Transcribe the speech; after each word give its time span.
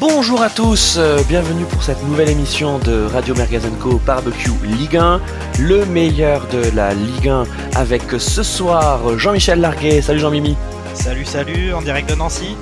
Bonjour 0.00 0.42
à 0.42 0.48
tous, 0.48 0.94
euh, 0.96 1.18
bienvenue 1.28 1.64
pour 1.64 1.82
cette 1.82 2.00
nouvelle 2.04 2.28
émission 2.28 2.78
de 2.78 3.06
Radio 3.06 3.34
Co 3.80 4.00
Barbecue 4.06 4.52
Ligue 4.62 4.96
1, 4.96 5.20
le 5.58 5.84
meilleur 5.86 6.46
de 6.46 6.70
la 6.76 6.94
Ligue 6.94 7.28
1 7.28 7.42
avec 7.74 8.02
ce 8.16 8.44
soir 8.44 9.18
Jean-Michel 9.18 9.60
Larguet. 9.60 10.00
Salut 10.00 10.20
Jean-Mimi. 10.20 10.56
Salut, 10.94 11.24
salut, 11.24 11.74
en 11.74 11.82
direct 11.82 12.08
de 12.08 12.14
Nancy. 12.14 12.56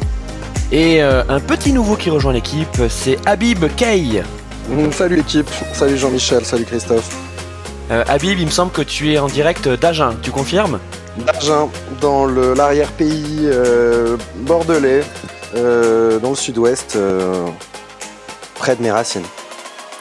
Et 0.73 1.03
euh, 1.03 1.25
un 1.29 1.41
petit 1.41 1.75
nouveau 1.75 1.97
qui 1.97 2.09
rejoint 2.09 2.33
l'équipe, 2.33 2.81
c'est 2.89 3.19
Habib 3.27 3.67
Kay. 3.77 4.23
Mm, 4.71 4.91
salut 4.93 5.17
l'équipe, 5.17 5.51
salut 5.75 5.99
Jean-Michel, 5.99 6.43
salut 6.43 6.65
Christophe. 6.65 7.15
Euh, 7.91 8.03
Habib, 8.09 8.39
il 8.39 8.47
me 8.47 8.51
semble 8.51 8.73
que 8.73 8.83
tu 8.83 9.13
es 9.13 9.19
en 9.19 9.27
direct 9.27 9.69
d'Agen, 9.69 10.15
tu 10.23 10.31
confirmes? 10.31 10.79
D'Agen, 11.19 11.69
dans 12.01 12.25
l'arrière-pays 12.25 13.51
bordelais. 14.37 15.03
Euh, 15.55 16.19
dans 16.19 16.31
le 16.31 16.37
sud-ouest, 16.37 16.97
euh, 16.97 17.47
près 18.57 18.75
de 18.75 18.83
mes 18.83 18.91
racines. 18.91 19.23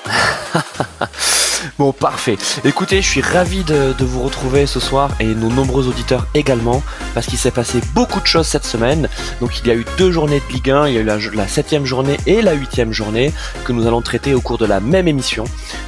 bon, 1.78 1.92
parfait. 1.92 2.38
Écoutez, 2.64 3.02
je 3.02 3.08
suis 3.08 3.22
ravi 3.22 3.64
de, 3.64 3.94
vous 4.00 4.24
retrouver 4.24 4.66
ce 4.66 4.80
soir 4.80 5.12
et 5.20 5.26
nos 5.26 5.50
nombreux 5.50 5.88
auditeurs 5.88 6.28
également, 6.34 6.82
parce 7.14 7.28
qu'il 7.28 7.38
s'est 7.38 7.52
passé 7.52 7.80
beaucoup 7.94 8.20
de 8.20 8.26
choses 8.26 8.48
cette 8.48 8.66
semaine. 8.66 9.08
Donc, 9.40 9.60
il 9.60 9.68
y 9.68 9.72
a 9.72 9.76
eu 9.76 9.86
deux 9.98 10.12
journées 10.12 10.42
de 10.48 10.54
Ligue 10.54 10.72
1, 10.72 10.88
il 10.88 10.94
y 10.96 10.98
a 10.98 11.02
eu 11.02 11.36
la, 11.36 11.48
septième 11.48 11.86
journée 11.86 12.18
et 12.26 12.42
la 12.42 12.54
huitième 12.54 12.92
journée 12.92 13.32
que 13.66 13.72
nous 13.72 13.86
allons 13.86 14.02
traiter 14.02 14.34
au 14.34 14.42
cours 14.42 14.58
de 14.58 14.66
la 14.66 14.80
même 14.80 15.08
émission, 15.08 15.44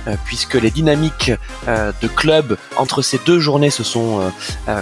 euh, 0.08 0.16
puisque 0.26 0.56
les 0.56 0.72
dynamiques 0.72 1.32
de 1.68 2.08
club 2.08 2.58
entre 2.78 3.02
ces 3.02 3.20
deux 3.26 3.40
journées 3.40 3.72
se 3.72 3.84
sont 3.84 4.22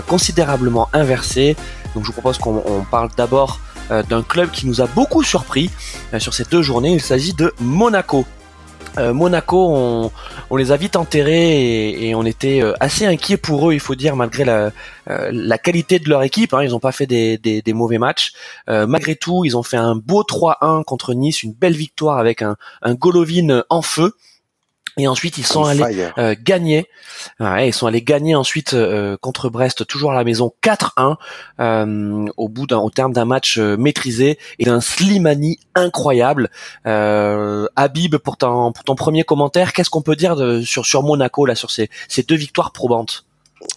considérablement 0.08 0.90
inversées. 0.92 1.56
Donc, 1.94 2.04
je 2.04 2.08
vous 2.08 2.14
propose 2.14 2.38
qu'on 2.38 2.86
parle 2.92 3.10
d'abord 3.16 3.60
d'un 3.90 4.24
club 4.24 4.52
qui 4.52 4.68
nous 4.68 4.82
a 4.82 4.88
beaucoup 4.88 5.24
surpris 5.24 5.70
euh, 6.14 6.20
sur 6.20 6.34
ces 6.34 6.44
deux 6.46 6.62
journées. 6.62 6.94
Il 6.94 7.02
s'agit 7.02 7.34
de 7.34 7.54
Monaco. 7.60 8.26
Euh, 8.98 9.14
Monaco, 9.14 10.12
on, 10.50 10.56
les 10.56 10.72
a 10.72 10.78
vite 10.78 10.96
enterrés 10.96 11.90
et, 11.90 12.16
on 12.16 12.24
était 12.24 12.62
assez 12.80 13.06
inquiets 13.06 13.36
pour 13.36 13.70
eux, 13.70 13.74
il 13.74 13.82
faut 13.82 13.96
dire, 13.96 14.16
malgré 14.16 14.46
la, 14.46 15.58
qualité 15.58 16.00
de 16.00 16.10
leur 16.10 16.24
équipe. 16.24 16.54
Hein. 16.54 16.64
ils 16.64 16.72
n'ont 16.72 16.80
pas 16.80 16.94
fait 16.94 17.06
des, 17.06 17.74
mauvais 17.74 17.98
matchs. 17.98 18.32
malgré 18.68 19.18
tout, 19.18 19.44
ils 19.44 19.58
ont 19.58 19.64
fait 19.64 19.76
un 19.76 19.96
beau 19.96 20.24
3-1 20.24 20.86
contre 20.86 21.14
Nice, 21.14 21.44
une 21.44 21.52
belle 21.52 21.76
victoire 21.76 22.20
avec 22.20 22.42
un, 22.42 22.56
un 22.82 22.94
Golovin 22.94 23.64
en 23.70 23.82
feu. 23.82 24.14
Et 24.98 25.08
ensuite 25.08 25.38
ils 25.38 25.46
sont 25.46 25.66
allés 25.66 26.10
euh, 26.18 26.36
gagner. 26.42 26.88
ils 27.40 27.74
sont 27.74 27.88
allés 27.88 28.02
gagner 28.02 28.36
ensuite 28.36 28.74
euh, 28.74 29.18
contre 29.18 29.50
Brest, 29.50 29.86
toujours 29.86 30.12
à 30.12 30.16
la 30.16 30.24
maison 30.24 30.54
4-1 30.64 31.16
euh, 31.60 32.26
au 32.38 32.50
bout 32.50 32.66
d'un, 32.66 32.78
au 32.78 32.90
terme 32.90 33.12
d'un 33.12 33.26
match 33.26 33.58
maîtrisé 33.58 34.40
et 34.60 34.66
d'un 34.66 34.82
Slimani 34.82 35.60
incroyable. 35.76 36.50
Habib, 36.86 38.16
pour 38.18 38.38
ton, 38.38 38.72
pour 38.72 38.84
ton 38.84 38.96
premier 38.96 39.24
commentaire, 39.24 39.74
qu'est-ce 39.74 39.90
qu'on 39.90 40.02
peut 40.02 40.16
dire 40.16 40.36
de, 40.36 40.62
sur 40.62 40.86
sur 40.86 41.04
Monaco 41.04 41.46
là, 41.46 41.56
sur 41.56 41.72
ces, 41.72 41.90
ces 42.08 42.24
deux 42.24 42.36
victoires 42.36 42.72
probantes? 42.72 43.26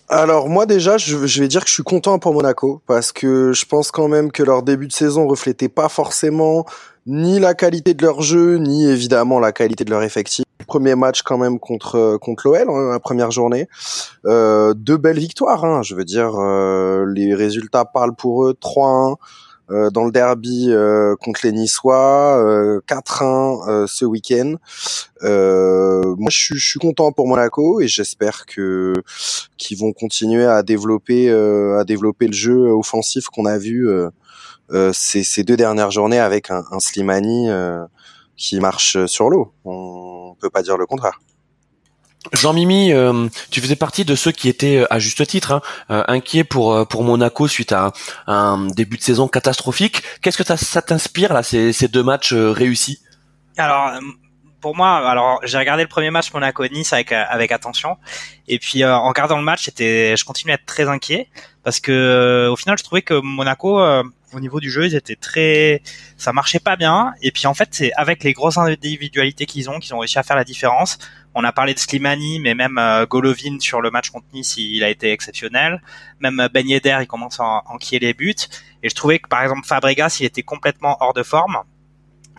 Alors 0.09 0.49
moi 0.49 0.67
déjà, 0.67 0.99
je, 0.99 1.17
vais 1.17 1.49
dire 1.49 1.63
que 1.63 1.69
je 1.69 1.75
suis 1.75 1.83
content 1.83 2.19
pour 2.19 2.33
Monaco 2.33 2.83
parce 2.87 3.13
que 3.13 3.53
je 3.53 3.65
pense 3.65 3.91
quand 3.91 4.09
même 4.09 4.33
que 4.33 4.43
leur 4.43 4.63
début 4.63 4.87
de 4.87 4.93
saison 4.93 5.27
reflétait 5.27 5.69
pas 5.69 5.89
forcément 5.89 6.65
ni 7.09 7.41
la 7.41 7.55
qualité 7.55 7.95
de 7.95 8.03
leur 8.03 8.21
jeu, 8.23 8.59
ni 8.59 8.87
évidemment 8.87 9.41
la 9.41 9.51
qualité 9.51 9.85
de 9.85 9.91
leur 9.91 10.03
effectif. 10.03 10.45
Premier 10.67 10.95
match 10.95 11.23
quand 11.23 11.39
même 11.39 11.59
contre 11.59 12.19
contre 12.21 12.47
l'OL, 12.47 12.69
hein, 12.69 12.93
la 12.93 13.01
première 13.01 13.31
journée. 13.31 13.67
Euh, 14.27 14.75
deux 14.75 14.99
belles 14.99 15.19
victoires, 15.19 15.65
hein, 15.65 15.83
je 15.83 15.95
veux 15.95 16.05
dire, 16.05 16.35
euh, 16.39 17.07
les 17.13 17.35
résultats 17.35 17.87
parlent 17.87 18.15
pour 18.15 18.45
eux. 18.45 18.55
3-1 18.61 19.17
euh, 19.71 19.91
dans 19.91 20.05
le 20.05 20.11
derby 20.11 20.69
euh, 20.71 21.15
contre 21.17 21.41
les 21.45 21.53
Niçois, 21.53 22.43
4-1 22.89 23.69
euh, 23.69 23.87
ce 23.87 24.05
week-end. 24.07 24.55
moi, 25.23 26.31
je 26.31 26.37
suis, 26.37 26.59
je 26.59 26.69
suis 26.71 26.79
content 26.79 27.13
pour 27.13 27.27
Monaco 27.27 27.81
et 27.81 27.89
j'espère 27.89 28.47
que 28.47 28.95
qu'ils 29.59 29.79
vont 29.79 29.93
continuer 29.93 30.47
à 30.47 30.63
développer 30.63 31.31
à 31.31 31.85
développer 31.85 32.29
le 32.29 32.33
jeu 32.33 32.71
offensif 32.71 33.27
qu'on 33.27 33.45
a 33.45 33.59
vu 33.59 33.89
ces, 34.93 35.25
ces, 35.25 35.45
deux 35.45 35.57
dernières 35.57 35.91
journées 35.91 36.21
avec 36.21 36.51
un, 36.51 36.65
un 36.71 36.81
Slimani 36.81 37.49
qui 38.37 38.61
marche 38.61 39.07
sur 39.07 39.31
l'eau. 39.31 39.53
On 39.65 40.37
peut 40.41 40.51
pas 40.51 40.63
dire 40.63 40.77
le 40.77 40.87
contraire. 40.87 41.19
Jean-Mimi, 42.33 42.93
euh, 42.93 43.29
tu 43.51 43.61
faisais 43.61 43.77
partie 43.77 44.05
de 44.05 44.15
ceux 44.15 44.33
qui 44.33 44.49
étaient, 44.49 44.85
à 44.91 44.99
juste 44.99 45.27
titre, 45.27 45.53
hein, 45.53 45.61
euh, 45.91 46.03
inquiets 46.09 46.45
pour 46.45 46.75
euh, 46.75 46.85
pour 46.85 47.05
Monaco 47.05 47.49
suite 47.49 47.73
à 47.73 47.93
un, 48.27 48.67
début 48.67 48.97
de 48.97 49.03
saison 49.03 49.29
catastrophique. 49.29 50.03
Qu'est-ce 50.21 50.37
que 50.37 50.57
ça, 50.57 50.83
t'inspire 50.83 51.33
là 51.33 51.43
ces, 51.43 51.73
ces 51.73 51.89
deux 51.89 52.03
matchs 52.03 52.33
réussis? 52.33 53.01
Alors 53.57 53.93
pour 54.61 54.77
moi, 54.77 55.09
alors 55.09 55.41
j'ai 55.45 55.59
regardé 55.59 55.85
le 55.85 55.89
premier 55.89 56.11
match 56.11 56.33
Monaco-Nice 56.33 56.93
avec 56.93 57.13
avec 57.13 57.53
attention, 57.53 57.97
et 58.49 58.59
puis 58.59 58.85
en 58.85 59.09
regardant 59.09 59.37
le 59.37 59.45
match, 59.45 59.65
j'étais, 59.65 60.17
je 60.17 60.25
continuais 60.25 60.53
à 60.53 60.57
être 60.57 60.67
très 60.67 60.89
inquiet 60.89 61.29
parce 61.63 61.79
que 61.79 62.49
au 62.51 62.57
final, 62.57 62.77
je 62.77 62.83
trouvais 62.83 63.03
que 63.03 63.15
Monaco 63.15 63.81
au 64.33 64.41
niveau 64.41 64.61
du 64.61 64.71
jeu, 64.71 64.87
ils 64.87 64.95
étaient 64.95 65.17
très, 65.17 65.83
ça 66.17 66.33
marchait 66.33 66.59
pas 66.59 66.77
bien. 66.77 67.13
Et 67.23 67.31
puis 67.31 67.47
en 67.47 67.55
fait, 67.55 67.69
c'est 67.73 67.93
avec 67.95 68.25
les 68.25 68.33
grosses 68.33 68.59
individualités 68.59 69.47
qu'ils 69.47 69.71
ont 69.71 69.79
qu'ils 69.79 69.95
ont 69.95 69.99
réussi 69.99 70.19
à 70.19 70.23
faire 70.23 70.37
la 70.37 70.45
différence. 70.45 70.99
On 71.35 71.45
a 71.45 71.53
parlé 71.53 71.75
de 71.75 71.79
Slimani, 71.79 72.41
mais 72.41 72.55
même 72.55 72.79
euh, 72.79 73.07
Golovin 73.07 73.61
sur 73.61 73.81
le 73.81 73.91
match 73.91 74.11
contre 74.11 74.27
Nice, 74.33 74.57
il 74.57 74.83
a 74.83 74.91
été 74.91 75.13
exceptionnel. 75.13 75.83
Même 76.21 76.41
euh, 76.41 76.49
Ben 76.49 76.67
Yedder, 76.67 76.99
il 77.01 77.07
commence 77.07 77.41
à 77.41 77.63
enquiller 77.67 78.01
les 78.01 78.15
buts. 78.15 78.35
Et 78.83 78.89
je 78.89 78.95
trouvais 78.95 79.19
que 79.19 79.29
par 79.29 79.43
exemple 79.43 79.67
Fabregas, 79.67 80.19
il 80.21 80.27
était 80.27 80.43
complètement 80.43 80.97
hors 81.01 81.15
de 81.15 81.23
forme. 81.23 81.59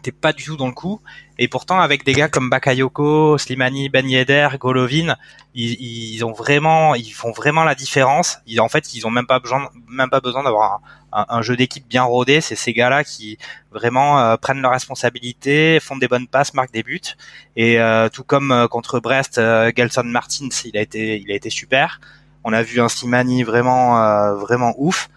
Il 0.06 0.14
pas 0.14 0.34
du 0.34 0.46
tout 0.46 0.58
dans 0.58 0.68
le 0.68 0.74
coup. 0.74 1.02
Et 1.42 1.48
pourtant, 1.48 1.80
avec 1.80 2.04
des 2.04 2.12
gars 2.12 2.28
comme 2.28 2.50
Bakayoko, 2.50 3.38
Slimani, 3.38 3.88
Ben 3.88 4.06
Yedder, 4.06 4.50
Golovin, 4.60 5.16
ils, 5.56 5.72
ils, 5.80 6.26
ont 6.26 6.34
vraiment, 6.34 6.96
ils 6.96 7.14
font 7.14 7.32
vraiment 7.32 7.64
la 7.64 7.76
différence. 7.76 8.40
Ils, 8.46 8.60
en 8.60 8.68
fait, 8.68 8.94
ils 8.94 9.08
ont 9.08 9.10
même 9.10 9.26
pas 9.26 9.40
besoin, 9.40 9.70
même 9.88 10.10
pas 10.10 10.20
besoin 10.20 10.44
d'avoir 10.44 10.82
un, 11.14 11.26
un, 11.30 11.42
jeu 11.42 11.56
d'équipe 11.56 11.88
bien 11.88 12.04
rodé. 12.04 12.42
C'est 12.42 12.58
ces 12.58 12.74
gars-là 12.74 13.06
qui 13.06 13.38
vraiment 13.72 14.20
euh, 14.20 14.36
prennent 14.36 14.62
leurs 14.62 14.74
responsabilités, 14.74 15.80
font 15.80 15.96
des 15.96 16.10
bonnes 16.10 16.28
passes, 16.28 16.54
marquent 16.54 16.74
des 16.74 16.84
buts. 16.84 17.16
Et 17.56 17.80
euh, 17.80 18.10
tout 18.10 18.26
comme 18.26 18.52
euh, 18.52 18.68
contre 18.68 19.00
Brest, 19.00 19.40
Gelson 19.78 20.04
Martins, 20.04 20.50
il 20.66 20.78
a 20.78 20.82
été, 20.82 21.22
il 21.22 21.32
a 21.32 21.36
été 21.36 21.50
super. 21.50 22.02
On 22.44 22.52
a 22.52 22.64
vu 22.64 22.82
un 22.82 22.90
Slimani 22.90 23.44
vraiment, 23.44 24.36
vraiment 24.36 24.74
ouf. 24.78 25.10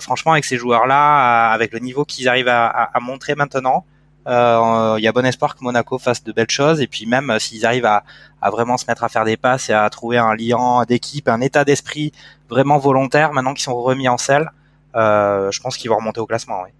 franchement, 0.00 0.32
avec 0.32 0.44
ces 0.44 0.56
joueurs-là, 0.56 1.50
avec 1.50 1.72
le 1.72 1.80
niveau 1.80 2.04
qu'ils 2.04 2.28
arrivent 2.28 2.46
à, 2.46 2.68
à, 2.68 2.96
à 2.96 3.00
montrer 3.00 3.34
maintenant, 3.34 3.84
euh, 3.84 3.97
il 4.28 5.02
y 5.02 5.08
a 5.08 5.12
bon 5.12 5.24
espoir 5.24 5.56
que 5.56 5.64
Monaco 5.64 5.98
fasse 5.98 6.22
de 6.22 6.32
belles 6.32 6.50
choses 6.50 6.80
et 6.80 6.86
puis 6.86 7.06
même 7.06 7.30
euh, 7.30 7.38
s'ils 7.38 7.64
arrivent 7.64 7.86
à, 7.86 8.02
vraiment 8.50 8.76
se 8.76 8.86
mettre 8.86 9.04
à 9.04 9.08
faire 9.08 9.24
des 9.24 9.36
passes 9.36 9.70
et 9.70 9.72
à 9.72 9.88
trouver 9.90 10.18
un 10.18 10.34
lien 10.34 10.84
d'équipe, 10.86 11.28
un 11.28 11.40
état 11.40 11.64
d'esprit 11.64 12.12
vraiment 12.48 12.78
volontaire 12.78 13.32
maintenant 13.32 13.54
qu'ils 13.54 13.64
sont 13.64 13.80
remis 13.80 14.08
en 14.08 14.18
selle, 14.18 14.50
euh, 14.94 15.50
je 15.50 15.60
pense 15.60 15.76
qu'ils 15.76 15.90
vont 15.90 15.96
remonter 15.96 16.20
au 16.20 16.26
classement. 16.26 16.62
Oui. 16.64 16.70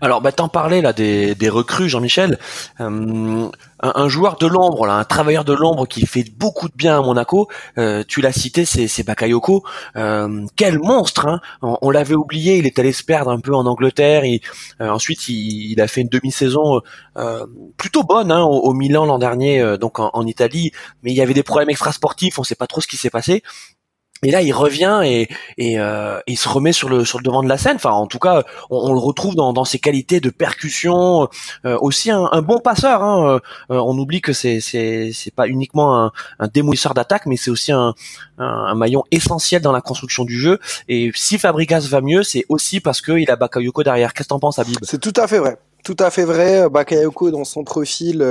Alors, 0.00 0.20
bah, 0.20 0.32
t'en 0.32 0.48
parlais 0.48 0.80
là 0.80 0.92
des, 0.92 1.48
recrues, 1.48 1.88
Jean-Michel. 1.88 2.38
Euh, 2.80 3.48
un, 3.80 4.08
joueur 4.08 4.36
de 4.36 4.46
l'ombre, 4.46 4.86
là, 4.86 4.94
un 4.94 5.04
travailleur 5.04 5.44
de 5.44 5.52
l'ombre 5.52 5.86
qui 5.86 6.06
fait 6.06 6.24
beaucoup 6.36 6.68
de 6.68 6.74
bien 6.74 6.98
à 6.98 7.02
Monaco. 7.02 7.48
Euh, 7.78 8.04
tu 8.06 8.20
l'as 8.20 8.32
cité, 8.32 8.64
c'est 8.64 9.02
Bakayoko. 9.04 9.64
Euh, 9.96 10.44
quel 10.56 10.78
monstre 10.78 11.26
hein 11.26 11.40
On, 11.62 11.90
l'avait 11.90 12.14
oublié. 12.14 12.56
Il 12.58 12.66
est 12.66 12.78
allé 12.78 12.92
se 12.92 13.04
perdre 13.04 13.30
un 13.30 13.40
peu 13.40 13.54
en 13.54 13.66
Angleterre. 13.66 14.24
Et 14.24 14.40
ensuite, 14.80 15.28
il, 15.28 15.80
a 15.80 15.88
fait 15.88 16.00
une 16.00 16.08
demi-saison 16.08 16.80
plutôt 17.76 18.04
bonne 18.04 18.30
hein, 18.30 18.42
au, 18.42 18.72
Milan 18.72 19.06
l'an 19.06 19.18
dernier, 19.18 19.76
donc 19.78 19.98
en, 19.98 20.10
en, 20.12 20.26
Italie. 20.26 20.72
Mais 21.02 21.12
il 21.12 21.16
y 21.16 21.22
avait 21.22 21.34
des 21.34 21.42
problèmes 21.42 21.70
extrasportifs. 21.70 22.38
On 22.38 22.42
ne 22.42 22.46
sait 22.46 22.54
pas 22.54 22.66
trop 22.66 22.80
ce 22.80 22.86
qui 22.86 22.96
s'est 22.96 23.10
passé. 23.10 23.42
Et 24.22 24.30
là, 24.30 24.42
il 24.42 24.52
revient 24.52 25.00
et, 25.04 25.28
et 25.58 25.78
euh, 25.78 26.18
il 26.26 26.36
se 26.36 26.48
remet 26.48 26.72
sur 26.72 26.88
le 26.88 27.04
sur 27.04 27.18
le 27.18 27.24
devant 27.24 27.42
de 27.42 27.48
la 27.48 27.58
scène. 27.58 27.76
Enfin, 27.76 27.90
en 27.90 28.06
tout 28.06 28.18
cas, 28.18 28.42
on, 28.70 28.92
le 28.92 28.98
retrouve 28.98 29.34
dans, 29.36 29.64
ses 29.64 29.78
qualités 29.78 30.20
de 30.20 30.30
percussion, 30.30 31.28
euh, 31.64 31.78
aussi 31.80 32.10
un, 32.10 32.42
bon 32.42 32.58
passeur. 32.58 33.02
Hein. 33.02 33.40
Euh, 33.70 33.76
on 33.76 33.96
oublie 33.98 34.20
que 34.20 34.32
c'est 34.32 34.60
c'est 34.60 35.34
pas 35.34 35.46
uniquement 35.46 36.04
un, 36.04 36.12
un 36.38 36.48
démolisseur 36.48 36.94
d'attaque, 36.94 37.26
mais 37.26 37.36
c'est 37.36 37.50
aussi 37.50 37.72
un, 37.72 37.94
maillon 38.74 39.04
essentiel 39.10 39.62
dans 39.62 39.72
la 39.72 39.80
construction 39.80 40.24
du 40.24 40.38
jeu. 40.38 40.58
Et 40.88 41.10
si 41.14 41.38
Fabregas 41.38 41.86
va 41.88 42.00
mieux, 42.00 42.22
c'est 42.22 42.44
aussi 42.48 42.80
parce 42.80 43.00
qu'il 43.00 43.30
a 43.30 43.36
Bakayoko 43.36 43.82
derrière. 43.82 44.14
Qu'est-ce 44.14 44.28
que 44.28 44.34
t'en 44.34 44.38
penses, 44.38 44.58
Habib? 44.58 44.76
C'est 44.82 45.00
tout 45.00 45.12
à 45.16 45.26
fait 45.26 45.38
vrai. 45.38 45.58
Tout 45.84 45.96
à 45.98 46.10
fait 46.10 46.24
vrai. 46.24 46.68
Bakayoko 46.68 47.30
dans 47.30 47.44
son 47.44 47.64
profil 47.64 48.22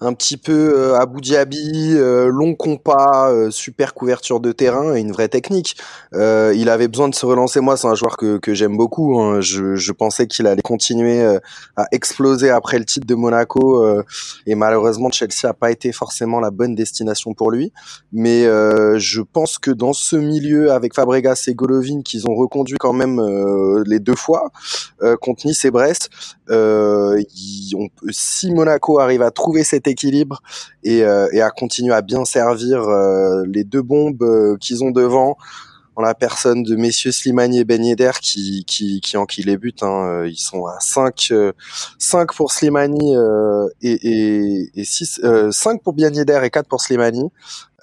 un 0.00 0.12
petit 0.12 0.36
peu 0.36 0.74
euh, 0.76 0.98
Abu 0.98 1.20
Dhabi, 1.20 1.94
euh, 1.94 2.28
long 2.28 2.54
compas, 2.54 3.30
euh, 3.30 3.50
super 3.50 3.94
couverture 3.94 4.40
de 4.40 4.52
terrain 4.52 4.94
et 4.94 5.00
une 5.00 5.12
vraie 5.12 5.28
technique. 5.28 5.76
il 6.12 6.68
avait 6.68 6.88
besoin 6.88 7.08
de 7.08 7.14
se 7.14 7.26
relancer. 7.26 7.60
Moi, 7.60 7.76
c'est 7.76 7.86
un 7.86 7.94
joueur 7.94 8.16
que, 8.16 8.38
que 8.38 8.54
j'aime 8.54 8.76
beaucoup. 8.76 9.18
Hein. 9.18 9.40
Je, 9.40 9.76
je, 9.76 9.92
pensais 9.92 10.26
qu'il 10.26 10.46
allait 10.46 10.62
continuer 10.62 11.24
à 11.76 11.86
exploser 11.92 12.50
après 12.50 12.78
le 12.78 12.84
titre 12.84 13.06
de 13.06 13.14
Monaco 13.14 13.84
et 14.46 14.54
malheureusement 14.54 15.10
Chelsea 15.10 15.44
a 15.44 15.54
pas 15.54 15.70
été 15.70 15.92
forcément 15.92 16.40
la 16.40 16.50
bonne 16.50 16.74
destination 16.74 17.32
pour 17.32 17.50
lui. 17.50 17.72
Mais 18.12 18.44
je 18.44 19.20
pense 19.20 19.58
que 19.58 19.70
dans 19.70 19.92
ce 19.92 20.16
milieu 20.16 20.72
avec 20.72 20.94
Fabregas 20.94 21.44
et 21.46 21.54
Golovin 21.54 22.02
qu'ils 22.02 22.26
ont 22.28 22.34
reconduit 22.34 22.76
quand 22.78 22.92
même 22.92 23.20
les 23.86 24.00
deux 24.00 24.16
fois 24.16 24.50
contre 25.20 25.46
Nice 25.46 25.64
et 25.64 25.70
Brest, 25.70 26.10
euh, 26.50 26.73
on, 27.76 27.88
si 28.10 28.50
Monaco 28.52 28.98
arrive 28.98 29.22
à 29.22 29.30
trouver 29.30 29.64
cet 29.64 29.86
équilibre 29.86 30.42
et, 30.82 30.98
et 30.98 31.40
à 31.40 31.50
continuer 31.50 31.94
à 31.94 32.02
bien 32.02 32.24
servir 32.24 32.86
les 33.46 33.64
deux 33.64 33.82
bombes 33.82 34.58
qu'ils 34.58 34.84
ont 34.84 34.90
devant, 34.90 35.36
en 35.96 36.02
la 36.02 36.14
personne 36.14 36.62
de 36.62 36.74
messieurs 36.76 37.12
Slimani 37.12 37.60
et 37.60 37.64
Ben 37.64 37.84
Yedder 37.84 38.10
qui, 38.20 38.64
qui, 38.66 39.00
qui 39.00 39.16
enquillent 39.16 39.44
les 39.44 39.56
buts. 39.56 39.74
Hein. 39.82 40.24
Ils 40.26 40.36
sont 40.36 40.66
à 40.66 40.78
5, 40.80 41.32
5 41.98 42.34
pour 42.34 42.52
Slimani 42.52 43.16
euh, 43.16 43.68
et, 43.80 43.92
et, 43.92 44.70
et 44.74 44.84
6, 44.84 45.20
euh, 45.24 45.50
5 45.52 45.82
pour 45.82 45.94
Ben 45.94 46.14
Yedder 46.14 46.40
et 46.42 46.50
4 46.50 46.68
pour 46.68 46.80
Slimani. 46.80 47.30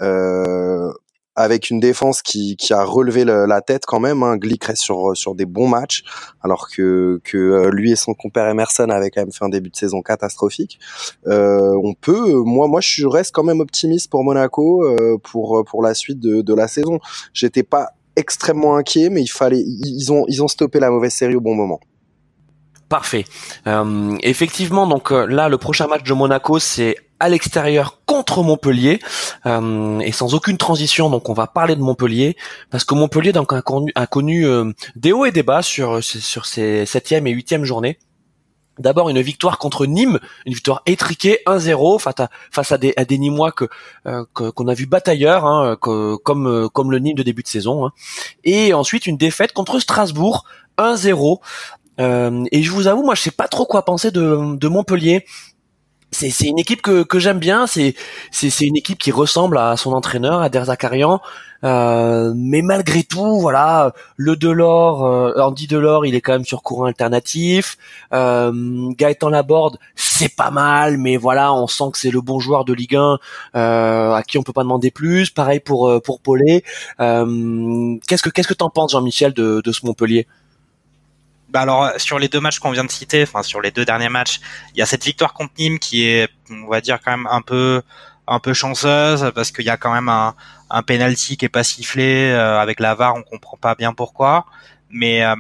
Euh, 0.02 0.92
avec 1.36 1.70
une 1.70 1.80
défense 1.80 2.22
qui, 2.22 2.56
qui 2.58 2.74
a 2.74 2.84
relevé 2.84 3.24
le, 3.24 3.46
la 3.46 3.62
tête 3.62 3.86
quand 3.86 4.00
même. 4.00 4.24
Hein. 4.24 4.38
Glick 4.38 4.64
reste 4.66 4.82
sur, 4.82 5.16
sur 5.16 5.36
des 5.36 5.46
bons 5.46 5.68
matchs, 5.68 6.04
alors 6.42 6.70
que, 6.70 7.22
que 7.24 7.38
euh, 7.38 7.70
lui 7.72 7.92
et 7.92 7.96
son 7.96 8.14
compère 8.14 8.48
Emerson 8.50 8.90
avaient 8.90 9.10
quand 9.10 9.22
même 9.22 9.32
fait 9.32 9.46
un 9.46 9.50
début 9.50 9.70
de 9.70 9.76
saison 9.76 10.02
catastrophique. 10.02 10.80
Euh, 11.28 11.74
on 11.84 11.94
peut, 11.94 12.34
moi, 12.44 12.68
moi, 12.68 12.82
je 12.82 13.06
reste 13.06 13.34
quand 13.34 13.44
même 13.44 13.60
optimiste 13.60 14.10
pour 14.10 14.24
Monaco 14.24 14.84
euh, 14.84 15.18
pour 15.24 15.64
pour 15.66 15.84
la 15.84 15.94
suite 15.94 16.20
de, 16.20 16.42
de 16.42 16.54
la 16.54 16.68
saison. 16.68 17.00
J'étais 17.34 17.64
pas 17.64 17.92
extrêmement 18.16 18.76
inquiet, 18.76 19.10
mais 19.10 19.22
il 19.22 19.28
fallait, 19.32 19.64
ils 19.66 20.12
ont, 20.12 20.26
ils 20.28 20.44
ont 20.44 20.48
stoppé 20.48 20.80
la 20.80 20.90
mauvaise 20.90 21.14
série 21.14 21.36
au 21.36 21.42
bon 21.42 21.56
moment. 21.56 21.80
Parfait. 22.92 23.24
Euh, 23.68 24.18
effectivement, 24.22 24.86
donc 24.86 25.14
euh, 25.14 25.26
là, 25.26 25.48
le 25.48 25.58
prochain 25.58 25.88
match 25.88 26.04
de 26.04 26.14
Monaco, 26.14 26.60
c'est 26.60 26.98
à 27.22 27.30
l'extérieur 27.30 28.02
contre 28.06 28.44
Montpellier 28.44 29.00
euh, 29.46 30.00
et 30.00 30.12
sans 30.12 30.34
aucune 30.34 30.58
transition. 30.58 31.10
Donc, 31.10 31.30
on 31.30 31.34
va 31.34 31.48
parler 31.48 31.78
de 31.78 31.82
Montpellier 31.82 32.36
parce 32.70 32.84
que 32.84 32.94
Montpellier 32.94 33.32
donc 33.32 33.54
a 33.54 33.62
connu, 33.62 34.46
des 34.98 35.14
hauts 35.14 35.24
et 35.24 35.32
des 35.32 35.42
bas 35.42 35.62
sur 35.62 36.04
sur 36.04 36.46
ses 36.46 36.86
septième 36.86 37.28
et 37.28 37.32
huitième 37.32 37.64
journées. 37.64 37.98
D'abord 38.78 39.10
une 39.10 39.22
victoire 39.22 39.58
contre 39.58 39.86
Nîmes, 39.86 40.20
une 40.46 40.54
victoire 40.54 40.82
étriquée 40.86 41.40
1-0 41.46 42.00
face 42.00 42.20
à, 42.20 42.30
face 42.52 42.72
à 42.74 42.78
des, 42.78 42.94
à 42.98 43.06
Nîmois 43.06 43.54
que 43.54 43.70
qu'on 44.34 44.68
a 44.68 44.74
vu 44.74 44.86
batailleurs, 44.86 45.46
hein, 45.46 45.78
comme 45.80 46.70
comme 46.74 46.92
le 46.92 47.00
Nîmes 47.00 47.16
de 47.16 47.24
début 47.24 47.44
de 47.44 47.48
saison. 47.48 47.86
Hein. 47.86 47.92
Et 48.44 48.74
ensuite 48.74 49.06
une 49.06 49.18
défaite 49.18 49.54
contre 49.54 49.80
Strasbourg 49.80 50.44
1-0. 50.78 51.40
Euh, 52.02 52.44
et 52.52 52.64
je 52.64 52.72
vous 52.72 52.88
avoue, 52.88 53.04
moi 53.04 53.16
je 53.16 53.22
sais 53.22 53.32
pas 53.32 53.48
trop 53.48 53.66
quoi 53.66 53.86
penser 53.86 54.12
de, 54.12 54.68
Montpellier 54.68 55.26
c'est 56.14 56.48
une 56.48 56.60
équipe 56.60 56.82
que, 56.82 57.20
j'aime 57.20 57.40
bien. 57.40 57.68
C'est 57.68 57.96
c'est 58.32 58.66
une 58.66 58.76
équipe 58.76 59.00
qui 59.00 59.12
ressemble 59.12 59.58
à 59.58 59.78
son 59.78 59.94
entraîneur, 59.94 60.42
à 60.42 60.50
Derzakarian. 60.50 61.22
Euh, 61.64 62.34
mais 62.36 62.62
malgré 62.62 63.04
tout, 63.04 63.40
voilà, 63.40 63.94
le 64.18 64.36
Delors, 64.36 65.06
euh, 65.06 65.34
Andy 65.40 65.68
Delors, 65.68 66.06
il 66.06 66.16
est 66.16 66.22
quand 66.22 66.34
même 66.34 66.46
sur 66.46 66.64
courant 66.64 66.86
alternatif. 66.86 67.78
Euh, 68.14 68.90
Gaëtan 68.98 69.30
Laborde, 69.30 69.78
c'est 69.96 70.36
pas 70.36 70.52
mal, 70.52 70.98
mais 70.98 71.18
voilà, 71.18 71.54
on 71.54 71.68
sent 71.68 71.92
que 71.94 72.00
c'est 72.00 72.12
le 72.12 72.22
bon 72.22 72.40
joueur 72.40 72.66
de 72.66 72.74
Ligue 72.74 72.96
1 72.96 73.20
euh, 73.56 74.14
à 74.14 74.24
qui 74.24 74.38
on 74.38 74.44
peut 74.44 74.54
pas 74.54 74.64
demander 74.64 74.92
plus. 74.92 75.30
Pareil 75.30 75.60
pour 75.60 75.88
euh, 75.88 76.00
pour 76.00 76.20
Paulet. 76.20 76.64
Qu'est-ce 76.98 78.24
que 78.24 78.30
qu'est-ce 78.30 78.48
que 78.48 78.54
t'en 78.54 78.70
penses, 78.70 78.92
Jean-Michel, 78.92 79.34
de 79.34 79.72
ce 79.72 79.86
Montpellier? 79.86 80.28
Bah 81.52 81.62
alors 81.62 81.92
sur 81.98 82.18
les 82.18 82.30
deux 82.30 82.40
matchs 82.40 82.60
qu'on 82.60 82.72
vient 82.72 82.86
de 82.86 82.92
citer, 82.92 83.24
enfin 83.24 83.44
sur 83.44 83.62
les 83.62 83.72
deux 83.72 83.86
derniers 83.86 84.10
matchs, 84.10 84.40
il 84.74 84.80
y 84.80 84.82
a 84.82 84.86
cette 84.86 85.04
victoire 85.04 85.34
contre 85.34 85.54
Nîmes 85.60 85.80
qui 85.80 86.06
est, 86.06 86.30
on 86.50 86.68
va 86.68 86.82
dire 86.82 87.00
quand 87.04 87.12
même 87.12 87.28
un 87.28 87.42
peu 87.42 87.82
un 88.28 88.40
peu 88.40 88.54
chanceuse 88.54 89.32
parce 89.36 89.52
qu'il 89.52 89.66
y 89.66 89.70
a 89.70 89.78
quand 89.78 89.94
même 89.94 90.08
un, 90.08 90.36
un 90.70 90.84
penalty 90.84 91.36
qui 91.38 91.46
est 91.46 91.50
pas 91.50 91.64
sifflé 91.64 92.32
euh, 92.32 92.60
avec 92.60 92.80
la 92.80 92.96
VAR, 92.96 93.16
on 93.16 93.24
comprend 93.24 93.58
pas 93.58 93.76
bien 93.76 93.94
pourquoi. 93.94 94.46
Mais 94.94 95.24
euh, 95.24 95.36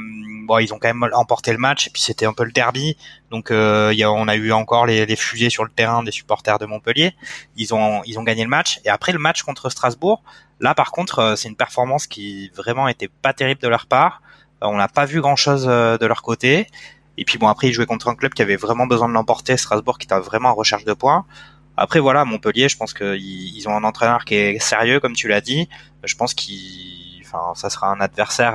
ils 0.60 0.74
ont 0.74 0.80
quand 0.80 0.94
même 0.94 1.10
emporté 1.13 1.52
le 1.52 1.58
match 1.58 1.88
et 1.88 1.90
puis 1.90 2.02
c'était 2.02 2.25
un 2.25 2.34
peu 2.34 2.44
le 2.44 2.52
derby, 2.52 2.98
donc 3.30 3.52
euh, 3.52 3.94
on 4.06 4.28
a 4.28 4.36
eu 4.36 4.52
encore 4.52 4.86
les, 4.86 5.06
les 5.06 5.16
fusées 5.16 5.50
sur 5.50 5.63
le 5.63 5.69
terrain 5.69 6.04
des 6.04 6.12
supporters 6.12 6.58
de 6.58 6.66
Montpellier. 6.66 7.16
Ils 7.58 7.74
ont 7.74 8.02
ils 8.06 8.18
ont 8.19 8.24
gagné 8.24 8.44
le 8.44 8.50
match 8.50 8.80
et 8.86 8.90
après 8.90 9.12
le 9.12 9.19
match 9.19 9.44
contre 9.44 9.69
Strasbourg, 9.69 10.24
là 10.60 10.74
par 10.74 10.92
contre 10.92 11.19
euh, 11.19 11.36
c'est 11.36 11.50
une 11.50 11.56
performance 11.56 12.08
qui 12.08 12.50
vraiment 12.56 12.88
était 12.88 13.10
pas 13.10 13.34
terrible 13.34 13.62
de 13.62 13.68
leur 13.68 13.88
part. 13.88 14.22
On 14.62 14.78
n'a 14.78 14.88
pas 14.88 15.06
vu 15.06 15.22
grand 15.22 15.36
chose 15.36 15.66
euh, 15.68 15.98
de 15.98 16.06
leur 16.06 16.22
côté. 16.22 16.68
Et 17.18 17.25
puis 17.25 17.38
bon, 17.38 17.48
après, 17.48 17.68
ils 17.68 17.74
jouaient 17.74 17.86
contre 17.86 18.08
un 18.08 18.16
club 18.16 18.34
qui 18.34 18.42
avait 18.42 18.56
vraiment 18.56 18.88
besoin 18.88 19.08
de 19.10 19.13
l'emporter, 19.13 19.58
Strasbourg, 19.58 19.98
qui 19.98 20.06
était 20.06 20.19
vraiment 20.19 20.50
en 20.50 20.56
recherche 20.56 20.86
de 20.86 20.94
points. 20.94 21.25
Après, 21.78 22.00
voilà, 22.00 22.25
Montpellier, 22.25 22.69
je 22.69 22.78
pense 22.78 22.94
qu'ils 22.94 23.68
ont 23.68 23.75
un 23.75 23.84
entraîneur 23.84 24.25
qui 24.25 24.36
est 24.36 24.60
sérieux, 24.60 25.00
comme 25.00 25.13
tu 25.13 25.28
l'as 25.28 25.42
dit. 25.42 25.68
Je 26.04 26.16
pense 26.16 26.34
qu'il, 26.34 27.22
enfin, 27.25 27.54
ça 27.56 27.69
sera 27.69 27.92
un 27.92 28.00
adversaire, 28.02 28.54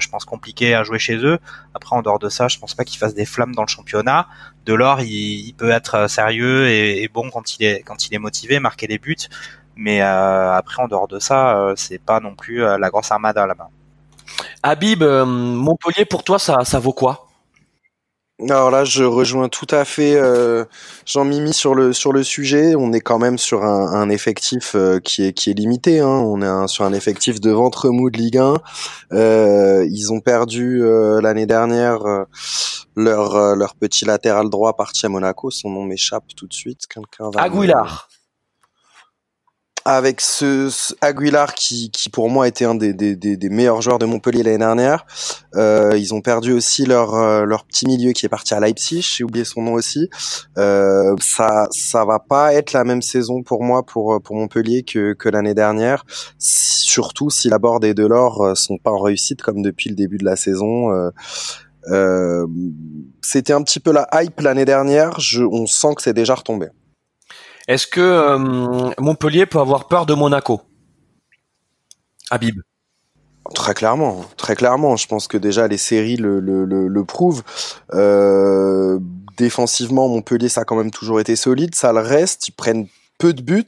je 0.00 0.08
pense, 0.08 0.24
compliqué 0.24 0.74
à 0.74 0.84
jouer 0.84 0.98
chez 0.98 1.16
eux. 1.16 1.38
Après, 1.74 1.96
en 1.96 2.02
dehors 2.02 2.18
de 2.18 2.28
ça, 2.28 2.48
je 2.48 2.58
pense 2.58 2.74
pas 2.74 2.84
qu'il 2.84 2.98
fasse 2.98 3.14
des 3.14 3.24
flammes 3.24 3.54
dans 3.54 3.62
le 3.62 3.68
championnat. 3.68 4.28
Delors, 4.66 5.00
il, 5.00 5.08
il 5.48 5.54
peut 5.54 5.70
être 5.70 6.08
sérieux 6.08 6.68
et, 6.68 7.08
bon 7.08 7.30
quand 7.30 7.58
il 7.58 7.64
est 7.64 7.82
quand 7.82 8.06
il 8.06 8.14
est 8.14 8.18
motivé, 8.18 8.60
marquer 8.60 8.86
des 8.86 8.98
buts. 8.98 9.28
Mais 9.78 10.02
euh, 10.02 10.52
après, 10.52 10.82
en 10.82 10.88
dehors 10.88 11.06
de 11.06 11.20
ça, 11.20 11.56
euh, 11.56 11.74
c'est 11.76 12.00
pas 12.00 12.18
non 12.18 12.34
plus 12.34 12.64
euh, 12.64 12.78
la 12.78 12.90
grosse 12.90 13.12
armada 13.12 13.46
là-bas. 13.46 13.70
Habib, 14.62 15.02
euh, 15.02 15.24
Montpellier, 15.24 16.04
pour 16.04 16.24
toi, 16.24 16.38
ça, 16.38 16.64
ça 16.64 16.78
vaut 16.78 16.92
quoi? 16.92 17.28
Alors 18.40 18.70
là, 18.70 18.84
je 18.84 19.02
rejoins 19.02 19.48
tout 19.48 19.66
à 19.70 19.84
fait 19.84 20.14
euh, 20.14 20.64
Jean-Mimi 21.06 21.52
sur 21.52 21.74
le 21.74 21.92
sur 21.92 22.12
le 22.12 22.22
sujet. 22.22 22.76
On 22.76 22.92
est 22.92 23.00
quand 23.00 23.18
même 23.18 23.36
sur 23.36 23.64
un, 23.64 23.92
un 23.92 24.08
effectif 24.10 24.76
euh, 24.76 25.00
qui 25.00 25.24
est 25.24 25.32
qui 25.32 25.50
est 25.50 25.54
limité. 25.54 25.98
Hein. 25.98 26.06
On 26.06 26.40
est 26.40 26.46
un, 26.46 26.68
sur 26.68 26.84
un 26.84 26.92
effectif 26.92 27.40
de 27.40 27.50
ventre 27.50 27.90
mou 27.90 28.10
de 28.10 28.18
Ligue 28.18 28.38
1. 28.38 28.54
Euh, 29.12 29.84
ils 29.90 30.12
ont 30.12 30.20
perdu 30.20 30.82
l'année 31.20 31.46
dernière 31.46 31.98
leur 32.94 33.56
leur 33.56 33.74
petit 33.74 34.04
latéral 34.04 34.48
droit 34.48 34.76
parti 34.76 35.04
à 35.04 35.08
Monaco. 35.08 35.50
Son 35.50 35.70
nom 35.70 35.82
m'échappe 35.82 36.26
tout 36.36 36.46
de 36.46 36.54
suite. 36.54 36.86
Quelqu'un 36.86 37.30
va. 37.30 37.42
Aguilar 37.42 38.08
avec 39.88 40.20
ce, 40.20 40.70
Aguilar 41.00 41.54
qui, 41.54 41.90
qui 41.90 42.10
pour 42.10 42.28
moi 42.28 42.46
était 42.46 42.66
un 42.66 42.74
des, 42.74 42.92
des, 42.92 43.16
des 43.16 43.48
meilleurs 43.48 43.80
joueurs 43.80 43.98
de 43.98 44.04
Montpellier 44.04 44.42
l'année 44.42 44.58
dernière. 44.58 45.06
Euh, 45.54 45.92
ils 45.96 46.12
ont 46.12 46.20
perdu 46.20 46.52
aussi 46.52 46.84
leur 46.84 47.14
euh, 47.14 47.46
leur 47.46 47.64
petit 47.64 47.86
milieu 47.86 48.12
qui 48.12 48.26
est 48.26 48.28
parti 48.28 48.52
à 48.52 48.60
Leipzig, 48.60 49.00
j'ai 49.00 49.24
oublié 49.24 49.46
son 49.46 49.62
nom 49.62 49.72
aussi. 49.72 50.10
Euh, 50.58 51.16
ça 51.20 51.68
ça 51.70 52.04
va 52.04 52.18
pas 52.18 52.52
être 52.52 52.74
la 52.74 52.84
même 52.84 53.00
saison 53.00 53.42
pour 53.42 53.64
moi 53.64 53.82
pour 53.82 54.20
pour 54.22 54.36
Montpellier 54.36 54.82
que 54.82 55.14
que 55.14 55.30
l'année 55.30 55.54
dernière, 55.54 56.04
surtout 56.38 57.30
si 57.30 57.48
la 57.48 57.58
Borde 57.58 57.84
et 57.86 57.94
Delors 57.94 58.42
euh, 58.42 58.54
sont 58.54 58.76
pas 58.76 58.90
en 58.90 58.98
réussite 58.98 59.40
comme 59.40 59.62
depuis 59.62 59.88
le 59.88 59.96
début 59.96 60.18
de 60.18 60.24
la 60.26 60.36
saison. 60.36 60.92
Euh, 60.92 61.10
euh, 61.90 62.46
c'était 63.22 63.52
un 63.52 63.62
petit 63.62 63.80
peu 63.80 63.92
la 63.92 64.06
hype 64.12 64.40
l'année 64.40 64.64
dernière. 64.64 65.18
Je, 65.20 65.42
on 65.42 65.66
sent 65.66 65.94
que 65.96 66.02
c'est 66.02 66.12
déjà 66.12 66.34
retombé. 66.34 66.66
Est-ce 67.68 67.86
que 67.86 68.00
euh, 68.00 68.90
Montpellier 68.98 69.44
peut 69.44 69.60
avoir 69.60 69.88
peur 69.88 70.06
de 70.06 70.14
Monaco? 70.14 70.62
Habib 72.30 72.62
Très 73.54 73.72
clairement, 73.72 74.24
très 74.36 74.56
clairement. 74.56 74.96
Je 74.96 75.06
pense 75.06 75.26
que 75.26 75.38
déjà 75.38 75.68
les 75.68 75.78
séries 75.78 76.16
le, 76.16 76.40
le, 76.40 77.04
prouvent. 77.04 77.42
Euh, 77.94 78.98
défensivement, 79.38 80.08
Montpellier, 80.08 80.50
ça 80.50 80.62
a 80.62 80.64
quand 80.64 80.76
même 80.76 80.90
toujours 80.90 81.20
été 81.20 81.34
solide. 81.36 81.74
Ça 81.74 81.92
le 81.92 82.00
reste. 82.00 82.48
Ils 82.48 82.52
prennent 82.52 82.88
peu 83.18 83.32
de 83.32 83.42
buts, 83.42 83.64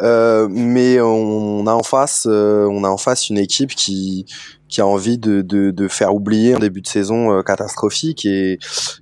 euh, 0.00 0.48
mais 0.50 1.00
on 1.00 1.66
a 1.66 1.72
en 1.72 1.82
face, 1.82 2.26
euh, 2.30 2.66
on 2.70 2.84
a 2.84 2.88
en 2.88 2.96
face 2.96 3.28
une 3.28 3.38
équipe 3.38 3.74
qui 3.74 4.26
qui 4.68 4.80
a 4.80 4.86
envie 4.86 5.16
de, 5.16 5.42
de, 5.42 5.70
de 5.70 5.88
faire 5.88 6.12
oublier 6.12 6.54
un 6.54 6.58
début 6.58 6.80
de 6.80 6.88
saison 6.88 7.32
euh, 7.32 7.42
catastrophique 7.42 8.24
et, 8.24 8.58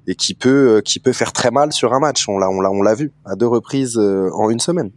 et 0.06 0.14
qui 0.14 0.34
peut 0.34 0.82
qui 0.84 1.00
peut 1.00 1.12
faire 1.12 1.32
très 1.32 1.50
mal 1.50 1.72
sur 1.72 1.92
un 1.94 2.00
match. 2.00 2.28
On 2.28 2.38
l'a 2.38 2.50
on 2.50 2.60
l'a 2.60 2.70
on 2.70 2.82
l'a 2.82 2.94
vu 2.94 3.12
à 3.24 3.36
deux 3.36 3.46
reprises 3.46 3.98
en 3.98 4.50
une 4.50 4.60
semaine. 4.60 4.90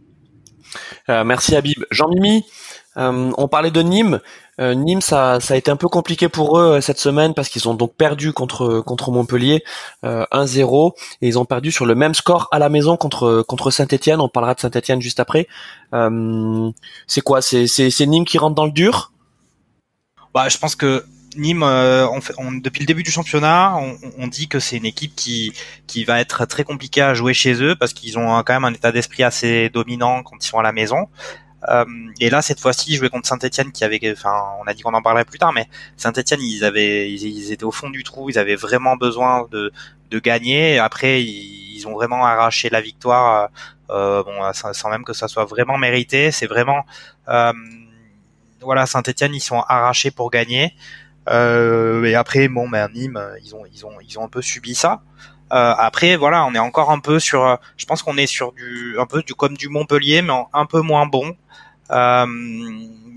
merci 1.08 1.54
Habib. 1.54 1.84
Jean-Mimi, 1.90 2.44
on 2.96 3.48
parlait 3.48 3.70
de 3.70 3.80
Nîmes. 3.80 4.20
Euh, 4.60 4.74
Nîmes, 4.74 5.00
ça, 5.00 5.38
ça, 5.40 5.54
a 5.54 5.56
été 5.56 5.70
un 5.70 5.76
peu 5.76 5.88
compliqué 5.88 6.28
pour 6.28 6.58
eux 6.58 6.80
cette 6.80 6.98
semaine 6.98 7.32
parce 7.32 7.48
qu'ils 7.48 7.68
ont 7.68 7.74
donc 7.74 7.94
perdu 7.94 8.32
contre 8.32 8.80
contre 8.80 9.12
Montpellier 9.12 9.62
euh, 10.04 10.24
1-0 10.32 10.92
et 11.22 11.28
ils 11.28 11.38
ont 11.38 11.44
perdu 11.44 11.70
sur 11.70 11.86
le 11.86 11.94
même 11.94 12.14
score 12.14 12.48
à 12.50 12.58
la 12.58 12.68
maison 12.68 12.96
contre 12.96 13.42
contre 13.42 13.70
Saint-Étienne. 13.70 14.20
On 14.20 14.28
parlera 14.28 14.54
de 14.54 14.60
Saint-Étienne 14.60 15.00
juste 15.00 15.20
après. 15.20 15.46
Euh, 15.94 16.70
c'est 17.06 17.20
quoi? 17.20 17.40
C'est 17.40 17.68
c'est 17.68 18.06
Nîmes 18.06 18.24
qui 18.24 18.38
rentre 18.38 18.56
dans 18.56 18.66
le 18.66 18.72
dur? 18.72 19.12
Bah, 20.34 20.48
je 20.48 20.58
pense 20.58 20.74
que 20.74 21.04
Nîmes, 21.36 21.62
euh, 21.62 22.08
on 22.08 22.20
fait, 22.20 22.32
on, 22.38 22.52
depuis 22.52 22.80
le 22.80 22.86
début 22.86 23.04
du 23.04 23.10
championnat, 23.10 23.76
on, 23.76 23.96
on 24.18 24.26
dit 24.26 24.48
que 24.48 24.58
c'est 24.58 24.76
une 24.76 24.86
équipe 24.86 25.14
qui 25.14 25.52
qui 25.86 26.02
va 26.02 26.20
être 26.20 26.46
très 26.46 26.64
compliquée 26.64 27.02
à 27.02 27.14
jouer 27.14 27.32
chez 27.32 27.62
eux 27.62 27.76
parce 27.76 27.92
qu'ils 27.92 28.18
ont 28.18 28.42
quand 28.42 28.54
même 28.54 28.64
un 28.64 28.74
état 28.74 28.90
d'esprit 28.90 29.22
assez 29.22 29.68
dominant 29.68 30.24
quand 30.24 30.36
ils 30.42 30.48
sont 30.48 30.58
à 30.58 30.64
la 30.64 30.72
maison. 30.72 31.06
Euh, 31.68 31.84
et 32.20 32.30
là, 32.30 32.42
cette 32.42 32.60
fois-ci, 32.60 32.94
jouer 32.96 33.08
contre 33.08 33.26
Saint-Etienne, 33.28 33.72
qui 33.72 33.84
avait, 33.84 34.00
enfin, 34.12 34.34
on 34.60 34.64
a 34.64 34.74
dit 34.74 34.82
qu'on 34.82 34.94
en 34.94 35.02
parlerait 35.02 35.24
plus 35.24 35.38
tard, 35.38 35.52
mais 35.52 35.68
Saint-Etienne, 35.96 36.40
ils 36.40 36.64
avaient, 36.64 37.10
ils, 37.10 37.52
étaient 37.52 37.64
au 37.64 37.72
fond 37.72 37.90
du 37.90 38.04
trou, 38.04 38.30
ils 38.30 38.38
avaient 38.38 38.56
vraiment 38.56 38.96
besoin 38.96 39.46
de, 39.50 39.72
de 40.10 40.18
gagner. 40.18 40.78
Après, 40.78 41.22
ils, 41.22 41.76
ils, 41.76 41.86
ont 41.88 41.94
vraiment 41.94 42.24
arraché 42.24 42.70
la 42.70 42.80
victoire, 42.80 43.50
euh, 43.90 44.22
bon, 44.22 44.52
sans, 44.52 44.90
même 44.90 45.04
que 45.04 45.12
ça 45.12 45.28
soit 45.28 45.44
vraiment 45.44 45.78
mérité. 45.78 46.30
C'est 46.30 46.46
vraiment, 46.46 46.84
euh, 47.28 47.52
voilà, 48.60 48.86
Saint-Etienne, 48.86 49.34
ils 49.34 49.40
sont 49.40 49.60
arrachés 49.68 50.10
pour 50.10 50.30
gagner. 50.30 50.74
Euh, 51.28 52.04
et 52.04 52.14
après, 52.14 52.48
bon, 52.48 52.68
ben 52.68 52.88
Nîmes, 52.92 53.20
ils 53.44 53.54
ont, 53.54 53.64
ils 53.66 53.84
ont, 53.84 54.00
ils 54.00 54.18
ont 54.18 54.24
un 54.24 54.28
peu 54.28 54.42
subi 54.42 54.74
ça. 54.74 55.02
Euh, 55.52 55.74
après, 55.78 56.16
voilà, 56.16 56.44
on 56.46 56.54
est 56.54 56.58
encore 56.58 56.90
un 56.90 57.00
peu 57.00 57.18
sur. 57.18 57.58
Je 57.76 57.86
pense 57.86 58.02
qu'on 58.02 58.16
est 58.16 58.26
sur 58.26 58.52
du, 58.52 58.96
un 58.98 59.06
peu 59.06 59.22
du 59.22 59.34
comme 59.34 59.56
du 59.56 59.68
Montpellier, 59.68 60.22
mais 60.22 60.34
un 60.52 60.66
peu 60.66 60.80
moins 60.80 61.06
bon. 61.06 61.36
Euh, 61.90 62.26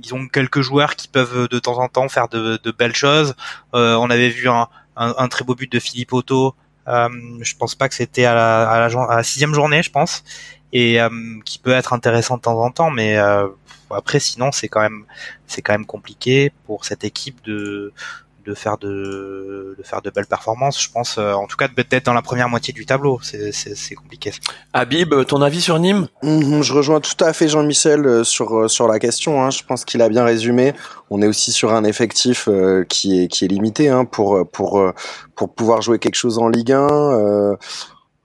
ils 0.03 0.13
ont 0.13 0.27
quelques 0.27 0.61
joueurs 0.61 0.95
qui 0.95 1.07
peuvent 1.07 1.47
de 1.47 1.59
temps 1.59 1.79
en 1.79 1.87
temps 1.87 2.07
faire 2.09 2.27
de, 2.27 2.59
de 2.63 2.71
belles 2.71 2.95
choses. 2.95 3.35
Euh, 3.75 3.95
on 3.95 4.09
avait 4.09 4.29
vu 4.29 4.49
un, 4.49 4.67
un, 4.95 5.13
un, 5.17 5.27
très 5.27 5.43
beau 5.43 5.55
but 5.55 5.71
de 5.71 5.79
Philippe 5.79 6.13
Otto. 6.13 6.55
Euh, 6.87 7.09
je 7.41 7.55
pense 7.55 7.75
pas 7.75 7.89
que 7.89 7.95
c'était 7.95 8.25
à 8.25 8.33
la, 8.33 8.69
à, 8.69 8.87
la, 8.87 9.03
à 9.03 9.15
la 9.17 9.23
sixième 9.23 9.53
journée, 9.53 9.83
je 9.83 9.91
pense, 9.91 10.23
et 10.73 10.99
euh, 11.01 11.09
qui 11.45 11.59
peut 11.59 11.71
être 11.71 11.93
intéressant 11.93 12.37
de 12.37 12.41
temps 12.41 12.59
en 12.59 12.71
temps, 12.71 12.89
mais 12.89 13.17
euh, 13.17 13.47
après 13.91 14.19
sinon 14.19 14.51
c'est 14.51 14.67
quand 14.67 14.81
même 14.81 15.05
c'est 15.47 15.61
quand 15.61 15.73
même 15.73 15.85
compliqué 15.85 16.51
pour 16.65 16.85
cette 16.85 17.03
équipe 17.03 17.43
de 17.45 17.93
de 18.45 18.53
faire 18.53 18.77
de, 18.77 19.75
de 19.77 19.83
faire 19.83 20.01
de 20.01 20.09
belles 20.09 20.27
performances. 20.27 20.81
Je 20.81 20.91
pense, 20.91 21.17
euh, 21.17 21.33
en 21.33 21.47
tout 21.47 21.57
cas, 21.57 21.67
peut-être 21.67 22.05
dans 22.05 22.13
la 22.13 22.21
première 22.21 22.49
moitié 22.49 22.73
du 22.73 22.85
tableau. 22.85 23.19
C'est 23.21 23.95
compliqué. 23.95 24.31
Habib, 24.73 25.13
ton 25.25 25.41
avis 25.41 25.61
sur 25.61 25.79
Nîmes? 25.79 26.07
Mmh, 26.23 26.61
Je 26.61 26.73
rejoins 26.73 26.99
tout 26.99 27.23
à 27.23 27.33
fait 27.33 27.47
Jean-Michel 27.47 28.05
euh, 28.05 28.23
sur 28.23 28.55
euh, 28.57 28.67
sur 28.67 28.87
la 28.87 28.99
question. 28.99 29.43
Hein. 29.43 29.49
Je 29.49 29.63
pense 29.63 29.85
qu'il 29.85 30.01
a 30.01 30.09
bien 30.09 30.23
résumé. 30.23 30.73
On 31.09 31.21
est 31.21 31.27
aussi 31.27 31.51
sur 31.51 31.73
un 31.73 31.83
effectif 31.83 32.47
qui 32.87 33.21
est 33.21 33.27
qui 33.27 33.45
est 33.45 33.47
limité 33.47 33.89
hein, 33.89 34.05
pour 34.05 34.49
pour 34.49 34.81
pour 35.35 35.53
pouvoir 35.53 35.81
jouer 35.81 35.99
quelque 35.99 36.15
chose 36.15 36.37
en 36.37 36.47
Ligue 36.47 36.71
1. 36.71 37.57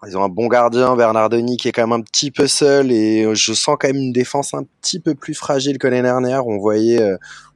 Ils 0.07 0.17
ont 0.17 0.23
un 0.23 0.29
bon 0.29 0.47
gardien, 0.47 0.95
Bernard 0.95 1.31
Denis, 1.31 1.57
qui 1.57 1.67
est 1.67 1.73
quand 1.73 1.83
même 1.83 1.99
un 1.99 2.03
petit 2.03 2.31
peu 2.31 2.47
seul 2.47 2.93
et 2.93 3.35
je 3.35 3.53
sens 3.55 3.77
quand 3.81 3.89
même 3.89 3.97
une 3.97 4.13
défense 4.13 4.55
un 4.55 4.63
petit 4.81 5.01
peu 5.01 5.17
plus 5.17 5.35
fragile 5.35 5.79
que 5.79 5.89
l'année 5.89 6.03
dernière. 6.03 6.47
On 6.47 6.59
voyait, 6.59 7.03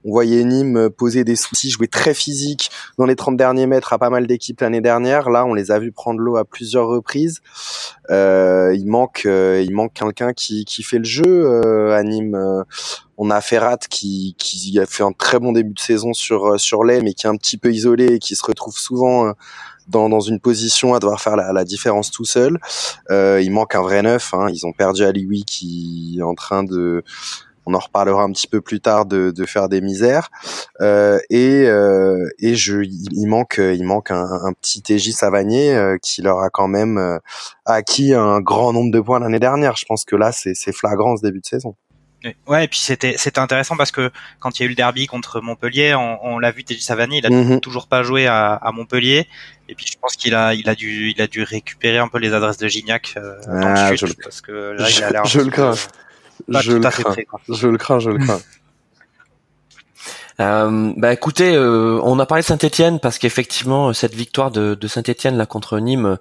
on 0.05 0.11
voyait 0.13 0.45
Nîmes 0.45 0.91
poser 0.91 1.25
des 1.25 1.37
soucis, 1.37 1.71
jouer 1.71 1.89
très 1.89 2.15
physique 2.15 2.71
dans 2.99 3.07
les 3.07 3.17
30 3.17 3.37
derniers 3.37 3.67
mètres 3.67 3.93
à 3.93 3.99
pas 3.99 4.11
mal 4.11 4.27
d'équipes 4.27 4.61
l'année 4.61 4.81
dernière. 4.81 5.31
Là, 5.31 5.45
on 5.45 5.55
les 5.55 5.71
a 5.71 5.79
vus 5.79 5.93
prendre 5.93 6.21
l'eau 6.21 6.37
à 6.37 6.45
plusieurs 6.45 6.87
reprises. 6.87 7.41
Euh, 8.11 8.75
il 8.75 8.87
manque, 8.87 9.23
euh, 9.27 9.63
il 9.65 9.73
manque 9.73 9.93
quelqu'un 9.93 10.33
qui, 10.33 10.65
qui 10.65 10.83
fait 10.83 10.99
le 10.99 11.05
jeu 11.05 11.45
euh, 11.45 11.97
à 11.97 12.03
Nîmes. 12.03 12.37
on 13.19 13.31
a 13.31 13.41
Ferrat 13.41 13.79
qui, 13.89 14.35
qui 14.39 14.79
a 14.79 14.87
fait 14.87 15.03
un 15.03 15.13
très 15.13 15.39
bon 15.39 15.53
début 15.53 15.75
de 15.75 15.81
saison 15.81 16.13
sur 16.13 16.59
sur 16.59 16.85
l'aile, 16.85 17.05
mais 17.05 17.15
qui 17.15 17.27
est 17.27 17.31
un 17.31 17.37
petit 17.37 17.59
peu 17.59 17.73
isolé 17.73 18.15
et 18.15 18.19
qui 18.19 18.35
se 18.35 18.45
retrouve 18.45 18.79
souvent 18.79 19.35
dans, 19.91 20.09
dans 20.09 20.21
une 20.21 20.41
position 20.41 20.95
à 20.95 20.99
devoir 20.99 21.21
faire 21.21 21.37
la, 21.37 21.53
la 21.53 21.65
différence 21.65 22.11
tout 22.11 22.25
seul. 22.25 22.59
Euh, 23.11 23.41
il 23.43 23.51
manque 23.51 23.75
un 23.75 23.83
vrai 23.83 24.03
neuf. 24.03 24.33
Hein. 24.33 24.49
Ils 24.51 24.67
ont 24.67 24.73
perdu 24.73 25.05
Alioui 25.05 25.45
qui 25.45 26.17
est 26.19 26.23
en 26.23 26.35
train 26.35 26.63
de 26.63 27.03
on 27.67 27.75
en 27.75 27.79
reparlera 27.79 28.23
un 28.23 28.33
petit 28.33 28.47
peu 28.47 28.61
plus 28.61 28.81
tard 28.81 29.07
de, 29.07 29.31
de 29.31 29.47
faire 29.47 29.69
des 29.69 29.81
misères 29.81 30.31
euh, 30.81 31.19
et 31.31 31.67
euh, 31.67 32.29
et 32.39 32.55
je 32.55 32.83
il 32.83 33.27
manque 33.27 33.59
il 33.59 33.85
manque 33.85 34.11
un, 34.11 34.25
un 34.25 34.53
petit 34.53 34.83
TJ 34.83 35.13
Savanier 35.13 35.75
euh, 35.75 35.97
qui 36.01 36.23
leur 36.23 36.41
a 36.41 36.51
quand 36.51 36.69
même 36.69 36.99
euh, 36.99 37.19
acquis 37.65 38.15
un 38.15 38.41
grand 38.41 38.73
nombre 38.73 38.91
de 38.91 39.01
points 39.01 39.21
l'année 39.21 39.39
dernière 39.39 39.77
je 39.77 39.85
pense 39.87 40.05
que 40.05 40.17
là 40.17 40.33
c'est 40.33 40.55
c'est 40.55 40.73
flagrant 40.73 41.17
ce 41.17 41.23
début 41.23 41.41
de 41.41 41.47
saison 41.47 41.77
Ouais, 42.47 42.65
et 42.65 42.69
puis 42.69 42.79
c'était 42.79 43.15
c'était 43.17 43.39
intéressant 43.39 43.77
parce 43.77 43.93
que 43.93 44.11
quand 44.41 44.59
il 44.59 44.63
y 44.63 44.65
a 44.65 44.67
eu 44.67 44.71
le 44.71 44.75
derby 44.75 45.07
contre 45.07 45.41
Montpellier, 45.41 45.95
on, 45.95 46.19
on 46.23 46.39
l'a 46.39 46.51
vu 46.51 46.65
TJ 46.65 46.81
Savani, 46.81 47.19
il 47.19 47.27
a 47.27 47.31
mm-hmm. 47.31 47.61
toujours 47.61 47.87
pas 47.87 48.03
joué 48.03 48.27
à, 48.27 48.53
à, 48.53 48.73
Montpellier, 48.73 49.27
et 49.69 49.75
puis 49.75 49.87
je 49.87 49.97
pense 49.99 50.17
qu'il 50.17 50.35
a 50.35 50.53
il 50.53 50.69
a 50.69 50.75
dû 50.75 51.13
il 51.17 51.23
a 51.23 51.27
dû 51.27 51.43
récupérer 51.43 51.97
un 51.97 52.09
peu 52.09 52.19
les 52.19 52.35
adresses 52.35 52.59
de 52.59 52.69
Gignac 52.69 53.15
euh, 53.17 53.41
dans 53.47 53.75
ah, 53.75 53.95
je 53.95 54.05
parce 54.23 54.43
que 54.43 54.53
là 54.53 54.87
il 54.91 55.03
a 55.03 55.11
l'air 55.11 55.25
je, 55.25 55.41
le 55.41 55.51
crains. 55.51 55.75
Je 56.49 56.73
le, 56.73 56.81
crains. 56.81 57.15
je 57.49 57.69
le 57.69 57.79
crains, 57.79 57.99
je 57.99 58.11
le 58.11 58.19
crains. 58.19 58.41
Euh, 60.39 60.95
bah 60.97 61.13
écoutez, 61.13 61.55
euh, 61.55 62.01
on 62.03 62.19
a 62.19 62.25
parlé 62.25 62.41
de 62.41 62.47
Saint-Étienne 62.47 62.99
parce 62.99 63.19
qu'effectivement 63.19 63.93
cette 63.93 64.15
victoire 64.15 64.51
de, 64.51 64.75
de 64.75 64.89
Saint-Étienne 64.89 65.37
là 65.37 65.45
contre 65.45 65.79
Nîmes, 65.79 66.17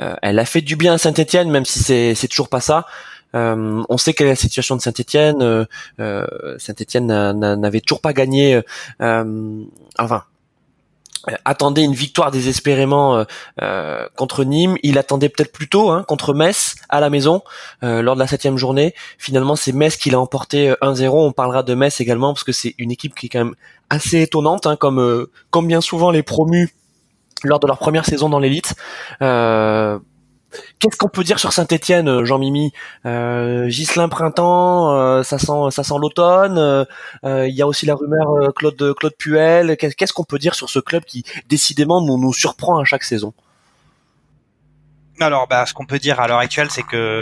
euh, 0.00 0.14
elle 0.22 0.38
a 0.38 0.44
fait 0.44 0.60
du 0.60 0.76
bien 0.76 0.92
à 0.92 0.98
Saint-Étienne 0.98 1.50
même 1.50 1.64
si 1.64 1.80
c'est 1.80 2.14
c'est 2.14 2.28
toujours 2.28 2.48
pas 2.48 2.60
ça. 2.60 2.86
Euh, 3.34 3.82
on 3.88 3.98
sait 3.98 4.12
quelle 4.12 4.28
est 4.28 4.30
la 4.30 4.36
situation 4.36 4.76
de 4.76 4.80
Saint-Etienne. 4.80 5.42
Euh, 5.42 5.64
euh, 6.00 6.56
Saint-Etienne 6.58 7.06
n'avait 7.06 7.80
toujours 7.80 8.00
pas 8.00 8.12
gagné. 8.12 8.60
enfin, 9.00 10.24
attendait 11.44 11.84
une 11.84 11.94
victoire 11.94 12.30
désespérément 12.30 13.24
contre 14.16 14.44
Nîmes. 14.44 14.76
Il 14.82 14.98
attendait 14.98 15.28
peut-être 15.28 15.52
plus 15.52 15.68
tôt 15.68 15.90
hein, 15.90 16.04
contre 16.06 16.34
Metz 16.34 16.74
à 16.88 17.00
la 17.00 17.10
maison 17.10 17.42
lors 17.82 18.14
de 18.14 18.20
la 18.20 18.26
septième 18.26 18.56
journée. 18.58 18.94
Finalement, 19.18 19.56
c'est 19.56 19.72
Metz 19.72 19.96
qui 19.96 20.10
l'a 20.10 20.20
emporté 20.20 20.72
1-0. 20.82 21.08
On 21.10 21.32
parlera 21.32 21.62
de 21.62 21.74
Metz 21.74 22.00
également 22.00 22.32
parce 22.32 22.44
que 22.44 22.52
c'est 22.52 22.74
une 22.78 22.90
équipe 22.90 23.14
qui 23.14 23.26
est 23.26 23.28
quand 23.28 23.44
même 23.44 23.54
assez 23.90 24.22
étonnante, 24.22 24.66
hein, 24.66 24.76
comme 24.76 25.26
comme 25.50 25.66
bien 25.66 25.80
souvent 25.80 26.10
les 26.10 26.22
promus 26.22 26.74
lors 27.42 27.60
de 27.60 27.66
leur 27.66 27.78
première 27.78 28.04
saison 28.06 28.28
dans 28.28 28.38
l'élite. 28.38 28.74
Euh, 30.54 30.58
Qu'est-ce 30.78 30.96
qu'on 30.96 31.08
peut 31.08 31.24
dire 31.24 31.38
sur 31.38 31.52
Saint-Étienne, 31.52 32.08
euh, 32.08 32.24
Jean-Mimi? 32.24 32.72
Euh, 33.06 33.70
Printemps, 34.10 34.92
euh, 34.92 35.22
ça 35.22 35.38
sent, 35.38 35.94
l'automne. 35.98 36.58
Euh, 36.58 37.48
il 37.48 37.54
y 37.54 37.62
a 37.62 37.66
aussi 37.66 37.86
la 37.86 37.94
rumeur 37.94 38.52
Claude 38.54 39.14
Puel. 39.18 39.76
Qu'est-ce 39.76 40.12
qu'on 40.12 40.24
peut 40.24 40.38
dire 40.38 40.54
sur 40.54 40.70
ce 40.70 40.78
club 40.78 41.04
qui 41.04 41.24
décidément 41.48 42.00
nous, 42.00 42.18
nous 42.18 42.32
surprend 42.32 42.78
à 42.78 42.84
chaque 42.84 43.04
saison? 43.04 43.32
Alors, 45.20 45.46
bah, 45.46 45.64
ce 45.66 45.74
qu'on 45.74 45.86
peut 45.86 45.98
dire 45.98 46.20
à 46.20 46.28
l'heure 46.28 46.38
actuelle, 46.38 46.70
c'est 46.70 46.82
que 46.82 47.20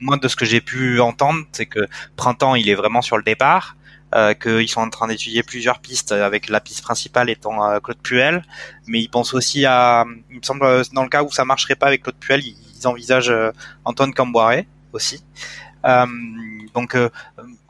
moi, 0.00 0.16
de 0.16 0.28
ce 0.28 0.36
que 0.36 0.44
j'ai 0.44 0.60
pu 0.60 1.00
entendre, 1.00 1.40
c'est 1.52 1.66
que 1.66 1.86
Printemps, 2.16 2.54
il 2.54 2.68
est 2.68 2.74
vraiment 2.74 3.02
sur 3.02 3.16
le 3.16 3.22
départ. 3.22 3.76
Euh, 4.12 4.34
qu'ils 4.34 4.68
sont 4.68 4.80
en 4.80 4.90
train 4.90 5.06
d'étudier 5.06 5.44
plusieurs 5.44 5.78
pistes 5.78 6.10
avec 6.10 6.48
la 6.48 6.58
piste 6.58 6.82
principale 6.82 7.30
étant 7.30 7.64
euh, 7.64 7.78
Claude 7.78 7.98
Puel, 8.02 8.42
mais 8.88 9.00
ils 9.00 9.08
pensent 9.08 9.34
aussi 9.34 9.64
à, 9.66 10.04
il 10.30 10.38
me 10.38 10.42
semble, 10.42 10.66
dans 10.92 11.04
le 11.04 11.08
cas 11.08 11.22
où 11.22 11.30
ça 11.30 11.44
marcherait 11.44 11.76
pas 11.76 11.86
avec 11.86 12.02
Claude 12.02 12.16
Puel, 12.16 12.42
ils, 12.44 12.88
envisagent 12.88 13.30
euh, 13.30 13.52
Antoine 13.84 14.12
Camboire 14.12 14.54
aussi. 14.92 15.22
Euh, 15.84 16.06
donc 16.74 16.96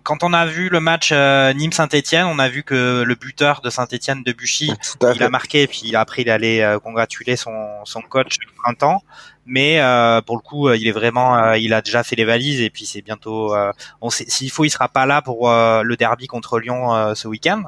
quand 0.02 0.22
on 0.22 0.32
a 0.32 0.46
vu 0.46 0.70
le 0.70 0.80
match 0.80 1.12
Nîmes-Saint-Etienne, 1.12 2.24
on 2.24 2.38
a 2.38 2.48
vu 2.48 2.62
que 2.62 3.02
le 3.02 3.14
buteur 3.16 3.60
de 3.60 3.68
Saint-Etienne, 3.68 4.22
Debuchy, 4.22 4.72
il 5.14 5.22
a 5.22 5.28
marqué 5.28 5.62
et 5.62 5.66
puis 5.66 5.94
après 5.94 6.22
il 6.22 6.30
allait 6.30 6.64
congratuler 6.82 7.36
son, 7.36 7.84
son 7.84 8.00
coach 8.00 8.38
le 8.40 8.52
printemps 8.62 9.02
mais 9.50 9.80
euh, 9.80 10.22
pour 10.22 10.36
le 10.36 10.42
coup, 10.42 10.68
euh, 10.68 10.76
il 10.76 10.86
est 10.86 10.92
vraiment, 10.92 11.36
euh, 11.36 11.58
il 11.58 11.74
a 11.74 11.82
déjà 11.82 12.04
fait 12.04 12.14
les 12.14 12.24
valises 12.24 12.60
et 12.60 12.70
puis 12.70 12.86
c'est 12.86 13.02
bientôt. 13.02 13.52
on 14.00 14.08
sait, 14.08 14.24
s'il 14.28 14.50
faut, 14.50 14.64
il 14.64 14.70
sera 14.70 14.88
pas 14.88 15.06
là 15.06 15.20
pour 15.22 15.50
le 15.50 15.94
derby 15.96 16.28
contre 16.28 16.60
Lyon 16.60 17.14
ce 17.14 17.26
week-end. 17.26 17.64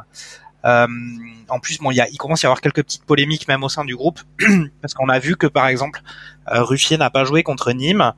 en 0.64 1.58
plus, 1.60 1.78
bon, 1.78 1.90
il, 1.90 1.96
y 1.96 2.00
a, 2.00 2.08
il 2.08 2.18
commence 2.18 2.44
à 2.44 2.46
y 2.46 2.48
avoir 2.48 2.60
quelques 2.60 2.84
petites 2.84 3.04
polémiques 3.04 3.48
même 3.48 3.64
au 3.64 3.68
sein 3.68 3.84
du 3.84 3.96
groupe 3.96 4.20
parce 4.80 4.94
qu'on 4.94 5.08
a 5.08 5.18
vu 5.18 5.36
que 5.36 5.48
par 5.48 5.66
exemple, 5.66 6.00
Ruffier 6.46 6.98
n'a 6.98 7.10
pas 7.10 7.24
joué 7.24 7.42
contre 7.42 7.72
Nîmes 7.72 8.12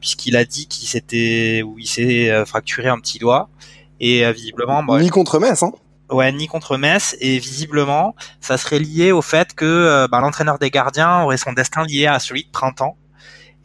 puisqu'il 0.00 0.36
a 0.36 0.44
dit 0.44 0.68
qu'il 0.68 0.86
s'était 0.86 1.62
ou 1.64 1.78
il 1.78 1.86
s'est 1.86 2.44
fracturé 2.44 2.88
un 2.88 3.00
petit 3.00 3.18
doigt 3.18 3.48
et 3.98 4.30
visiblement. 4.32 4.82
Bon, 4.82 4.98
Ni 4.98 5.08
contre 5.08 5.40
Metz, 5.40 5.62
hein 5.62 5.72
Contre 6.48 6.76
Metz 6.76 7.16
et 7.20 7.38
visiblement, 7.38 8.14
ça 8.40 8.56
serait 8.56 8.78
lié 8.78 9.12
au 9.12 9.22
fait 9.22 9.54
que 9.54 9.64
euh, 9.64 10.08
bah, 10.08 10.20
l'entraîneur 10.20 10.58
des 10.58 10.70
gardiens 10.70 11.22
aurait 11.22 11.36
son 11.36 11.52
destin 11.52 11.84
lié 11.84 12.06
à 12.06 12.18
celui 12.18 12.44
de 12.44 12.50
printemps. 12.50 12.96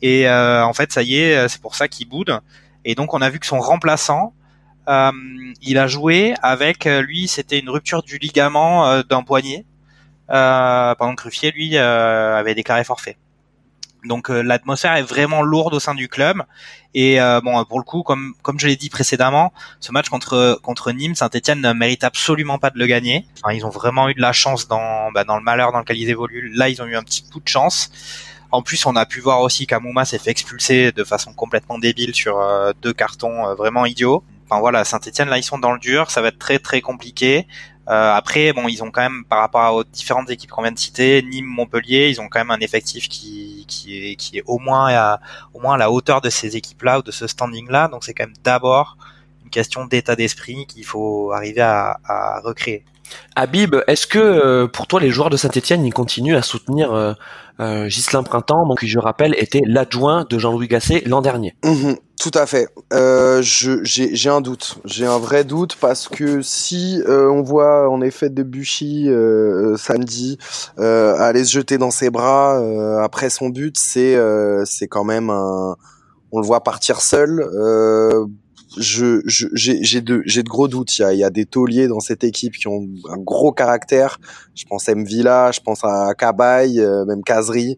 Et 0.02 0.28
euh, 0.28 0.64
en 0.66 0.74
fait, 0.74 0.92
ça 0.92 1.04
y 1.04 1.20
est, 1.20 1.36
euh, 1.36 1.48
c'est 1.48 1.62
pour 1.62 1.76
ça 1.76 1.88
qu'il 1.88 2.08
boude. 2.08 2.40
Et 2.86 2.96
donc, 2.96 3.14
on 3.14 3.22
a 3.22 3.30
vu 3.30 3.40
que 3.40 3.46
son 3.46 3.60
remplaçant, 3.60 4.34
euh, 4.88 5.12
il 5.62 5.78
a 5.78 5.88
joué 5.88 6.34
avec 6.42 6.86
lui, 6.86 7.28
c'était 7.28 7.60
une 7.60 7.70
rupture 7.70 8.02
du 8.02 8.18
ligament 8.18 9.02
d'un 9.04 9.24
poignet, 9.24 9.66
pendant 10.28 11.16
que 11.16 11.24
Ruffier, 11.24 11.52
lui, 11.52 11.78
avait 11.78 12.56
déclaré 12.56 12.84
forfait. 12.84 13.18
Donc 14.06 14.30
euh, 14.30 14.42
l'atmosphère 14.42 14.96
est 14.96 15.04
vraiment 15.04 15.42
lourde 15.42 15.74
au 15.74 15.80
sein 15.80 15.94
du 15.94 16.08
club 16.08 16.44
et 16.94 17.20
euh, 17.20 17.42
bon 17.42 17.64
pour 17.66 17.80
le 17.80 17.84
coup 17.84 18.02
comme 18.02 18.34
comme 18.42 18.60
je 18.60 18.68
l'ai 18.68 18.78
dit 18.78 18.90
précédemment, 18.90 19.52
ce 19.80 19.92
match 19.92 20.10
contre 20.10 20.60
contre 20.64 20.92
Nîmes, 20.92 21.16
Saint-Étienne 21.16 21.60
ne 21.62 21.74
mérite 21.74 22.04
absolument 22.04 22.60
pas 22.60 22.70
de 22.70 22.80
le 22.80 22.88
gagner. 22.88 23.26
Ils 23.52 23.66
ont 23.66 23.70
vraiment 23.70 24.10
eu 24.10 24.14
de 24.14 24.22
la 24.22 24.32
chance 24.32 24.68
dans 24.68 25.12
bah, 25.12 25.26
dans 25.26 25.38
le 25.38 25.44
malheur 25.44 25.72
dans 25.72 25.80
lequel 25.80 25.98
ils 25.98 26.10
évoluent. 26.10 26.52
Là, 26.56 26.70
ils 26.70 26.82
ont 26.82 26.86
eu 26.86 26.96
un 26.96 27.04
petit 27.04 27.24
coup 27.24 27.40
de 27.40 27.48
chance. 27.48 27.92
En 28.52 28.64
plus, 28.64 28.86
on 28.86 28.96
a 28.96 29.06
pu 29.06 29.20
voir 29.20 29.42
aussi 29.42 29.68
qu'Amouma 29.68 30.06
s'est 30.06 30.18
fait 30.18 30.32
expulser 30.32 30.92
de 30.92 31.04
façon 31.04 31.34
complètement 31.34 31.78
débile 31.78 32.16
sur 32.16 32.40
euh, 32.40 32.72
deux 32.82 32.94
cartons 32.94 33.54
vraiment 33.54 33.86
idiots. 33.86 34.24
Enfin 34.50 34.60
voilà, 34.60 34.84
Saint-Etienne 34.84 35.30
là 35.30 35.38
ils 35.38 35.44
sont 35.44 35.60
dans 35.60 35.74
le 35.74 35.80
dur, 35.80 36.10
ça 36.10 36.22
va 36.22 36.30
être 36.30 36.40
très 36.40 36.58
très 36.58 36.82
compliqué. 36.82 37.46
Euh, 37.90 38.14
après, 38.14 38.54
bon, 38.54 38.68
ils 38.68 38.84
ont 38.84 38.92
quand 38.92 39.02
même, 39.02 39.24
par 39.26 39.40
rapport 39.40 39.74
aux 39.74 39.84
différentes 39.84 40.30
équipes 40.30 40.52
qu'on 40.52 40.62
vient 40.62 40.72
de 40.72 40.78
citer, 40.78 41.24
Nîmes, 41.24 41.48
Montpellier, 41.48 42.10
ils 42.10 42.22
ont 42.22 42.28
quand 42.28 42.40
même 42.40 42.52
un 42.52 42.60
effectif 42.60 43.10
qui, 43.10 43.66
qui 43.68 44.12
est, 44.12 44.16
qui 44.16 44.38
est 44.38 44.44
au 44.46 44.60
moins 44.60 44.94
à, 44.94 45.20
au 45.56 45.60
moins 45.60 45.74
à 45.74 45.78
la 45.78 45.90
hauteur 45.90 46.22
de 46.22 46.30
ces 46.30 46.56
équipes-là 46.56 47.00
ou 47.00 47.02
de 47.02 47.12
ce 47.12 47.26
standing-là. 47.26 47.88
Donc 47.88 48.04
c'est 48.04 48.14
quand 48.14 48.26
même 48.26 48.36
d'abord 48.44 48.98
une 49.44 49.50
question 49.50 49.86
d'état 49.86 50.16
d'esprit 50.16 50.68
qu'il 50.68 50.86
faut 50.86 51.32
arriver 51.32 51.62
à, 51.62 52.00
à 52.06 52.40
recréer. 52.42 52.86
Habib, 53.36 53.76
est-ce 53.88 54.06
que 54.06 54.20
euh, 54.20 54.68
pour 54.68 54.86
toi 54.86 55.00
les 55.00 55.10
joueurs 55.10 55.32
de 55.32 55.38
Saint-Etienne 55.38 55.84
ils 55.84 55.94
continuent 55.94 56.36
à 56.36 56.44
soutenir 56.44 56.94
euh, 57.60 57.90
Gislain 57.90 58.24
Printemps, 58.24 58.76
qui 58.80 58.88
je 58.88 59.00
rappelle 59.00 59.36
était 59.38 59.62
l'adjoint 59.66 60.26
de 60.30 60.38
Jean-Louis 60.38 60.68
Gasset 60.68 61.04
l'an 61.06 61.22
dernier 61.22 61.56
mmh 61.64 61.94
Tout 62.20 62.32
à 62.34 62.46
fait. 62.46 62.68
Euh, 62.94 63.42
j'ai 63.42 64.30
un 64.30 64.42
doute. 64.42 64.80
J'ai 64.86 65.06
un 65.06 65.20
vrai 65.20 65.44
doute 65.44 65.76
parce 65.80 66.08
que 66.08 66.42
si 66.42 67.02
euh, 67.08 67.30
on 67.30 67.42
voit 67.42 67.90
en 67.90 68.02
effet 68.02 68.30
Debuchy 68.30 69.10
euh, 69.10 69.76
samedi 69.78 70.38
euh, 70.80 71.16
aller 71.18 71.44
se 71.44 71.52
jeter 71.52 71.78
dans 71.78 71.92
ses 71.92 72.10
bras 72.10 72.60
euh, 72.60 73.02
après 73.02 73.30
son 73.30 73.50
but, 73.50 73.78
c'est 73.78 74.18
c'est 74.66 74.88
quand 74.88 75.04
même 75.04 75.30
un. 75.30 75.76
On 76.32 76.40
le 76.40 76.46
voit 76.46 76.64
partir 76.64 77.02
seul. 77.02 77.44
Je 78.80 79.22
j'ai 79.26 80.02
de 80.02 80.22
j'ai 80.26 80.44
de 80.44 80.50
gros 80.50 80.68
doutes. 80.68 80.98
Il 80.98 81.02
y 81.02 81.06
a, 81.06 81.14
il 81.14 81.20
y 81.20 81.24
a 81.24 81.30
des 81.30 81.46
tauliers 81.46 81.88
dans 81.88 82.00
cette 82.00 82.24
équipe 82.24 82.54
qui 82.54 82.68
ont 82.68 82.88
un 83.10 83.18
gros 83.18 83.52
caractère. 83.52 84.20
Je 84.56 84.66
pense 84.66 84.90
à 84.90 84.96
Mvila, 84.96 85.52
je 85.52 85.60
pense 85.60 85.84
à 85.84 86.14
Cabaye, 86.18 86.80
même 87.08 87.24
Kazri. 87.24 87.78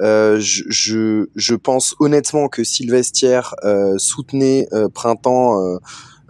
Euh, 0.00 0.38
je, 0.40 0.64
je, 0.68 1.26
je, 1.36 1.54
pense 1.54 1.94
honnêtement 2.00 2.48
que 2.48 2.64
Sylvestière 2.64 3.54
euh, 3.62 3.98
soutenait 3.98 4.66
euh, 4.72 4.88
Printemps 4.88 5.60
euh, 5.60 5.76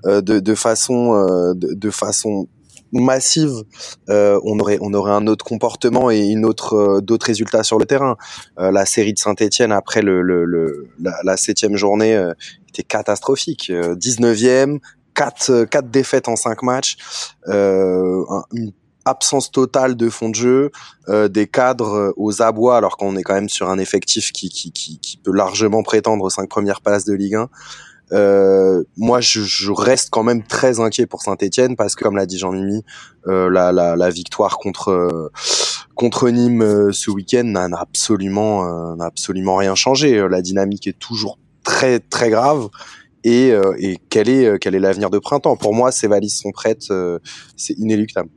euh, 0.05 0.21
de, 0.21 0.41
de, 0.41 0.55
façon 0.55 1.55
de, 1.55 1.91
façon 1.91 2.49
massive, 2.93 3.65
on 4.09 4.59
aurait 4.61 4.79
on 4.81 4.93
aurait 4.95 5.13
un 5.13 5.27
autre 5.27 5.45
comportement 5.45 6.11
et 6.11 6.21
une 6.21 6.45
autre 6.45 7.01
d'autres 7.01 7.27
résultats 7.27 7.63
sur 7.63 7.79
le 7.79 7.87
terrain. 7.87 8.17
la 8.59 8.85
série 8.87 9.15
de 9.15 9.19
Saint-Étienne 9.19 9.73
après 9.73 10.03
le, 10.03 10.23
le, 10.23 10.45
le 10.45 10.89
la, 10.99 11.37
septième 11.37 11.77
journée 11.77 12.15
était 12.69 12.83
catastrophique. 12.83 13.71
19e, 13.71 14.79
quatre 15.15 15.65
quatre 15.65 15.91
défaites 15.91 16.29
en 16.29 16.37
cinq 16.37 16.63
matchs, 16.63 16.97
une 17.47 18.73
absence 19.05 19.51
totale 19.51 19.97
de 19.97 20.09
fond 20.09 20.29
de 20.29 20.35
jeu, 20.35 20.71
euh, 21.09 21.29
des 21.29 21.47
cadres 21.47 21.95
euh, 21.95 22.13
aux 22.17 22.43
abois, 22.43 22.77
alors 22.77 22.97
qu'on 22.97 23.17
est 23.17 23.23
quand 23.23 23.35
même 23.35 23.49
sur 23.49 23.69
un 23.69 23.79
effectif 23.79 24.33
qui, 24.33 24.49
qui, 24.49 24.73
qui, 24.73 24.99
qui, 24.99 25.17
peut 25.17 25.33
largement 25.33 25.83
prétendre 25.83 26.25
aux 26.25 26.31
cinq 26.31 26.49
premières 26.49 26.81
places 26.81 27.05
de 27.05 27.15
Ligue 27.15 27.37
1. 27.37 27.49
Euh, 28.13 28.83
moi, 28.97 29.21
je, 29.21 29.41
je, 29.41 29.71
reste 29.71 30.11
quand 30.11 30.23
même 30.23 30.43
très 30.43 30.81
inquiet 30.81 31.07
pour 31.07 31.23
Saint-Etienne 31.23 31.77
parce 31.77 31.95
que, 31.95 32.05
comme 32.05 32.17
l'a 32.17 32.27
dit 32.27 32.39
Jean-Mimi, 32.39 32.85
euh, 33.27 33.51
la, 33.51 33.73
la, 33.73 33.97
la, 33.97 34.11
victoire 34.11 34.59
contre 34.59 34.91
euh, 34.91 35.31
contre 35.95 36.29
Nîmes 36.29 36.93
ce 36.93 37.11
week-end 37.11 37.45
n'a 37.45 37.69
absolument 37.79 38.97
n'a 38.97 39.07
absolument 39.07 39.57
rien 39.57 39.75
changé. 39.75 40.27
La 40.29 40.43
dynamique 40.43 40.87
est 40.87 40.99
toujours 40.99 41.39
très 41.65 42.01
très 42.01 42.31
grave. 42.31 42.69
Et, 43.25 43.53
et 43.79 43.99
quel 44.11 44.29
est 44.29 44.59
quel 44.59 44.75
est 44.75 44.81
l'avenir 44.81 45.11
de 45.11 45.19
printemps? 45.19 45.57
Pour 45.57 45.75
moi, 45.75 45.93
ces 45.93 46.09
valises 46.09 46.39
sont 46.41 46.51
prêtes, 46.51 46.93
c'est 47.57 47.75
inéluctable. 47.79 48.31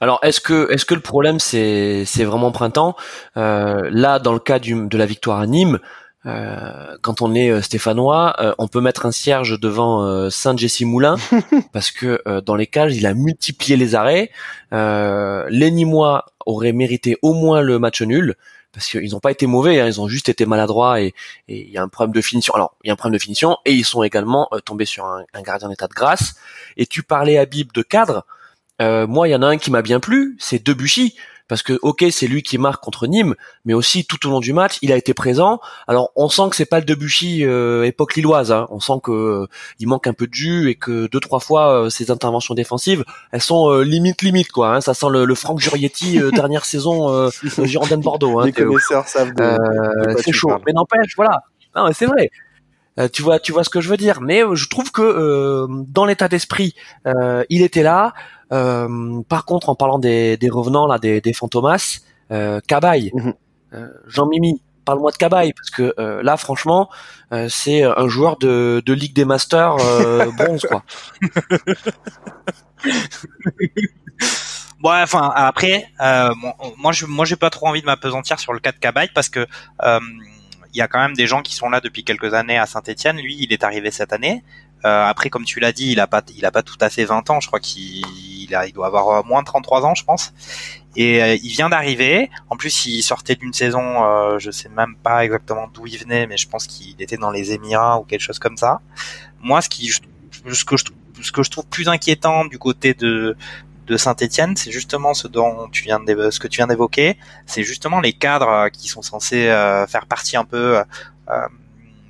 Alors 0.00 0.18
est-ce 0.22 0.40
que 0.40 0.70
est-ce 0.70 0.84
que 0.84 0.94
le 0.94 1.00
problème 1.00 1.38
c'est 1.38 2.04
c'est 2.04 2.24
vraiment 2.24 2.52
printemps? 2.52 2.94
Euh, 3.36 3.88
Là, 3.90 4.18
dans 4.18 4.32
le 4.32 4.38
cas 4.38 4.58
du, 4.58 4.86
de 4.86 4.98
la 4.98 5.06
victoire 5.06 5.40
à 5.40 5.46
Nîmes, 5.46 5.78
euh, 6.26 6.96
quand 7.00 7.22
on 7.22 7.34
est 7.34 7.50
euh, 7.50 7.62
stéphanois, 7.62 8.34
euh, 8.40 8.54
on 8.58 8.68
peut 8.68 8.80
mettre 8.80 9.06
un 9.06 9.12
cierge 9.12 9.58
devant 9.60 10.02
euh, 10.02 10.30
Saint-Jessie 10.30 10.84
Moulin 10.84 11.16
parce 11.72 11.90
que 11.90 12.22
dans 12.40 12.56
les 12.56 12.66
cages, 12.66 12.96
il 12.96 13.06
a 13.06 13.14
multiplié 13.14 13.76
les 13.76 13.94
arrêts. 13.94 14.30
les 14.72 15.70
Nîmois 15.70 16.26
auraient 16.46 16.72
mérité 16.72 17.16
au 17.22 17.34
moins 17.34 17.60
le 17.60 17.78
match 17.78 18.02
nul 18.02 18.34
parce 18.72 18.86
qu'ils 18.86 19.10
n'ont 19.12 19.20
pas 19.20 19.30
été 19.30 19.46
mauvais, 19.46 19.80
hein, 19.80 19.86
ils 19.86 20.00
ont 20.00 20.08
juste 20.08 20.28
été 20.28 20.44
maladroits 20.44 21.00
et 21.00 21.14
il 21.48 21.70
y 21.70 21.78
a 21.78 21.82
un 21.82 21.88
problème 21.88 22.14
de 22.14 22.20
finition. 22.20 22.54
Alors 22.54 22.74
il 22.84 22.88
y 22.88 22.90
a 22.90 22.92
un 22.92 22.96
problème 22.96 23.18
de 23.18 23.22
finition 23.22 23.56
et 23.64 23.72
ils 23.72 23.84
sont 23.84 24.02
également 24.02 24.48
tombés 24.64 24.84
sur 24.84 25.06
un, 25.06 25.24
un 25.32 25.42
gardien 25.42 25.68
d'état 25.68 25.88
de 25.88 25.94
grâce. 25.94 26.34
Et 26.76 26.86
tu 26.86 27.02
parlais 27.02 27.38
à 27.38 27.46
Bib 27.46 27.72
de 27.72 27.82
cadre. 27.82 28.24
Euh, 28.80 29.06
moi, 29.06 29.28
il 29.28 29.32
y 29.32 29.34
en 29.34 29.42
a 29.42 29.46
un 29.46 29.58
qui 29.58 29.70
m'a 29.70 29.82
bien 29.82 30.00
plu, 30.00 30.36
c'est 30.38 30.64
Debuchy, 30.64 31.16
parce 31.48 31.62
que 31.62 31.78
ok, 31.82 32.04
c'est 32.10 32.26
lui 32.26 32.42
qui 32.42 32.58
marque 32.58 32.82
contre 32.82 33.06
Nîmes, 33.06 33.34
mais 33.64 33.74
aussi 33.74 34.04
tout 34.04 34.26
au 34.26 34.30
long 34.30 34.40
du 34.40 34.52
match, 34.52 34.78
il 34.82 34.92
a 34.92 34.96
été 34.96 35.14
présent. 35.14 35.60
Alors, 35.86 36.12
on 36.14 36.28
sent 36.28 36.42
que 36.50 36.56
c'est 36.56 36.66
pas 36.66 36.78
le 36.78 36.84
Debuchy 36.84 37.44
euh, 37.44 37.84
époque 37.84 38.14
lilloise. 38.14 38.52
Hein. 38.52 38.66
On 38.70 38.80
sent 38.80 39.00
que 39.02 39.10
euh, 39.10 39.46
il 39.78 39.88
manque 39.88 40.06
un 40.06 40.12
peu 40.12 40.26
de 40.26 40.34
jus 40.34 40.68
et 40.68 40.74
que 40.74 41.08
deux 41.08 41.20
trois 41.20 41.40
fois 41.40 41.88
ses 41.90 42.10
interventions 42.10 42.54
défensives, 42.54 43.04
elles 43.32 43.40
sont 43.40 43.80
limite 43.80 44.22
limite 44.22 44.52
quoi. 44.52 44.76
Hein. 44.76 44.80
Ça 44.80 44.94
sent 44.94 45.06
le, 45.10 45.24
le 45.24 45.34
Franck 45.34 45.58
Jurietti 45.58 46.18
dernière 46.32 46.64
saison 46.64 47.10
euh, 47.10 47.30
Girondin 47.64 47.98
Bordeaux. 47.98 48.40
Hein, 48.40 48.46
Les 48.46 48.52
connaisseurs 48.52 49.08
savent 49.08 49.34
de, 49.34 50.16
C'est 50.18 50.32
chaud, 50.32 50.52
mais 50.66 50.72
n'empêche, 50.72 51.14
voilà. 51.16 51.42
Non, 51.74 51.88
c'est 51.92 52.06
vrai. 52.06 52.30
tu 53.12 53.22
vois, 53.22 53.38
tu 53.38 53.52
vois 53.52 53.64
ce 53.64 53.70
que 53.70 53.80
je 53.80 53.88
veux 53.88 53.96
dire. 53.96 54.20
Mais 54.20 54.42
je 54.52 54.68
trouve 54.68 54.90
que 54.92 55.66
dans 55.86 56.04
l'état 56.04 56.28
d'esprit, 56.28 56.74
il 57.48 57.62
était 57.62 57.82
là. 57.82 58.12
Euh, 58.52 59.22
par 59.28 59.44
contre, 59.44 59.68
en 59.68 59.74
parlant 59.74 59.98
des, 59.98 60.36
des 60.36 60.50
revenants 60.50 60.86
là, 60.86 60.98
des, 60.98 61.20
des 61.20 61.32
fantomas, 61.32 62.00
euh, 62.30 62.60
Cabaye, 62.66 63.10
mhm. 63.14 63.34
euh, 63.74 63.88
Jean-Mimi, 64.06 64.62
parle-moi 64.84 65.10
de 65.10 65.16
Cabaye 65.16 65.52
parce 65.52 65.70
que 65.70 65.94
euh, 65.98 66.22
là, 66.22 66.36
franchement, 66.36 66.88
euh, 67.32 67.48
c'est 67.48 67.82
un 67.82 68.08
joueur 68.08 68.38
de, 68.38 68.82
de 68.84 68.92
Ligue 68.92 69.14
des 69.14 69.24
Masters 69.24 69.76
bronze 70.36 70.66
quoi. 70.68 70.82
Bon, 74.80 74.92
enfin 74.92 75.32
après, 75.34 75.86
moi 76.76 76.92
je 76.92 77.06
moi 77.06 77.24
j'ai 77.24 77.36
pas 77.36 77.50
trop 77.50 77.66
envie 77.66 77.80
de 77.80 77.86
m'apesantir 77.86 78.38
sur 78.38 78.52
le 78.52 78.60
cas 78.60 78.72
de 78.72 78.78
Cabaye 78.78 79.10
parce 79.12 79.28
que 79.28 79.46
il 80.74 80.78
y 80.78 80.82
a 80.82 80.88
quand 80.88 81.00
même 81.00 81.14
des 81.14 81.26
gens 81.26 81.42
qui 81.42 81.54
sont 81.54 81.68
là 81.68 81.80
depuis 81.80 82.04
quelques 82.04 82.34
années 82.34 82.58
à 82.58 82.66
Saint-Etienne. 82.66 83.16
Lui, 83.16 83.36
il 83.40 83.52
est 83.52 83.64
arrivé 83.64 83.90
cette 83.90 84.12
année. 84.12 84.44
Euh, 84.84 85.04
après, 85.04 85.28
comme 85.30 85.44
tu 85.44 85.60
l'as 85.60 85.72
dit, 85.72 85.90
il 85.90 86.00
a 86.00 86.06
pas, 86.06 86.22
il 86.36 86.44
a 86.44 86.50
pas 86.50 86.62
tout 86.62 86.76
à 86.80 86.90
fait 86.90 87.04
20 87.04 87.30
ans. 87.30 87.40
Je 87.40 87.46
crois 87.46 87.60
qu'il 87.60 88.04
il, 88.06 88.72
doit 88.72 88.86
avoir 88.86 89.08
euh, 89.08 89.22
moins 89.24 89.40
de 89.40 89.46
33 89.46 89.84
ans, 89.84 89.94
je 89.94 90.04
pense. 90.04 90.32
Et 90.96 91.22
euh, 91.22 91.36
il 91.42 91.50
vient 91.50 91.68
d'arriver. 91.68 92.30
En 92.48 92.56
plus, 92.56 92.86
il 92.86 93.02
sortait 93.02 93.34
d'une 93.34 93.52
saison, 93.52 94.38
je 94.38 94.50
sais 94.50 94.68
même 94.68 94.96
pas 94.96 95.24
exactement 95.24 95.68
d'où 95.72 95.86
il 95.86 95.98
venait, 95.98 96.26
mais 96.26 96.36
je 96.36 96.48
pense 96.48 96.66
qu'il 96.66 97.00
était 97.00 97.16
dans 97.16 97.30
les 97.30 97.52
Émirats 97.52 97.98
ou 98.00 98.04
quelque 98.04 98.20
chose 98.22 98.38
comme 98.38 98.56
ça. 98.56 98.80
Moi, 99.40 99.60
ce 99.62 99.68
qui, 99.68 99.88
ce 99.88 100.64
que 100.64 100.76
je, 100.76 100.84
ce 101.22 101.32
que 101.32 101.42
je 101.42 101.50
trouve 101.50 101.66
plus 101.66 101.88
inquiétant 101.88 102.44
du 102.44 102.58
côté 102.58 102.94
de 102.94 103.36
de 103.86 103.96
Saint-Étienne, 103.96 104.54
c'est 104.54 104.70
justement 104.70 105.14
ce 105.14 105.28
dont 105.28 105.66
tu 105.72 105.82
viens 105.82 105.98
de, 105.98 106.30
ce 106.30 106.38
que 106.38 106.46
tu 106.46 106.58
viens 106.58 106.66
d'évoquer, 106.66 107.16
c'est 107.46 107.62
justement 107.62 108.00
les 108.02 108.12
cadres 108.12 108.68
qui 108.68 108.86
sont 108.86 109.00
censés 109.00 109.46
faire 109.88 110.04
partie 110.06 110.36
un 110.36 110.44
peu 110.44 110.82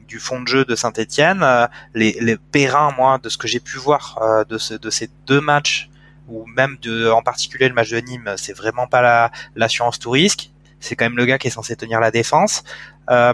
du 0.08 0.18
fond 0.18 0.40
de 0.40 0.48
jeu 0.48 0.64
de 0.64 0.74
Saint-Etienne. 0.74 1.42
Euh, 1.42 1.66
les, 1.94 2.16
les 2.20 2.36
Perrins, 2.36 2.92
moi, 2.96 3.18
de 3.22 3.28
ce 3.28 3.38
que 3.38 3.46
j'ai 3.46 3.60
pu 3.60 3.78
voir 3.78 4.18
euh, 4.22 4.44
de, 4.44 4.58
ce, 4.58 4.74
de 4.74 4.90
ces 4.90 5.08
deux 5.26 5.40
matchs, 5.40 5.90
ou 6.28 6.44
même 6.46 6.76
de, 6.82 7.08
en 7.10 7.22
particulier 7.22 7.68
le 7.68 7.74
match 7.74 7.90
de 7.90 7.98
Nîmes, 7.98 8.34
c'est 8.36 8.52
vraiment 8.52 8.86
pas 8.86 9.02
la 9.02 9.30
l'assurance 9.54 9.98
tout 9.98 10.10
risque. 10.10 10.50
C'est 10.80 10.94
quand 10.94 11.06
même 11.06 11.16
le 11.16 11.24
gars 11.24 11.38
qui 11.38 11.48
est 11.48 11.50
censé 11.50 11.74
tenir 11.74 12.00
la 12.00 12.10
défense. 12.10 12.62
Euh, 13.10 13.32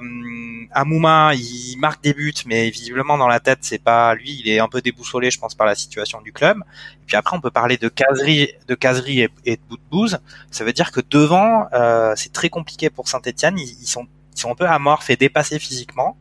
Amouma, 0.73 1.35
il 1.35 1.77
marque 1.79 2.03
des 2.03 2.15
buts, 2.15 2.33
mais 2.47 2.71
visiblement 2.71 3.19
dans 3.19 3.27
la 3.27 3.41
tête, 3.41 3.59
c'est 3.63 3.83
pas 3.83 4.15
lui. 4.15 4.41
Il 4.41 4.49
est 4.49 4.61
un 4.61 4.69
peu 4.69 4.81
déboussolé, 4.81 5.31
je 5.31 5.39
pense, 5.39 5.55
par 5.55 5.67
la 5.67 5.75
situation 5.75 6.23
du 6.23 6.33
club. 6.33 6.59
Et 7.03 7.07
puis 7.07 7.17
après, 7.17 7.37
on 7.37 7.41
peut 7.41 7.51
parler 7.51 7.77
de 7.77 7.89
caserie, 7.89 8.53
de 8.69 8.75
caserie 8.75 9.21
et, 9.23 9.31
et 9.45 9.57
de 9.57 9.63
bout 9.91 10.09
de 10.09 10.17
Ça 10.51 10.65
veut 10.65 10.73
dire 10.73 10.91
que 10.91 11.01
devant, 11.11 11.67
euh, 11.73 12.15
c'est 12.17 12.33
très 12.33 12.49
compliqué 12.49 12.89
pour 12.89 13.09
Saint-Etienne. 13.09 13.59
Ils, 13.59 13.77
ils, 13.83 13.87
sont 13.87 14.07
sont 14.41 14.51
un 14.53 14.55
peu 14.55 14.67
amorphes 14.67 15.11
et 15.11 15.17
dépassés 15.17 15.59
physiquement. 15.59 16.17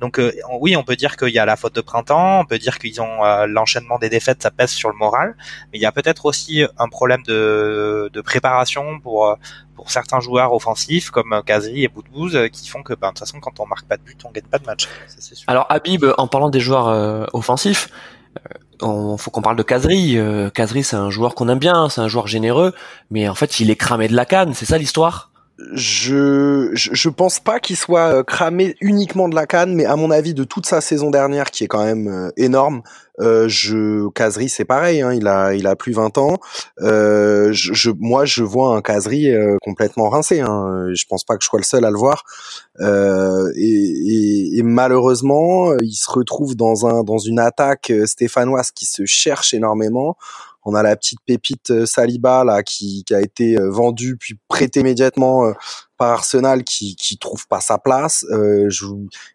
Donc 0.00 0.18
euh, 0.18 0.32
oui, 0.60 0.76
on 0.76 0.84
peut 0.84 0.96
dire 0.96 1.16
qu'il 1.16 1.30
y 1.30 1.38
a 1.38 1.44
la 1.44 1.56
faute 1.56 1.74
de 1.74 1.80
printemps, 1.80 2.40
on 2.40 2.44
peut 2.44 2.58
dire 2.58 2.78
qu'ils 2.78 3.00
ont 3.00 3.24
euh, 3.24 3.46
l'enchaînement 3.46 3.98
des 3.98 4.08
défaites, 4.08 4.42
ça 4.42 4.50
pèse 4.50 4.70
sur 4.70 4.88
le 4.88 4.96
moral, 4.96 5.36
mais 5.72 5.78
il 5.78 5.80
y 5.80 5.86
a 5.86 5.92
peut-être 5.92 6.26
aussi 6.26 6.64
un 6.78 6.88
problème 6.88 7.22
de, 7.24 8.10
de 8.12 8.20
préparation 8.20 9.00
pour 9.00 9.26
euh, 9.26 9.34
pour 9.74 9.90
certains 9.90 10.20
joueurs 10.20 10.52
offensifs 10.54 11.10
comme 11.10 11.42
Kazri 11.44 11.84
et 11.84 11.88
Boudbouz 11.88 12.48
qui 12.50 12.68
font 12.68 12.82
que 12.82 12.94
ben, 12.94 13.08
de 13.08 13.12
toute 13.12 13.18
façon 13.20 13.40
quand 13.40 13.60
on 13.60 13.66
marque 13.66 13.86
pas 13.86 13.96
de 13.96 14.02
but, 14.02 14.18
on 14.24 14.30
gagne 14.30 14.44
pas 14.44 14.58
de 14.58 14.64
match. 14.64 14.88
Alors 15.46 15.66
Habib, 15.68 16.06
en 16.16 16.26
parlant 16.28 16.48
des 16.48 16.60
joueurs 16.60 17.28
offensifs, 17.34 17.90
on 18.80 19.18
faut 19.18 19.30
qu'on 19.30 19.42
parle 19.42 19.56
de 19.56 19.62
Kazri. 19.62 20.18
Kazri, 20.54 20.82
c'est 20.82 20.96
un 20.96 21.10
joueur 21.10 21.34
qu'on 21.34 21.50
aime 21.50 21.58
bien, 21.58 21.90
c'est 21.90 22.00
un 22.00 22.08
joueur 22.08 22.26
généreux, 22.26 22.74
mais 23.10 23.28
en 23.28 23.34
fait, 23.34 23.60
il 23.60 23.70
est 23.70 23.76
cramé 23.76 24.08
de 24.08 24.16
la 24.16 24.24
canne. 24.24 24.54
C'est 24.54 24.64
ça 24.64 24.78
l'histoire? 24.78 25.30
Je, 25.72 26.70
je, 26.74 27.08
pense 27.08 27.40
pas 27.40 27.60
qu'il 27.60 27.76
soit 27.76 28.18
euh, 28.18 28.22
cramé 28.22 28.76
uniquement 28.80 29.28
de 29.28 29.34
la 29.34 29.46
canne, 29.46 29.74
mais 29.74 29.86
à 29.86 29.96
mon 29.96 30.10
avis 30.10 30.34
de 30.34 30.44
toute 30.44 30.66
sa 30.66 30.82
saison 30.82 31.10
dernière 31.10 31.50
qui 31.50 31.64
est 31.64 31.66
quand 31.66 31.84
même 31.84 32.08
euh, 32.08 32.30
énorme. 32.36 32.82
Euh, 33.20 33.48
je 33.48 34.06
Casery 34.10 34.50
c'est 34.50 34.66
pareil, 34.66 35.00
hein, 35.00 35.14
il 35.14 35.26
a 35.26 35.54
il 35.54 35.66
a 35.66 35.74
plus 35.74 35.92
20 35.92 36.18
ans. 36.18 36.36
Euh, 36.82 37.48
je, 37.52 37.90
moi 37.98 38.26
je 38.26 38.42
vois 38.42 38.76
un 38.76 38.82
Casery 38.82 39.30
euh, 39.30 39.56
complètement 39.62 40.10
rincé. 40.10 40.40
Hein. 40.40 40.90
Je 40.92 41.04
pense 41.08 41.24
pas 41.24 41.36
que 41.36 41.42
je 41.42 41.48
sois 41.48 41.58
le 41.58 41.64
seul 41.64 41.86
à 41.86 41.90
le 41.90 41.96
voir. 41.96 42.24
Euh, 42.80 43.50
et, 43.56 43.62
et, 43.62 44.58
et, 44.58 44.62
malheureusement 44.62 45.74
il 45.78 45.94
se 45.94 46.10
retrouve 46.10 46.54
dans 46.54 46.86
un 46.86 47.02
dans 47.02 47.16
une 47.16 47.38
attaque 47.38 47.90
stéphanoise 48.04 48.70
qui 48.70 48.84
se 48.84 49.06
cherche 49.06 49.54
énormément 49.54 50.18
on 50.66 50.74
a 50.74 50.82
la 50.82 50.96
petite 50.96 51.20
pépite 51.24 51.70
euh, 51.70 51.86
Saliba 51.86 52.44
là 52.44 52.62
qui, 52.62 53.04
a 53.12 53.20
été 53.20 53.56
euh, 53.56 53.70
vendue 53.70 54.16
puis 54.16 54.36
prêtée 54.48 54.80
immédiatement 54.80 55.46
euh, 55.46 55.52
par 55.96 56.10
Arsenal 56.10 56.64
qui 56.64 56.96
qui 56.96 57.16
trouve 57.18 57.46
pas 57.46 57.60
sa 57.60 57.78
place. 57.78 58.26
Euh, 58.30 58.68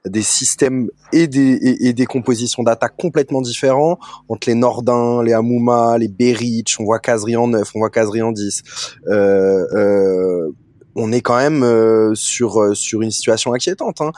des 0.06 0.22
systèmes 0.22 0.90
et 1.14 1.28
des 1.28 2.06
compositions 2.06 2.64
d'attaque 2.64 2.96
complètement 2.98 3.42
différents 3.42 3.98
entre 4.28 4.50
les 4.50 4.56
Nordins, 4.56 5.24
les 5.24 5.34
Amouma, 5.34 5.98
les 5.98 6.10
Beric. 6.10 6.76
On 6.80 6.84
voit 6.84 7.00
Kazri 7.00 7.36
en 7.38 7.48
9, 7.48 7.72
on 7.76 7.80
voit 7.80 7.90
Kazri 7.90 8.22
en 8.22 8.34
10. 8.34 8.62
Euh, 9.08 10.52
on 10.96 11.12
est 11.12 11.22
quand 11.22 11.38
même 11.38 11.64
euh, 11.64 12.14
sur 12.16 12.62
euh, 12.62 12.74
sur 12.74 13.02
une 13.02 13.12
situation 13.12 13.54
inquiétante. 13.54 14.02
Hein. 14.02 14.12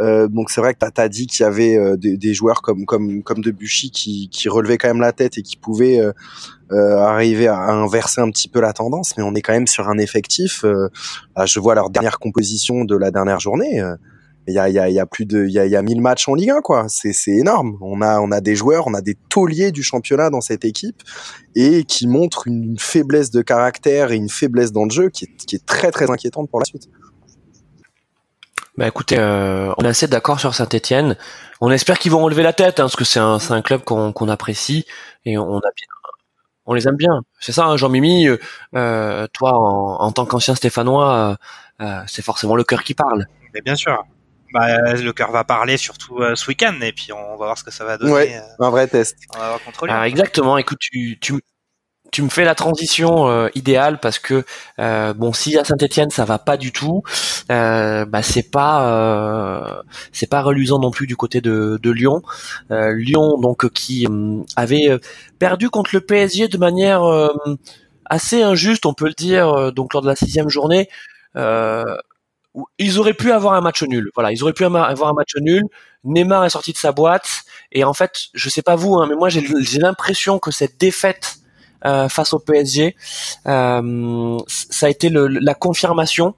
Euh, 0.00 0.28
donc 0.28 0.50
c'est 0.50 0.60
vrai 0.60 0.74
que 0.74 0.78
tu 0.78 1.00
as, 1.00 1.08
dit 1.08 1.26
qu'il 1.26 1.44
y 1.44 1.46
avait 1.46 1.96
des, 1.96 2.16
des, 2.16 2.34
joueurs 2.34 2.62
comme 2.62 2.84
comme 2.84 3.22
comme 3.22 3.40
Debuchy 3.40 3.90
qui 3.90 4.28
qui 4.28 4.48
relevaient 4.48 4.78
quand 4.78 4.88
même 4.88 5.00
la 5.00 5.12
tête 5.12 5.38
et 5.38 5.42
qui 5.42 5.56
pouvaient 5.56 6.00
arriver 6.70 7.46
à, 7.46 7.58
inverser 7.58 8.20
un 8.20 8.30
petit 8.30 8.48
peu 8.48 8.60
la 8.60 8.72
tendance, 8.72 9.16
mais 9.16 9.22
on 9.22 9.34
est 9.34 9.40
quand 9.40 9.54
même 9.54 9.66
sur 9.66 9.88
un 9.88 9.98
effectif. 9.98 10.64
je 10.64 11.60
vois 11.60 11.74
leur 11.74 11.90
dernière 11.90 12.18
composition 12.18 12.84
de 12.84 12.96
la 12.96 13.10
dernière 13.10 13.40
journée 13.40 13.82
il 14.48 14.54
y 14.54 14.58
a, 14.58 14.68
y, 14.68 14.78
a, 14.78 14.88
y 14.88 14.98
a 14.98 15.06
plus 15.06 15.26
de 15.26 15.44
il 15.46 15.52
y 15.52 15.58
a, 15.58 15.66
y 15.66 15.76
a 15.76 15.82
1000 15.82 16.00
matchs 16.00 16.28
en 16.28 16.34
Ligue 16.34 16.50
1 16.50 16.60
quoi 16.62 16.86
c'est 16.88 17.12
c'est 17.12 17.32
énorme 17.32 17.78
on 17.80 18.00
a 18.02 18.20
on 18.20 18.32
a 18.32 18.40
des 18.40 18.54
joueurs 18.54 18.86
on 18.86 18.94
a 18.94 19.00
des 19.00 19.14
tauliers 19.28 19.72
du 19.72 19.82
championnat 19.82 20.30
dans 20.30 20.40
cette 20.40 20.64
équipe 20.64 21.02
et 21.54 21.84
qui 21.84 22.06
montrent 22.06 22.46
une 22.46 22.76
faiblesse 22.78 23.30
de 23.30 23.42
caractère 23.42 24.10
et 24.10 24.16
une 24.16 24.28
faiblesse 24.28 24.72
dans 24.72 24.84
le 24.84 24.90
jeu 24.90 25.10
qui 25.10 25.26
est, 25.26 25.36
qui 25.46 25.56
est 25.56 25.64
très 25.64 25.90
très 25.90 26.10
inquiétante 26.10 26.50
pour 26.50 26.60
la 26.60 26.64
suite 26.64 26.88
bah 28.76 28.86
écoutez, 28.86 29.18
euh, 29.18 29.74
on 29.76 29.82
est 29.82 29.88
assez 29.88 30.06
d'accord 30.06 30.38
sur 30.38 30.54
Saint-Etienne. 30.54 31.16
On 31.60 31.72
espère 31.72 31.98
qu'ils 31.98 32.12
vont 32.12 32.22
relever 32.22 32.44
la 32.44 32.52
tête, 32.52 32.78
hein, 32.78 32.84
parce 32.84 32.94
que 32.94 33.02
c'est 33.02 33.18
un, 33.18 33.38
un 33.50 33.60
club 33.60 33.82
qu'on 33.82 34.12
qu'on 34.12 34.28
apprécie 34.28 34.86
et 35.24 35.36
on 35.36 35.58
a 35.58 35.70
bien, 35.74 35.88
on 36.64 36.74
les 36.74 36.86
aime 36.86 36.96
bien. 36.96 37.22
C'est 37.40 37.50
ça, 37.50 37.64
hein, 37.64 37.76
Jean-Mimi. 37.76 38.28
Euh, 38.76 39.26
toi, 39.32 39.54
en, 39.54 39.96
en 40.00 40.12
tant 40.12 40.26
qu'ancien 40.26 40.54
Stéphanois, 40.54 41.38
euh, 41.80 42.02
c'est 42.06 42.22
forcément 42.22 42.56
le 42.56 42.62
cœur 42.62 42.84
qui 42.84 42.94
parle. 42.94 43.26
Mais 43.54 43.62
bien 43.62 43.74
sûr. 43.74 44.04
Bah, 44.52 44.94
le 44.94 45.12
cœur 45.12 45.30
va 45.30 45.44
parler 45.44 45.76
surtout 45.76 46.18
euh, 46.18 46.34
ce 46.34 46.48
week-end 46.48 46.74
et 46.80 46.92
puis 46.92 47.12
on 47.12 47.30
va 47.36 47.46
voir 47.46 47.58
ce 47.58 47.64
que 47.64 47.70
ça 47.70 47.84
va 47.84 47.98
donner. 47.98 48.12
Ouais, 48.12 48.36
euh, 48.36 48.64
un 48.64 48.70
vrai 48.70 48.86
test. 48.86 49.16
On 49.34 49.38
va 49.38 49.48
voir 49.48 49.62
contre 49.62 49.86
ah, 49.88 50.08
exactement. 50.08 50.56
Écoute, 50.56 50.78
tu, 50.80 51.18
tu, 51.20 51.34
tu 52.10 52.22
me 52.22 52.30
fais 52.30 52.44
la 52.44 52.54
transition 52.54 53.28
euh, 53.28 53.48
idéale 53.54 54.00
parce 54.00 54.18
que 54.18 54.44
bon, 54.78 55.32
si 55.34 55.58
à 55.58 55.64
Saint-Étienne 55.64 56.10
ça 56.10 56.24
va 56.24 56.38
pas 56.38 56.56
du 56.56 56.72
tout, 56.72 57.02
bah 57.48 58.22
c'est 58.22 58.50
pas 58.50 59.82
c'est 60.12 60.30
pas 60.30 60.40
reluisant 60.40 60.78
non 60.78 60.90
plus 60.90 61.06
du 61.06 61.16
côté 61.16 61.40
de, 61.42 61.78
de 61.82 61.90
Lyon. 61.90 62.22
Lyon 62.70 63.38
donc 63.38 63.68
qui 63.72 64.06
avait 64.56 64.98
perdu 65.38 65.68
contre 65.68 65.90
le 65.92 66.00
PSG 66.00 66.48
de 66.48 66.58
manière 66.58 67.02
assez 68.06 68.42
injuste, 68.42 68.86
on 68.86 68.94
peut 68.94 69.08
le 69.08 69.14
dire, 69.14 69.72
donc 69.74 69.92
lors 69.92 70.02
de 70.02 70.08
la 70.08 70.16
sixième 70.16 70.48
journée. 70.48 70.88
Ils 72.78 72.98
auraient 72.98 73.14
pu 73.14 73.32
avoir 73.32 73.54
un 73.54 73.60
match 73.60 73.82
nul. 73.82 74.10
Voilà, 74.14 74.32
ils 74.32 74.42
auraient 74.42 74.52
pu 74.52 74.64
avoir 74.64 75.08
un 75.08 75.12
match 75.12 75.34
nul. 75.40 75.64
Neymar 76.04 76.44
est 76.44 76.50
sorti 76.50 76.72
de 76.72 76.78
sa 76.78 76.92
boîte 76.92 77.42
et 77.72 77.84
en 77.84 77.92
fait, 77.92 78.28
je 78.34 78.48
sais 78.48 78.62
pas 78.62 78.76
vous, 78.76 78.94
hein, 78.94 79.06
mais 79.08 79.16
moi 79.16 79.28
j'ai 79.28 79.78
l'impression 79.78 80.38
que 80.38 80.50
cette 80.50 80.78
défaite 80.78 81.38
euh, 81.84 82.08
face 82.08 82.32
au 82.32 82.38
PSG, 82.38 82.96
euh, 83.46 84.38
ça 84.46 84.86
a 84.86 84.88
été 84.88 85.08
le, 85.10 85.26
la 85.26 85.54
confirmation 85.54 86.34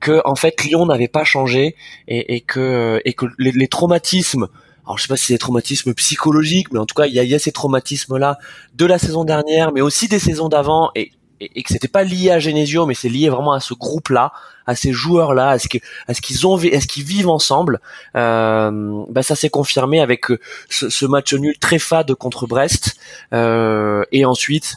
que 0.00 0.20
en 0.24 0.34
fait 0.34 0.62
Lyon 0.64 0.84
n'avait 0.86 1.08
pas 1.08 1.24
changé 1.24 1.76
et, 2.08 2.34
et 2.34 2.40
que 2.40 3.00
et 3.04 3.14
que 3.14 3.26
les, 3.38 3.52
les, 3.52 3.68
traumatismes 3.68 4.48
alors 4.84 4.98
je 4.98 5.02
sais 5.04 5.08
pas 5.08 5.16
si 5.16 5.26
c'est 5.26 5.34
des 5.34 5.38
traumatismes 5.38 5.94
psychologiques 5.94 6.72
mais 6.72 6.80
en 6.80 6.86
tout 6.86 6.94
cas 6.94 7.06
il 7.06 7.14
y 7.14 7.20
a, 7.20 7.24
y 7.24 7.34
a 7.34 7.38
ces 7.38 7.52
traumatismes 7.52 8.18
là 8.18 8.36
de 8.74 8.84
la 8.84 8.98
saison 8.98 9.24
dernière 9.24 9.72
mais 9.72 9.80
aussi 9.80 10.08
des 10.08 10.18
saisons 10.18 10.48
d'avant 10.48 10.90
et 10.96 11.12
et, 11.54 11.62
que 11.62 11.72
c'était 11.72 11.88
pas 11.88 12.04
lié 12.04 12.30
à 12.30 12.38
Genesio, 12.38 12.86
mais 12.86 12.94
c'est 12.94 13.08
lié 13.08 13.28
vraiment 13.28 13.52
à 13.52 13.60
ce 13.60 13.74
groupe-là, 13.74 14.32
à 14.66 14.74
ces 14.74 14.92
joueurs-là, 14.92 15.50
à 15.50 15.58
ce 15.58 15.68
qu'ils 15.68 16.46
ont, 16.46 16.56
à 16.56 16.80
ce 16.80 16.86
qu'ils 16.86 17.04
vivent 17.04 17.28
ensemble. 17.28 17.80
Euh, 18.16 19.04
bah 19.08 19.22
ça 19.22 19.34
s'est 19.34 19.50
confirmé 19.50 20.00
avec 20.00 20.30
euh, 20.30 20.38
ce, 20.68 20.88
ce, 20.88 21.06
match 21.06 21.34
nul 21.34 21.58
très 21.58 21.78
fade 21.78 22.14
contre 22.14 22.46
Brest, 22.46 22.96
euh, 23.32 24.04
et 24.12 24.24
ensuite, 24.24 24.74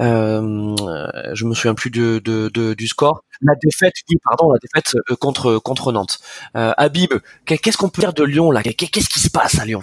euh, 0.00 0.76
je 1.32 1.44
me 1.44 1.54
souviens 1.54 1.74
plus 1.74 1.90
de, 1.90 2.20
de, 2.24 2.48
de, 2.48 2.74
du 2.74 2.86
score. 2.86 3.24
La 3.40 3.54
défaite, 3.62 3.94
oui, 4.10 4.16
pardon, 4.24 4.50
la 4.52 4.58
défaite 4.58 4.96
euh, 5.10 5.16
contre 5.16 5.58
contre 5.58 5.92
Nantes. 5.92 6.18
Euh, 6.56 6.72
Habib, 6.76 7.12
qu'est-ce 7.46 7.76
qu'on 7.76 7.88
peut 7.88 8.02
dire 8.02 8.12
de 8.12 8.24
Lyon 8.24 8.50
là? 8.50 8.62
Qu'est-ce 8.62 9.08
qui 9.08 9.20
se 9.20 9.30
passe 9.30 9.58
à 9.58 9.64
Lyon? 9.64 9.80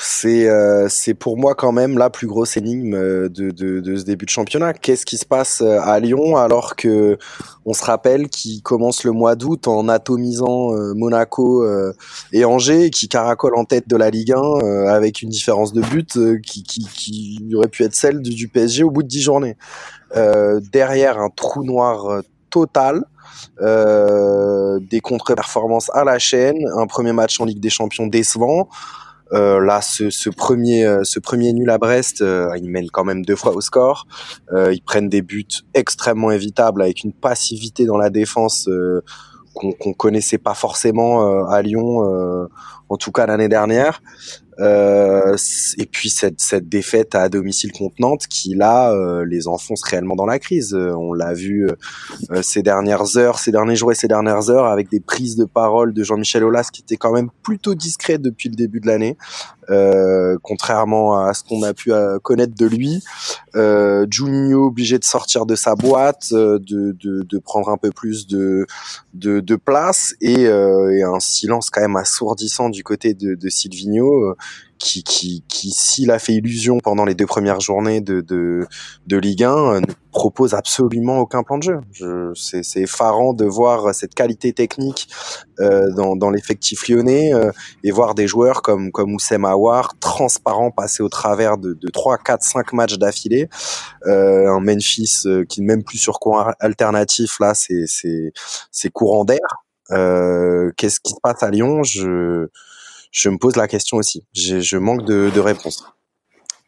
C'est 0.00 0.48
euh, 0.48 0.86
c'est 0.88 1.14
pour 1.14 1.36
moi 1.36 1.56
quand 1.56 1.72
même 1.72 1.98
la 1.98 2.08
plus 2.08 2.28
grosse 2.28 2.56
énigme 2.56 2.94
euh, 2.94 3.28
de, 3.28 3.50
de, 3.50 3.80
de 3.80 3.96
ce 3.96 4.04
début 4.04 4.26
de 4.26 4.30
championnat. 4.30 4.72
Qu'est-ce 4.72 5.04
qui 5.04 5.16
se 5.16 5.26
passe 5.26 5.60
euh, 5.60 5.80
à 5.80 5.98
Lyon 5.98 6.36
alors 6.36 6.76
que 6.76 7.18
on 7.64 7.72
se 7.74 7.84
rappelle 7.84 8.28
qu'il 8.28 8.62
commence 8.62 9.02
le 9.02 9.10
mois 9.10 9.34
d'août 9.34 9.66
en 9.66 9.88
atomisant 9.88 10.70
Monaco 10.94 11.66
et 12.32 12.46
Angers, 12.46 12.88
qui 12.88 13.08
caracole 13.08 13.56
en 13.56 13.66
tête 13.66 13.86
de 13.88 13.96
la 13.96 14.08
Ligue 14.08 14.32
1 14.32 14.86
avec 14.86 15.20
une 15.20 15.28
différence 15.28 15.74
de 15.74 15.82
but 15.82 16.18
qui, 16.40 16.62
qui, 16.62 16.86
qui 16.86 17.52
aurait 17.54 17.68
pu 17.68 17.82
être 17.84 17.94
celle 17.94 18.22
du, 18.22 18.34
du 18.34 18.48
PSG 18.48 18.84
au 18.84 18.90
bout 18.90 19.02
de 19.02 19.08
10 19.08 19.20
journées. 19.20 19.56
derrière 20.14 21.18
un 21.18 21.28
trou 21.28 21.62
noir 21.62 22.22
total. 22.50 23.04
Euh, 23.60 24.80
des 24.80 25.00
contre-performances 25.00 25.90
à 25.94 26.02
la 26.02 26.18
chaîne, 26.18 26.56
un 26.76 26.86
premier 26.86 27.12
match 27.12 27.40
en 27.40 27.44
Ligue 27.44 27.60
des 27.60 27.70
Champions 27.70 28.06
décevant, 28.06 28.68
euh, 29.32 29.60
là, 29.60 29.82
ce, 29.82 30.10
ce, 30.10 30.30
premier, 30.30 30.84
euh, 30.84 31.04
ce 31.04 31.20
premier 31.20 31.52
nul 31.52 31.68
à 31.70 31.78
Brest, 31.78 32.22
euh, 32.22 32.50
ils 32.56 32.70
mènent 32.70 32.90
quand 32.90 33.04
même 33.04 33.24
deux 33.24 33.36
fois 33.36 33.54
au 33.54 33.60
score. 33.60 34.06
Euh, 34.52 34.72
ils 34.72 34.80
prennent 34.80 35.08
des 35.08 35.22
buts 35.22 35.46
extrêmement 35.74 36.30
évitables 36.30 36.82
avec 36.82 37.04
une 37.04 37.12
passivité 37.12 37.84
dans 37.84 37.98
la 37.98 38.10
défense 38.10 38.68
qu'on 39.54 39.72
qu'on 39.72 39.92
connaissait 39.92 40.38
pas 40.38 40.54
forcément 40.54 41.46
à 41.46 41.62
Lyon, 41.62 42.48
en 42.88 42.96
tout 42.96 43.10
cas 43.10 43.26
l'année 43.26 43.48
dernière. 43.48 44.00
Euh, 44.60 45.36
et 45.76 45.86
puis 45.86 46.10
cette, 46.10 46.40
cette 46.40 46.68
défaite 46.68 47.14
à 47.14 47.28
domicile 47.28 47.70
contre 47.70 47.94
Nantes 48.00 48.26
qui 48.28 48.54
là 48.54 48.92
euh, 48.92 49.24
les 49.24 49.46
enfonce 49.46 49.82
réellement 49.84 50.16
dans 50.16 50.26
la 50.26 50.38
crise. 50.38 50.74
Euh, 50.74 50.92
on 50.96 51.12
l'a 51.12 51.32
vu 51.32 51.68
ces 52.42 52.62
dernières 52.62 53.16
heures, 53.16 53.38
ces 53.38 53.52
derniers 53.52 53.76
jours 53.76 53.92
et 53.92 53.94
ces 53.94 54.08
dernières 54.08 54.50
heures 54.50 54.66
avec 54.66 54.90
des 54.90 55.00
prises 55.00 55.36
de 55.36 55.44
parole 55.44 55.92
de 55.92 56.02
Jean-Michel 56.02 56.44
Aulas 56.44 56.70
qui 56.72 56.82
étaient 56.82 56.96
quand 56.96 57.12
même 57.12 57.30
plutôt 57.42 57.74
discrètes 57.74 58.22
depuis 58.22 58.48
le 58.48 58.54
début 58.54 58.80
de 58.80 58.86
l'année, 58.86 59.16
contrairement 60.42 61.18
à 61.18 61.34
ce 61.34 61.44
qu'on 61.44 61.62
a 61.62 61.74
pu 61.74 61.92
connaître 62.22 62.54
de 62.54 62.66
lui. 62.66 63.02
Euh, 63.54 64.06
Juninho 64.10 64.66
obligé 64.66 64.98
de 64.98 65.04
sortir 65.04 65.46
de 65.46 65.54
sa 65.54 65.74
boîte, 65.74 66.32
de, 66.32 66.58
de, 66.58 67.22
de 67.22 67.38
prendre 67.38 67.68
un 67.68 67.76
peu 67.76 67.90
plus 67.90 68.26
de, 68.26 68.66
de, 69.14 69.40
de 69.40 69.56
place 69.56 70.14
et, 70.20 70.42
et, 70.42 71.02
un 71.02 71.20
silence 71.20 71.70
quand 71.70 71.80
même 71.80 71.96
assourdissant 71.96 72.70
du 72.70 72.82
côté 72.82 73.14
de, 73.14 73.34
de 73.34 73.48
Silvino 73.48 74.34
qui, 74.78 75.02
qui, 75.02 75.44
qui 75.48 75.70
s'il 75.70 76.10
a 76.10 76.18
fait 76.18 76.34
illusion 76.34 76.78
pendant 76.78 77.04
les 77.04 77.14
deux 77.14 77.26
premières 77.26 77.60
journées 77.60 78.00
de, 78.00 78.20
de, 78.20 78.66
de 79.06 79.16
Ligue 79.16 79.44
1, 79.44 79.50
euh, 79.50 79.80
ne 79.80 79.86
propose 80.12 80.54
absolument 80.54 81.18
aucun 81.18 81.42
plan 81.42 81.58
de 81.58 81.62
jeu. 81.62 81.80
C'est, 82.34 82.62
c'est 82.62 82.80
effarant 82.80 83.32
de 83.34 83.44
voir 83.44 83.94
cette 83.94 84.14
qualité 84.14 84.52
technique 84.52 85.08
euh, 85.60 85.90
dans, 85.94 86.16
dans 86.16 86.30
l'effectif 86.30 86.88
lyonnais 86.88 87.34
euh, 87.34 87.50
et 87.84 87.90
voir 87.90 88.14
des 88.14 88.26
joueurs 88.26 88.62
comme, 88.62 88.90
comme 88.90 89.14
Oussem 89.14 89.44
Aouar, 89.44 89.98
transparents, 90.00 90.70
passer 90.70 91.02
au 91.02 91.08
travers 91.08 91.58
de, 91.58 91.74
de 91.74 91.88
3, 91.88 92.18
4, 92.18 92.42
5 92.42 92.72
matchs 92.72 92.98
d'affilée. 92.98 93.48
Euh, 94.06 94.48
un 94.48 94.60
Memphis 94.60 95.22
euh, 95.26 95.44
qui 95.44 95.62
même 95.62 95.82
plus 95.82 95.98
sur 95.98 96.20
courant 96.20 96.52
alternatif, 96.60 97.38
là, 97.40 97.52
c'est 97.54 98.90
courant 98.92 99.24
d'air. 99.24 99.38
Euh, 99.90 100.70
qu'est-ce 100.76 101.00
qui 101.00 101.12
se 101.12 101.20
passe 101.22 101.42
à 101.42 101.50
Lyon? 101.50 101.82
Je 101.82 102.48
je 103.10 103.28
me 103.28 103.38
pose 103.38 103.56
la 103.56 103.68
question 103.68 103.96
aussi. 103.96 104.24
Je 104.34 104.76
manque 104.76 105.04
de, 105.04 105.30
de 105.34 105.40
réponses. 105.40 105.84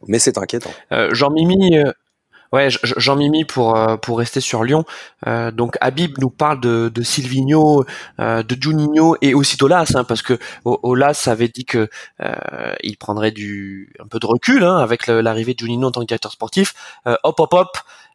Mais 0.08 0.18
c'est 0.18 0.38
inquiétant. 0.38 0.70
Euh, 0.92 1.12
Jean-Mimi, 1.12 1.76
euh, 1.76 1.92
ouais, 2.52 2.68
Jean-Mimi 2.70 3.44
pour 3.44 3.76
euh, 3.76 3.98
pour 3.98 4.18
rester 4.18 4.40
sur 4.40 4.64
Lyon. 4.64 4.84
Euh, 5.26 5.50
donc 5.50 5.76
Habib 5.82 6.16
nous 6.18 6.30
parle 6.30 6.58
de, 6.60 6.88
de 6.88 7.02
Silvino, 7.02 7.84
de 8.18 8.56
Juninho 8.58 9.16
et 9.20 9.34
aussi 9.34 9.58
d'Olas, 9.58 9.92
hein, 9.94 10.04
parce 10.04 10.22
que 10.22 10.38
Olas 10.64 11.24
avait 11.26 11.48
dit 11.48 11.66
que 11.66 11.88
il 12.82 12.96
prendrait 12.96 13.30
du 13.30 13.92
un 14.02 14.06
peu 14.06 14.18
de 14.18 14.26
recul 14.26 14.64
hein, 14.64 14.78
avec 14.78 15.06
l'arrivée 15.06 15.52
de 15.52 15.58
Juninho 15.58 15.88
en 15.88 15.90
tant 15.90 16.00
que 16.00 16.06
directeur 16.06 16.32
sportif. 16.32 16.74
hop 17.04 17.38
hop 17.38 17.52
hop. 17.52 17.68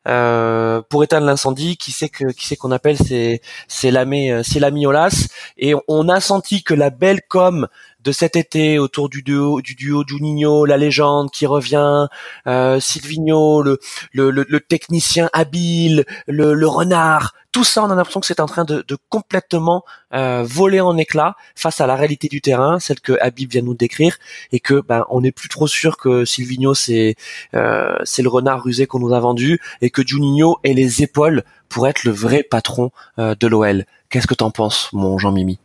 Euh, 0.07 0.83
pour 0.87 1.03
éteindre 1.03 1.25
l'incendie, 1.25 1.77
qui 1.77 1.91
sait 1.91 2.09
que 2.09 2.31
qui 2.31 2.45
sait 2.45 2.55
qu'on 2.55 2.71
appelle 2.71 2.95
c'est 2.95 3.41
c'est 3.67 3.89
l'ami 3.89 4.29
c'est 4.43 4.59
l'ami 4.59 4.85
Olas? 4.85 5.27
Et 5.57 5.73
on 5.87 6.09
a 6.09 6.19
senti 6.19 6.63
que 6.63 6.75
la 6.75 6.91
belle 6.91 7.21
com 7.27 7.67
de 8.05 8.11
cet 8.11 8.35
été 8.35 8.77
autour 8.77 9.09
du 9.09 9.23
duo 9.23 9.61
du 9.61 9.73
duo 9.75 10.03
Juninho, 10.07 10.65
la 10.65 10.77
légende 10.77 11.31
qui 11.31 11.47
revient, 11.47 12.07
euh, 12.47 12.79
Silvino, 12.79 13.63
le, 13.63 13.79
le, 14.13 14.29
le, 14.29 14.59
technicien 14.59 15.29
habile, 15.33 16.05
le, 16.27 16.53
le, 16.53 16.67
renard, 16.67 17.33
tout 17.51 17.63
ça, 17.63 17.83
on 17.83 17.89
a 17.89 17.95
l'impression 17.95 18.19
que 18.19 18.27
c'est 18.27 18.39
en 18.39 18.45
train 18.45 18.63
de, 18.63 18.85
de 18.87 18.97
complètement 19.09 19.83
euh, 20.13 20.43
voler 20.45 20.81
en 20.81 20.97
éclats 20.97 21.35
face 21.55 21.81
à 21.81 21.87
la 21.87 21.95
réalité 21.95 22.27
du 22.27 22.41
terrain, 22.41 22.79
celle 22.79 22.99
que 22.99 23.17
Habib 23.21 23.49
vient 23.49 23.63
nous 23.63 23.73
décrire, 23.73 24.17
et 24.51 24.59
que 24.59 24.81
ben 24.81 25.05
on 25.09 25.21
n'est 25.21 25.31
plus 25.31 25.49
trop 25.49 25.67
sûr 25.67 25.97
que 25.97 26.25
Silvino 26.25 26.75
c'est 26.75 27.15
euh, 27.55 27.97
c'est 28.03 28.21
le 28.21 28.29
renard 28.29 28.63
rusé 28.63 28.85
qu'on 28.85 28.99
nous 28.99 29.13
a 29.13 29.19
vendu, 29.19 29.59
et 29.81 29.89
que 29.89 30.05
Juninho 30.05 30.59
ait 30.63 30.73
les 30.73 31.01
épaules 31.01 31.43
pour 31.69 31.87
être 31.87 32.03
le 32.03 32.11
vrai 32.11 32.43
patron 32.43 32.91
euh, 33.17 33.33
de 33.39 33.47
l'OL. 33.47 33.85
Qu'est-ce 34.09 34.27
que 34.27 34.35
t'en 34.35 34.51
penses, 34.51 34.89
mon 34.93 35.17
Jean 35.17 35.31
Mimi 35.31 35.59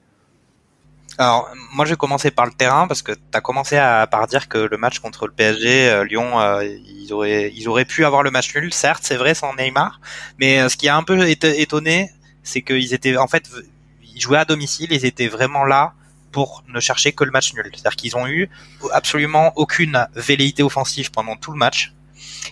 alors, 1.21 1.51
moi, 1.75 1.85
je 1.85 1.91
vais 1.91 1.97
commencer 1.99 2.31
par 2.31 2.47
le 2.47 2.53
terrain 2.53 2.89
parce 2.89 3.03
que 3.03 3.13
tu 3.13 3.21
as 3.35 3.43
commencé 3.43 3.77
à, 3.77 4.07
par 4.07 4.27
dire 4.27 4.49
que 4.49 4.57
le 4.57 4.79
match 4.79 5.01
contre 5.01 5.27
le 5.27 5.33
PSG, 5.33 5.91
euh, 5.91 6.05
Lyon, 6.05 6.41
euh, 6.41 6.65
ils, 6.65 7.13
auraient, 7.13 7.53
ils 7.55 7.69
auraient 7.69 7.85
pu 7.85 8.07
avoir 8.07 8.23
le 8.23 8.31
match 8.31 8.55
nul, 8.57 8.73
certes, 8.73 9.03
c'est 9.05 9.17
vrai, 9.17 9.35
sans 9.35 9.55
Neymar. 9.55 10.01
Mais 10.39 10.61
euh, 10.61 10.71
ce 10.71 10.79
qui 10.79 10.89
a 10.89 10.97
un 10.97 11.03
peu 11.03 11.29
étonné, 11.29 12.11
c'est 12.43 12.63
qu'ils 12.63 12.95
étaient 12.95 13.19
en 13.19 13.29
fait 13.29 13.51
ils 14.15 14.21
jouaient 14.23 14.39
à 14.39 14.47
domicile, 14.47 14.93
ils 14.93 15.05
étaient 15.05 15.29
vraiment 15.29 15.67
là 15.67 15.93
pour 16.33 16.65
ne 16.69 16.81
chercher 16.81 17.13
que 17.13 17.25
le 17.25 17.33
match 17.33 17.53
nul. 17.53 17.71
C'est-à-dire 17.71 17.97
qu'ils 17.97 18.17
ont 18.17 18.27
eu 18.27 18.49
absolument 18.91 19.53
aucune 19.57 20.07
velléité 20.15 20.63
offensive 20.63 21.11
pendant 21.11 21.37
tout 21.37 21.53
le 21.53 21.59
match. 21.59 21.93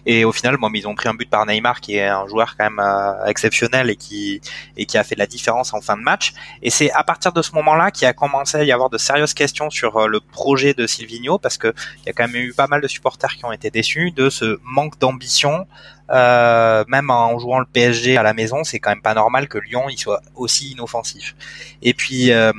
Et 0.07 0.25
au 0.25 0.33
final, 0.33 0.57
bon, 0.57 0.71
ils 0.75 0.87
ont 0.87 0.95
pris 0.95 1.09
un 1.09 1.15
but 1.15 1.29
par 1.29 1.47
Neymar, 1.47 1.81
qui 1.81 1.97
est 1.97 2.07
un 2.07 2.27
joueur 2.27 2.57
quand 2.57 2.65
même 2.65 2.81
euh, 2.81 3.27
exceptionnel 3.27 3.91
et 3.91 3.97
qui 3.97 4.41
et 4.77 4.87
qui 4.87 4.99
a 4.99 5.05
fait 5.05 5.15
de 5.15 5.21
la 5.21 5.27
différence 5.27 5.75
en 5.75 5.81
fin 5.81 5.97
de 5.97 6.03
match. 6.03 6.33
Et 6.63 6.71
c'est 6.71 6.91
à 6.93 7.05
partir 7.05 7.33
de 7.33 7.43
ce 7.43 7.53
moment-là 7.53 7.91
qu'il 7.91 8.07
a 8.07 8.13
commencé 8.13 8.59
à 8.59 8.65
y 8.65 8.73
avoir 8.73 8.91
de 8.91 8.99
sérieuses 8.99 9.35
questions 9.35 9.71
sur 9.71 9.97
euh, 9.97 10.07
le 10.07 10.21
projet 10.21 10.75
de 10.75 10.87
Silvino, 10.87 11.39
parce 11.39 11.59
que 11.59 11.75
il 11.99 12.07
y 12.07 12.09
a 12.11 12.13
quand 12.13 12.27
même 12.27 12.37
eu 12.37 12.53
pas 12.53 12.67
mal 12.67 12.81
de 12.81 12.89
supporters 12.89 13.37
qui 13.37 13.45
ont 13.45 13.53
été 13.53 13.71
déçus 13.71 14.13
de 14.13 14.31
ce 14.31 14.59
manque 14.65 14.99
d'ambition. 14.99 15.67
Euh, 16.11 16.85
même 16.89 17.11
en 17.11 17.39
jouant 17.39 17.59
le 17.59 17.67
PSG 17.67 18.17
à 18.17 18.23
la 18.23 18.33
maison, 18.33 18.65
c'est 18.65 18.79
quand 18.79 18.91
même 18.91 19.03
pas 19.03 19.13
normal 19.13 19.47
que 19.47 19.59
Lyon 19.59 19.91
il 19.91 19.99
soit 19.99 20.23
aussi 20.35 20.71
inoffensif. 20.71 21.37
Et 21.83 21.93
puis 21.93 22.33
euh, 22.33 22.53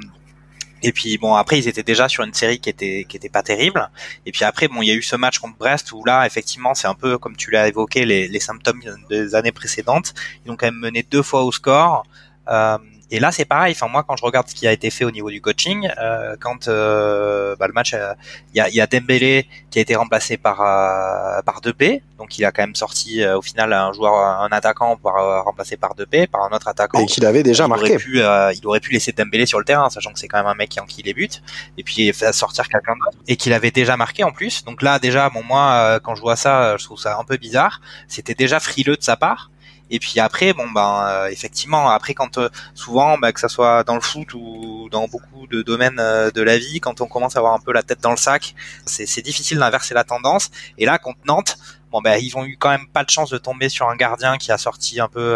et 0.84 0.92
puis 0.92 1.18
bon 1.18 1.36
après 1.36 1.60
ils 1.60 1.68
étaient 1.68 1.84
déjà 1.84 2.08
sur 2.08 2.24
une 2.24 2.34
série 2.34 2.60
qui 2.60 2.70
était 2.70 3.06
qui 3.08 3.18
était 3.18 3.30
pas 3.30 3.44
terrible. 3.44 3.90
Et 4.26 4.32
puis 4.32 4.44
après 4.46 4.68
bon 4.68 4.82
il 4.82 4.88
y 4.88 4.92
a 4.92 4.96
eu 4.96 5.02
ce 5.02 5.16
match 5.16 5.40
contre 5.40 5.58
Brest 5.58 5.92
où 5.92 6.04
là 6.06 6.26
effectivement 6.26 6.74
c'est 6.74 6.88
un 6.88 6.96
peu 6.96 7.18
comme 7.18 7.36
tu 7.36 7.52
l'as 7.52 7.68
évoqué 7.68 8.06
les, 8.06 8.28
les 8.28 8.40
symptômes 8.40 8.82
des 9.10 9.36
années 9.36 9.52
précédentes. 9.52 10.14
Ils 10.46 10.52
ont 10.52 10.56
quand 10.56 10.68
même 10.68 10.80
mené 10.80 11.04
deux 11.04 11.24
fois 11.24 11.44
au 11.44 11.52
score. 11.52 12.06
Euh, 12.50 12.78
et 13.12 13.20
là, 13.20 13.32
c'est 13.32 13.46
pareil. 13.46 13.74
Enfin, 13.76 13.88
moi, 13.88 14.04
quand 14.08 14.16
je 14.16 14.24
regarde 14.24 14.48
ce 14.48 14.54
qui 14.54 14.68
a 14.68 14.72
été 14.72 14.90
fait 14.92 15.04
au 15.04 15.12
niveau 15.12 15.32
du 15.32 15.42
coaching, 15.42 15.90
euh, 15.98 16.36
quand 16.40 16.68
euh, 16.68 17.56
bah, 17.58 17.68
le 17.68 17.74
match, 17.74 17.94
euh, 17.94 18.14
il 18.54 18.58
y, 18.58 18.62
a, 18.62 18.70
y 18.70 18.80
a 18.82 18.88
Dembélé 18.88 19.48
qui 19.72 19.80
a 19.80 19.82
été 19.82 19.96
remplacé 19.96 20.38
par 20.38 20.62
euh, 20.62 21.42
par 21.42 21.62
2P, 21.62 22.02
donc 22.18 22.38
il 22.38 22.46
a 22.46 22.52
quand 22.52 22.62
même 22.62 22.76
sorti 22.76 23.26
au 23.26 23.42
final 23.42 23.74
un 23.74 23.94
joueur, 23.94 24.14
un 24.14 24.50
attaquant 24.52 24.96
par 24.98 25.44
remplacé 25.44 25.78
par 25.78 25.96
2P, 25.96 26.28
par 26.28 26.44
un 26.44 26.56
autre 26.56 26.68
attaquant. 26.68 27.00
Et 27.00 27.06
qu'il 27.06 27.26
avait 27.26 27.44
déjà 27.44 27.66
il 27.66 27.70
marqué. 27.70 27.96
Aurait 27.96 27.98
pu, 27.98 28.20
il 28.20 28.68
aurait 28.68 28.80
pu 28.80 28.92
laisser 28.92 29.12
Dembélé 29.12 29.46
sur 29.46 29.60
le 29.60 29.66
terrain, 29.66 29.90
sachant 29.90 30.12
que 30.14 30.20
c'est 30.20 30.28
quand 30.28 30.38
même 30.38 30.48
un 30.48 30.56
mec 30.56 30.70
qui 30.70 30.80
enquille 30.80 31.04
les 31.04 31.14
buts, 31.14 31.30
et 31.78 31.84
puis 31.84 32.14
sortir 32.32 32.68
quelqu'un 32.68 32.94
d'autre, 32.94 33.18
et 33.28 33.38
qu'il 33.38 33.54
avait 33.54 33.72
déjà 33.72 33.98
marqué 33.98 34.24
en 34.24 34.32
plus. 34.32 34.64
Donc 34.66 34.82
là, 34.82 35.00
déjà, 35.00 35.30
bon, 35.30 35.44
moi, 35.44 36.00
quand 36.04 36.16
je 36.16 36.22
vois 36.22 36.36
ça, 36.36 36.78
je 36.78 36.84
trouve 36.84 37.00
ça 37.00 37.18
un 37.20 37.24
peu 37.24 37.38
bizarre. 37.38 37.82
C'était 38.08 38.36
déjà 38.36 38.60
frileux 38.60 38.98
de 38.98 39.04
sa 39.04 39.16
part. 39.16 39.50
Et 39.90 40.00
puis 40.00 40.20
après, 40.20 40.54
bon 40.54 40.70
ben 40.70 41.06
euh, 41.08 41.28
effectivement, 41.28 41.90
après 41.90 42.14
quand 42.14 42.38
euh, 42.38 42.50
souvent, 42.74 43.18
ben, 43.18 43.32
que 43.32 43.40
ça 43.40 43.50
soit 43.50 43.84
dans 43.84 43.96
le 43.96 44.02
foot 44.02 44.34
ou 44.34 44.88
dans 44.92 45.08
beaucoup 45.08 45.48
de 45.48 45.62
domaines 45.62 46.00
euh, 46.00 46.32
de 46.32 46.42
la 46.42 46.58
vie, 46.58 46.80
quand 46.80 47.02
on 47.02 47.08
commence 47.08 47.36
à 47.36 47.40
avoir 47.40 47.54
un 47.54 47.60
peu 47.60 47.74
la 47.74 47.84
tête 47.84 48.02
dans 48.02 48.12
le 48.12 48.18
sac, 48.18 48.56
c'est 48.86 49.22
difficile 49.22 49.58
d'inverser 49.60 49.94
la 49.94 50.04
tendance. 50.04 50.52
Et 50.78 50.86
là, 50.86 50.98
contre 50.98 51.20
Nantes, 51.26 51.58
bon 51.92 52.02
ben 52.02 52.20
ils 52.22 52.38
ont 52.38 52.46
eu 52.46 52.58
quand 52.58 52.70
même 52.70 52.88
pas 52.88 53.04
de 53.04 53.10
chance 53.10 53.30
de 53.30 53.38
tomber 53.38 53.70
sur 53.70 53.90
un 53.90 53.96
gardien 53.96 54.38
qui 54.38 54.52
a 54.52 54.58
sorti 54.58 55.00
un 55.00 55.08
peu, 55.08 55.36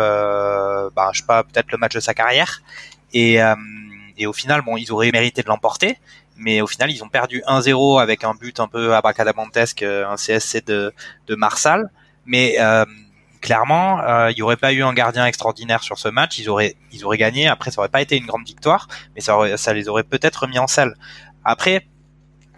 ben, 0.96 1.10
je 1.14 1.20
sais 1.20 1.26
pas, 1.26 1.44
peut-être 1.44 1.72
le 1.72 1.78
match 1.78 1.94
de 1.94 2.00
sa 2.00 2.14
carrière. 2.14 2.62
Et, 3.14 3.40
et 4.18 4.28
au 4.28 4.34
final, 4.34 4.62
bon, 4.62 4.78
ils 4.78 4.92
auraient 4.92 5.12
mérité 5.12 5.42
de 5.44 5.48
l'emporter 5.48 5.98
mais 6.36 6.62
au 6.62 6.68
final 6.68 6.90
ils 6.90 7.04
ont 7.04 7.10
perdu 7.10 7.44
1-0 7.48 8.02
avec 8.02 8.24
un 8.24 8.34
but 8.34 8.60
un 8.60 8.68
peu 8.68 8.96
abracadabantesque, 8.96 9.84
un 9.84 10.16
CSC 10.16 10.66
de, 10.66 10.92
de 11.28 11.36
Marsal. 11.36 11.90
Mais 12.26 12.56
euh, 12.60 12.86
clairement, 13.44 14.00
euh, 14.00 14.32
il 14.32 14.36
n'y 14.36 14.42
aurait 14.42 14.58
pas 14.58 14.72
eu 14.74 14.82
un 14.84 14.94
gardien 14.94 15.26
extraordinaire 15.28 15.84
sur 15.84 16.00
ce 16.00 16.08
match. 16.08 16.40
Ils 16.40 16.50
auraient, 16.50 16.76
gagné. 17.18 17.48
Après, 17.48 17.70
ça 17.70 17.80
aurait 17.82 17.90
pas 17.90 18.02
été 18.02 18.18
une 18.18 18.26
grande 18.26 18.46
victoire, 18.46 18.88
mais 19.14 19.22
ça, 19.22 19.74
les 19.74 19.90
aurait 19.90 20.04
peut-être 20.04 20.48
mis 20.48 20.58
en 20.58 20.66
selle. 20.66 20.96
Après, 21.44 21.86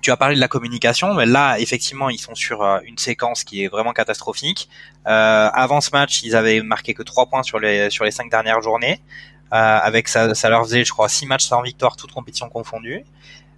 tu 0.01 0.11
as 0.11 0.17
parlé 0.17 0.35
de 0.35 0.39
la 0.39 0.47
communication, 0.47 1.15
mais 1.15 1.25
là, 1.25 1.59
effectivement, 1.59 2.09
ils 2.09 2.19
sont 2.19 2.35
sur 2.35 2.61
euh, 2.61 2.77
une 2.85 2.99
séquence 2.99 3.43
qui 3.43 3.63
est 3.63 3.67
vraiment 3.67 3.91
catastrophique. 3.91 4.69
Euh, 5.07 5.49
avant 5.51 5.81
ce 5.81 5.89
match, 5.91 6.21
ils 6.21 6.35
avaient 6.35 6.61
marqué 6.61 6.93
que 6.93 7.01
3 7.01 7.25
points 7.25 7.41
sur 7.41 7.59
les 7.59 7.89
sur 7.89 8.05
cinq 8.13 8.29
dernières 8.29 8.61
journées. 8.61 9.01
Avec 9.51 10.09
ça, 10.09 10.35
ça 10.35 10.49
leur 10.49 10.63
faisait, 10.63 10.83
je 10.83 10.91
crois, 10.91 11.07
6 11.07 11.27
matchs 11.27 11.45
sans 11.45 11.61
victoire, 11.61 11.95
toutes 11.95 12.11
compétitions 12.11 12.49
confondues. 12.49 13.05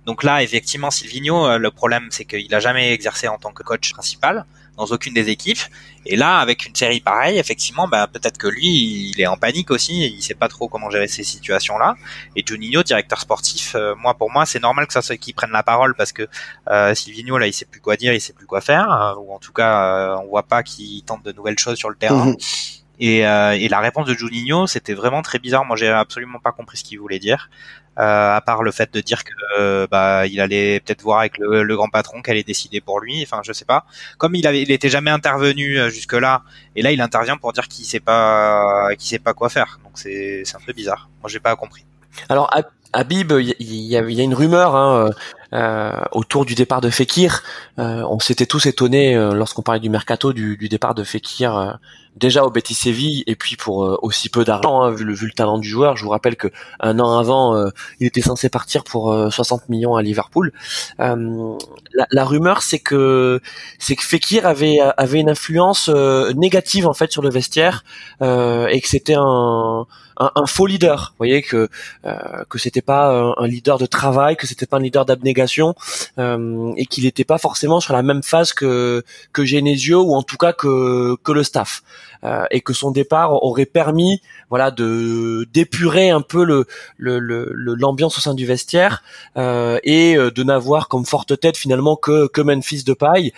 Donc 0.05 0.23
là, 0.23 0.43
effectivement, 0.43 0.91
Silvino, 0.91 1.57
le 1.57 1.71
problème, 1.71 2.07
c'est 2.11 2.23
qu'il 2.23 2.53
a 2.53 2.59
jamais 2.59 2.93
exercé 2.93 3.27
en 3.27 3.39
tant 3.39 3.51
que 3.51 3.63
coach 3.63 3.93
principal 3.93 4.45
dans 4.77 4.85
aucune 4.85 5.13
des 5.13 5.29
équipes. 5.29 5.59
Et 6.05 6.15
là, 6.15 6.37
avec 6.37 6.65
une 6.65 6.75
série 6.75 7.01
pareille, 7.01 7.37
effectivement, 7.37 7.87
bah, 7.87 8.07
peut-être 8.07 8.37
que 8.37 8.47
lui, 8.47 9.11
il 9.11 9.19
est 9.19 9.27
en 9.27 9.35
panique 9.35 9.71
aussi, 9.71 10.03
et 10.03 10.07
il 10.07 10.21
sait 10.21 10.35
pas 10.35 10.47
trop 10.47 10.69
comment 10.69 10.89
gérer 10.89 11.07
ces 11.07 11.23
situations-là. 11.23 11.95
Et 12.35 12.43
Juninho, 12.45 12.83
directeur 12.83 13.19
sportif, 13.19 13.75
euh, 13.75 13.95
moi, 13.95 14.13
pour 14.13 14.31
moi, 14.31 14.45
c'est 14.45 14.61
normal 14.61 14.87
que 14.87 14.93
ça 14.93 15.01
soit 15.01 15.17
qui 15.17 15.33
prenne 15.33 15.51
la 15.51 15.63
parole 15.63 15.95
parce 15.95 16.13
que 16.13 16.23
euh, 16.69 16.93
là, 16.93 17.47
il 17.47 17.53
sait 17.53 17.65
plus 17.65 17.81
quoi 17.81 17.97
dire, 17.97 18.13
il 18.13 18.21
sait 18.21 18.33
plus 18.33 18.45
quoi 18.45 18.61
faire, 18.61 18.89
euh, 18.91 19.15
ou 19.15 19.33
en 19.33 19.39
tout 19.39 19.51
cas, 19.51 20.15
on 20.23 20.27
voit 20.27 20.43
pas 20.43 20.63
qu'il 20.63 21.03
tente 21.03 21.23
de 21.23 21.31
nouvelles 21.31 21.59
choses 21.59 21.77
sur 21.77 21.89
le 21.89 21.95
terrain. 21.95 22.27
Mhm. 22.27 22.37
Et, 22.99 23.19
et, 23.19 23.69
la 23.69 23.79
réponse 23.79 24.07
de 24.07 24.13
Juninho, 24.13 24.65
c'était 24.65 24.93
vraiment 24.93 25.21
très 25.21 25.37
bizarre. 25.39 25.65
Moi, 25.65 25.75
j'ai 25.75 25.87
absolument 25.87 26.39
pas 26.39 26.51
compris 26.51 26.77
ce 26.77 26.83
qu'il 26.83 26.99
voulait 26.99 27.19
dire. 27.19 27.49
Euh, 27.99 28.35
à 28.35 28.41
part 28.41 28.61
le 28.61 28.71
fait 28.71 28.93
de 28.93 29.01
dire 29.01 29.23
que 29.23 29.31
euh, 29.57 29.87
bah 29.89 30.27
il 30.27 30.39
allait 30.39 30.79
peut-être 30.81 31.01
voir 31.01 31.17
avec 31.17 31.39
le, 31.39 31.63
le 31.63 31.75
grand 31.75 31.89
patron 31.89 32.21
qu'elle 32.21 32.37
est 32.37 32.45
décidée 32.45 32.79
pour 32.79 32.99
lui. 32.99 33.23
Enfin, 33.23 33.41
je 33.43 33.51
sais 33.53 33.65
pas. 33.65 33.85
Comme 34.19 34.35
il 34.35 34.45
avait, 34.45 34.61
il 34.61 34.69
était 34.69 34.89
jamais 34.89 35.09
intervenu 35.09 35.79
euh, 35.79 35.89
jusque 35.89 36.13
là, 36.13 36.43
et 36.75 36.83
là 36.83 36.91
il 36.91 37.01
intervient 37.01 37.37
pour 37.37 37.53
dire 37.53 37.67
qu'il 37.67 37.85
sait 37.85 37.99
pas, 37.99 38.89
qu'il 38.99 39.07
sait 39.07 39.17
pas 39.17 39.33
quoi 39.33 39.49
faire. 39.49 39.79
Donc 39.83 39.93
c'est 39.97 40.43
un 40.53 40.59
peu 40.63 40.73
bizarre. 40.73 41.09
Moi 41.21 41.29
j'ai 41.29 41.39
pas 41.39 41.55
compris. 41.55 41.85
Alors 42.29 42.51
Habib, 42.93 43.33
il 43.39 43.65
y, 43.65 43.97
a, 43.97 44.01
y 44.01 44.21
a 44.21 44.23
une 44.23 44.33
rumeur 44.35 44.75
hein, 44.75 45.09
euh, 45.53 45.91
autour 46.11 46.45
du 46.45 46.55
départ 46.55 46.81
de 46.81 46.89
Fekir. 46.89 47.41
Euh, 47.79 48.03
on 48.09 48.19
s'était 48.19 48.45
tous 48.45 48.65
étonnés 48.65 49.15
euh, 49.15 49.33
lorsqu'on 49.33 49.61
parlait 49.61 49.79
du 49.79 49.89
mercato 49.89 50.33
du, 50.33 50.57
du 50.57 50.67
départ 50.67 50.93
de 50.93 51.05
Fekir 51.05 51.79
déjà 52.17 52.43
au 52.43 52.49
Betis 52.49 52.73
Séville 52.73 53.23
et 53.27 53.35
puis 53.35 53.55
pour 53.55 53.99
aussi 54.01 54.29
peu 54.29 54.43
d'argent 54.43 54.81
hein, 54.81 54.91
vu, 54.91 55.03
le, 55.03 55.13
vu 55.13 55.27
le 55.27 55.31
talent 55.31 55.57
du 55.57 55.67
joueur. 55.67 55.97
Je 55.97 56.03
vous 56.03 56.09
rappelle 56.09 56.35
que 56.35 56.47
un 56.79 56.99
an 56.99 57.17
avant, 57.17 57.69
il 57.99 58.07
était 58.07 58.21
censé 58.21 58.49
partir 58.49 58.83
pour 58.83 59.15
60 59.31 59.69
millions 59.69 59.95
à 59.95 60.01
Liverpool. 60.01 60.51
La, 60.97 61.15
la, 62.11 62.25
rumeur, 62.25 62.61
c'est 62.61 62.79
que 62.79 63.39
c'est 63.79 63.95
que 63.95 64.03
Fekir 64.03 64.45
avait 64.45 64.77
avait 64.97 65.19
une 65.19 65.29
influence 65.29 65.89
négative 66.35 66.87
en 66.87 66.93
fait 66.93 67.11
sur 67.11 67.21
le 67.21 67.29
vestiaire 67.29 67.83
et 68.21 68.81
que 68.81 68.87
c'était 68.87 69.15
un 69.17 69.85
un, 70.19 70.31
un, 70.35 70.45
faux 70.45 70.65
leader. 70.65 71.11
Vous 71.11 71.17
voyez 71.17 71.41
que 71.41 71.69
euh, 72.05 72.43
que 72.49 72.57
c'était 72.57 72.81
pas 72.81 73.33
un, 73.37 73.47
leader 73.47 73.77
de 73.77 73.85
travail, 73.85 74.35
que 74.35 74.47
c'était 74.47 74.65
pas 74.65 74.77
un 74.77 74.81
leader 74.81 75.05
d'abnégation 75.05 75.75
euh, 76.17 76.73
et 76.77 76.85
qu'il 76.85 77.03
n'était 77.05 77.23
pas 77.23 77.37
forcément 77.37 77.79
sur 77.79 77.93
la 77.93 78.03
même 78.03 78.23
phase 78.23 78.53
que 78.53 79.03
que 79.33 79.45
Genesio 79.45 80.03
ou 80.03 80.15
en 80.15 80.23
tout 80.23 80.37
cas 80.37 80.53
que 80.53 81.15
que 81.23 81.31
le 81.31 81.43
staff. 81.43 81.83
Euh, 82.23 82.45
et 82.49 82.61
que 82.61 82.73
son 82.73 82.89
départ 82.89 83.43
aurait 83.43 83.67
permis 83.67 84.21
voilà 84.49 84.71
de 84.71 85.47
d'épurer 85.53 86.09
un 86.09 86.21
peu 86.21 86.43
le 86.43 86.65
l'ambiance 86.97 88.15
le, 88.15 88.17
au 88.17 88.21
sein 88.21 88.33
du 88.33 88.45
vestiaire 88.45 89.03
euh, 89.37 89.77
et 89.83 90.17
euh, 90.17 90.31
de 90.31 90.41
n'avoir 90.41 90.87
comme 90.87 91.05
forte 91.05 91.39
tête 91.39 91.57
finalement 91.57 91.95
que 91.95 92.27
que 92.27 92.41
Memphis 92.41 92.83
de 92.83 92.93
paille 92.93 93.33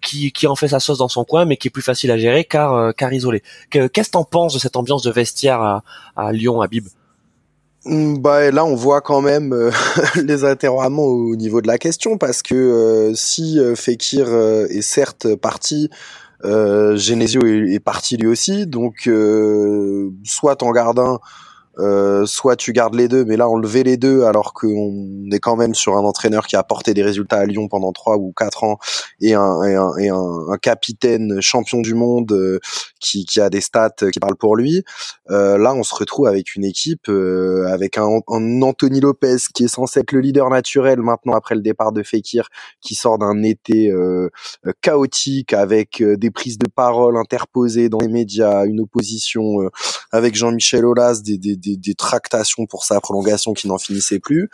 qui 0.00 0.32
qui 0.32 0.46
en 0.46 0.54
fait 0.54 0.68
sa 0.68 0.80
sauce 0.80 0.98
dans 0.98 1.08
son 1.08 1.24
coin 1.24 1.44
mais 1.44 1.58
qui 1.58 1.68
est 1.68 1.70
plus 1.70 1.82
facile 1.82 2.10
à 2.10 2.16
gérer 2.16 2.44
car 2.44 2.94
car 2.94 3.12
isolé. 3.12 3.42
Qu'est-ce 3.70 3.88
que 3.90 4.10
t'en 4.12 4.24
penses 4.24 4.54
de 4.54 4.58
cette 4.58 4.76
ambiance 4.76 5.02
de 5.02 5.10
vestiaire 5.10 5.60
à, 5.60 5.82
à 6.16 6.32
Lyon, 6.32 6.60
à 6.60 6.68
Bib. 6.68 6.86
Mm, 7.84 8.18
bah 8.18 8.50
là 8.50 8.64
on 8.64 8.74
voit 8.74 9.02
quand 9.02 9.20
même 9.20 9.70
les 10.22 10.44
interrogations 10.44 11.02
au 11.02 11.36
niveau 11.36 11.60
de 11.60 11.66
la 11.66 11.78
question 11.78 12.16
parce 12.16 12.42
que 12.42 13.12
si 13.14 13.58
Fekir 13.76 14.26
est 14.70 14.80
certes 14.80 15.34
parti 15.34 15.90
euh, 16.44 16.96
Genesio 16.96 17.46
est, 17.46 17.80
parti 17.80 18.16
lui 18.16 18.26
aussi, 18.26 18.66
donc 18.66 19.06
euh, 19.06 20.10
soit 20.24 20.62
en 20.62 20.72
garde 20.72 20.98
un, 20.98 21.18
euh, 21.78 22.26
soit 22.26 22.56
tu 22.56 22.72
gardes 22.72 22.94
les 22.94 23.08
deux, 23.08 23.24
mais 23.24 23.36
là 23.36 23.48
enlever 23.48 23.82
les 23.82 23.96
deux 23.96 24.22
alors 24.24 24.52
qu'on 24.54 25.28
est 25.32 25.40
quand 25.40 25.56
même 25.56 25.74
sur 25.74 25.96
un 25.96 26.02
entraîneur 26.02 26.46
qui 26.46 26.56
a 26.56 26.60
apporté 26.60 26.94
des 26.94 27.02
résultats 27.02 27.38
à 27.38 27.46
Lyon 27.46 27.68
pendant 27.68 27.92
trois 27.92 28.16
ou 28.16 28.32
quatre 28.36 28.64
ans 28.64 28.78
et 29.20 29.34
un, 29.34 29.62
et 29.62 29.74
un, 29.74 29.96
et 29.98 30.08
un, 30.08 30.56
capitaine 30.62 31.40
champion 31.40 31.80
du 31.80 31.94
monde 31.94 32.32
euh, 32.32 32.60
qui, 33.00 33.24
qui, 33.26 33.40
a 33.40 33.50
des 33.50 33.60
stats 33.60 33.90
qui 34.12 34.18
parlent 34.20 34.36
pour 34.36 34.56
lui. 34.56 34.84
Euh, 35.30 35.58
là, 35.58 35.74
on 35.74 35.82
se 35.82 35.94
retrouve 35.94 36.26
avec 36.26 36.54
une 36.54 36.64
équipe 36.64 37.08
euh, 37.08 37.66
avec 37.68 37.98
un, 37.98 38.20
Anthony 38.28 39.00
Lopez 39.00 39.36
qui 39.54 39.64
est 39.64 39.68
censé 39.68 40.00
être 40.00 40.12
le 40.12 40.20
leader 40.20 40.48
naturel 40.50 41.00
maintenant 41.00 41.34
après 41.34 41.54
le 41.54 41.60
départ 41.60 41.92
de 41.92 42.02
Fekir, 42.02 42.48
qui 42.80 42.94
sort 42.94 43.18
d'un 43.18 43.42
été 43.42 43.90
euh, 43.90 44.28
chaotique 44.80 45.52
avec 45.52 46.02
des 46.02 46.30
prises 46.30 46.58
de 46.58 46.68
parole 46.68 47.16
interposées 47.16 47.88
dans 47.88 47.98
les 47.98 48.08
médias, 48.08 48.64
une 48.64 48.80
opposition 48.80 49.70
avec 50.12 50.34
Jean-Michel 50.34 50.84
Aulas, 50.84 51.20
des, 51.22 51.38
des 51.38 51.56
des, 51.64 51.94
tractations 51.94 52.66
pour 52.66 52.84
sa 52.84 53.00
prolongation 53.00 53.52
qui 53.52 53.68
n'en 53.68 53.78
finissait 53.78 54.18
plus 54.18 54.48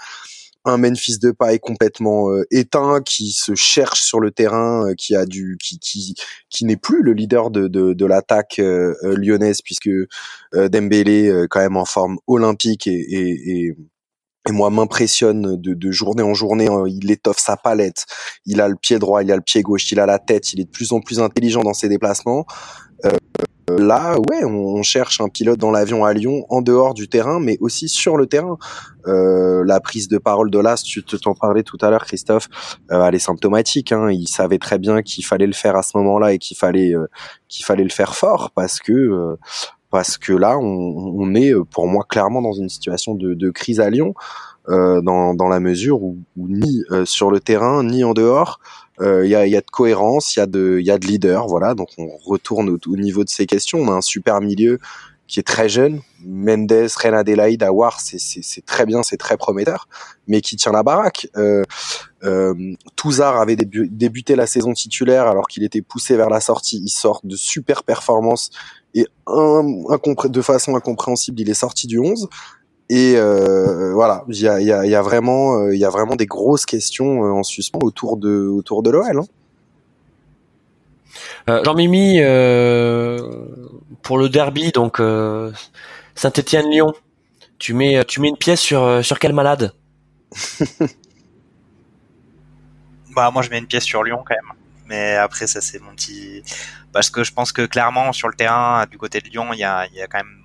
un 0.67 0.77
Memphis 0.77 1.19
de 1.19 1.31
paille 1.31 1.59
complètement 1.59 2.31
euh, 2.31 2.45
éteint 2.51 3.01
qui 3.01 3.33
se 3.33 3.55
cherche 3.55 4.03
sur 4.03 4.21
le 4.21 4.31
terrain 4.31 4.89
euh, 4.89 4.95
qui 4.95 5.15
a 5.15 5.25
du 5.25 5.57
qui 5.59 5.79
qui 5.79 6.15
qui 6.51 6.65
n'est 6.67 6.77
plus 6.77 7.03
le 7.03 7.15
leader 7.15 7.51
de 7.51 7.67
de, 7.67 7.95
de 7.95 8.07
l'attaque 8.07 8.59
euh, 8.59 8.95
lyonnaise 9.03 9.63
puisque 9.63 9.89
Dembélé 10.53 11.47
quand 11.49 11.61
même 11.61 11.79
en 11.79 11.87
forme 11.87 12.19
olympique 12.27 12.87
et, 12.87 12.91
et, 12.91 13.51
et 13.51 13.77
et 14.49 14.53
moi 14.53 14.71
m'impressionne 14.71 15.61
de, 15.61 15.75
de, 15.75 15.91
journée 15.91 16.23
en 16.23 16.33
journée, 16.33 16.67
hein. 16.67 16.85
il 16.87 17.11
étoffe 17.11 17.39
sa 17.39 17.59
palette, 17.59 18.07
il 18.47 18.63
a 18.63 18.69
le 18.69 18.77
pied 18.77 18.99
droit, 18.99 19.23
il 19.23 19.31
a 19.31 19.37
le 19.37 19.43
pied 19.43 19.61
gauche, 19.61 19.93
il 19.93 20.01
a 20.01 20.07
la 20.07 20.19
tête, 20.19 20.55
il 20.55 20.61
est 20.61 20.65
de 20.65 20.71
plus 20.71 20.93
en 20.93 21.01
plus 21.01 21.21
intelligent 21.21 21.63
dans 21.63 21.75
ses 21.75 21.91
déplacements. 21.91 22.47
Là, 23.79 24.17
ouais, 24.29 24.45
on, 24.45 24.83
cherche 24.83 25.21
un 25.21 25.29
pilote 25.29 25.59
dans 25.59 25.71
l'avion 25.71 26.05
à 26.05 26.13
Lyon, 26.13 26.45
en 26.49 26.63
dehors 26.63 26.95
du 26.95 27.09
terrain, 27.09 27.41
mais 27.41 27.59
aussi 27.61 27.89
sur 27.89 28.17
le 28.17 28.27
terrain. 28.27 28.59
Euh, 29.07 29.65
la 29.65 29.81
prise 29.81 30.09
de 30.09 30.19
parole 30.19 30.51
de 30.51 30.59
Las, 30.59 30.83
tu 30.83 31.03
t'en 31.03 31.35
parlais 31.35 31.63
tout 31.63 31.79
à 31.81 31.91
l'heure, 31.91 32.05
Christophe, 32.05 32.49
euh, 32.91 33.05
elle 33.07 33.15
est 33.15 33.19
symptomatique. 33.19 33.93
Hein. 33.93 34.11
Il 34.11 34.29
savait 34.29 34.59
très 34.59 34.79
bien 34.79 35.03
qu'il 35.03 35.25
fallait 35.25 35.47
le 35.47 35.53
faire 35.53 35.77
à 35.77 35.83
ce 35.83 35.97
moment-là 35.99 36.33
et 36.33 36.39
qu'il 36.39 36.57
fallait 36.57 36.95
euh, 36.95 37.09
qu'il 37.49 37.65
fallait 37.65 37.85
le 37.85 37.91
faire 37.91 38.15
fort 38.15 38.51
parce 38.55 38.79
que 38.79 38.93
euh, 38.93 39.37
parce 39.91 40.19
que 40.19 40.33
là, 40.33 40.57
on, 40.57 40.63
on, 40.65 41.35
est 41.35 41.53
pour 41.73 41.89
moi 41.89 42.05
clairement 42.09 42.43
dans 42.43 42.53
une 42.53 42.69
situation 42.69 43.15
de, 43.15 43.35
de 43.35 43.51
crise 43.51 43.81
à 43.81 43.91
Lyon, 43.91 44.15
dans, 44.69 45.35
dans 45.35 45.49
la 45.49 45.59
mesure 45.59 46.01
où, 46.01 46.17
où 46.37 46.47
ni 46.47 46.85
sur 47.05 47.33
le 47.33 47.41
terrain 47.41 47.83
ni 47.83 48.05
en 48.05 48.13
dehors, 48.13 48.61
il 49.01 49.07
euh, 49.07 49.27
y, 49.27 49.35
a, 49.35 49.47
y, 49.47 49.57
a, 49.57 49.61
de 49.61 49.71
cohérence, 49.71 50.37
il 50.37 50.41
y 50.41 50.43
a 50.43 50.47
de, 50.47 50.79
il 50.79 50.87
y 50.87 50.91
a 50.91 50.99
de 50.99 51.07
leader, 51.07 51.47
voilà. 51.47 51.75
Donc 51.75 51.89
on 51.97 52.09
retourne 52.19 52.69
au, 52.69 52.97
niveau 52.97 53.25
de 53.25 53.31
ces 53.31 53.47
questions. 53.47 53.79
On 53.79 53.89
a 53.89 53.95
un 53.95 54.03
super 54.03 54.41
milieu 54.41 54.79
qui 55.27 55.41
est 55.41 55.45
très 55.45 55.69
jeune. 55.69 56.03
Mendes, 56.23 56.89
Ren 56.97 57.15
Adelaide, 57.15 57.63
Awar, 57.63 58.01
c'est 58.01 58.67
très 58.67 58.85
bien, 58.85 59.03
c'est 59.03 59.17
très 59.17 59.37
prometteur, 59.37 59.89
mais 60.27 60.41
qui 60.41 60.57
tient 60.57 60.73
la 60.73 60.83
baraque. 60.83 61.29
Euh, 61.37 61.63
euh, 62.25 62.55
Touzard 62.97 63.41
avait 63.41 63.57
débuté 63.57 64.37
la 64.37 64.47
saison 64.47 64.75
titulaire 64.75 65.27
alors 65.29 65.47
qu'il 65.47 65.63
était 65.63 65.83
poussé 65.83 66.17
vers 66.17 66.29
la 66.29 66.41
sortie. 66.41 66.83
Il 66.85 66.91
sort 66.91 67.21
de 67.25 67.37
super 67.37 67.85
performances 67.85 68.51
et 68.95 69.07
un, 69.27 69.63
de 70.25 70.43
façon 70.43 70.75
incompréhensible, 70.75 71.41
il 71.41 71.49
est 71.49 71.55
sorti 71.55 71.87
du 71.87 71.99
11. 71.99 72.29
Et 72.93 73.15
euh, 73.15 73.93
voilà, 73.95 74.25
il 74.27 74.41
y 74.41 74.49
a, 74.49 74.61
y, 74.61 74.73
a, 74.73 74.85
y 74.85 74.97
a, 74.97 75.01
vraiment, 75.01 75.61
euh, 75.61 75.73
il 75.73 75.79
y 75.79 75.85
a 75.85 75.91
vraiment 75.91 76.17
des 76.17 76.27
grosses 76.27 76.67
questions 76.67 77.25
euh, 77.25 77.31
en 77.31 77.45
suspens 77.45 77.79
autour 77.81 78.17
de 78.17 78.49
autour 78.49 78.83
de 78.83 78.91
l'OL. 78.91 79.17
Hein. 79.17 79.25
Euh, 81.49 81.63
Jean-Mimi, 81.63 82.17
pour 84.03 84.19
le 84.19 84.29
derby, 84.29 84.73
donc 84.73 85.01
Saint-Étienne-Lyon, 86.17 86.93
tu 87.61 87.75
mets, 87.75 88.05
tu 88.07 88.21
mets 88.21 88.29
une 88.29 88.37
pièce 88.37 88.61
sur 88.61 89.05
sur 89.05 89.21
quel 89.21 89.33
malade? 89.33 89.73
Bah 93.13 93.33
moi 93.33 93.43
je 93.43 93.51
mets 93.51 93.59
une 93.59 93.67
pièce 93.67 93.83
sur 93.83 94.05
Lyon 94.05 94.23
quand 94.25 94.37
même. 94.37 94.53
Mais 94.87 95.17
après 95.17 95.49
ça 95.49 95.61
c'est 95.61 95.81
mon 95.81 95.93
petit 95.95 96.45
parce 96.93 97.11
que 97.11 97.25
je 97.25 97.33
pense 97.33 97.51
que 97.51 97.67
clairement 97.67 98.13
sur 98.13 98.29
le 98.29 98.35
terrain 98.35 98.87
du 98.89 98.99
côté 98.99 99.21
de 99.21 99.29
Lyon 99.29 99.53
il 99.53 99.59
y 99.59 99.65
a, 99.65 99.89
y 99.89 100.01
a 100.01 100.07
quand 100.07 100.19
même 100.19 100.40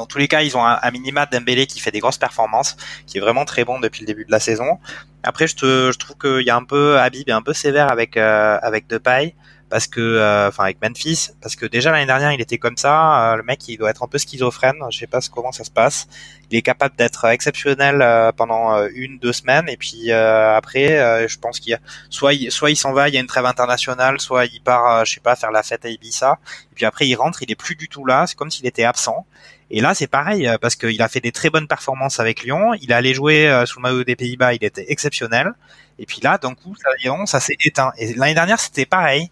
dans 0.00 0.06
tous 0.06 0.16
les 0.16 0.28
cas, 0.28 0.40
ils 0.40 0.56
ont 0.56 0.64
un, 0.64 0.90
minima 0.92 1.26
Dembélé 1.26 1.66
qui 1.66 1.78
fait 1.78 1.90
des 1.90 1.98
grosses 1.98 2.16
performances, 2.16 2.74
qui 3.06 3.18
est 3.18 3.20
vraiment 3.20 3.44
très 3.44 3.66
bon 3.66 3.80
depuis 3.80 4.00
le 4.00 4.06
début 4.06 4.24
de 4.24 4.30
la 4.30 4.40
saison. 4.40 4.78
Après, 5.22 5.46
je, 5.46 5.54
te, 5.54 5.92
je 5.92 5.98
trouve 5.98 6.16
qu'il 6.16 6.46
y 6.46 6.48
a 6.48 6.56
un 6.56 6.64
peu 6.64 6.98
Habib 6.98 7.28
est 7.28 7.32
un 7.32 7.42
peu 7.42 7.52
sévère 7.52 7.92
avec 7.92 8.16
euh, 8.16 8.58
avec 8.62 8.86
Depay 8.86 9.34
parce 9.70 9.86
que 9.86 10.00
euh, 10.00 10.48
enfin 10.48 10.64
avec 10.64 10.82
Memphis 10.82 11.30
parce 11.40 11.54
que 11.54 11.64
déjà 11.64 11.92
l'année 11.92 12.06
dernière 12.06 12.32
il 12.32 12.40
était 12.40 12.58
comme 12.58 12.76
ça 12.76 13.32
euh, 13.32 13.36
le 13.36 13.44
mec 13.44 13.66
il 13.68 13.78
doit 13.78 13.88
être 13.88 14.02
un 14.02 14.08
peu 14.08 14.18
schizophrène 14.18 14.76
je 14.90 14.98
sais 14.98 15.06
pas 15.06 15.20
comment 15.32 15.52
ça 15.52 15.62
se 15.62 15.70
passe 15.70 16.08
il 16.50 16.58
est 16.58 16.62
capable 16.62 16.96
d'être 16.96 17.24
exceptionnel 17.26 18.02
euh, 18.02 18.32
pendant 18.32 18.84
une 18.88 19.18
deux 19.20 19.32
semaines 19.32 19.68
et 19.68 19.76
puis 19.76 20.10
après 20.10 21.28
je 21.28 21.38
pense 21.38 21.60
qu'il 21.60 21.70
y 21.70 21.74
a 21.74 21.78
soit 22.10 22.34
il, 22.34 22.50
soit 22.50 22.70
il 22.70 22.76
s'en 22.76 22.92
va 22.92 23.08
il 23.08 23.14
y 23.14 23.16
a 23.16 23.20
une 23.20 23.28
trêve 23.28 23.46
internationale 23.46 24.20
soit 24.20 24.46
il 24.46 24.60
part 24.60 25.04
je 25.04 25.14
sais 25.14 25.20
pas 25.20 25.36
faire 25.36 25.52
la 25.52 25.62
fête 25.62 25.84
à 25.84 25.88
Ibiza 25.88 26.38
et 26.72 26.74
puis 26.74 26.84
après 26.84 27.06
il 27.06 27.14
rentre 27.14 27.42
il 27.42 27.50
est 27.50 27.56
plus 27.56 27.76
du 27.76 27.88
tout 27.88 28.04
là 28.04 28.26
c'est 28.26 28.36
comme 28.36 28.50
s'il 28.50 28.66
était 28.66 28.84
absent 28.84 29.24
et 29.70 29.80
là, 29.80 29.94
c'est 29.94 30.08
pareil 30.08 30.46
euh, 30.46 30.58
parce 30.58 30.74
qu'il 30.74 31.00
a 31.00 31.08
fait 31.08 31.20
des 31.20 31.32
très 31.32 31.48
bonnes 31.48 31.68
performances 31.68 32.18
avec 32.18 32.42
Lyon. 32.42 32.74
Il 32.80 32.92
allé 32.92 33.14
jouer 33.14 33.48
euh, 33.48 33.66
sous 33.66 33.78
le 33.78 33.82
maillot 33.82 34.04
des 34.04 34.16
Pays-Bas, 34.16 34.54
il 34.54 34.64
était 34.64 34.86
exceptionnel. 34.88 35.52
Et 35.98 36.06
puis 36.06 36.20
là, 36.22 36.38
d'un 36.38 36.54
coup, 36.54 36.74
ça, 36.76 36.90
ça 37.26 37.40
s'est 37.40 37.56
éteint. 37.64 37.92
Et 37.98 38.14
l'année 38.14 38.34
dernière, 38.34 38.58
c'était 38.58 38.86
pareil. 38.86 39.30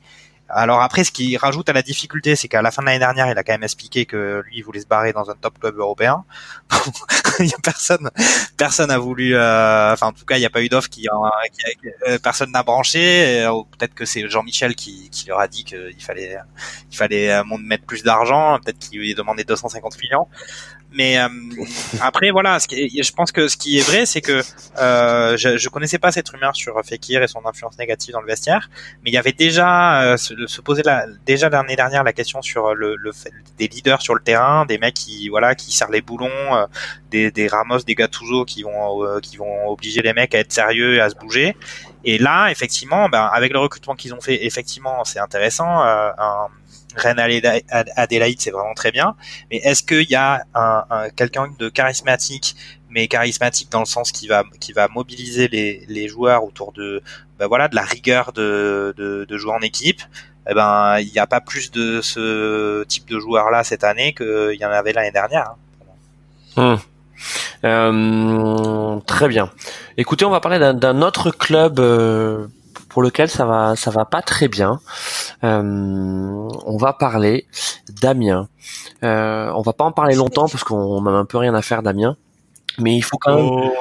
Alors 0.48 0.80
après, 0.80 1.04
ce 1.04 1.12
qui 1.12 1.36
rajoute 1.36 1.68
à 1.68 1.72
la 1.72 1.82
difficulté, 1.82 2.34
c'est 2.34 2.48
qu'à 2.48 2.62
la 2.62 2.70
fin 2.70 2.82
de 2.82 2.86
l'année 2.86 2.98
dernière, 2.98 3.30
il 3.30 3.36
a 3.36 3.42
quand 3.42 3.52
même 3.52 3.62
expliqué 3.62 4.06
que 4.06 4.42
lui, 4.46 4.58
il 4.58 4.62
voulait 4.62 4.80
se 4.80 4.86
barrer 4.86 5.12
dans 5.12 5.30
un 5.30 5.34
top 5.34 5.58
club 5.58 5.76
européen. 5.78 6.24
il 7.40 7.46
y 7.46 7.54
a 7.54 7.58
personne, 7.62 8.10
personne 8.56 8.90
a 8.90 8.98
voulu. 8.98 9.34
Euh, 9.34 9.92
enfin, 9.92 10.06
en 10.06 10.12
tout 10.12 10.24
cas, 10.24 10.36
il 10.36 10.40
n'y 10.40 10.46
a 10.46 10.50
pas 10.50 10.62
eu 10.62 10.68
d'offre 10.68 10.88
qui, 10.88 11.06
euh, 12.08 12.18
personne 12.18 12.50
n'a 12.50 12.62
branché. 12.62 13.44
Euh, 13.44 13.62
peut-être 13.78 13.94
que 13.94 14.06
c'est 14.06 14.28
Jean-Michel 14.28 14.74
qui, 14.74 15.10
qui, 15.10 15.28
leur 15.28 15.40
a 15.40 15.48
dit 15.48 15.64
qu'il 15.64 16.02
fallait, 16.02 16.38
il 16.90 16.96
fallait 16.96 17.42
mettre 17.60 17.84
plus 17.84 18.02
d'argent. 18.02 18.58
Peut-être 18.64 18.78
qu'il 18.78 19.00
lui 19.00 19.12
a 19.12 19.14
demandé 19.14 19.44
250 19.44 20.00
millions. 20.00 20.28
Mais 20.92 21.18
euh, 21.18 21.28
après, 22.00 22.30
voilà, 22.30 22.58
ce 22.58 22.66
qui 22.66 23.02
je 23.02 23.12
pense 23.12 23.30
que 23.30 23.48
ce 23.48 23.56
qui 23.56 23.78
est 23.78 23.82
vrai, 23.82 24.06
c'est 24.06 24.20
que 24.20 24.42
euh, 24.78 25.36
je, 25.36 25.58
je 25.58 25.68
connaissais 25.68 25.98
pas 25.98 26.12
cette 26.12 26.28
rumeur 26.28 26.56
sur 26.56 26.80
Fekir 26.84 27.22
et 27.22 27.28
son 27.28 27.44
influence 27.44 27.78
négative 27.78 28.12
dans 28.12 28.20
le 28.20 28.26
vestiaire, 28.26 28.70
mais 29.02 29.10
il 29.10 29.14
y 29.14 29.18
avait 29.18 29.32
déjà 29.32 30.02
euh, 30.02 30.16
se, 30.16 30.46
se 30.46 30.60
poser 30.60 30.82
la, 30.82 31.06
déjà 31.26 31.50
l'année 31.50 31.76
dernière 31.76 32.04
la 32.04 32.12
question 32.12 32.40
sur 32.40 32.74
le, 32.74 32.96
le 32.96 33.12
fait 33.12 33.32
des 33.58 33.68
leaders 33.68 34.00
sur 34.00 34.14
le 34.14 34.22
terrain, 34.22 34.64
des 34.64 34.78
mecs 34.78 34.94
qui 34.94 35.28
voilà 35.28 35.54
qui 35.54 35.72
serrent 35.72 35.90
les 35.90 36.00
boulons, 36.00 36.30
euh, 36.52 36.66
des, 37.10 37.30
des 37.30 37.48
Ramos, 37.48 37.80
des 37.80 37.94
Gattuso 37.94 38.44
qui 38.46 38.62
vont 38.62 39.04
euh, 39.04 39.20
qui 39.20 39.36
vont 39.36 39.68
obliger 39.68 40.00
les 40.00 40.14
mecs 40.14 40.34
à 40.34 40.38
être 40.38 40.52
sérieux 40.52 40.94
et 40.96 41.00
à 41.00 41.10
se 41.10 41.16
bouger. 41.16 41.54
Et 42.04 42.16
là, 42.16 42.50
effectivement, 42.50 43.08
ben, 43.08 43.28
avec 43.32 43.52
le 43.52 43.58
recrutement 43.58 43.94
qu'ils 43.94 44.14
ont 44.14 44.20
fait, 44.20 44.46
effectivement, 44.46 45.04
c'est 45.04 45.18
intéressant. 45.18 45.82
un, 45.82 46.48
Reine 46.98 47.18
Adélaïde, 47.96 48.40
c'est 48.40 48.50
vraiment 48.50 48.74
très 48.74 48.92
bien. 48.92 49.16
Mais 49.50 49.58
est-ce 49.58 49.82
qu'il 49.82 50.10
y 50.10 50.14
a 50.14 50.44
un, 50.54 51.08
quelqu'un 51.16 51.48
de 51.58 51.68
charismatique, 51.68 52.56
mais 52.90 53.08
charismatique 53.08 53.70
dans 53.70 53.80
le 53.80 53.86
sens 53.86 54.12
qui 54.12 54.28
va 54.28 54.44
qui 54.60 54.72
va 54.72 54.88
mobiliser 54.88 55.48
les, 55.48 55.84
les 55.88 56.08
joueurs 56.08 56.44
autour 56.44 56.72
de 56.72 57.02
ben 57.38 57.46
voilà 57.46 57.68
de 57.68 57.76
la 57.76 57.82
rigueur 57.82 58.32
de, 58.32 58.94
de, 58.96 59.24
de 59.28 59.38
jouer 59.38 59.52
en 59.52 59.60
équipe 59.60 60.02
eh 60.48 60.54
ben 60.54 60.98
il 60.98 61.12
n'y 61.12 61.18
a 61.18 61.26
pas 61.26 61.40
plus 61.40 61.70
de 61.70 62.00
ce 62.00 62.82
type 62.84 63.06
de 63.08 63.18
joueur 63.18 63.50
là 63.50 63.64
cette 63.64 63.84
année 63.84 64.14
qu'il 64.14 64.56
y 64.58 64.64
en 64.64 64.70
avait 64.70 64.92
l'année 64.92 65.12
dernière. 65.12 65.54
Hein. 66.56 66.62
Hum. 66.62 66.78
Euh, 67.64 69.00
très 69.06 69.28
bien. 69.28 69.50
Écoutez, 69.96 70.24
on 70.24 70.30
va 70.30 70.40
parler 70.40 70.58
d'un 70.58 71.02
autre 71.02 71.30
club 71.30 71.80
euh, 71.80 72.46
pour 72.88 73.02
lequel 73.02 73.28
ça 73.28 73.44
va 73.44 73.76
ça 73.76 73.90
va 73.90 74.04
pas 74.04 74.22
très 74.22 74.48
bien. 74.48 74.80
Euh, 75.44 76.48
on 76.66 76.76
va 76.76 76.92
parler 76.92 77.46
d'Amiens. 78.00 78.48
Euh, 79.02 79.50
on 79.54 79.62
va 79.62 79.72
pas 79.72 79.84
en 79.84 79.92
parler 79.92 80.14
longtemps 80.14 80.48
parce 80.48 80.64
qu'on 80.64 81.06
a 81.06 81.10
un 81.10 81.24
peu 81.24 81.38
rien 81.38 81.54
à 81.54 81.62
faire 81.62 81.82
d'Amiens, 81.82 82.16
mais 82.78 82.96
il 82.96 83.02
faut 83.02 83.18
quand 83.18 83.36
même. 83.36 83.46
Oh. 83.50 83.72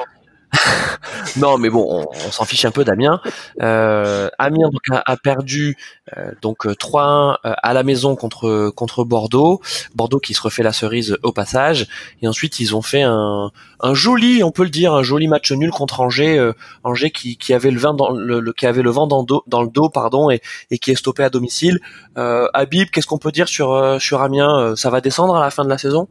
non, 1.36 1.58
mais 1.58 1.68
bon, 1.68 2.06
on, 2.08 2.30
s'en 2.30 2.44
fiche 2.44 2.64
un 2.64 2.70
peu 2.70 2.84
d'Amiens. 2.84 3.20
Euh, 3.62 4.28
Amiens 4.38 4.68
donc, 4.70 4.82
a, 4.90 5.16
perdu 5.16 5.76
euh, 6.16 6.32
donc 6.42 6.66
3-1 6.66 7.36
euh, 7.44 7.52
à 7.62 7.72
la 7.74 7.82
maison 7.82 8.16
contre 8.16 8.70
contre 8.70 9.04
Bordeaux. 9.04 9.60
Bordeaux 9.94 10.20
qui 10.20 10.34
se 10.34 10.40
refait 10.40 10.62
la 10.62 10.72
cerise 10.72 11.18
au 11.22 11.32
passage. 11.32 11.86
Et 12.22 12.28
ensuite, 12.28 12.60
ils 12.60 12.74
ont 12.74 12.82
fait 12.82 13.02
un, 13.02 13.50
un 13.80 13.94
joli, 13.94 14.42
on 14.42 14.50
peut 14.50 14.64
le 14.64 14.70
dire, 14.70 14.94
un 14.94 15.02
joli 15.02 15.28
match 15.28 15.52
nul 15.52 15.70
contre 15.70 16.00
Angers. 16.00 16.38
Euh, 16.38 16.52
Angers 16.84 17.10
qui, 17.10 17.36
qui 17.36 17.52
avait 17.52 17.70
le 17.70 17.78
vent 17.78 17.94
dans 17.94 18.10
le, 18.10 18.52
qui 18.52 18.66
avait 18.66 18.82
le 18.82 18.90
vent 18.90 19.06
dans, 19.06 19.24
dans 19.46 19.62
le 19.62 19.68
dos, 19.68 19.88
pardon, 19.88 20.30
et, 20.30 20.40
et 20.70 20.78
qui 20.78 20.90
est 20.90 20.96
stoppé 20.96 21.22
à 21.22 21.30
domicile. 21.30 21.78
Euh, 22.16 22.48
Habib, 22.54 22.88
qu'est-ce 22.90 23.06
qu'on 23.06 23.18
peut 23.18 23.32
dire 23.32 23.48
sur 23.48 24.00
sur 24.00 24.22
Amiens? 24.22 24.74
Ça 24.76 24.90
va 24.90 25.00
descendre 25.00 25.36
à 25.36 25.42
la 25.42 25.50
fin 25.50 25.64
de 25.64 25.68
la 25.68 25.78
saison? 25.78 26.08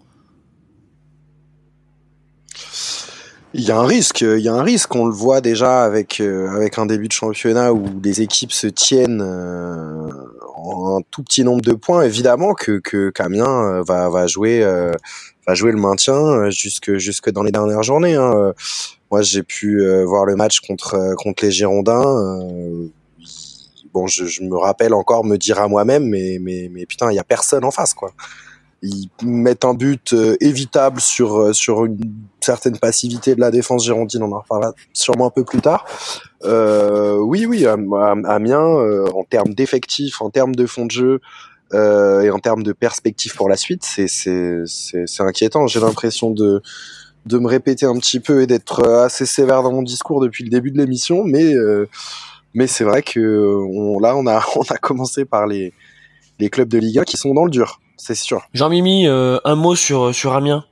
Il 3.60 3.63
y 3.63 3.72
a 3.72 3.78
un 3.80 3.88
risque, 3.88 4.22
il 4.22 4.39
y 4.39 4.50
a 4.50 4.54
un 4.54 4.62
risque. 4.62 4.93
On 4.96 5.08
le 5.08 5.13
voit 5.13 5.41
déjà 5.41 5.84
avec 5.84 6.22
euh, 6.22 6.48
avec 6.56 6.78
un 6.78 6.86
début 6.86 7.08
de 7.08 7.13
championnat 7.13 7.74
où 7.74 7.86
les 8.04 8.22
équipes 8.22 8.52
se 8.52 8.67
tiennent 8.67 9.20
euh, 9.20 10.12
en 10.56 10.98
un 10.98 11.02
tout 11.10 11.24
petit 11.24 11.43
nombre 11.43 11.62
de 11.62 11.74
points. 11.74 12.04
Évidemment 12.04 12.54
que 12.54 12.78
que 12.78 13.10
Camien 13.10 13.48
euh, 13.48 13.84
va 13.84 14.10
va 14.10 14.28
jouer 14.28 14.63
va 15.48 15.56
jouer 15.56 15.72
le 15.72 15.80
maintien 15.80 16.52
jusque 16.52 16.98
jusque 16.98 17.32
dans 17.32 17.41
les 17.41 17.52
dernières 17.52 17.82
journées. 17.82 18.13
Hein. 18.13 18.54
Moi, 19.10 19.24
j'ai 19.24 19.41
pu 19.41 19.84
voir 20.06 20.26
le 20.26 20.36
match 20.36 20.60
contre 20.60 21.15
contre 21.15 21.43
les 21.43 21.52
Girondins. 21.52 22.48
bon, 23.91 24.06
je, 24.06 24.26
je, 24.26 24.43
me 24.43 24.56
rappelle 24.56 24.93
encore 24.93 25.26
me 25.26 25.38
dire 25.38 25.60
à 25.60 25.67
moi-même, 25.67 26.08
mais 26.08 26.38
mais 26.39 26.70
mais 26.72 26.86
putain, 26.86 27.12
il 27.12 27.15
y 27.15 27.20
a 27.20 27.24
personne 27.24 27.65
en 27.65 27.72
face, 27.72 27.96
quoi 27.96 28.13
ils 28.82 29.10
mettent 29.24 29.65
un 29.65 29.74
but 29.74 30.13
euh, 30.13 30.38
évitable 30.39 31.02
sur 31.02 31.38
euh, 31.38 31.54
sur 31.54 31.86
une 31.86 32.00
certaine 32.47 32.77
passivité 32.77 33.36
de 33.36 33.41
la 33.41 33.51
défense 33.51 33.86
girondine. 33.86 34.23
On 34.23 34.31
en 34.31 34.39
reparlera 34.39 34.73
sûrement 34.93 35.27
un 35.27 35.29
peu 35.29 35.43
plus 35.43 35.62
tard. 35.62 35.86
Euh, 36.43 37.17
oui, 37.17 37.45
oui, 37.45 37.65
Amiens, 37.65 38.77
euh, 38.77 39.07
en 39.13 39.23
termes 39.23 39.53
d'effectifs, 39.53 40.21
en 40.21 40.29
termes 40.29 40.55
de 40.55 40.65
fond 40.65 40.86
de 40.86 40.91
jeu 40.91 41.19
euh, 41.73 42.21
et 42.21 42.29
en 42.29 42.39
termes 42.39 42.63
de 42.63 42.71
perspective 42.71 43.35
pour 43.35 43.50
la 43.50 43.58
suite, 43.58 43.83
c'est 43.83 45.19
inquiétant. 45.19 45.67
J'ai 45.67 45.79
l'impression 45.79 46.31
de 46.31 46.62
de 47.25 47.39
me 47.39 47.48
répéter 47.48 47.85
un 47.85 47.98
petit 48.00 48.21
peu 48.21 48.41
et 48.43 48.48
d'être 48.48 48.87
assez 48.87 49.25
sévère 49.25 49.62
dans 49.62 49.73
mon 49.73 49.81
discours 49.81 50.21
depuis 50.21 50.45
le 50.45 50.50
début 50.50 50.71
de 50.71 50.77
l'émission, 50.77 51.25
mais 51.25 51.54
mais 52.54 52.67
c'est 52.67 52.85
vrai 52.85 53.04
que 53.04 53.19
là 54.02 54.15
on 54.15 54.25
a 54.27 54.41
on 54.56 54.62
a 54.69 54.77
commencé 54.77 55.25
par 55.25 55.45
les 55.45 55.73
les 56.39 56.50
clubs 56.50 56.69
de 56.69 56.77
Liga 56.77 57.04
qui 57.04 57.17
sont 57.17 57.33
dans 57.33 57.43
le 57.43 57.52
dur 57.52 57.81
c'est 57.98 58.15
sûr. 58.15 58.43
Jean-Mimi, 58.54 59.08
un 59.08 59.56
mot 59.56 59.75
sur, 59.75 60.13
sur 60.13 60.33
Amiens? 60.33 60.63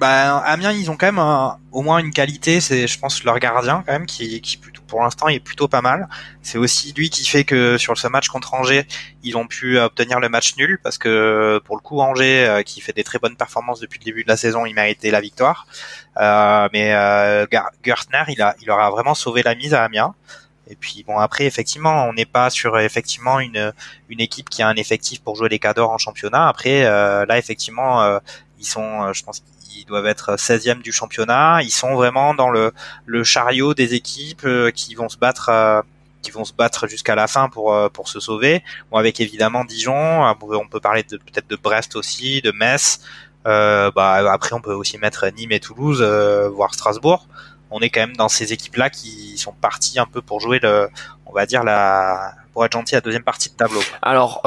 Bah, 0.00 0.38
Amiens, 0.38 0.72
ils 0.72 0.90
ont 0.90 0.96
quand 0.96 1.12
même 1.12 1.58
au 1.72 1.82
moins 1.82 1.98
une 1.98 2.10
qualité, 2.10 2.60
c'est, 2.60 2.88
je 2.88 2.98
pense, 2.98 3.22
leur 3.22 3.38
gardien 3.38 3.84
quand 3.86 3.92
même, 3.92 4.06
qui, 4.06 4.40
qui 4.40 4.58
pour 4.88 5.02
l'instant, 5.02 5.28
est 5.28 5.40
plutôt 5.40 5.68
pas 5.68 5.82
mal. 5.82 6.08
C'est 6.42 6.58
aussi 6.58 6.92
lui 6.96 7.10
qui 7.10 7.24
fait 7.24 7.44
que 7.44 7.78
sur 7.78 7.96
ce 7.96 8.08
match 8.08 8.28
contre 8.28 8.54
Angers, 8.54 8.86
ils 9.22 9.36
ont 9.36 9.46
pu 9.46 9.78
obtenir 9.78 10.18
le 10.18 10.28
match 10.28 10.56
nul, 10.56 10.80
parce 10.82 10.98
que 10.98 11.60
pour 11.64 11.76
le 11.76 11.82
coup, 11.82 12.00
Angers, 12.00 12.46
euh, 12.46 12.62
qui 12.62 12.80
fait 12.80 12.92
des 12.92 13.04
très 13.04 13.18
bonnes 13.18 13.36
performances 13.36 13.80
depuis 13.80 14.00
le 14.00 14.04
début 14.04 14.24
de 14.24 14.28
la 14.28 14.36
saison, 14.36 14.66
il 14.66 14.74
méritait 14.74 15.10
la 15.10 15.20
victoire. 15.20 15.66
Euh, 16.16 16.68
mais 16.72 16.92
euh, 16.94 17.46
Gertner, 17.84 18.24
il 18.28 18.42
a, 18.42 18.56
il 18.60 18.66
leur 18.66 18.80
a 18.80 18.90
vraiment 18.90 19.14
sauvé 19.14 19.42
la 19.42 19.54
mise 19.54 19.74
à 19.74 19.84
Amiens. 19.84 20.14
Et 20.70 20.76
puis 20.76 21.04
bon 21.04 21.18
après 21.18 21.46
effectivement 21.46 22.06
on 22.06 22.12
n'est 22.12 22.24
pas 22.24 22.48
sur 22.48 22.78
effectivement 22.78 23.40
une 23.40 23.72
une 24.08 24.20
équipe 24.20 24.48
qui 24.48 24.62
a 24.62 24.68
un 24.68 24.76
effectif 24.76 25.20
pour 25.20 25.34
jouer 25.34 25.48
les 25.48 25.58
cadors 25.58 25.90
en 25.90 25.98
championnat. 25.98 26.46
Après 26.48 26.84
euh, 26.84 27.26
là 27.26 27.38
effectivement 27.38 28.02
euh, 28.02 28.20
ils 28.60 28.64
sont 28.64 29.12
je 29.12 29.22
pense 29.24 29.42
ils 29.76 29.84
doivent 29.84 30.06
être 30.06 30.36
16e 30.36 30.82
du 30.82 30.92
championnat. 30.92 31.62
Ils 31.62 31.70
sont 31.70 31.94
vraiment 31.94 32.34
dans 32.34 32.50
le, 32.50 32.72
chariot 33.24 33.74
des 33.74 33.94
équipes 33.94 34.44
euh, 34.44 34.70
qui 34.70 34.94
vont 34.94 35.08
se 35.08 35.16
battre 35.16 35.48
euh, 35.50 35.82
qui 36.22 36.30
vont 36.30 36.44
se 36.44 36.52
battre 36.52 36.86
jusqu'à 36.86 37.14
la 37.14 37.26
fin 37.26 37.48
pour 37.48 37.74
euh, 37.74 37.88
pour 37.88 38.08
se 38.08 38.20
sauver. 38.20 38.62
Bon, 38.90 38.98
avec 38.98 39.20
évidemment 39.20 39.64
Dijon, 39.64 40.24
on 40.24 40.66
peut 40.68 40.80
parler 40.80 41.02
de 41.02 41.16
peut-être 41.16 41.48
de 41.48 41.56
Brest 41.56 41.96
aussi, 41.96 42.42
de 42.42 42.52
Metz. 42.52 43.00
Bah 43.44 44.32
après 44.32 44.52
on 44.54 44.60
peut 44.60 44.74
aussi 44.74 44.98
mettre 44.98 45.26
Nîmes 45.28 45.52
et 45.52 45.60
Toulouse, 45.60 46.02
voire 46.02 46.74
Strasbourg. 46.74 47.26
On 47.70 47.80
est 47.80 47.88
quand 47.88 48.00
même 48.00 48.16
dans 48.16 48.28
ces 48.28 48.52
équipes-là 48.52 48.90
qui 48.90 49.38
sont 49.38 49.52
parties 49.52 50.00
un 50.00 50.06
peu 50.06 50.20
pour 50.20 50.40
jouer 50.40 50.58
le, 50.60 50.88
on 51.24 51.32
va 51.32 51.46
dire 51.46 51.62
la, 51.62 52.34
pour 52.52 52.64
être 52.64 52.72
gentil, 52.72 52.96
la 52.96 53.00
deuxième 53.00 53.22
partie 53.22 53.48
de 53.48 53.54
tableau. 53.54 53.80
Alors. 54.02 54.42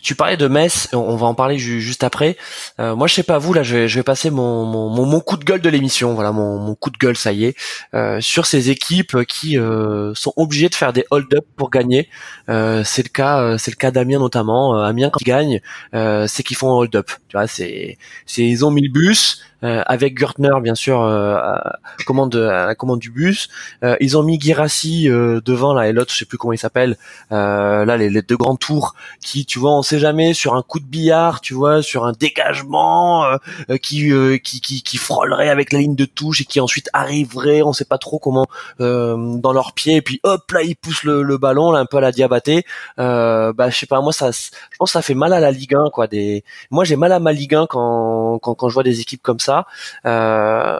Tu 0.00 0.14
parlais 0.14 0.36
de 0.36 0.46
Metz, 0.46 0.88
on 0.92 1.16
va 1.16 1.26
en 1.26 1.34
parler 1.34 1.58
juste 1.58 2.04
après. 2.04 2.36
Euh, 2.78 2.94
moi, 2.94 3.06
je 3.08 3.14
sais 3.14 3.22
pas 3.22 3.38
vous, 3.38 3.52
là, 3.52 3.62
je 3.62 3.76
vais, 3.76 3.88
je 3.88 3.98
vais 3.98 4.02
passer 4.02 4.30
mon, 4.30 4.64
mon, 4.64 4.88
mon, 5.04 5.20
coup 5.20 5.36
de 5.36 5.44
gueule 5.44 5.60
de 5.60 5.68
l'émission. 5.68 6.14
Voilà, 6.14 6.32
mon, 6.32 6.58
mon, 6.58 6.74
coup 6.74 6.90
de 6.90 6.98
gueule, 6.98 7.16
ça 7.16 7.32
y 7.32 7.44
est, 7.44 7.56
euh, 7.94 8.20
sur 8.20 8.46
ces 8.46 8.70
équipes 8.70 9.24
qui 9.24 9.58
euh, 9.58 10.12
sont 10.14 10.32
obligées 10.36 10.68
de 10.68 10.74
faire 10.74 10.92
des 10.92 11.04
hold-up 11.10 11.44
pour 11.56 11.70
gagner. 11.70 12.08
Euh, 12.48 12.82
c'est 12.84 13.02
le 13.02 13.08
cas, 13.08 13.58
c'est 13.58 13.70
le 13.70 13.76
cas 13.76 13.90
d'Amiens 13.90 14.20
notamment. 14.20 14.80
Amiens 14.82 15.10
quand 15.10 15.20
ils 15.20 15.24
gagnent, 15.24 15.60
c'est 15.92 16.42
qu'ils 16.42 16.56
font 16.56 16.70
un 16.70 16.76
hold-up. 16.76 17.10
Tu 17.28 17.36
vois, 17.36 17.46
c'est, 17.46 17.98
c'est 18.26 18.44
ils 18.44 18.64
ont 18.64 18.70
mis 18.70 18.82
le 18.82 18.92
bus, 18.92 19.42
euh, 19.57 19.57
avec 19.62 20.18
Gertner 20.18 20.60
bien 20.62 20.74
sûr 20.74 21.02
euh, 21.02 21.34
à, 21.34 21.78
commande, 22.06 22.36
à 22.36 22.66
la 22.66 22.74
commande 22.74 23.00
du 23.00 23.10
bus. 23.10 23.48
Euh, 23.82 23.96
ils 24.00 24.16
ont 24.16 24.22
mis 24.22 24.40
Girassi 24.40 25.08
devant 25.08 25.74
là 25.74 25.88
et 25.88 25.92
l'autre 25.92 26.12
je 26.12 26.18
sais 26.18 26.24
plus 26.24 26.38
comment 26.38 26.52
il 26.52 26.58
s'appelle. 26.58 26.96
là 27.30 27.96
les, 27.96 28.10
les, 28.10 28.22
deux 28.22 28.36
grands 28.36 28.56
tours 28.56 28.94
qui 29.20 29.46
tu 29.46 29.58
vois 29.58 29.76
on 29.76 29.82
sait 29.82 29.98
jamais 29.98 30.34
sur 30.34 30.54
un 30.54 30.62
coup 30.62 30.80
de 30.80 30.84
billard 30.84 31.40
tu 31.40 31.54
vois 31.54 31.82
sur 31.82 32.04
un 32.04 32.12
dégagement 32.12 33.24
qui, 33.82 34.12
qui, 34.42 34.60
qui 34.60 34.82
qui 34.82 34.96
frôlerait 34.96 35.48
avec 35.48 35.72
la 35.72 35.78
ligne 35.78 35.96
de 35.96 36.04
touche 36.04 36.40
et 36.40 36.44
qui 36.44 36.60
ensuite 36.60 36.88
arriverait 36.92 37.62
on 37.62 37.72
sait 37.72 37.84
pas 37.84 37.98
trop 37.98 38.18
comment 38.18 38.46
dans 38.78 39.52
leurs 39.52 39.72
pieds 39.72 39.96
et 39.96 40.02
puis 40.02 40.20
hop 40.22 40.50
là 40.52 40.62
ils 40.62 40.76
poussent 40.76 41.04
le, 41.04 41.22
le 41.22 41.38
ballon 41.38 41.72
là 41.72 41.80
un 41.80 41.86
peu 41.86 41.96
à 41.96 42.00
la 42.00 42.12
diabaté. 42.12 42.64
bah 42.96 43.52
je 43.70 43.76
sais 43.76 43.86
pas 43.86 44.00
moi 44.00 44.12
ça 44.12 44.30
pense 44.78 44.90
que 44.90 44.92
ça 44.92 45.02
fait 45.02 45.14
mal 45.14 45.32
à 45.32 45.40
la 45.40 45.50
Ligue 45.50 45.74
1 45.74 45.90
quoi 45.90 46.06
des 46.06 46.44
moi 46.70 46.84
j'ai 46.84 46.96
mal 46.96 47.12
à 47.12 47.20
ma 47.20 47.32
Ligue 47.32 47.54
1 47.54 47.66
quand 47.66 48.38
quand, 48.38 48.54
quand 48.54 48.68
je 48.68 48.74
vois 48.74 48.82
des 48.82 49.00
équipes 49.00 49.22
comme 49.22 49.40
ça 49.40 49.66
euh, 50.06 50.78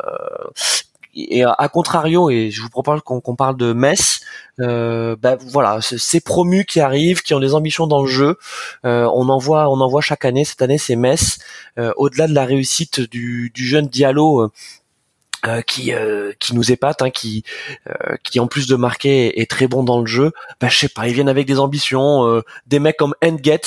et 1.14 1.42
à 1.44 1.68
contrario, 1.68 2.30
et 2.30 2.50
je 2.50 2.62
vous 2.62 2.68
propose 2.68 3.00
qu'on 3.02 3.34
parle 3.34 3.56
de 3.56 3.72
Metz, 3.72 4.20
euh, 4.60 5.16
bah, 5.20 5.36
voilà, 5.50 5.80
ces 5.80 6.20
promus 6.20 6.64
qui 6.64 6.80
arrivent, 6.80 7.22
qui 7.22 7.34
ont 7.34 7.40
des 7.40 7.54
ambitions 7.54 7.88
dans 7.88 8.02
le 8.02 8.08
jeu, 8.08 8.38
euh, 8.84 9.10
on 9.12 9.28
en 9.28 9.38
voit, 9.38 9.68
on 9.68 9.80
en 9.80 9.88
voit 9.88 10.00
chaque 10.00 10.24
année. 10.24 10.44
Cette 10.44 10.62
année, 10.62 10.78
c'est 10.78 10.96
Metz. 10.96 11.38
Au-delà 11.96 12.26
de 12.26 12.34
la 12.34 12.44
réussite 12.44 13.00
du, 13.00 13.52
jeune 13.54 13.86
Diallo. 13.86 14.52
Qui 15.66 15.92
qui 16.38 16.54
nous 16.54 16.72
épate, 16.72 17.02
hein, 17.02 17.10
qui 17.10 17.44
qui 18.24 18.40
en 18.40 18.46
plus 18.46 18.66
de 18.66 18.76
marquer 18.76 19.40
est, 19.40 19.50
très 19.50 19.66
bon 19.68 19.82
dans 19.82 20.00
le 20.00 20.06
jeu. 20.06 20.32
Bah 20.60 20.68
je 20.68 20.78
sais 20.78 20.88
pas, 20.88 21.08
ils 21.08 21.14
viennent 21.14 21.28
avec 21.28 21.46
des 21.46 21.58
ambitions, 21.58 22.42
des 22.66 22.78
mecs 22.78 22.96
comme 22.96 23.14
Enget, 23.22 23.60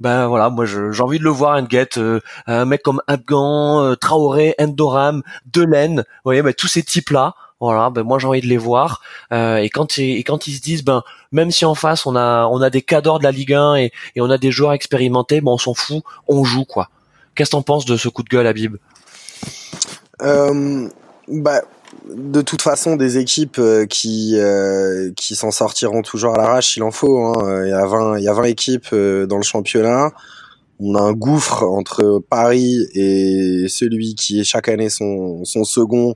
ben 0.00 0.28
voilà, 0.28 0.48
moi 0.48 0.64
j'ai 0.64 1.02
envie 1.02 1.18
de 1.18 1.24
le 1.24 1.30
voir 1.30 1.60
Nget, 1.60 1.98
euh, 1.98 2.20
un 2.46 2.64
mec 2.64 2.82
comme 2.82 3.02
Abgan, 3.08 3.82
euh, 3.82 3.96
Traoré, 3.96 4.54
Endoram, 4.60 5.22
Delaine, 5.52 5.98
vous 5.98 6.22
voyez, 6.24 6.42
ben, 6.42 6.54
tous 6.54 6.68
ces 6.68 6.82
types 6.82 7.10
là. 7.10 7.34
Voilà, 7.60 7.90
ben 7.90 8.04
moi 8.04 8.20
j'ai 8.20 8.28
envie 8.28 8.40
de 8.40 8.46
les 8.46 8.56
voir. 8.56 9.02
Euh, 9.32 9.56
et 9.56 9.68
quand 9.70 9.98
et 9.98 10.22
quand 10.22 10.46
ils 10.46 10.54
se 10.54 10.60
disent, 10.60 10.84
ben 10.84 11.02
même 11.32 11.50
si 11.50 11.64
en 11.64 11.74
face 11.74 12.06
on 12.06 12.14
a 12.14 12.46
on 12.46 12.62
a 12.62 12.70
des 12.70 12.82
cadors 12.82 13.18
de 13.18 13.24
la 13.24 13.32
Ligue 13.32 13.54
1 13.54 13.74
et, 13.76 13.92
et 14.14 14.20
on 14.20 14.30
a 14.30 14.38
des 14.38 14.52
joueurs 14.52 14.72
expérimentés, 14.72 15.40
ben 15.40 15.50
on 15.50 15.58
s'en 15.58 15.74
fout, 15.74 16.04
on 16.28 16.44
joue 16.44 16.64
quoi. 16.64 16.90
Qu'est-ce 17.34 17.50
que 17.50 17.56
t'en 17.56 17.62
penses 17.62 17.84
de 17.84 17.96
ce 17.96 18.08
coup 18.08 18.22
de 18.22 18.28
gueule, 18.28 18.46
Habib? 18.46 18.76
Euh, 20.22 20.88
Bah 21.28 21.62
de 22.08 22.40
toute 22.42 22.62
façon, 22.62 22.96
des 22.96 23.18
équipes 23.18 23.58
euh, 23.58 23.86
qui 23.86 24.32
euh, 24.36 25.10
qui 25.16 25.34
s'en 25.34 25.50
sortiront 25.50 26.02
toujours 26.02 26.34
à 26.34 26.38
l'arrache, 26.38 26.76
il 26.76 26.82
en 26.82 26.90
faut. 26.90 27.18
Hein. 27.18 27.64
Il 27.64 27.70
y 27.70 27.72
a 27.72 27.86
20 27.86 28.18
il 28.18 28.24
y 28.24 28.28
a 28.28 28.32
20 28.32 28.44
équipes 28.44 28.88
euh, 28.92 29.26
dans 29.26 29.36
le 29.36 29.42
championnat. 29.42 30.12
On 30.80 30.94
a 30.94 31.00
un 31.00 31.12
gouffre 31.12 31.64
entre 31.64 32.22
Paris 32.30 32.86
et 32.94 33.66
celui 33.68 34.14
qui 34.14 34.40
est 34.40 34.44
chaque 34.44 34.68
année 34.68 34.90
son 34.90 35.44
son 35.44 35.64
second. 35.64 36.14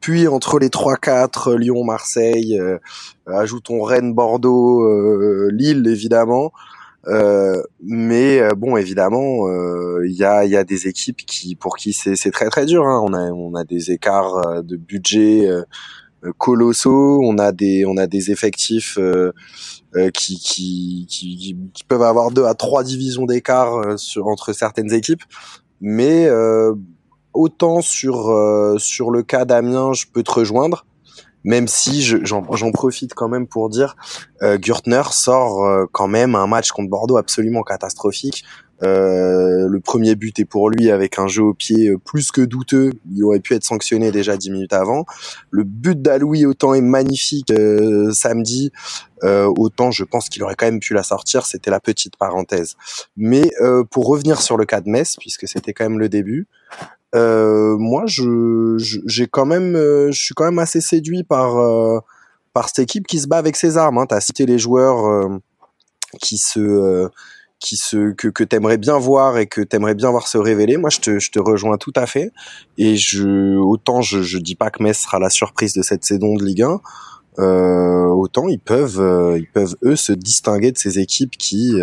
Puis 0.00 0.26
entre 0.26 0.58
les 0.58 0.68
3-4, 0.68 1.56
Lyon, 1.56 1.84
Marseille, 1.84 2.58
ajoutons 3.26 3.82
Rennes, 3.82 4.14
Bordeaux, 4.14 5.50
Lille 5.50 5.86
évidemment. 5.86 6.52
Euh, 7.06 7.62
mais 7.82 8.40
euh, 8.40 8.50
bon, 8.54 8.76
évidemment, 8.76 9.48
euh, 9.48 10.06
il 10.06 10.12
y, 10.12 10.24
a, 10.24 10.44
y 10.44 10.56
a 10.56 10.64
des 10.64 10.86
équipes 10.86 11.24
qui 11.26 11.54
pour 11.54 11.76
qui 11.76 11.92
c'est 11.92 12.30
très 12.30 12.50
très 12.50 12.66
dur. 12.66 12.84
Hein. 12.86 13.02
On 13.04 13.14
a 13.14 13.30
on 13.30 13.54
a 13.54 13.64
des 13.64 13.90
écarts 13.90 14.62
de 14.62 14.76
budget 14.76 15.48
colossaux. 16.38 17.20
On 17.22 17.38
a 17.38 17.52
des 17.52 17.84
on 17.86 17.96
a 17.96 18.06
des 18.06 18.30
effectifs 18.30 18.98
qui, 20.14 20.38
qui, 20.38 21.06
qui, 21.08 21.56
qui 21.72 21.84
peuvent 21.84 22.02
avoir 22.02 22.30
deux 22.30 22.44
à 22.44 22.54
trois 22.54 22.84
divisions 22.84 23.24
d'écart 23.26 23.80
entre 24.22 24.52
certaines 24.52 24.92
équipes. 24.92 25.22
Mais 25.80 26.28
autant 27.32 27.80
sur 27.80 28.76
sur 28.78 29.10
le 29.10 29.22
cas 29.22 29.46
d'Amiens, 29.46 29.94
je 29.94 30.04
peux 30.12 30.22
te 30.22 30.32
rejoindre 30.32 30.84
même 31.44 31.68
si 31.68 32.02
j'en 32.02 32.72
profite 32.72 33.14
quand 33.14 33.28
même 33.28 33.46
pour 33.46 33.68
dire, 33.70 33.96
euh, 34.42 34.58
Gürtner 34.58 35.02
sort 35.10 35.64
euh, 35.64 35.86
quand 35.92 36.08
même 36.08 36.34
un 36.34 36.46
match 36.46 36.70
contre 36.70 36.90
Bordeaux 36.90 37.16
absolument 37.16 37.62
catastrophique. 37.62 38.44
Euh, 38.82 39.68
le 39.68 39.80
premier 39.80 40.14
but 40.14 40.38
est 40.38 40.44
pour 40.46 40.70
lui 40.70 40.90
avec 40.90 41.18
un 41.18 41.26
jeu 41.26 41.42
au 41.42 41.54
pied 41.54 41.88
euh, 41.88 41.98
plus 41.98 42.32
que 42.32 42.40
douteux. 42.40 42.92
Il 43.14 43.22
aurait 43.24 43.40
pu 43.40 43.54
être 43.54 43.64
sanctionné 43.64 44.10
déjà 44.10 44.36
dix 44.36 44.50
minutes 44.50 44.72
avant. 44.72 45.04
Le 45.50 45.64
but 45.64 46.00
d'Aloui 46.00 46.46
autant 46.46 46.72
est 46.72 46.80
magnifique 46.80 47.50
euh, 47.50 48.10
samedi, 48.12 48.72
autant 49.22 49.90
je 49.90 50.02
pense 50.04 50.30
qu'il 50.30 50.42
aurait 50.42 50.54
quand 50.54 50.64
même 50.64 50.80
pu 50.80 50.94
la 50.94 51.02
sortir. 51.02 51.44
C'était 51.44 51.70
la 51.70 51.80
petite 51.80 52.16
parenthèse. 52.16 52.76
Mais 53.16 53.50
pour 53.90 54.06
revenir 54.06 54.40
sur 54.40 54.56
le 54.56 54.64
cas 54.64 54.80
de 54.80 54.88
Metz, 54.88 55.16
puisque 55.18 55.46
c'était 55.46 55.74
quand 55.74 55.84
même 55.84 55.98
le 55.98 56.08
début, 56.08 56.48
euh, 57.14 57.76
moi, 57.76 58.04
je, 58.06 58.76
j'ai 59.06 59.26
quand 59.26 59.46
même, 59.46 59.74
euh, 59.74 60.10
je 60.12 60.20
suis 60.20 60.34
quand 60.34 60.44
même 60.44 60.58
assez 60.58 60.80
séduit 60.80 61.24
par 61.24 61.58
euh, 61.58 61.98
par 62.52 62.68
cette 62.68 62.80
équipe 62.80 63.06
qui 63.06 63.18
se 63.18 63.26
bat 63.26 63.38
avec 63.38 63.56
ses 63.56 63.76
armes. 63.76 63.98
Hein. 63.98 64.06
Tu 64.08 64.14
as 64.14 64.20
cité 64.20 64.46
les 64.46 64.58
joueurs 64.58 65.06
euh, 65.06 65.28
qui 66.20 66.38
se 66.38 67.08
qui 67.58 67.76
se 67.76 68.12
que 68.12 68.28
que 68.28 68.44
t'aimerais 68.44 68.78
bien 68.78 68.98
voir 68.98 69.38
et 69.38 69.46
que 69.46 69.60
t'aimerais 69.60 69.94
bien 69.94 70.10
voir 70.10 70.28
se 70.28 70.38
révéler. 70.38 70.76
Moi, 70.76 70.90
je 70.90 71.00
te 71.00 71.18
je 71.18 71.30
te 71.30 71.40
rejoins 71.40 71.78
tout 71.78 71.92
à 71.96 72.06
fait. 72.06 72.32
Et 72.78 72.96
je 72.96 73.56
autant 73.58 74.02
je 74.02 74.22
je 74.22 74.38
dis 74.38 74.54
pas 74.54 74.70
que 74.70 74.82
Metz 74.82 74.98
sera 74.98 75.18
la 75.18 75.30
surprise 75.30 75.74
de 75.74 75.82
cette 75.82 76.04
saison 76.04 76.34
de 76.36 76.44
Ligue 76.44 76.62
1. 76.62 76.80
Euh, 77.38 78.06
autant 78.06 78.48
ils 78.48 78.58
peuvent 78.58 79.36
ils 79.36 79.46
peuvent 79.52 79.76
eux 79.84 79.96
se 79.96 80.12
distinguer 80.12 80.72
de 80.72 80.78
ces 80.78 80.98
équipes 80.98 81.36
qui 81.36 81.74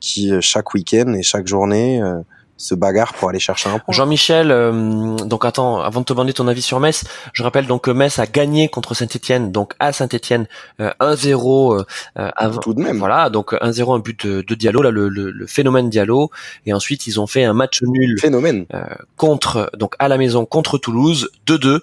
qui 0.00 0.32
chaque 0.42 0.74
week-end 0.74 1.14
et 1.14 1.22
chaque 1.22 1.46
journée 1.46 2.02
se 2.64 2.74
bagarre 2.74 3.14
pour 3.14 3.28
aller 3.28 3.38
chercher 3.38 3.68
un 3.68 3.78
point. 3.78 3.94
Jean-Michel, 3.94 4.50
euh, 4.50 5.16
donc 5.16 5.44
attends, 5.44 5.80
avant 5.80 6.00
de 6.00 6.06
te 6.06 6.12
demander 6.12 6.32
ton 6.32 6.48
avis 6.48 6.62
sur 6.62 6.80
Metz, 6.80 7.04
je 7.32 7.42
rappelle 7.42 7.66
donc 7.66 7.84
que 7.84 7.90
Metz 7.90 8.18
a 8.18 8.26
gagné 8.26 8.68
contre 8.68 8.94
Saint-Etienne, 8.94 9.52
donc 9.52 9.74
à 9.78 9.92
Saint-Etienne 9.92 10.46
euh, 10.80 10.90
1-0 11.00 11.78
euh, 11.80 11.84
euh, 12.18 12.30
avant. 12.36 12.60
Tout 12.60 12.74
de 12.74 12.80
même. 12.80 12.98
Voilà, 12.98 13.30
donc 13.30 13.52
1-0 13.52 13.94
un 13.94 13.98
but 13.98 14.26
de, 14.26 14.42
de 14.42 14.54
Diallo, 14.54 14.82
là 14.82 14.90
le, 14.90 15.08
le, 15.08 15.46
phénomène 15.46 15.90
Diallo, 15.90 16.30
et 16.64 16.72
ensuite 16.72 17.06
ils 17.06 17.20
ont 17.20 17.26
fait 17.26 17.44
un 17.44 17.52
match 17.52 17.82
nul. 17.82 18.18
Phénomène. 18.18 18.66
contre 19.16 19.70
donc 19.76 19.94
à 19.98 20.08
la 20.08 20.16
maison 20.16 20.46
contre 20.46 20.78
Toulouse 20.78 21.30
2-2 21.46 21.80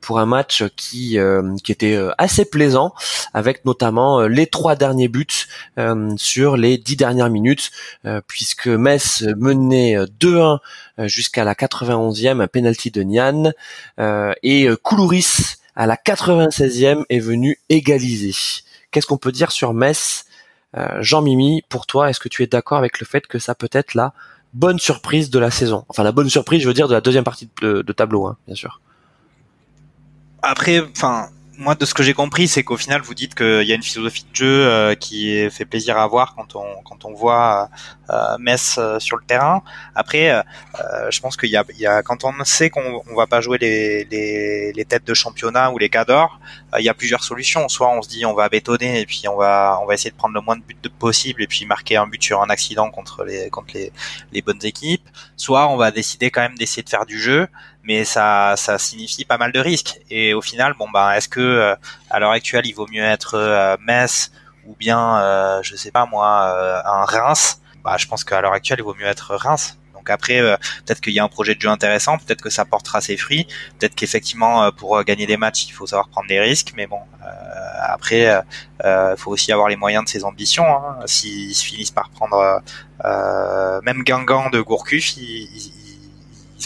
pour 0.00 0.20
un 0.20 0.26
match 0.26 0.64
qui 0.76 1.18
qui 1.64 1.72
était 1.72 1.98
assez 2.18 2.44
plaisant, 2.44 2.94
avec 3.34 3.64
notamment 3.64 4.20
les 4.22 4.46
trois 4.46 4.76
derniers 4.76 5.08
buts 5.08 5.26
sur 6.16 6.56
les 6.56 6.78
dix 6.78 6.96
dernières 6.96 7.30
minutes, 7.30 7.70
puisque 8.28 8.68
Metz 8.68 9.24
menait 9.36 9.96
2-1 10.20 10.58
euh, 10.98 11.08
jusqu'à 11.08 11.44
la 11.44 11.54
91e, 11.54 12.40
un 12.40 12.48
penalty 12.48 12.90
de 12.90 13.02
Nian. 13.02 13.52
Euh, 13.98 14.32
et 14.42 14.68
euh, 14.68 14.76
Koulouris, 14.76 15.56
à 15.76 15.86
la 15.86 15.96
96e, 15.96 17.04
est 17.08 17.20
venu 17.20 17.58
égaliser. 17.68 18.34
Qu'est-ce 18.90 19.06
qu'on 19.06 19.18
peut 19.18 19.32
dire 19.32 19.52
sur 19.52 19.74
Metz? 19.74 20.26
Jean-Mimi, 21.00 21.62
pour 21.68 21.84
toi, 21.84 22.08
est-ce 22.08 22.18
que 22.18 22.30
tu 22.30 22.42
es 22.42 22.46
d'accord 22.46 22.78
avec 22.78 22.98
le 22.98 23.04
fait 23.04 23.26
que 23.26 23.38
ça 23.38 23.54
peut 23.54 23.68
être 23.72 23.92
la 23.92 24.14
bonne 24.54 24.78
surprise 24.78 25.28
de 25.28 25.38
la 25.38 25.50
saison? 25.50 25.84
Enfin, 25.90 26.02
la 26.02 26.12
bonne 26.12 26.30
surprise, 26.30 26.62
je 26.62 26.66
veux 26.66 26.72
dire, 26.72 26.88
de 26.88 26.94
la 26.94 27.02
deuxième 27.02 27.24
partie 27.24 27.50
de, 27.60 27.82
de 27.82 27.92
tableau, 27.92 28.26
hein, 28.26 28.38
bien 28.46 28.56
sûr. 28.56 28.80
Après, 30.40 30.80
enfin, 30.80 31.28
moi, 31.58 31.74
de 31.74 31.84
ce 31.84 31.92
que 31.94 32.02
j'ai 32.02 32.14
compris, 32.14 32.48
c'est 32.48 32.62
qu'au 32.62 32.76
final, 32.76 33.02
vous 33.02 33.14
dites 33.14 33.34
qu'il 33.34 33.62
y 33.62 33.72
a 33.72 33.74
une 33.74 33.82
philosophie 33.82 34.24
de 34.30 34.36
jeu 34.36 34.66
euh, 34.66 34.94
qui 34.94 35.48
fait 35.50 35.64
plaisir 35.64 35.98
à 35.98 36.06
voir 36.06 36.34
quand 36.34 36.56
on 36.56 36.82
quand 36.84 37.04
on 37.04 37.12
voit 37.12 37.68
euh, 38.10 38.36
Metz 38.38 38.76
euh, 38.78 38.98
sur 38.98 39.16
le 39.16 39.24
terrain. 39.24 39.62
Après, 39.94 40.30
euh, 40.30 40.42
je 41.10 41.20
pense 41.20 41.36
qu'il 41.36 41.50
y 41.50 41.56
a, 41.56 41.64
il 41.70 41.78
y 41.78 41.86
a 41.86 42.02
quand 42.02 42.24
on 42.24 42.32
sait 42.44 42.70
qu'on 42.70 43.02
on 43.10 43.14
va 43.14 43.26
pas 43.26 43.40
jouer 43.40 43.58
les, 43.58 44.04
les, 44.04 44.72
les 44.72 44.84
têtes 44.84 45.06
de 45.06 45.14
championnat 45.14 45.70
ou 45.72 45.78
les 45.78 45.88
cadors, 45.88 46.40
il 46.78 46.84
y 46.84 46.88
a 46.88 46.94
plusieurs 46.94 47.22
solutions. 47.22 47.68
Soit 47.68 47.90
on 47.90 48.02
se 48.02 48.08
dit 48.08 48.24
on 48.24 48.34
va 48.34 48.48
bétonner 48.48 49.00
et 49.00 49.06
puis 49.06 49.22
on 49.28 49.36
va 49.36 49.78
on 49.82 49.86
va 49.86 49.94
essayer 49.94 50.10
de 50.10 50.16
prendre 50.16 50.34
le 50.34 50.40
moins 50.40 50.56
de 50.56 50.62
buts 50.62 50.76
possible 50.98 51.42
et 51.42 51.46
puis 51.46 51.66
marquer 51.66 51.96
un 51.96 52.06
but 52.06 52.22
sur 52.22 52.42
un 52.42 52.48
accident 52.48 52.90
contre 52.90 53.24
les 53.24 53.50
contre 53.50 53.74
les, 53.74 53.92
les 54.32 54.42
bonnes 54.42 54.64
équipes. 54.64 55.06
Soit 55.36 55.68
on 55.68 55.76
va 55.76 55.90
décider 55.90 56.30
quand 56.30 56.40
même 56.40 56.56
d'essayer 56.56 56.82
de 56.82 56.88
faire 56.88 57.06
du 57.06 57.20
jeu 57.20 57.48
mais 57.84 58.04
ça, 58.04 58.54
ça 58.56 58.78
signifie 58.78 59.24
pas 59.24 59.38
mal 59.38 59.52
de 59.52 59.60
risques. 59.60 60.00
Et 60.10 60.34
au 60.34 60.42
final, 60.42 60.74
bon 60.78 60.88
bah, 60.90 61.16
est-ce 61.16 61.28
que 61.28 61.40
euh, 61.40 61.74
à 62.10 62.20
l'heure 62.20 62.30
actuelle, 62.30 62.66
il 62.66 62.74
vaut 62.74 62.86
mieux 62.90 63.02
être 63.02 63.34
euh, 63.34 63.76
Metz 63.80 64.32
ou 64.66 64.76
bien, 64.76 65.18
euh, 65.18 65.60
je 65.62 65.74
sais 65.74 65.90
pas 65.90 66.06
moi, 66.06 66.84
un 66.86 67.04
Reims? 67.04 67.60
Bah, 67.84 67.96
je 67.98 68.06
pense 68.06 68.22
qu'à 68.22 68.40
l'heure 68.40 68.52
actuelle, 68.52 68.78
il 68.80 68.84
vaut 68.84 68.94
mieux 68.94 69.06
être 69.06 69.34
Reims. 69.34 69.78
Donc 69.94 70.10
après, 70.10 70.40
peut-être 70.84 71.00
qu'il 71.00 71.12
y 71.12 71.20
a 71.20 71.24
un 71.24 71.28
projet 71.28 71.54
de 71.54 71.60
jeu 71.60 71.68
intéressant, 71.68 72.18
peut-être 72.18 72.40
que 72.40 72.50
ça 72.50 72.64
portera 72.64 73.00
ses 73.00 73.16
fruits, 73.16 73.46
peut-être 73.78 73.94
qu'effectivement, 73.94 74.72
pour 74.72 75.00
gagner 75.04 75.26
des 75.26 75.36
matchs, 75.36 75.66
il 75.68 75.72
faut 75.72 75.86
savoir 75.86 76.08
prendre 76.08 76.26
des 76.26 76.40
risques. 76.40 76.72
Mais 76.74 76.88
bon, 76.88 76.98
après, 77.80 78.42
il 78.84 79.14
faut 79.16 79.30
aussi 79.30 79.52
avoir 79.52 79.68
les 79.68 79.76
moyens 79.76 80.04
de 80.04 80.08
ses 80.08 80.24
ambitions. 80.24 80.66
Hein. 80.66 80.98
S'ils 81.06 81.54
finissent 81.54 81.92
par 81.92 82.10
prendre 82.10 82.62
même 83.84 84.02
Guingamp 84.02 84.50
de 84.50 84.60
Gourcuff, 84.60 85.16
ils 85.16 85.48
ils 85.54 85.81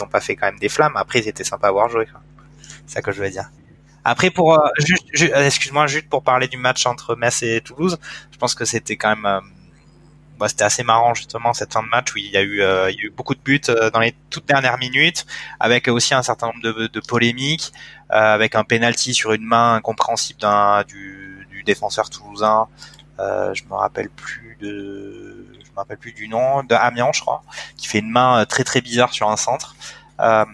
ont 0.03 0.09
pas 0.09 0.20
fait 0.20 0.36
quand 0.36 0.47
même 0.47 0.59
des 0.59 0.68
flammes. 0.68 0.97
Après, 0.97 1.20
ils 1.20 1.28
étaient 1.28 1.44
sympas 1.44 1.68
à 1.68 1.72
voir 1.72 1.88
jouer. 1.88 2.07
C'est 2.86 2.94
ça 2.94 3.03
que 3.03 3.12
je 3.12 3.22
veux 3.22 3.30
dire. 3.30 3.51
Après, 4.09 4.30
pour 4.30 4.55
euh, 4.55 4.68
euh, 5.20 5.47
excuse-moi, 5.47 5.88
juste 5.88 6.09
pour 6.09 6.22
parler 6.22 6.47
du 6.47 6.57
match 6.57 6.86
entre 6.86 7.16
Metz 7.16 7.42
et 7.42 7.61
Toulouse, 7.61 7.99
je 8.30 8.38
pense 8.38 8.55
que 8.55 8.64
c'était 8.64 8.97
quand 8.97 9.09
même, 9.09 9.26
euh, 9.26 9.40
bah, 10.38 10.47
c'était 10.49 10.62
assez 10.62 10.84
marrant 10.84 11.12
justement 11.12 11.53
cette 11.53 11.72
fin 11.72 11.82
de 11.82 11.88
match 11.88 12.14
où 12.14 12.18
il 12.18 12.30
y 12.30 12.36
a 12.36 12.44
eu, 12.44 13.11
beaucoup 13.16 13.34
de 13.34 13.40
buts 13.40 13.61
dans 13.92 13.99
les 13.99 14.14
toutes 14.30 14.47
dernières 14.47 14.78
minutes, 14.78 15.26
avec 15.59 15.88
aussi 15.88 16.14
un 16.14 16.22
certain 16.22 16.47
nombre 16.47 16.62
de, 16.62 16.86
de 16.86 17.01
polémiques, 17.01 17.72
avec 18.09 18.55
un 18.55 18.62
penalty 18.62 19.12
sur 19.12 19.32
une 19.32 19.44
main 19.44 19.74
incompréhensible 19.74 20.38
d'un 20.38 20.84
du, 20.86 21.49
du 21.51 21.64
défenseur 21.64 22.09
toulousain. 22.09 22.68
je 23.18 23.64
me 23.64 23.74
rappelle 23.74 24.09
plus 24.11 24.57
de 24.61 25.47
me 25.77 25.81
rappelle 25.81 25.99
plus 25.99 26.12
du 26.12 26.29
nom, 26.29 26.62
de 26.62 26.74
Amiens, 26.74 27.11
je 27.12 27.20
crois, 27.20 27.43
qui 27.77 27.87
fait 27.87 27.99
une 27.99 28.11
main 28.11 28.41
euh, 28.41 28.45
très 28.45 28.64
très 28.64 28.81
bizarre 28.81 29.12
sur 29.12 29.29
un 29.31 29.37
centre. 29.37 29.77
Euh, 30.20 30.45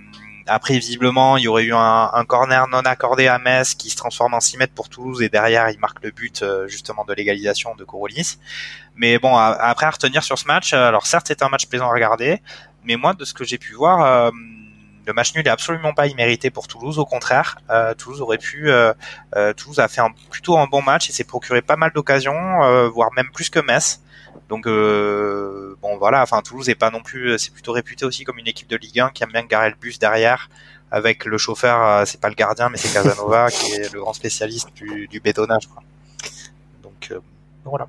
après, 0.49 0.75
visiblement, 0.75 1.37
il 1.37 1.45
y 1.45 1.49
aurait 1.49 1.63
eu 1.63 1.73
un, 1.73 2.25
corner 2.27 2.67
non 2.67 2.81
accordé 2.81 3.29
à 3.29 3.39
Metz 3.39 3.75
qui 3.75 3.91
se 3.91 3.97
transforme 3.97 4.35
en 4.35 4.41
6 4.41 4.57
mètres 4.59 4.75
pour 4.75 4.89
Toulouse 4.89 5.23
et 5.23 5.29
derrière, 5.29 5.71
il 5.71 5.79
marque 5.79 6.03
le 6.03 6.11
but 6.11 6.43
euh, 6.43 6.67
justement 6.67 7.05
de 7.05 7.15
l'égalisation 7.15 7.77
de 7.77 7.85
Kouroulis. 7.85 8.39
Mais 8.97 9.21
bon, 9.21 9.37
après 9.37 9.87
à 9.87 9.91
retenir 9.91 10.25
sur 10.25 10.37
ce 10.37 10.47
match, 10.47 10.73
alors 10.73 11.07
certes, 11.07 11.29
c'était 11.29 11.45
un 11.45 11.49
match 11.49 11.67
plaisant 11.67 11.89
à 11.89 11.93
regarder, 11.93 12.43
mais 12.83 12.97
moi, 12.97 13.15
de 13.15 13.25
ce 13.25 13.33
que 13.33 13.45
j'ai 13.45 13.57
pu 13.57 13.73
voir, 13.73 14.31
le 15.07 15.13
match 15.15 15.35
nul 15.35 15.47
est 15.47 15.51
absolument 15.51 15.95
pas 15.95 16.09
immérité 16.09 16.51
pour 16.51 16.69
Toulouse. 16.69 16.99
Au 16.99 17.07
contraire, 17.07 17.57
Toulouse 17.97 18.21
aurait 18.21 18.37
pu, 18.37 18.71
Toulouse 19.57 19.79
a 19.79 19.89
fait 19.89 20.03
plutôt 20.29 20.59
un 20.59 20.67
bon 20.67 20.83
match 20.83 21.09
et 21.09 21.13
s'est 21.13 21.25
procuré 21.25 21.63
pas 21.63 21.77
mal 21.77 21.93
d'occasions, 21.95 22.91
voire 22.91 23.13
même 23.17 23.31
plus 23.33 23.49
que 23.49 23.61
Metz. 23.61 24.03
Donc 24.53 24.67
euh, 24.67 25.79
bon 25.81 25.97
voilà, 25.97 26.21
enfin 26.21 26.43
Toulouse 26.43 26.69
est 26.69 26.75
pas 26.75 26.91
non 26.91 27.01
plus, 27.01 27.39
c'est 27.39 27.55
plutôt 27.55 27.73
réputé 27.73 28.05
aussi 28.05 28.25
comme 28.25 28.39
une 28.39 28.47
équipe 28.47 28.69
de 28.69 28.77
Ligue 28.77 29.01
1 29.01 29.09
qui 29.09 29.23
aime 29.23 29.33
bien 29.33 29.45
garer 29.45 29.71
le 29.71 29.77
bus 29.81 29.99
derrière 29.99 30.51
avec 30.91 31.25
le 31.25 31.39
chauffeur, 31.39 31.83
euh, 31.83 32.05
c'est 32.05 32.21
pas 32.21 32.29
le 32.29 32.35
gardien 32.35 32.69
mais 32.69 32.77
c'est 32.77 32.93
Casanova 32.93 33.49
qui 33.51 33.73
est 33.73 33.91
le 33.95 34.01
grand 34.01 34.13
spécialiste 34.13 34.69
du, 34.75 35.09
du 35.09 35.21
bétonnage. 35.21 35.71
Donc 36.83 37.09
euh, 37.13 37.21
voilà. 37.65 37.87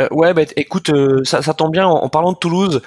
Euh, 0.00 0.08
ouais, 0.10 0.32
bah, 0.32 0.44
écoute, 0.56 0.90
ça, 1.24 1.42
ça, 1.42 1.52
tombe 1.52 1.72
bien. 1.72 1.86
En, 1.86 2.08
parlant 2.08 2.32
de 2.32 2.38
Toulouse, 2.38 2.80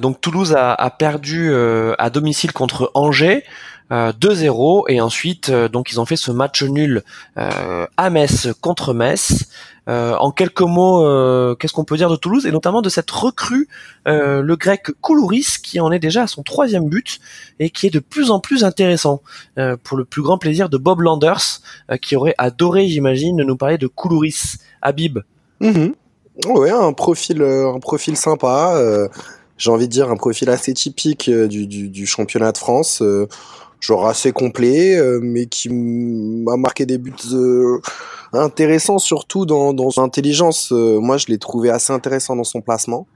donc 0.00 0.22
Toulouse 0.22 0.54
a, 0.54 0.72
a 0.72 0.88
perdu 0.88 1.54
à 1.98 2.08
domicile 2.08 2.54
contre 2.54 2.90
Angers. 2.94 3.44
2-0 3.90 4.84
et 4.88 5.02
ensuite 5.02 5.50
donc 5.50 5.92
ils 5.92 6.00
ont 6.00 6.06
fait 6.06 6.16
ce 6.16 6.30
match 6.30 6.62
nul 6.62 7.04
à 7.36 8.10
Metz 8.10 8.48
contre 8.62 8.94
Metz 8.94 9.46
euh, 9.88 10.16
en 10.16 10.30
quelques 10.30 10.62
mots, 10.62 11.04
euh, 11.04 11.54
qu'est-ce 11.54 11.72
qu'on 11.72 11.84
peut 11.84 11.96
dire 11.96 12.08
de 12.08 12.16
Toulouse 12.16 12.46
et 12.46 12.50
notamment 12.50 12.82
de 12.82 12.88
cette 12.88 13.10
recrue, 13.10 13.68
euh, 14.08 14.40
le 14.40 14.56
grec 14.56 14.90
Koulouris, 15.00 15.46
qui 15.62 15.80
en 15.80 15.92
est 15.92 15.98
déjà 15.98 16.22
à 16.22 16.26
son 16.26 16.42
troisième 16.42 16.88
but 16.88 17.20
et 17.58 17.70
qui 17.70 17.86
est 17.86 17.90
de 17.90 17.98
plus 17.98 18.30
en 18.30 18.40
plus 18.40 18.64
intéressant. 18.64 19.20
pour 19.82 19.96
le 19.96 20.04
plus 20.04 20.22
grand 20.22 20.38
plaisir 20.38 20.68
de 20.68 20.76
Bob 20.76 21.00
Landers, 21.00 21.60
qui 22.00 22.16
aurait 22.16 22.34
adoré, 22.38 22.88
j'imagine, 22.88 23.36
de 23.36 23.44
nous 23.44 23.56
parler 23.56 23.78
de 23.78 23.86
Koulouris. 23.86 24.56
Habib. 24.82 25.20
Mm 25.60 25.88
Ouais, 26.46 26.70
un 26.70 26.92
profil, 26.92 27.42
un 27.42 27.78
profil 27.78 28.16
sympa. 28.16 28.76
J'ai 29.56 29.70
envie 29.70 29.86
de 29.86 29.92
dire 29.92 30.10
un 30.10 30.16
profil 30.16 30.50
assez 30.50 30.74
typique 30.74 31.30
du, 31.30 31.66
du, 31.66 31.88
du 31.88 32.06
championnat 32.06 32.50
de 32.50 32.58
France 32.58 33.02
genre 33.84 34.06
assez 34.06 34.32
complet, 34.32 34.98
mais 35.20 35.46
qui 35.46 35.68
m'a 35.68 36.56
marqué 36.56 36.86
des 36.86 36.98
buts 36.98 37.12
intéressant 38.38 38.98
surtout 38.98 39.46
dans, 39.46 39.72
dans 39.72 39.90
son 39.90 40.02
intelligence. 40.02 40.72
Euh, 40.72 40.98
moi, 41.00 41.16
je 41.16 41.26
l'ai 41.28 41.38
trouvé 41.38 41.70
assez 41.70 41.92
intéressant 41.92 42.36
dans 42.36 42.44
son 42.44 42.60
placement 42.60 43.06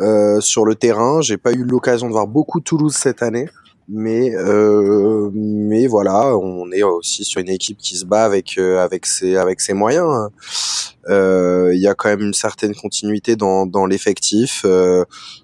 euh, 0.00 0.40
sur 0.40 0.64
le 0.64 0.74
terrain. 0.74 1.20
J'ai 1.20 1.36
pas 1.36 1.52
eu 1.52 1.64
l'occasion 1.64 2.06
de 2.06 2.12
voir 2.12 2.26
beaucoup 2.26 2.60
Toulouse 2.60 2.94
cette 2.94 3.22
année, 3.22 3.48
mais 3.88 4.34
euh, 4.34 5.30
mais 5.34 5.86
voilà, 5.86 6.36
on 6.36 6.70
est 6.72 6.82
aussi 6.82 7.24
sur 7.24 7.40
une 7.40 7.50
équipe 7.50 7.78
qui 7.78 7.96
se 7.96 8.04
bat 8.04 8.24
avec 8.24 8.56
euh, 8.58 8.82
avec 8.82 9.06
ses 9.06 9.36
avec 9.36 9.60
ses 9.60 9.74
moyens. 9.74 10.30
Euh, 11.08 11.70
il 11.74 11.80
y 11.80 11.86
a 11.86 11.94
quand 11.94 12.08
même 12.08 12.22
une 12.22 12.34
certaine 12.34 12.74
continuité 12.74 13.36
dans 13.36 13.66
dans 13.66 13.86
l'effectif. 13.86 14.64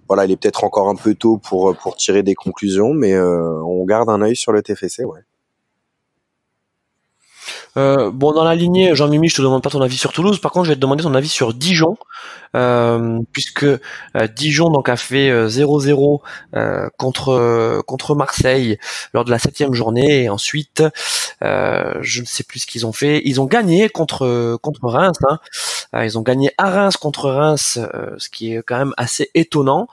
voilà, 0.08 0.24
il 0.24 0.30
est 0.30 0.36
peut-être 0.36 0.64
encore 0.64 0.88
un 0.88 0.96
peu 0.96 1.14
tôt 1.14 1.38
pour 1.38 1.76
pour 1.76 1.96
tirer 1.96 2.22
des 2.22 2.34
conclusions, 2.34 2.94
mais 2.94 3.18
on 3.18 3.84
garde 3.84 4.08
un 4.08 4.22
œil 4.22 4.36
sur 4.36 4.52
le 4.52 4.62
TFC, 4.62 5.04
ouais. 5.04 5.20
Euh, 7.76 8.10
bon, 8.10 8.32
dans 8.32 8.44
la 8.44 8.54
lignée, 8.54 8.94
Jean-Mimi, 8.94 9.28
je 9.28 9.36
te 9.36 9.42
demande 9.42 9.62
pas 9.62 9.70
ton 9.70 9.80
avis 9.80 9.96
sur 9.96 10.12
Toulouse. 10.12 10.40
Par 10.40 10.50
contre, 10.50 10.66
je 10.66 10.70
vais 10.70 10.76
te 10.76 10.80
demander 10.80 11.04
ton 11.04 11.14
avis 11.14 11.28
sur 11.28 11.54
Dijon, 11.54 11.96
euh, 12.56 13.20
puisque 13.32 13.64
euh, 13.64 13.78
Dijon 14.34 14.70
donc 14.70 14.88
a 14.88 14.96
fait 14.96 15.30
0-0 15.46 16.20
contre 16.96 17.82
contre 17.86 18.14
Marseille 18.14 18.78
lors 19.14 19.24
de 19.24 19.30
la 19.30 19.38
septième 19.38 19.72
journée. 19.72 20.28
Ensuite, 20.28 20.82
je 21.42 22.20
ne 22.20 22.26
sais 22.26 22.42
plus 22.42 22.60
ce 22.60 22.66
qu'ils 22.66 22.86
ont 22.86 22.92
fait. 22.92 23.22
Ils 23.24 23.40
ont 23.40 23.46
gagné 23.46 23.88
contre 23.88 24.58
contre 24.62 24.80
Reims. 24.88 25.18
Hein. 25.28 25.38
ils 26.04 26.18
ont 26.18 26.22
gagné 26.22 26.52
à 26.58 26.70
Reims 26.70 26.96
contre 26.96 27.30
Reims, 27.30 27.78
ce 28.18 28.28
qui 28.30 28.54
est 28.54 28.62
quand 28.62 28.78
même 28.78 28.94
assez 28.96 29.30
étonnant, 29.34 29.86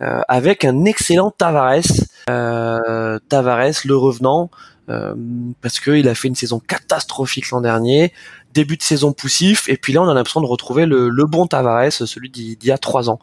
avec 0.00 0.64
un 0.64 0.84
excellent 0.84 1.30
Tavares. 1.30 1.82
Tavares, 2.26 3.80
le 3.84 3.96
revenant. 3.96 4.50
Euh, 4.88 5.14
parce 5.60 5.78
qu'il 5.78 6.08
a 6.08 6.14
fait 6.14 6.26
une 6.26 6.34
saison 6.34 6.58
catastrophique 6.58 7.50
l'an 7.50 7.60
dernier, 7.60 8.12
début 8.52 8.76
de 8.76 8.82
saison 8.82 9.12
poussif, 9.12 9.68
et 9.68 9.76
puis 9.76 9.92
là 9.92 10.02
on 10.02 10.08
a 10.08 10.14
l'impression 10.14 10.40
de 10.40 10.46
retrouver 10.46 10.86
le, 10.86 11.24
bon 11.24 11.46
Tavares, 11.46 11.92
celui 11.92 12.30
d'il 12.30 12.64
y 12.64 12.72
a 12.72 12.78
trois 12.78 13.08
ans. 13.08 13.20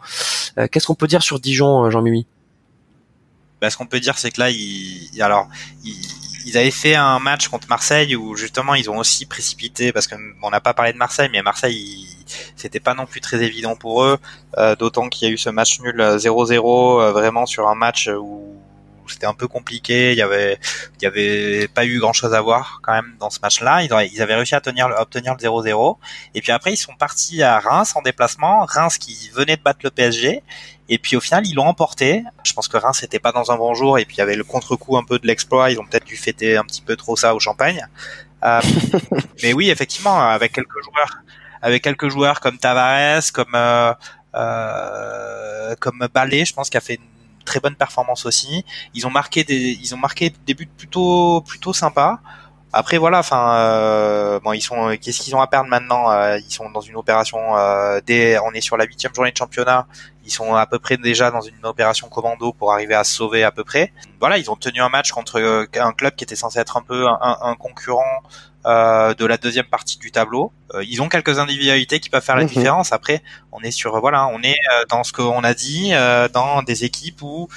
Euh, 0.57 0.67
qu'est-ce 0.71 0.87
qu'on 0.87 0.95
peut 0.95 1.07
dire 1.07 1.21
sur 1.21 1.39
Dijon, 1.39 1.85
euh, 1.85 1.89
Jean-Mimi? 1.89 2.25
Bah, 3.59 3.69
Ce 3.69 3.75
qu'on 3.75 3.87
peut 3.87 3.99
dire, 3.99 4.17
c'est 4.17 4.31
que 4.31 4.39
là, 4.39 4.49
il, 4.49 5.21
alors, 5.21 5.49
ils 5.83 6.57
avaient 6.57 6.71
fait 6.71 6.95
un 6.95 7.19
match 7.19 7.49
contre 7.49 7.67
Marseille 7.67 8.15
où 8.15 8.37
justement 8.37 8.73
ils 8.73 8.89
ont 8.89 8.97
aussi 8.97 9.25
précipité, 9.25 9.91
parce 9.91 10.07
qu'on 10.07 10.49
n'a 10.49 10.61
pas 10.61 10.73
parlé 10.73 10.93
de 10.93 10.97
Marseille, 10.97 11.27
mais 11.29 11.41
Marseille, 11.41 12.07
c'était 12.55 12.79
pas 12.79 12.93
non 12.93 13.05
plus 13.05 13.19
très 13.19 13.43
évident 13.43 13.75
pour 13.75 14.05
eux, 14.05 14.17
d'autant 14.79 15.09
qu'il 15.09 15.27
y 15.27 15.31
a 15.31 15.33
eu 15.33 15.37
ce 15.37 15.49
match 15.49 15.81
nul 15.81 15.99
0-0, 15.99 17.11
vraiment 17.11 17.45
sur 17.45 17.67
un 17.67 17.75
match 17.75 18.07
où 18.07 18.55
c'était 19.11 19.25
un 19.25 19.33
peu 19.33 19.47
compliqué. 19.47 20.11
Il 20.11 20.17
y 20.17 20.21
avait, 20.21 20.57
il 20.99 21.03
y 21.03 21.05
avait 21.05 21.67
pas 21.67 21.85
eu 21.85 21.99
grand 21.99 22.13
chose 22.13 22.33
à 22.33 22.41
voir 22.41 22.79
quand 22.83 22.93
même 22.93 23.15
dans 23.19 23.29
ce 23.29 23.39
match-là. 23.41 23.83
Ils, 23.83 24.21
avaient 24.21 24.35
réussi 24.35 24.55
à, 24.55 24.61
tenir, 24.61 24.87
obtenir 24.97 25.35
le 25.35 25.39
0-0. 25.39 25.97
Et 26.35 26.41
puis 26.41 26.51
après, 26.51 26.73
ils 26.73 26.77
sont 26.77 26.93
partis 26.93 27.43
à 27.43 27.59
Reims 27.59 27.93
en 27.95 28.01
déplacement. 28.01 28.65
Reims 28.65 28.97
qui 28.97 29.29
venait 29.33 29.57
de 29.57 29.61
battre 29.61 29.79
le 29.83 29.91
PSG. 29.91 30.43
Et 30.91 30.97
puis 30.97 31.15
au 31.15 31.19
final, 31.19 31.45
ils 31.45 31.53
l'ont 31.53 31.67
emporté. 31.67 32.23
Je 32.43 32.53
pense 32.53 32.67
que 32.67 32.77
Reims 32.77 33.01
n'était 33.01 33.19
pas 33.19 33.31
dans 33.31 33.51
un 33.51 33.57
bon 33.57 33.73
jour. 33.73 33.99
Et 33.99 34.05
puis 34.05 34.17
il 34.17 34.19
y 34.19 34.23
avait 34.23 34.35
le 34.35 34.43
contre-coup 34.43 34.97
un 34.97 35.03
peu 35.03 35.19
de 35.19 35.27
l'exploit. 35.27 35.71
Ils 35.71 35.79
ont 35.79 35.85
peut-être 35.85 36.05
dû 36.05 36.17
fêter 36.17 36.57
un 36.57 36.63
petit 36.63 36.81
peu 36.81 36.95
trop 36.95 37.15
ça 37.15 37.35
au 37.35 37.39
champagne. 37.39 37.85
Euh, 38.43 38.61
mais 39.43 39.53
oui, 39.53 39.69
effectivement, 39.69 40.19
avec 40.19 40.53
quelques 40.53 40.83
joueurs, 40.83 41.17
avec 41.61 41.83
quelques 41.83 42.09
joueurs 42.09 42.39
comme 42.39 42.57
Tavares, 42.57 43.31
comme 43.33 43.53
euh, 43.55 43.93
euh, 44.35 45.75
comme 45.79 46.07
Ballet, 46.13 46.45
je 46.45 46.53
pense 46.53 46.69
qu'il 46.69 46.77
a 46.77 46.81
fait 46.81 46.95
une 46.95 47.01
très 47.49 47.59
bonne 47.59 47.75
performance 47.75 48.25
aussi. 48.27 48.63
Ils 48.93 49.07
ont 49.07 49.09
marqué 49.09 49.43
des, 49.43 49.77
ils 49.81 49.95
ont 49.95 49.97
marqué 49.97 50.31
des 50.45 50.53
buts 50.53 50.69
plutôt, 50.77 51.41
plutôt 51.41 51.73
sympas. 51.73 52.21
Après 52.71 52.97
voilà, 52.97 53.19
enfin 53.19 54.39
bon 54.43 54.53
ils 54.53 54.61
sont 54.61 54.95
qu'est-ce 55.01 55.21
qu'ils 55.21 55.35
ont 55.35 55.41
à 55.41 55.47
perdre 55.47 55.69
maintenant 55.69 56.35
Ils 56.37 56.51
sont 56.51 56.69
dans 56.69 56.81
une 56.81 56.95
opération 56.95 57.39
dès 58.05 58.37
on 58.39 58.51
est 58.51 58.61
sur 58.61 58.77
la 58.77 58.85
huitième 58.85 59.13
journée 59.13 59.31
de 59.31 59.37
championnat. 59.37 59.87
Ils 60.25 60.31
sont 60.31 60.53
à 60.53 60.67
peu 60.67 60.77
près 60.77 60.97
déjà 60.97 61.31
dans 61.31 61.41
une 61.41 61.65
opération 61.65 62.07
commando 62.09 62.53
pour 62.53 62.71
arriver 62.71 62.93
à 62.93 63.03
se 63.03 63.15
sauver 63.15 63.43
à 63.43 63.51
peu 63.51 63.63
près. 63.63 63.91
Voilà, 64.19 64.37
ils 64.37 64.51
ont 64.51 64.55
tenu 64.55 64.81
un 64.81 64.89
match 64.89 65.11
contre 65.11 65.41
un 65.41 65.91
club 65.93 66.15
qui 66.15 66.23
était 66.23 66.35
censé 66.35 66.59
être 66.59 66.77
un 66.77 66.81
peu 66.81 67.07
un, 67.07 67.37
un 67.41 67.55
concurrent 67.55 68.21
euh, 68.65 69.13
de 69.13 69.25
la 69.25 69.37
deuxième 69.37 69.65
partie 69.65 69.97
du 69.97 70.11
tableau. 70.11 70.51
Euh, 70.73 70.83
ils 70.83 71.01
ont 71.01 71.07
quelques 71.07 71.39
individualités 71.39 72.01
qui 72.01 72.09
peuvent 72.09 72.23
faire 72.23 72.35
la 72.35 72.43
mhm. 72.43 72.49
différence. 72.49 72.91
Après, 72.91 73.23
on 73.53 73.61
est 73.61 73.71
sur 73.71 73.97
voilà, 74.01 74.27
on 74.27 74.41
est 74.41 74.57
euh, 74.73 74.83
dans 74.89 75.05
ce 75.05 75.13
qu'on 75.13 75.45
a 75.45 75.53
dit, 75.53 75.91
dans 76.33 76.61
des 76.63 76.83
équipes 76.83 77.21
où 77.21 77.47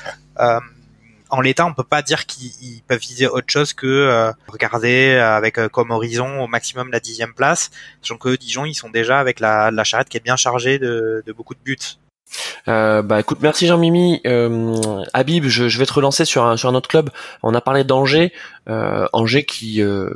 en 1.33 1.41
l'état, 1.41 1.67
on 1.67 1.75
peut 1.75 1.83
pas 1.83 2.03
dire 2.03 2.27
qu'ils 2.27 2.83
peuvent 2.87 3.01
viser 3.01 3.27
autre 3.27 3.47
chose 3.49 3.73
que 3.73 4.33
regarder 4.49 5.17
avec 5.17 5.59
comme 5.69 5.91
horizon 5.91 6.41
au 6.45 6.47
maximum 6.47 6.91
la 6.93 7.01
dixième 7.01 7.35
place. 7.35 7.71
Sachant 8.03 8.19
que 8.19 8.37
Dijon, 8.37 8.67
ils 8.67 8.75
sont 8.75 8.91
déjà 8.91 9.19
avec 9.19 9.41
la, 9.41 9.71
la 9.71 9.83
charrette 9.83 10.09
qui 10.09 10.19
est 10.19 10.25
bien 10.25 10.37
chargée 10.37 10.79
de 10.79 11.33
beaucoup 11.35 11.55
de 11.55 11.61
buts. 11.65 11.99
Euh, 12.69 13.03
bah 13.03 13.21
écoute, 13.21 13.39
merci 13.41 13.67
Jean-Mimi. 13.67 14.21
Euh, 14.27 15.03
Habib, 15.13 15.47
je, 15.47 15.69
je, 15.69 15.79
vais 15.79 15.87
te 15.87 15.93
relancer 15.93 16.25
sur 16.25 16.45
un, 16.45 16.57
sur 16.57 16.69
un 16.69 16.75
autre 16.75 16.89
club. 16.89 17.11
On 17.43 17.55
a 17.55 17.61
parlé 17.61 17.85
d'Angers, 17.85 18.33
euh, 18.69 19.07
Angers 19.13 19.45
qui 19.45 19.83
euh, 19.83 20.11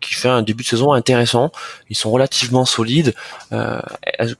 qui 0.00 0.14
fait 0.14 0.28
un 0.28 0.42
début 0.42 0.62
de 0.62 0.68
saison 0.68 0.92
intéressant. 0.92 1.50
Ils 1.90 1.96
sont 1.96 2.10
relativement 2.10 2.64
solides. 2.64 3.14
Euh, 3.52 3.80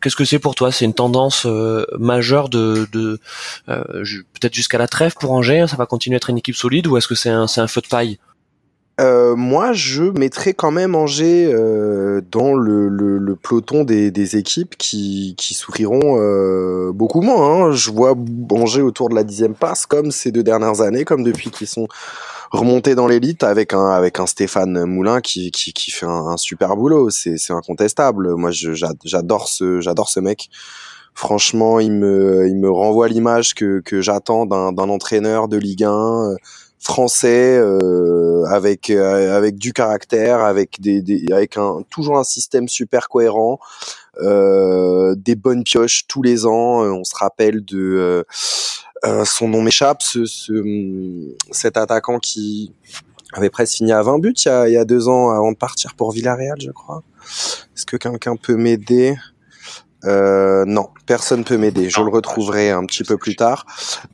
qu'est-ce 0.01 0.17
que 0.17 0.25
c'est 0.25 0.39
pour 0.39 0.55
toi? 0.55 0.73
C'est 0.73 0.85
une 0.85 0.95
tendance 0.95 1.47
euh, 1.47 1.85
majeure 1.99 2.49
de, 2.49 2.89
de 2.93 3.21
peut-être 3.67 4.55
jusqu'à 4.55 4.79
la 4.79 4.89
trêve 4.89 5.15
pour 5.19 5.33
Angers? 5.33 5.67
Ça 5.69 5.77
va 5.77 5.87
continuer 5.87 6.17
à 6.17 6.19
être 6.19 6.31
une 6.31 6.39
équipe 6.39 6.57
solide 6.57 6.87
ou 6.87 6.97
est-ce 6.97 7.09
que 7.09 7.15
c'est 7.15 7.31
un 7.31 7.47
c'est 7.47 7.61
un 7.61 7.69
feu 7.69 7.81
de 7.81 7.89
paille? 7.89 8.19
Euh, 9.01 9.37
moi, 9.37 9.73
je 9.73 10.03
mettrais 10.03 10.55
quand 10.55 10.73
même 10.73 10.97
Angers 10.97 11.49
euh, 11.53 12.21
dans 12.33 12.55
le, 12.55 12.89
le, 12.89 13.19
le, 13.19 13.37
peloton 13.37 13.85
des, 13.85 14.11
des 14.11 14.37
équipes 14.37 14.77
qui, 14.77 15.37
qui 15.39 15.55
souffriront 15.55 16.21
euh, 16.21 16.91
beaucoup 16.93 17.21
moins. 17.21 17.69
Hein. 17.69 17.73
Je 17.73 17.93
vois 17.93 18.17
Angers 18.51 18.83
autour 18.83 19.09
de 19.09 19.15
la 19.15 19.23
dixième 19.23 19.55
place, 19.55 19.87
comme 19.87 20.11
ces 20.11 20.33
deux 20.33 20.43
dernières 20.43 20.81
années, 20.81 21.05
comme 21.05 21.23
depuis 21.23 21.51
qu'ils 21.51 21.69
sont 21.69 21.87
remontés 22.51 22.97
dans 22.97 23.07
l'élite, 23.07 23.45
avec 23.45 23.73
un 23.73 23.89
avec 23.91 24.19
un 24.19 24.27
Stéphane 24.27 24.85
Moulin 24.85 25.21
qui, 25.21 25.53
qui, 25.53 25.73
qui 25.73 25.93
fait 25.93 26.07
un, 26.07 26.37
super 26.37 26.77
boulot. 26.77 27.09
C'est 27.11 27.37
incontestable. 27.51 28.35
Moi, 28.35 28.51
j'adore 28.51 29.49
ce 29.49 29.81
j'adore 29.81 30.09
ce 30.09 30.19
mec. 30.19 30.51
Franchement, 31.15 31.79
il 31.79 31.93
me 31.93 32.49
il 32.49 32.57
me 32.57 32.71
renvoie 32.71 33.07
l'image 33.07 33.55
que 33.55 33.81
que 33.85 34.01
j'attends 34.01 34.45
d'un 34.47 34.73
d'un 34.73 34.89
entraîneur 34.89 35.47
de 35.47 35.57
Ligue 35.57 35.85
1 35.85 36.35
français 36.89 37.59
euh, 37.59 38.45
avec 38.47 38.89
euh, 38.89 39.37
avec 39.37 39.57
du 39.57 39.75
caractère, 39.75 40.41
avec 40.41 40.81
des, 40.81 41.03
des, 41.03 41.31
avec 41.33 41.59
un 41.59 41.83
toujours 41.91 42.19
un 42.19 42.25
système 42.25 42.67
super 42.67 43.11
cohérent, 43.11 43.61
euh, 44.23 45.15
des 45.15 45.37
bonnes 45.37 45.65
pioches 45.65 46.07
tous 46.09 46.23
les 46.23 46.47
ans. 46.47 46.81
On 46.81 47.05
se 47.05 47.15
rappelle 47.15 47.63
de 47.63 48.25
son 49.25 49.49
nom 49.49 49.61
m'échappe, 49.61 50.03
ce, 50.03 50.25
ce, 50.25 51.35
cet 51.53 51.77
attaquant 51.77 52.19
qui 52.19 52.73
avait 53.35 53.51
presque 53.51 53.77
fini 53.77 53.93
à 53.93 54.03
20 54.03 54.19
buts 54.19 54.35
il 54.35 54.49
y 54.49 54.51
a, 54.51 54.69
il 54.69 54.73
y 54.73 54.79
a 54.79 54.87
deux 54.87 55.09
ans 55.09 55.29
avant 55.31 55.53
de 55.53 55.59
partir 55.59 55.95
pour 55.95 56.13
Villarreal, 56.13 56.59
je 56.59 56.71
crois. 56.71 57.03
Est-ce 57.77 57.85
que 57.85 57.99
quelqu'un 57.99 58.37
peut 58.37 58.57
m'aider? 58.57 59.15
Euh, 60.05 60.65
non, 60.65 60.89
personne 61.07 61.45
peut 61.45 61.59
m'aider. 61.59 61.91
Je 61.91 62.01
le 62.01 62.09
retrouverai 62.09 62.71
un 62.71 62.87
petit 62.87 63.05
peu 63.05 63.19
plus 63.19 63.37
tard. 63.37 63.67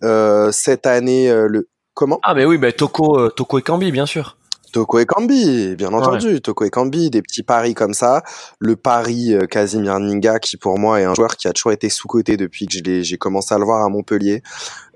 Euh, 0.03 0.51
cette 0.51 0.87
année, 0.87 1.33
le 1.33 1.69
Comment? 1.95 2.19
Ah 2.23 2.35
mais 2.35 2.45
oui, 2.45 2.59
bah, 2.59 2.73
Toko, 2.73 3.19
euh, 3.19 3.31
Toko 3.31 3.59
et 3.59 3.63
Kambi, 3.63 3.93
bien 3.93 4.07
sûr. 4.07 4.37
Toko 4.73 4.99
et 4.99 5.07
Kambi, 5.07 5.77
bien 5.77 5.93
entendu. 5.93 6.41
Toko 6.41 6.65
et 6.65 6.71
Kambi, 6.71 7.09
des 7.09 7.23
petits 7.23 7.45
paris 7.45 7.75
comme 7.75 7.95
ça. 7.95 8.25
Le 8.59 8.75
pari 8.75 9.33
euh, 9.33 9.47
Casimir 9.47 10.01
Ninga, 10.01 10.41
qui 10.41 10.57
pour 10.57 10.79
moi 10.81 11.01
est 11.01 11.05
un 11.05 11.15
joueur 11.15 11.37
qui 11.37 11.47
a 11.47 11.53
toujours 11.53 11.71
été 11.71 11.89
sous-coté 11.89 12.37
depuis 12.37 12.67
que 12.67 13.03
j'ai 13.03 13.17
commencé 13.17 13.55
à 13.55 13.59
le 13.59 13.65
voir 13.65 13.85
à 13.85 13.89
Montpellier. 13.89 14.43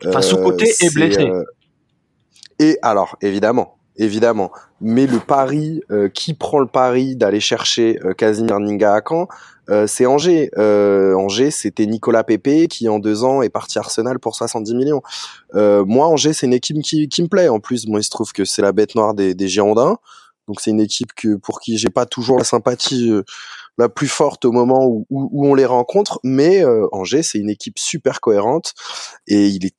Enfin, 0.05 0.21
sous-coté 0.21 0.75
et 0.81 0.87
euh, 0.87 0.91
blessé. 0.93 1.31
Et 2.59 2.79
alors, 2.83 3.17
évidemment, 3.23 3.78
évidemment. 3.99 4.51
Mais 4.81 5.07
le 5.07 5.19
pari, 5.19 5.83
qui 6.15 6.35
prend 6.35 6.61
le 6.61 6.67
pari 6.67 7.17
d'aller 7.17 7.41
chercher 7.41 7.99
Casimir 8.17 8.61
Ninga 8.61 8.95
à 8.95 9.03
Caen 9.07 9.29
euh, 9.71 9.87
c'est 9.87 10.07
Angers. 10.07 10.51
Euh, 10.57 11.15
Angers, 11.15 11.51
c'était 11.51 11.87
Nicolas 11.87 12.25
Pepe 12.25 12.69
qui 12.69 12.89
en 12.89 12.99
deux 12.99 13.25
ans 13.25 13.43
est 13.43 13.51
parti 13.51 13.79
Arsenal 13.79 14.19
pour 14.19 14.35
70 14.35 14.75
millions. 14.75 15.03
Euh, 15.55 15.85
moi, 15.85 16.07
Angers, 16.07 16.33
c'est 16.33 16.47
une 16.47 16.53
équipe 16.53 16.81
qui, 16.83 17.09
qui, 17.09 17.23
me 17.23 17.29
plaît. 17.29 17.49
En 17.49 17.61
plus, 17.61 17.87
moi, 17.87 18.01
il 18.01 18.05
se 18.05 18.11
trouve 18.11 18.33
que 18.33 18.45
c'est 18.45 18.63
la 18.63 18.73
bête 18.73 18.95
noire 18.95 19.15
des, 19.15 19.35
des 19.35 19.49
Girondins. 19.49 19.99
Donc 20.47 20.63
c'est 20.63 20.71
une 20.71 20.81
équipe 20.81 21.13
que 21.15 21.37
pour 21.37 21.61
qui 21.61 21.77
j'ai 21.77 21.91
pas 21.91 22.07
toujours 22.07 22.39
la 22.39 22.45
sympathie 22.45 23.13
la 23.77 23.91
plus 23.91 24.09
forte 24.09 24.47
au 24.47 24.53
moment 24.53 24.87
où, 24.87 25.07
où, 25.11 25.47
on 25.47 25.55
les 25.55 25.67
rencontre, 25.67 26.21
mais 26.25 26.65
Angers 26.91 27.23
c'est 27.23 27.37
une 27.37 27.51
équipe 27.51 27.79
super 27.79 28.23
cohérente 28.23 28.73
et 29.27 29.49
il 29.49 29.67
est 29.67 29.75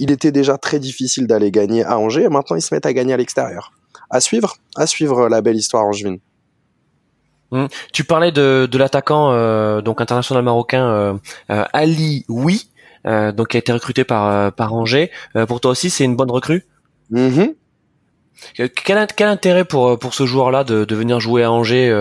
il 0.00 0.10
était 0.10 0.32
déjà 0.32 0.56
très 0.58 0.78
difficile 0.78 1.26
d'aller 1.26 1.50
gagner 1.50 1.84
à 1.84 1.98
Angers 1.98 2.24
et 2.24 2.28
maintenant 2.28 2.56
ils 2.56 2.62
se 2.62 2.74
mettent 2.74 2.86
à 2.86 2.92
gagner 2.92 3.12
à 3.12 3.16
l'extérieur. 3.16 3.72
À 4.10 4.20
suivre, 4.20 4.56
à 4.76 4.86
suivre 4.86 5.28
la 5.28 5.40
belle 5.40 5.56
histoire 5.56 5.84
angevine. 5.84 6.18
Hum. 7.50 7.68
Tu 7.92 8.04
parlais 8.04 8.32
de, 8.32 8.68
de 8.70 8.78
l'attaquant 8.78 9.32
euh, 9.32 9.80
donc 9.80 10.00
international 10.00 10.42
marocain 10.42 10.84
euh, 10.84 11.14
euh, 11.50 11.64
Ali 11.72 12.24
Oui, 12.28 12.70
donc 13.04 13.48
qui 13.48 13.56
a 13.56 13.60
été 13.60 13.72
recruté 13.72 14.02
par 14.02 14.52
par 14.52 14.74
Angers. 14.74 15.12
pour 15.46 15.60
toi 15.60 15.70
aussi, 15.70 15.90
c'est 15.90 16.04
une 16.04 16.16
bonne 16.16 16.30
recrue? 16.30 16.66
Mm-hmm. 17.12 17.54
Quel, 18.54 19.06
quel, 19.06 19.28
intérêt 19.28 19.64
pour 19.64 19.96
pour 19.96 20.12
ce 20.12 20.26
joueur-là 20.26 20.64
de, 20.64 20.84
de 20.84 20.96
venir 20.96 21.20
jouer 21.20 21.44
à 21.44 21.52
Angers, 21.52 21.94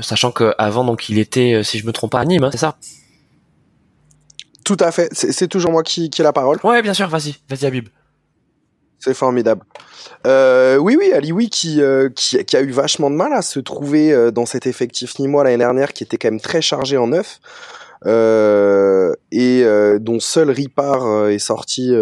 sachant 0.00 0.32
qu'avant 0.32 0.84
donc 0.84 1.10
il 1.10 1.18
était, 1.18 1.62
si 1.62 1.78
je 1.78 1.86
me 1.86 1.92
trompe 1.92 2.12
pas, 2.12 2.20
à 2.20 2.24
Nîmes, 2.24 2.44
hein, 2.44 2.50
c'est 2.50 2.58
ça? 2.58 2.76
Tout 4.64 4.76
à 4.80 4.90
fait. 4.92 5.08
C'est 5.12 5.48
toujours 5.48 5.72
moi 5.72 5.82
qui 5.82 6.10
qui 6.10 6.22
ai 6.22 6.24
la 6.24 6.32
parole. 6.32 6.58
Ouais, 6.64 6.82
bien 6.82 6.94
sûr. 6.94 7.08
Vas-y, 7.08 7.36
vas-y, 7.48 7.66
Habib. 7.66 7.88
C'est 8.98 9.14
formidable. 9.14 9.62
Euh, 10.26 10.76
oui, 10.76 10.96
oui, 10.98 11.12
Alioui 11.12 11.50
qui, 11.50 11.82
euh, 11.82 12.08
qui, 12.08 12.42
qui, 12.44 12.56
a 12.56 12.62
eu 12.62 12.70
vachement 12.70 13.10
de 13.10 13.16
mal 13.16 13.34
à 13.34 13.42
se 13.42 13.60
trouver 13.60 14.12
euh, 14.12 14.30
dans 14.30 14.46
cet 14.46 14.66
effectif 14.66 15.18
nîmois 15.18 15.44
l'année 15.44 15.58
dernière 15.58 15.92
qui 15.92 16.04
était 16.04 16.16
quand 16.16 16.30
même 16.30 16.40
très 16.40 16.62
chargé 16.62 16.96
en 16.96 17.08
neuf 17.08 17.40
euh, 18.06 19.12
et 19.30 19.62
euh, 19.62 19.98
dont 19.98 20.20
seul 20.20 20.50
Ripard 20.50 21.28
est 21.28 21.38
sorti 21.38 21.92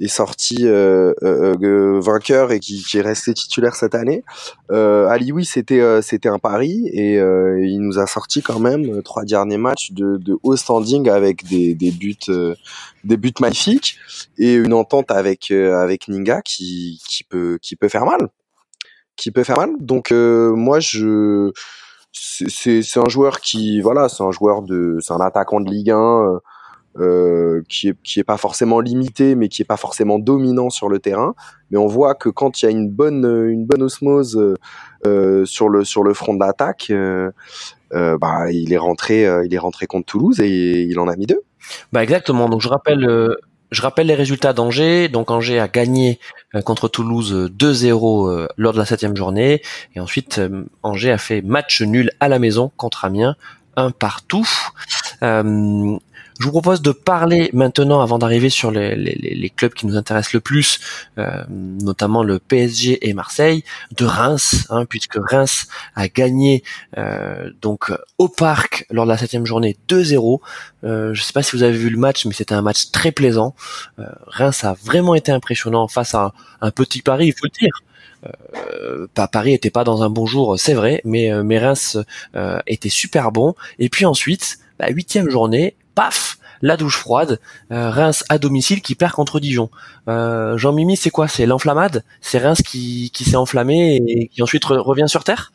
est 0.00 0.08
sorti 0.08 0.56
euh, 0.60 1.12
euh, 1.22 1.54
euh, 1.60 2.00
vainqueur 2.00 2.52
et 2.52 2.60
qui, 2.60 2.82
qui, 2.82 2.98
est 2.98 3.02
resté 3.02 3.34
titulaire 3.34 3.74
cette 3.74 3.94
année. 3.94 4.24
Euh, 4.70 5.08
Ali, 5.08 5.32
oui, 5.32 5.44
c'était 5.44 6.02
c'était 6.02 6.28
un 6.28 6.38
pari 6.38 6.88
et 6.92 7.14
il 7.16 7.78
nous 7.80 7.98
a 7.98 8.06
sorti 8.06 8.42
quand 8.42 8.60
même 8.60 9.02
trois 9.02 9.24
derniers 9.24 9.58
matchs 9.58 9.92
de, 9.92 10.16
de 10.16 10.36
haut 10.42 10.56
standing 10.56 11.08
avec 11.08 11.46
des, 11.46 11.74
des 11.74 11.90
buts 11.90 12.16
des 13.04 13.16
buts 13.16 13.34
magnifiques 13.40 13.96
et 14.38 14.54
une 14.54 14.72
entente 14.72 15.10
avec 15.10 15.50
avec 15.50 16.08
Ninga 16.08 16.42
qui 16.42 17.00
qui 17.08 17.24
peut 17.24 17.58
qui 17.60 17.76
peut 17.76 17.88
faire 17.88 18.04
mal, 18.04 18.28
qui 19.16 19.30
peut 19.30 19.44
faire 19.44 19.58
mal. 19.58 19.70
Donc 19.80 20.10
moi 20.10 20.80
je 20.80 21.52
c'est 22.12 22.82
c'est 22.82 23.00
un 23.00 23.08
joueur 23.08 23.40
qui 23.40 23.80
voilà 23.80 24.08
c'est 24.08 24.22
un 24.22 24.32
joueur 24.32 24.62
de 24.62 24.98
c'est 25.00 25.12
un 25.12 25.20
attaquant 25.20 25.60
de 25.60 25.70
Ligue 25.70 25.90
1 25.90 26.40
euh, 26.98 27.62
qui 27.68 27.88
est 27.88 27.96
qui 28.02 28.20
est 28.20 28.24
pas 28.24 28.36
forcément 28.36 28.80
limité, 28.80 29.34
mais 29.34 29.48
qui 29.48 29.62
est 29.62 29.64
pas 29.64 29.76
forcément 29.76 30.18
dominant 30.18 30.70
sur 30.70 30.88
le 30.88 30.98
terrain. 30.98 31.34
Mais 31.70 31.78
on 31.78 31.86
voit 31.86 32.14
que 32.14 32.28
quand 32.28 32.62
il 32.62 32.64
y 32.64 32.68
a 32.68 32.70
une 32.70 32.88
bonne 32.88 33.24
une 33.48 33.66
bonne 33.66 33.82
osmose 33.82 34.56
euh, 35.06 35.44
sur 35.44 35.68
le 35.68 35.84
sur 35.84 36.02
le 36.02 36.12
front 36.12 36.34
de 36.34 36.40
l'attaque, 36.40 36.88
euh, 36.90 37.30
euh 37.92 38.18
bah 38.18 38.50
il 38.50 38.72
est 38.72 38.78
rentré 38.78 39.26
euh, 39.26 39.44
il 39.46 39.54
est 39.54 39.58
rentré 39.58 39.86
contre 39.86 40.06
Toulouse 40.06 40.40
et 40.40 40.82
il 40.82 40.98
en 40.98 41.06
a 41.06 41.16
mis 41.16 41.26
deux. 41.26 41.42
Bah 41.92 42.02
exactement. 42.02 42.48
Donc 42.48 42.62
je 42.62 42.68
rappelle 42.68 43.36
je 43.70 43.82
rappelle 43.82 44.06
les 44.08 44.14
résultats 44.14 44.52
d'Angers. 44.52 45.08
Donc 45.08 45.30
Angers 45.30 45.60
a 45.60 45.68
gagné 45.68 46.18
contre 46.64 46.88
Toulouse 46.88 47.50
2-0 47.56 48.48
lors 48.56 48.72
de 48.72 48.78
la 48.78 48.86
septième 48.86 49.14
journée. 49.14 49.62
Et 49.94 50.00
ensuite, 50.00 50.40
Angers 50.82 51.12
a 51.12 51.18
fait 51.18 51.42
match 51.42 51.82
nul 51.82 52.10
à 52.18 52.28
la 52.28 52.38
maison 52.38 52.72
contre 52.76 53.04
Amiens, 53.04 53.36
un 53.76 53.90
partout. 53.90 54.48
Euh, 56.38 56.40
je 56.40 56.44
vous 56.44 56.50
propose 56.52 56.82
de 56.82 56.92
parler 56.92 57.50
maintenant, 57.52 58.00
avant 58.00 58.18
d'arriver 58.18 58.50
sur 58.50 58.70
les, 58.70 58.94
les, 58.94 59.14
les, 59.14 59.50
clubs 59.50 59.72
qui 59.72 59.86
nous 59.86 59.96
intéressent 59.96 60.34
le 60.34 60.40
plus, 60.40 60.80
euh, 61.18 61.44
notamment 61.48 62.22
le 62.22 62.38
PSG 62.38 63.08
et 63.08 63.12
Marseille, 63.12 63.64
de 63.96 64.04
Reims, 64.04 64.66
hein, 64.70 64.84
puisque 64.86 65.16
Reims 65.16 65.66
a 65.94 66.08
gagné 66.08 66.62
euh, 66.96 67.50
donc 67.60 67.92
au 68.18 68.28
parc 68.28 68.86
lors 68.90 69.04
de 69.04 69.10
la 69.10 69.18
septième 69.18 69.46
journée 69.46 69.76
2-0. 69.88 70.40
Euh, 70.84 71.14
je 71.14 71.20
ne 71.20 71.24
sais 71.24 71.32
pas 71.32 71.42
si 71.42 71.56
vous 71.56 71.62
avez 71.62 71.76
vu 71.76 71.90
le 71.90 71.98
match, 71.98 72.24
mais 72.26 72.32
c'était 72.32 72.54
un 72.54 72.62
match 72.62 72.90
très 72.90 73.12
plaisant. 73.12 73.54
Euh, 73.98 74.04
Reims 74.26 74.64
a 74.64 74.74
vraiment 74.84 75.14
été 75.14 75.32
impressionnant 75.32 75.88
face 75.88 76.14
à 76.14 76.32
un, 76.60 76.70
petit 76.70 77.02
Paris, 77.02 77.28
il 77.28 77.32
faut 77.32 77.46
le 77.46 77.58
dire. 77.58 77.82
Euh, 78.26 79.06
Paris 79.30 79.54
était 79.54 79.70
pas 79.70 79.84
dans 79.84 80.02
un 80.02 80.10
bon 80.10 80.26
jour, 80.26 80.58
c'est 80.58 80.74
vrai, 80.74 81.00
mais, 81.04 81.30
euh, 81.32 81.42
mais 81.42 81.58
Reims 81.58 81.98
était 82.66 82.88
super 82.88 83.32
bon. 83.32 83.54
Et 83.78 83.88
puis 83.88 84.04
ensuite, 84.06 84.58
la 84.78 84.90
huitième 84.90 85.28
journée, 85.28 85.74
paf, 85.98 86.38
la 86.62 86.76
douche 86.76 86.96
froide. 86.96 87.40
Reims 87.70 88.24
à 88.28 88.38
domicile 88.38 88.82
qui 88.82 88.94
perd 88.94 89.12
contre 89.12 89.40
Dijon. 89.40 89.68
Jean-Mimi, 90.06 90.96
c'est 90.96 91.10
quoi? 91.10 91.26
C'est 91.26 91.46
l'enflammade? 91.46 92.04
C'est 92.20 92.38
Reims 92.38 92.62
qui, 92.62 93.10
qui 93.12 93.24
s'est 93.24 93.36
enflammé 93.36 94.00
et 94.06 94.28
qui 94.28 94.42
ensuite 94.42 94.64
revient 94.64 95.08
sur 95.08 95.24
terre? 95.24 95.52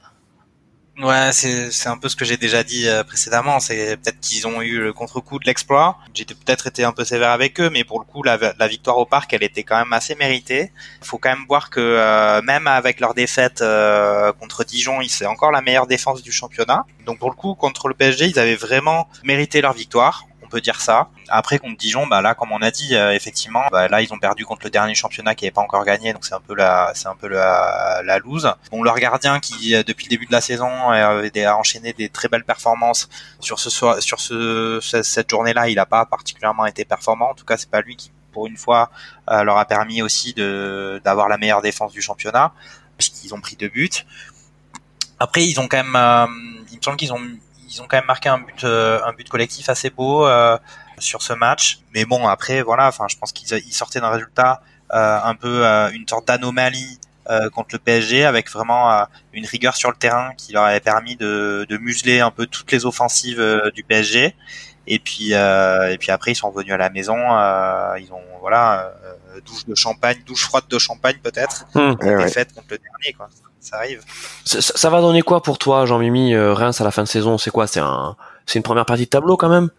Ouais, 0.99 1.31
c'est 1.31 1.71
c'est 1.71 1.89
un 1.89 1.97
peu 1.97 2.07
ce 2.07 2.15
que 2.15 2.23
j'ai 2.23 2.37
déjà 2.37 2.63
dit 2.63 2.87
euh, 2.87 3.03
précédemment. 3.03 3.59
C'est 3.59 3.97
peut-être 3.97 4.19
qu'ils 4.19 4.45
ont 4.45 4.61
eu 4.61 4.79
le 4.79 4.93
contre-coup 4.93 5.39
de 5.39 5.45
l'exploit. 5.45 5.97
J'ai 6.13 6.23
peut-être 6.23 6.67
été 6.67 6.83
un 6.83 6.91
peu 6.91 7.03
sévère 7.03 7.31
avec 7.31 7.59
eux, 7.59 7.71
mais 7.71 7.83
pour 7.83 7.99
le 7.99 8.05
coup, 8.05 8.21
la, 8.21 8.37
la, 8.37 8.67
victoire 8.67 8.99
au 8.99 9.05
parc, 9.07 9.33
elle 9.33 9.41
était 9.41 9.63
quand 9.63 9.77
même 9.77 9.91
assez 9.91 10.13
méritée. 10.13 10.71
Il 11.01 11.07
faut 11.07 11.17
quand 11.17 11.29
même 11.29 11.45
voir 11.47 11.71
que 11.71 11.79
euh, 11.79 12.43
même 12.43 12.67
avec 12.67 12.99
leur 12.99 13.15
défaite 13.15 13.63
euh, 13.63 14.31
contre 14.33 14.63
Dijon, 14.63 14.99
c'est 15.07 15.25
encore 15.25 15.51
la 15.51 15.61
meilleure 15.61 15.87
défense 15.87 16.21
du 16.21 16.31
championnat. 16.31 16.85
Donc 17.07 17.17
pour 17.17 17.31
le 17.31 17.35
coup, 17.35 17.55
contre 17.55 17.87
le 17.87 17.95
PSG, 17.95 18.27
ils 18.27 18.37
avaient 18.37 18.55
vraiment 18.55 19.07
mérité 19.23 19.61
leur 19.61 19.73
victoire 19.73 20.25
peut 20.53 20.61
dire 20.61 20.79
ça. 20.81 21.07
Après 21.29 21.57
contre 21.57 21.77
Dijon, 21.77 22.05
bah 22.05 22.21
là 22.21 22.35
comme 22.35 22.51
on 22.51 22.61
a 22.61 22.69
dit, 22.69 22.95
euh, 22.95 23.11
effectivement, 23.11 23.63
bah, 23.71 23.87
là 23.87 24.01
ils 24.01 24.13
ont 24.13 24.19
perdu 24.19 24.45
contre 24.45 24.63
le 24.65 24.69
dernier 24.69 24.93
championnat 24.93 25.33
qui 25.33 25.45
n'avait 25.45 25.51
pas 25.51 25.61
encore 25.61 25.83
gagné, 25.83 26.13
donc 26.13 26.25
c'est 26.25 26.35
un 26.35 26.45
peu 26.47 26.53
la, 26.53 26.91
c'est 26.93 27.07
un 27.07 27.15
peu 27.15 27.27
la, 27.27 28.01
la 28.05 28.19
lose. 28.19 28.53
Bon 28.71 28.83
leur 28.83 28.97
gardien 28.99 29.39
qui 29.39 29.73
euh, 29.73 29.81
depuis 29.81 30.05
le 30.05 30.11
début 30.11 30.27
de 30.27 30.31
la 30.31 30.41
saison 30.41 30.69
euh, 30.91 31.29
a 31.51 31.55
enchaîné 31.55 31.93
des 31.93 32.09
très 32.09 32.27
belles 32.27 32.43
performances 32.43 33.09
sur 33.39 33.57
ce 33.59 33.71
sur 33.71 34.19
ce 34.19 34.79
cette 34.81 35.29
journée-là, 35.29 35.69
il 35.69 35.75
n'a 35.75 35.87
pas 35.87 36.05
particulièrement 36.05 36.67
été 36.67 36.85
performant. 36.85 37.31
En 37.31 37.33
tout 37.33 37.45
cas, 37.45 37.57
c'est 37.57 37.71
pas 37.71 37.81
lui 37.81 37.95
qui 37.95 38.11
pour 38.31 38.45
une 38.45 38.57
fois 38.57 38.91
leur 39.27 39.57
a 39.57 39.65
permis 39.65 40.01
aussi 40.01 40.33
d'avoir 41.03 41.27
la 41.29 41.37
meilleure 41.37 41.61
défense 41.61 41.91
du 41.91 42.01
championnat 42.01 42.53
puisqu'ils 42.97 43.33
ont 43.33 43.41
pris 43.41 43.55
deux 43.55 43.69
buts. 43.69 44.05
Après, 45.19 45.45
ils 45.45 45.59
ont 45.59 45.67
quand 45.67 45.83
même, 45.83 45.97
il 46.71 46.77
me 46.77 46.81
semble 46.81 46.97
qu'ils 46.97 47.13
ont 47.13 47.21
ils 47.73 47.81
ont 47.81 47.85
quand 47.87 47.97
même 47.97 48.05
marqué 48.05 48.29
un 48.29 48.39
but, 48.39 48.63
euh, 48.63 48.99
un 49.03 49.13
but 49.13 49.27
collectif 49.29 49.69
assez 49.69 49.89
beau 49.89 50.25
euh, 50.25 50.57
sur 50.99 51.21
ce 51.21 51.33
match. 51.33 51.79
Mais 51.93 52.05
bon, 52.05 52.27
après, 52.27 52.61
voilà, 52.61 52.87
enfin, 52.87 53.07
je 53.09 53.17
pense 53.17 53.31
qu'ils 53.31 53.73
sortaient 53.73 53.99
d'un 53.99 54.09
résultat 54.09 54.61
euh, 54.93 55.19
un 55.23 55.35
peu 55.35 55.65
une 55.93 56.07
sorte 56.07 56.27
d'anomalie 56.27 56.99
contre 57.53 57.69
le 57.71 57.79
PSG 57.79 58.25
avec 58.25 58.51
vraiment 58.51 59.07
une 59.31 59.45
rigueur 59.45 59.77
sur 59.77 59.89
le 59.89 59.95
terrain 59.95 60.33
qui 60.37 60.51
leur 60.51 60.63
avait 60.63 60.81
permis 60.81 61.15
de, 61.15 61.65
de 61.69 61.77
museler 61.77 62.19
un 62.19 62.31
peu 62.31 62.47
toutes 62.47 62.69
les 62.73 62.85
offensives 62.85 63.41
du 63.73 63.81
PSG. 63.85 64.35
Et 64.87 64.99
puis 64.99 65.31
et 65.31 65.97
puis 65.99 66.11
après 66.11 66.31
ils 66.31 66.35
sont 66.35 66.51
revenus 66.51 66.73
à 66.73 66.77
la 66.77 66.89
maison. 66.89 67.15
ils 67.97 68.09
ont 68.11 68.21
voilà 68.41 68.91
douche 69.45 69.65
de 69.65 69.75
champagne, 69.75 70.17
douche 70.25 70.43
froide 70.43 70.65
de 70.69 70.79
champagne 70.79 71.17
peut-être. 71.23 71.65
Mmh, 71.75 71.95
défaite 72.17 72.53
contre 72.53 72.67
le 72.71 72.77
dernier 72.77 73.13
quoi 73.13 73.29
ça 73.63 73.77
arrive. 73.77 74.01
Ça, 74.45 74.89
va 74.89 75.01
donner 75.01 75.21
quoi 75.21 75.41
pour 75.41 75.57
toi, 75.57 75.85
Jean-Mimi 75.85 76.33
euh, 76.33 76.53
Reims 76.53 76.81
à 76.81 76.83
la 76.83 76.91
fin 76.91 77.03
de 77.03 77.07
saison? 77.07 77.37
C'est 77.37 77.49
quoi? 77.49 77.65
C'est 77.65 77.79
un, 77.79 78.15
c'est 78.45 78.59
une 78.59 78.63
première 78.63 78.85
partie 78.85 79.05
de 79.05 79.09
tableau 79.09 79.37
quand 79.37 79.49
même? 79.49 79.69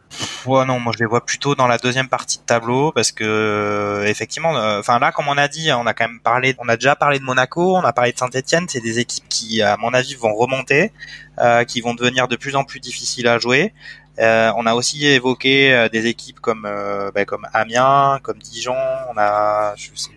Ouais, 0.46 0.64
non, 0.64 0.80
moi 0.80 0.92
je 0.94 1.02
les 1.02 1.06
vois 1.06 1.24
plutôt 1.24 1.54
dans 1.54 1.66
la 1.66 1.76
deuxième 1.76 2.08
partie 2.08 2.38
de 2.38 2.44
tableau 2.44 2.92
parce 2.92 3.12
que 3.12 3.24
euh, 3.24 4.06
effectivement, 4.06 4.56
euh, 4.56 4.80
enfin 4.80 4.98
là, 4.98 5.12
comme 5.12 5.28
on 5.28 5.36
a 5.36 5.48
dit, 5.48 5.70
on 5.72 5.86
a 5.86 5.92
quand 5.92 6.08
même 6.08 6.20
parlé, 6.20 6.54
on 6.58 6.68
a 6.68 6.76
déjà 6.76 6.96
parlé 6.96 7.18
de 7.18 7.24
Monaco, 7.24 7.76
on 7.76 7.84
a 7.84 7.92
parlé 7.92 8.12
de 8.12 8.18
Saint-Etienne, 8.18 8.66
c'est 8.68 8.80
des 8.80 8.98
équipes 8.98 9.28
qui, 9.28 9.60
à 9.60 9.76
mon 9.76 9.92
avis, 9.92 10.14
vont 10.14 10.34
remonter, 10.34 10.92
qui 11.68 11.80
vont 11.80 11.94
devenir 11.94 12.26
de 12.28 12.36
plus 12.36 12.56
en 12.56 12.64
plus 12.64 12.80
difficiles 12.80 13.28
à 13.28 13.38
jouer. 13.38 13.74
On 14.18 14.66
a 14.66 14.74
aussi 14.74 15.06
évoqué 15.06 15.88
des 15.92 16.06
équipes 16.06 16.40
comme 16.40 16.62
bah, 17.14 17.24
comme 17.24 17.46
Amiens, 17.52 18.18
comme 18.22 18.38
Dijon, 18.38 18.76
on 19.10 19.16
a 19.16 19.74
je 19.76 19.90
sais, 19.94 20.10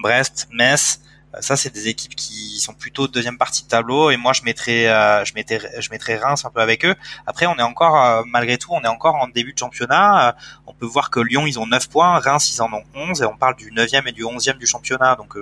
Brest, 0.00 0.48
Metz. 0.52 1.00
Euh, 1.34 1.38
ça, 1.40 1.56
c'est 1.56 1.72
des 1.72 1.88
équipes 1.88 2.14
qui 2.14 2.58
sont 2.58 2.72
plutôt 2.72 3.06
deuxième 3.06 3.38
partie 3.38 3.62
de 3.62 3.68
tableau 3.68 4.10
et 4.10 4.16
moi 4.16 4.32
je 4.32 4.42
mettrais, 4.42 4.88
euh, 4.88 5.24
je 5.24 5.34
mettrais, 5.34 5.60
je 5.78 5.90
mettrais 5.90 6.16
Reims 6.16 6.44
un 6.44 6.50
peu 6.50 6.60
avec 6.60 6.84
eux. 6.84 6.94
Après, 7.26 7.46
on 7.46 7.56
est 7.56 7.62
encore, 7.62 8.02
euh, 8.02 8.22
malgré 8.26 8.58
tout, 8.58 8.70
on 8.72 8.80
est 8.82 8.88
encore 8.88 9.14
en 9.14 9.28
début 9.28 9.52
de 9.52 9.58
championnat. 9.58 10.36
on 10.66 10.72
peut 10.72 10.86
voir 10.86 11.10
que 11.10 11.20
Lyon, 11.20 11.46
ils 11.46 11.58
ont 11.58 11.66
9 11.66 11.88
points, 11.88 12.18
Reims, 12.18 12.52
ils 12.52 12.60
en 12.62 12.72
ont 12.72 12.82
11 12.94 13.22
et 13.22 13.24
on 13.24 13.36
parle 13.36 13.56
du 13.56 13.70
9e 13.70 14.08
et 14.08 14.12
du 14.12 14.24
11e 14.24 14.58
du 14.58 14.66
championnat. 14.66 15.16
Donc, 15.16 15.34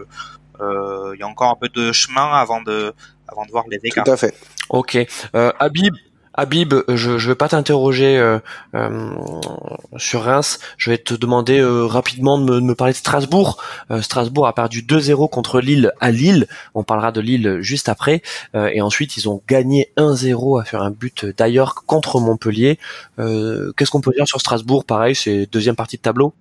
il 0.60 1.18
y 1.18 1.22
a 1.22 1.26
encore 1.26 1.50
un 1.50 1.56
peu 1.56 1.68
de 1.68 1.92
chemin 1.92 2.32
avant 2.32 2.60
de, 2.60 2.92
avant 3.28 3.46
de 3.46 3.50
voir 3.50 3.64
les 3.70 3.78
écarts. 3.82 4.04
Tout 4.04 4.10
à 4.10 4.16
fait. 4.16 4.34
Ok. 4.68 4.98
Habib, 5.32 5.94
Habib, 6.38 6.72
je 6.86 7.10
ne 7.10 7.16
vais 7.16 7.34
pas 7.34 7.48
t'interroger 7.48 8.16
euh, 8.16 8.38
euh, 8.76 9.10
sur 9.96 10.22
Reims, 10.22 10.60
je 10.76 10.90
vais 10.90 10.98
te 10.98 11.14
demander 11.14 11.58
euh, 11.58 11.84
rapidement 11.84 12.38
de 12.38 12.60
me, 12.60 12.74
parler 12.76 12.92
de 12.92 12.98
Strasbourg. 12.98 13.58
Strasbourg 14.02 14.46
a 14.46 14.54
perdu 14.54 14.82
2-0 14.82 15.28
contre 15.30 15.60
Lille 15.60 15.90
à 16.00 16.12
Lille, 16.12 16.46
on 16.76 16.84
parlera 16.84 17.10
de 17.10 17.20
Lille 17.20 17.58
juste 17.60 17.88
après, 17.88 18.22
et 18.54 18.80
ensuite 18.80 19.16
ils 19.16 19.28
ont 19.28 19.42
gagné 19.48 19.90
1-0 19.96 20.60
à 20.60 20.64
faire 20.64 20.82
un 20.82 20.92
but 20.92 21.26
d'ailleurs 21.26 21.74
contre 21.74 22.20
Montpellier. 22.20 22.78
Qu'est-ce 23.16 23.90
qu'on 23.90 24.00
peut 24.00 24.12
dire 24.14 24.28
sur 24.28 24.40
Strasbourg? 24.40 24.84
Pareil, 24.84 25.16
c'est 25.16 25.48
deuxième 25.50 25.74
partie 25.74 25.96
de 25.96 26.02
tableau 26.02 26.34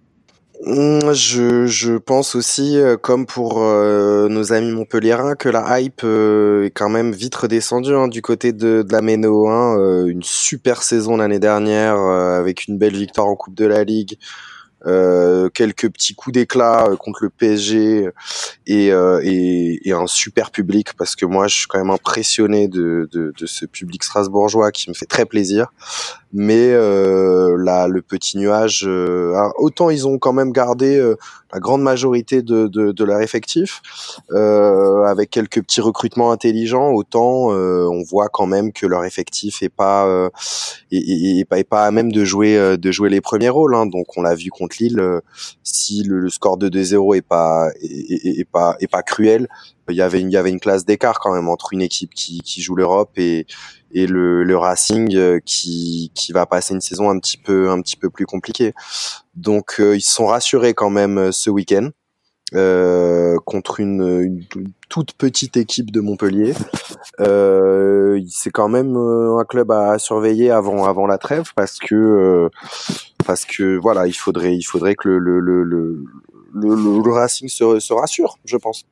je, 0.65 1.65
je 1.67 1.97
pense 1.97 2.35
aussi, 2.35 2.77
euh, 2.77 2.97
comme 2.97 3.25
pour 3.25 3.61
euh, 3.61 4.27
nos 4.27 4.53
amis 4.53 4.71
montpelliérains, 4.71 5.35
que 5.35 5.49
la 5.49 5.79
hype 5.79 6.01
euh, 6.03 6.65
est 6.65 6.71
quand 6.71 6.89
même 6.89 7.11
vite 7.11 7.35
redescendue 7.35 7.93
hein, 7.93 8.07
du 8.07 8.21
côté 8.21 8.53
de, 8.53 8.81
de 8.81 8.91
la 8.91 9.01
Méno. 9.01 9.47
Hein, 9.47 10.05
une 10.07 10.23
super 10.23 10.83
saison 10.83 11.17
l'année 11.17 11.39
dernière 11.39 11.97
avec 11.97 12.67
une 12.67 12.77
belle 12.77 12.95
victoire 12.95 13.27
en 13.27 13.35
Coupe 13.35 13.55
de 13.55 13.65
la 13.65 13.83
Ligue. 13.83 14.17
Quelques 15.53 15.89
petits 15.89 16.15
coups 16.15 16.33
d'éclat 16.33 16.87
contre 16.97 17.23
le 17.23 17.29
PSG 17.29 18.09
et, 18.67 18.91
un 18.91 20.07
super 20.07 20.51
public 20.51 20.93
parce 20.97 21.15
que 21.15 21.25
moi 21.25 21.47
je 21.47 21.57
suis 21.57 21.67
quand 21.67 21.79
même 21.79 21.89
impressionné 21.89 22.69
de 22.69 23.33
ce 23.45 23.65
public 23.65 24.03
strasbourgeois 24.03 24.71
qui 24.71 24.89
me 24.89 24.95
fait 24.95 25.05
très 25.05 25.25
plaisir 25.25 25.73
mais 26.33 26.71
euh, 26.73 27.55
là 27.57 27.87
le 27.87 28.01
petit 28.01 28.37
nuage 28.37 28.83
euh, 28.85 29.33
autant 29.57 29.89
ils 29.89 30.07
ont 30.07 30.17
quand 30.17 30.33
même 30.33 30.51
gardé 30.51 30.97
euh, 30.97 31.15
la 31.53 31.59
grande 31.59 31.81
majorité 31.81 32.41
de, 32.41 32.67
de, 32.67 32.91
de 32.91 33.03
leur 33.05 33.21
effectif 33.21 33.81
euh, 34.31 35.03
avec 35.03 35.29
quelques 35.29 35.61
petits 35.61 35.79
recrutements 35.79 36.31
intelligents 36.31 36.91
autant 36.91 37.47
on 37.47 38.03
voit 38.03 38.27
quand 38.27 38.45
même 38.45 38.73
que 38.73 38.85
leur 38.85 39.05
effectif 39.05 39.63
est 39.63 39.69
pas 39.69 40.29
est, 40.91 41.39
est, 41.39 41.45
pas 41.45 41.59
est 41.59 41.63
pas 41.63 41.85
à 41.85 41.91
même 41.91 42.11
de 42.11 42.25
jouer 42.25 42.77
de 42.77 42.91
jouer 42.91 43.09
les 43.09 43.21
premiers 43.21 43.49
rôles 43.49 43.75
hein. 43.75 43.85
donc 43.85 44.17
on 44.17 44.21
l'a 44.21 44.35
vu 44.35 44.49
contre 44.49 44.77
Lille 44.79 45.01
si 45.63 46.03
le, 46.03 46.29
score 46.29 46.57
de 46.57 46.69
2-0 46.69 47.15
est 47.15 47.21
pas 47.21 47.69
est, 47.81 48.49
pas 48.49 48.75
est 48.79 48.91
pas 48.91 49.03
cruel 49.03 49.47
il 49.89 49.97
y 49.97 50.01
avait 50.01 50.19
une, 50.21 50.29
il 50.29 50.33
y 50.33 50.37
avait 50.37 50.49
une 50.49 50.59
classe 50.59 50.85
d'écart 50.85 51.19
quand 51.19 51.33
même 51.33 51.47
entre 51.47 51.73
une 51.73 51.81
équipe 51.81 52.13
qui, 52.13 52.39
qui 52.41 52.61
joue 52.61 52.75
l'Europe 52.75 53.11
et, 53.17 53.45
et 53.91 54.07
le, 54.07 54.43
le 54.43 54.57
Racing 54.57 55.15
euh, 55.15 55.39
qui, 55.45 56.11
qui 56.13 56.31
va 56.31 56.45
passer 56.45 56.73
une 56.73 56.81
saison 56.81 57.09
un 57.09 57.19
petit 57.19 57.37
peu 57.37 57.69
un 57.69 57.81
petit 57.81 57.95
peu 57.95 58.09
plus 58.09 58.25
compliquée. 58.25 58.73
Donc 59.35 59.79
euh, 59.79 59.95
ils 59.95 60.01
se 60.01 60.13
sont 60.13 60.27
rassurés 60.27 60.73
quand 60.73 60.89
même 60.89 61.17
euh, 61.17 61.31
ce 61.31 61.49
week-end 61.49 61.89
euh, 62.55 63.35
contre 63.45 63.79
une, 63.79 64.21
une, 64.55 64.71
toute 64.89 65.13
petite 65.13 65.57
équipe 65.57 65.91
de 65.91 65.99
Montpellier. 65.99 66.53
Euh, 67.19 68.21
c'est 68.29 68.51
quand 68.51 68.69
même 68.69 68.95
un 68.95 69.43
club 69.43 69.71
à 69.71 69.99
surveiller 69.99 70.49
avant 70.51 70.85
avant 70.85 71.07
la 71.07 71.17
trêve 71.17 71.51
parce 71.55 71.77
que 71.77 72.49
parce 73.25 73.45
que 73.45 73.77
voilà 73.77 74.07
il 74.07 74.13
faudrait 74.13 74.55
il 74.55 74.63
faudrait 74.63 74.95
que 74.95 75.09
le 75.09 75.39
le 75.39 75.63
le, 75.63 76.05
le, 76.53 77.01
le 77.03 77.11
Racing 77.11 77.49
se, 77.49 77.79
se 77.79 77.93
rassure, 77.93 78.37
je 78.45 78.57
pense. 78.57 78.85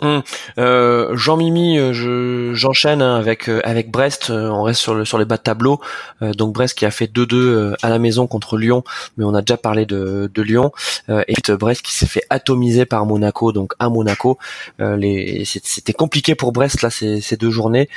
Hum. 0.00 0.22
Euh, 0.58 1.16
Jean-Mimi, 1.16 1.78
euh, 1.78 1.92
je, 1.94 2.52
j'enchaîne 2.54 3.00
hein, 3.00 3.16
avec 3.16 3.48
euh, 3.48 3.60
avec 3.64 3.90
Brest. 3.90 4.30
on 4.30 4.62
reste 4.62 4.80
sur 4.80 4.94
le 4.94 5.04
sur 5.06 5.18
les 5.18 5.24
bas 5.24 5.38
de 5.38 5.42
tableau. 5.42 5.80
donc 6.20 6.52
Brest 6.52 6.76
qui 6.76 6.84
a 6.84 6.90
fait 6.90 7.06
2-2 7.06 7.76
à 7.82 7.88
la 7.88 7.98
maison 7.98 8.26
contre 8.26 8.58
Lyon, 8.58 8.84
mais 9.16 9.24
on 9.24 9.34
a 9.34 9.40
déjà 9.40 9.56
parlé 9.56 9.86
de, 9.86 10.30
de 10.32 10.42
Lyon. 10.42 10.72
et 11.08 11.34
puis 11.42 11.52
Brest 11.56 11.82
qui 11.82 11.94
s'est 11.94 12.06
fait 12.06 12.24
atomiser 12.30 12.84
par 12.84 13.06
Monaco, 13.06 13.52
donc 13.52 13.72
à 13.78 13.88
Monaco. 13.88 14.38
les, 14.78 15.44
c'était 15.44 15.92
compliqué 15.92 16.34
pour 16.34 16.52
Brest 16.52 16.82
là 16.82 16.90
ces, 16.90 17.20
ces 17.20 17.36
deux 17.36 17.50
journées. 17.50 17.88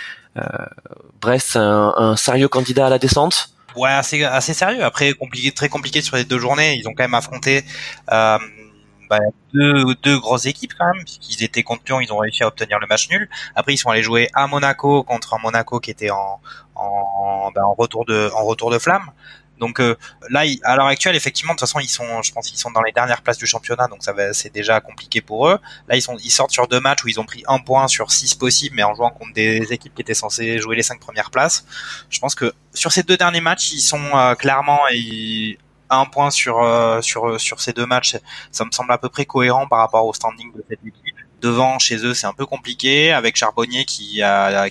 Brest, 1.21 1.57
un, 1.57 1.93
un 1.97 2.15
sérieux 2.15 2.47
candidat 2.47 2.87
à 2.87 2.89
la 2.89 2.99
descente? 2.99 3.49
Ouais, 3.75 3.89
assez 3.89 4.23
assez 4.23 4.53
sérieux. 4.53 4.83
Après 4.83 5.13
compliqué, 5.13 5.51
très 5.51 5.69
compliqué 5.69 6.01
sur 6.01 6.15
les 6.15 6.23
deux 6.23 6.39
journées. 6.39 6.75
Ils 6.75 6.87
ont 6.87 6.93
quand 6.93 7.03
même 7.03 7.13
affronté. 7.13 7.63
Euh, 8.11 8.37
bah, 9.09 9.19
deux, 9.53 9.95
deux 10.03 10.19
grosses 10.19 10.45
équipes 10.45 10.73
quand 10.77 10.93
même, 10.93 11.03
puisqu'ils 11.03 11.43
étaient 11.43 11.63
contre 11.63 11.83
Lyon, 11.87 11.99
ils 11.99 12.13
ont 12.13 12.17
réussi 12.17 12.43
à 12.43 12.47
obtenir 12.47 12.79
le 12.79 12.87
match 12.87 13.09
nul. 13.09 13.29
Après, 13.55 13.73
ils 13.73 13.77
sont 13.77 13.89
allés 13.89 14.03
jouer 14.03 14.29
à 14.33 14.47
Monaco 14.47 15.03
contre 15.03 15.33
un 15.33 15.39
Monaco 15.39 15.79
qui 15.79 15.91
était 15.91 16.11
en, 16.11 16.39
en, 16.75 17.51
bah, 17.53 17.65
en 17.65 17.73
retour 17.73 18.05
de, 18.05 18.29
en 18.35 18.43
retour 18.45 18.71
de 18.71 18.79
flamme. 18.79 19.11
Donc 19.59 19.81
euh, 19.81 19.97
là, 20.29 20.43
à 20.63 20.75
l'heure 20.77 20.85
actuelle, 20.85 21.17
effectivement, 21.17 21.53
de 21.53 21.59
toute 21.59 21.67
façon, 21.67 21.79
ils 21.79 21.89
sont, 21.89 22.21
je 22.21 22.31
pense, 22.31 22.47
qu'ils 22.47 22.57
sont 22.57 22.71
dans 22.71 22.81
les 22.81 22.93
dernières 22.93 23.21
places 23.21 23.37
du 23.37 23.45
championnat, 23.45 23.87
donc 23.87 24.01
ça 24.03 24.13
va, 24.13 24.33
c'est 24.33 24.53
déjà 24.53 24.79
compliqué 24.79 25.19
pour 25.19 25.49
eux. 25.49 25.59
Là, 25.89 25.97
ils 25.97 26.01
sont, 26.01 26.15
ils 26.23 26.31
sortent 26.31 26.51
sur 26.51 26.67
deux 26.69 26.79
matchs 26.79 27.03
où 27.03 27.09
ils 27.09 27.19
ont 27.19 27.25
pris 27.25 27.43
un 27.45 27.59
point 27.59 27.89
sur 27.89 28.09
six 28.09 28.35
possibles, 28.35 28.77
mais 28.77 28.83
en 28.83 28.95
jouant 28.95 29.09
contre 29.09 29.33
des 29.33 29.73
équipes 29.73 29.93
qui 29.93 30.01
étaient 30.01 30.13
censées 30.13 30.59
jouer 30.59 30.77
les 30.77 30.83
cinq 30.83 31.01
premières 31.01 31.29
places. 31.29 31.65
Je 32.09 32.19
pense 32.19 32.35
que 32.35 32.53
sur 32.73 32.93
ces 32.93 33.03
deux 33.03 33.17
derniers 33.17 33.41
matchs, 33.41 33.73
ils 33.73 33.81
sont 33.81 34.01
euh, 34.15 34.33
clairement, 34.35 34.79
un 35.89 36.05
point 36.05 36.31
sur 36.31 36.61
euh, 36.61 37.01
sur 37.01 37.39
sur 37.39 37.59
ces 37.61 37.73
deux 37.73 37.85
matchs, 37.85 38.17
ça 38.51 38.65
me 38.65 38.71
semble 38.71 38.91
à 38.91 38.97
peu 38.97 39.09
près 39.09 39.25
cohérent 39.25 39.67
par 39.67 39.79
rapport 39.79 40.05
au 40.05 40.13
standing 40.13 40.51
de 40.53 40.63
cette 40.69 40.79
équipe. 40.85 41.15
devant 41.41 41.79
chez 41.79 42.05
eux 42.05 42.13
c'est 42.13 42.27
un 42.27 42.33
peu 42.33 42.45
compliqué 42.45 43.13
avec 43.13 43.37
Charbonnier 43.37 43.85
qui, 43.85 44.21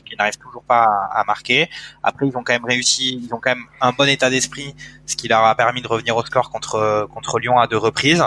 qui 0.04 0.16
n'arrive 0.18 0.36
toujours 0.36 0.64
pas 0.64 0.84
à, 1.12 1.24
marquer. 1.24 1.70
Après 2.02 2.26
ils 2.28 2.36
ont 2.36 2.42
quand 2.42 2.52
même 2.52 2.66
réussi, 2.66 3.20
ils 3.24 3.32
ont 3.34 3.40
quand 3.40 3.54
même 3.54 3.66
un 3.80 3.92
bon 3.92 4.08
état 4.08 4.28
d'esprit, 4.28 4.74
ce 5.06 5.16
qui 5.16 5.28
leur 5.28 5.44
a 5.44 5.54
permis 5.54 5.80
de 5.80 5.88
revenir 5.88 6.14
au 6.16 6.24
score 6.24 6.50
contre 6.50 7.08
contre 7.14 7.38
Lyon 7.38 7.58
à 7.58 7.66
deux 7.66 7.78
reprises. 7.78 8.24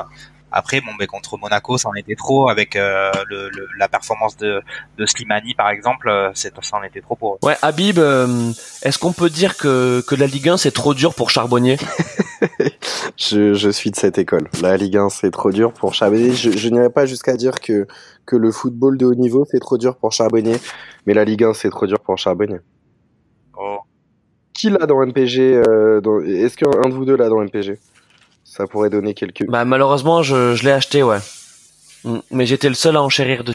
Après, 0.52 0.82
bon, 0.82 0.92
mais 1.00 1.08
contre 1.08 1.38
Monaco, 1.38 1.78
ça 1.78 1.90
en 1.90 1.94
était 1.94 2.16
trop 2.16 2.50
avec 2.50 2.76
euh, 2.76 3.10
le, 3.30 3.50
la 3.78 3.88
performance 3.88 4.36
de, 4.36 4.62
de 4.98 5.06
Slimani, 5.06 5.54
par 5.54 5.70
exemple, 5.70 6.10
euh, 6.10 6.30
c'est, 6.34 6.54
ça 6.62 6.78
en 6.78 6.84
était 6.84 7.00
trop 7.00 7.16
pour 7.16 7.36
eux. 7.36 7.38
Ouais, 7.48 7.56
Habib, 7.62 8.00
euh, 8.00 8.52
est-ce 8.84 9.00
qu'on 9.00 9.14
peut 9.14 9.30
dire 9.30 9.56
que, 9.56 10.02
que 10.02 10.16
la 10.16 10.28
Ligue 10.28 10.50
1 10.50 10.58
c'est 10.58 10.72
trop 10.72 10.94
dur 10.94 11.14
pour 11.14 11.30
Charbonnier? 11.30 11.78
Je, 13.18 13.54
je 13.54 13.70
suis 13.70 13.92
de 13.92 13.96
cette 13.96 14.18
école. 14.18 14.48
La 14.62 14.76
Ligue 14.76 14.98
1 14.98 15.10
c'est 15.10 15.30
trop 15.30 15.52
dur 15.52 15.74
pour 15.74 15.94
Charbonnier. 15.94 16.34
Je, 16.34 16.50
je 16.50 16.70
n'irai 16.70 16.90
pas 16.90 17.06
jusqu'à 17.06 17.36
dire 17.36 17.60
que 17.60 17.88
que 18.26 18.36
le 18.36 18.52
football 18.52 18.98
de 18.98 19.06
haut 19.06 19.14
niveau 19.14 19.46
c'est 19.50 19.60
trop 19.60 19.78
dur 19.78 19.96
pour 19.96 20.12
Charbonnier, 20.12 20.56
mais 21.06 21.14
la 21.14 21.24
Ligue 21.24 21.44
1 21.44 21.54
c'est 21.54 21.70
trop 21.70 21.86
dur 21.86 22.00
pour 22.00 22.18
Charbonnier. 22.18 22.60
Oh. 23.56 23.78
Qui 24.54 24.72
l'a 24.72 24.88
dans 24.88 25.06
MPG 25.06 25.62
dans... 26.02 26.20
Est-ce 26.22 26.58
qu'un 26.58 26.90
de 26.90 26.94
vous 26.94 27.06
deux 27.06 27.16
l'a 27.16 27.30
dans 27.30 27.42
MPG 27.42 27.78
ça 28.52 28.68
pourrait 28.68 28.90
donner 28.90 29.14
quelques. 29.14 29.46
Bah 29.48 29.64
malheureusement, 29.64 30.24
je, 30.24 30.56
je 30.56 30.64
l'ai 30.66 30.72
acheté, 30.72 31.04
ouais. 31.04 31.20
Mm. 32.04 32.18
Mais 32.32 32.46
j'étais 32.46 32.68
le 32.68 32.76
seul 32.76 32.98
à 32.98 33.02
enchérir 33.02 33.46
de. 33.46 33.54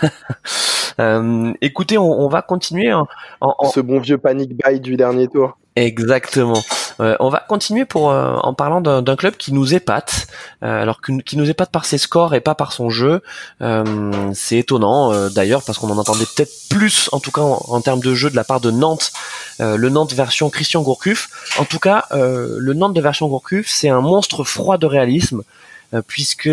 euh, 1.00 1.52
écoutez, 1.60 1.98
on, 1.98 2.20
on, 2.20 2.28
va 2.28 2.42
continuer 2.42 2.92
en, 2.92 3.06
en, 3.40 3.68
ce 3.68 3.78
bon 3.78 4.00
vieux 4.00 4.18
panic 4.18 4.56
buy 4.56 4.80
du 4.80 4.96
dernier 4.96 5.28
tour. 5.28 5.56
Exactement. 5.76 6.62
Euh, 7.00 7.16
on 7.18 7.30
va 7.30 7.40
continuer 7.40 7.84
pour 7.84 8.12
euh, 8.12 8.36
en 8.36 8.54
parlant 8.54 8.80
d'un 8.80 9.16
club 9.16 9.36
qui 9.36 9.52
nous 9.52 9.74
épate, 9.74 10.28
euh, 10.62 10.82
alors 10.82 11.00
qui 11.00 11.36
nous 11.36 11.50
épate 11.50 11.72
par 11.72 11.84
ses 11.84 11.98
scores 11.98 12.32
et 12.34 12.40
pas 12.40 12.54
par 12.54 12.72
son 12.72 12.90
jeu. 12.90 13.22
c'est 14.34 14.58
étonnant 14.58 15.28
d'ailleurs 15.30 15.62
parce 15.64 15.78
qu'on 15.78 15.90
en 15.90 15.98
entendait 15.98 16.26
peut-être 16.36 16.52
plus, 16.70 17.08
en 17.12 17.18
tout 17.18 17.32
cas 17.32 17.42
en, 17.42 17.80
termes 17.80 18.00
de 18.00 18.14
jeu, 18.14 18.30
de 18.30 18.36
la 18.36 18.44
part 18.44 18.60
de 18.60 18.70
Nantes, 18.70 19.12
le 19.58 19.88
Nantes 19.88 20.12
version 20.12 20.48
Christian 20.48 20.82
Gourcuff. 20.82 21.28
En 21.58 21.64
tout 21.64 21.80
cas, 21.80 22.06
le 22.12 22.72
Nantes 22.72 22.94
de 22.94 23.00
version 23.00 23.26
Gourcuff, 23.26 23.68
c'est 23.68 23.88
un 23.88 24.00
monstre 24.00 24.44
froid 24.44 24.78
de 24.78 24.86
réalisme 24.86 25.42
puisque 26.06 26.50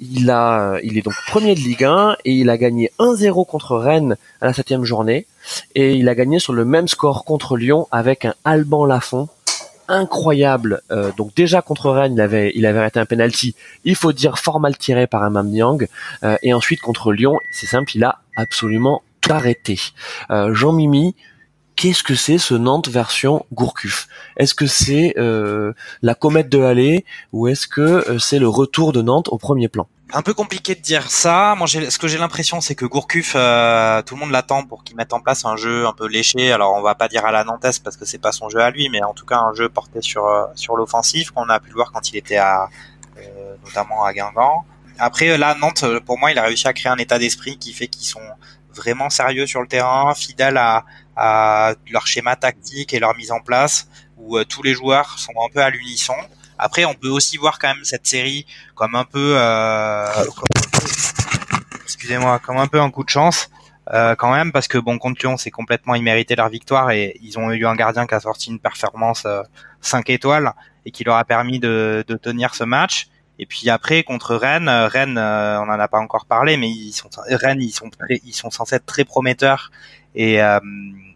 il 0.00 0.30
a, 0.30 0.78
il 0.82 0.98
est 0.98 1.02
donc 1.02 1.14
premier 1.26 1.54
de 1.54 1.60
Ligue 1.60 1.84
1 1.84 2.16
et 2.24 2.32
il 2.32 2.50
a 2.50 2.56
gagné 2.56 2.90
1-0 2.98 3.46
contre 3.46 3.76
Rennes 3.76 4.16
à 4.40 4.46
la 4.46 4.52
septième 4.52 4.84
journée 4.84 5.26
et 5.74 5.94
il 5.94 6.08
a 6.08 6.14
gagné 6.14 6.38
sur 6.38 6.52
le 6.52 6.64
même 6.64 6.88
score 6.88 7.24
contre 7.24 7.56
Lyon 7.56 7.88
avec 7.90 8.24
un 8.24 8.34
Alban 8.44 8.84
Lafont 8.84 9.28
incroyable. 9.88 10.82
Euh, 10.90 11.10
donc 11.16 11.34
déjà 11.34 11.62
contre 11.62 11.90
Rennes, 11.90 12.14
il 12.14 12.20
avait 12.20 12.52
il 12.54 12.66
avait 12.66 12.78
arrêté 12.78 13.00
un 13.00 13.06
penalty. 13.06 13.54
Il 13.84 13.96
faut 13.96 14.12
dire 14.12 14.38
fort 14.38 14.60
mal 14.60 14.76
tiré 14.76 15.06
par 15.06 15.22
un 15.22 15.30
Mamniang. 15.30 15.88
Euh, 16.22 16.36
et 16.42 16.52
ensuite 16.52 16.80
contre 16.80 17.12
Lyon, 17.12 17.38
c'est 17.50 17.66
simple, 17.66 17.96
il 17.96 18.04
a 18.04 18.20
absolument 18.36 19.02
tout 19.20 19.32
arrêté. 19.32 19.80
Euh, 20.30 20.54
Jean 20.54 20.72
Mimi, 20.72 21.16
qu'est-ce 21.78 22.02
que 22.02 22.16
c'est 22.16 22.38
ce 22.38 22.54
Nantes 22.54 22.88
version 22.88 23.46
Gourcuff? 23.52 24.08
Est-ce 24.36 24.54
que 24.54 24.66
c'est 24.66 25.14
euh, 25.16 25.72
la 26.02 26.14
comète 26.14 26.48
de 26.48 26.60
Halley 26.60 27.04
ou 27.32 27.46
est-ce 27.46 27.68
que 27.68 28.18
c'est 28.18 28.40
le 28.40 28.48
retour 28.48 28.92
de 28.92 29.00
Nantes 29.00 29.28
au 29.28 29.38
premier 29.38 29.68
plan? 29.68 29.86
Un 30.12 30.22
peu 30.22 30.34
compliqué 30.34 30.74
de 30.74 30.80
dire 30.80 31.10
ça. 31.10 31.54
Moi, 31.56 31.66
ce 31.68 31.98
que 31.98 32.08
j'ai 32.08 32.18
l'impression, 32.18 32.60
c'est 32.60 32.74
que 32.74 32.86
Gourcuff, 32.86 33.34
euh, 33.36 34.02
tout 34.02 34.14
le 34.14 34.20
monde 34.20 34.30
l'attend 34.30 34.64
pour 34.64 34.82
qu'il 34.82 34.96
mette 34.96 35.12
en 35.12 35.20
place 35.20 35.44
un 35.44 35.56
jeu 35.56 35.86
un 35.86 35.92
peu 35.92 36.08
léché. 36.08 36.50
Alors, 36.50 36.74
on 36.74 36.80
va 36.80 36.94
pas 36.94 37.08
dire 37.08 37.24
à 37.26 37.30
la 37.30 37.44
Nantes 37.44 37.80
parce 37.84 37.96
que 37.96 38.06
c'est 38.06 38.18
pas 38.18 38.32
son 38.32 38.48
jeu 38.48 38.58
à 38.60 38.70
lui, 38.70 38.88
mais 38.88 39.02
en 39.02 39.12
tout 39.12 39.26
cas 39.26 39.38
un 39.38 39.52
jeu 39.52 39.68
porté 39.68 40.00
sur 40.02 40.26
euh, 40.26 40.46
sur 40.54 40.76
l'offensif 40.76 41.30
qu'on 41.30 41.48
a 41.50 41.60
pu 41.60 41.68
le 41.68 41.74
voir 41.74 41.92
quand 41.92 42.10
il 42.10 42.16
était 42.16 42.38
à 42.38 42.70
euh, 43.18 43.54
notamment 43.64 44.04
à 44.04 44.12
Guingamp. 44.14 44.64
Après, 44.98 45.36
là, 45.38 45.54
Nantes, 45.60 45.84
pour 46.06 46.18
moi, 46.18 46.32
il 46.32 46.38
a 46.38 46.42
réussi 46.42 46.66
à 46.66 46.72
créer 46.72 46.90
un 46.90 46.96
état 46.96 47.18
d'esprit 47.18 47.58
qui 47.58 47.72
fait 47.72 47.86
qu'ils 47.86 48.06
sont 48.06 48.20
vraiment 48.78 49.10
sérieux 49.10 49.46
sur 49.46 49.60
le 49.60 49.68
terrain, 49.68 50.14
fidèles 50.14 50.56
à, 50.56 50.84
leur 51.90 52.06
schéma 52.06 52.36
tactique 52.36 52.94
et 52.94 53.00
leur 53.00 53.14
mise 53.16 53.32
en 53.32 53.40
place, 53.40 53.88
où 54.16 54.42
tous 54.44 54.62
les 54.62 54.72
joueurs 54.72 55.18
sont 55.18 55.32
un 55.44 55.52
peu 55.52 55.60
à 55.60 55.68
l'unisson. 55.68 56.14
Après, 56.58 56.84
on 56.84 56.94
peut 56.94 57.08
aussi 57.08 57.36
voir 57.36 57.58
quand 57.58 57.68
même 57.68 57.84
cette 57.84 58.06
série 58.06 58.46
comme 58.76 58.94
un 58.94 59.04
peu, 59.04 59.34
euh, 59.36 60.06
excusez-moi, 61.84 62.38
comme 62.38 62.58
un 62.58 62.68
peu 62.68 62.80
un 62.80 62.90
coup 62.90 63.04
de 63.04 63.10
chance. 63.10 63.50
Euh, 63.94 64.14
quand 64.16 64.30
même 64.30 64.52
parce 64.52 64.68
que 64.68 64.76
bon 64.76 64.98
contre 64.98 65.22
Lyon 65.22 65.38
c'est 65.38 65.50
complètement 65.50 65.94
immérité 65.94 66.36
leur 66.36 66.50
victoire 66.50 66.90
et 66.90 67.16
ils 67.22 67.38
ont 67.38 67.50
eu 67.52 67.64
un 67.64 67.74
gardien 67.74 68.06
qui 68.06 68.14
a 68.14 68.20
sorti 68.20 68.50
une 68.50 68.58
performance 68.58 69.22
euh, 69.24 69.40
5 69.80 70.10
étoiles 70.10 70.52
et 70.84 70.90
qui 70.90 71.04
leur 71.04 71.16
a 71.16 71.24
permis 71.24 71.58
de, 71.58 72.04
tenir 72.22 72.54
ce 72.54 72.64
match 72.64 73.08
et 73.38 73.46
puis 73.46 73.70
après 73.70 74.02
contre 74.02 74.34
Rennes 74.34 74.68
euh, 74.68 74.88
Rennes 74.88 75.18
euh, 75.18 75.60
on 75.60 75.68
en 75.68 75.78
a 75.78 75.88
pas 75.88 75.98
encore 75.98 76.26
parlé 76.26 76.56
mais 76.56 76.68
ils 76.68 76.92
sont 76.92 77.08
Rennes 77.30 77.62
ils 77.62 77.70
sont 77.70 77.90
ils 78.24 78.32
sont 78.32 78.50
censés 78.50 78.76
être 78.76 78.86
très 78.86 79.04
prometteurs. 79.04 79.70
Et 80.14 80.42
euh, 80.42 80.60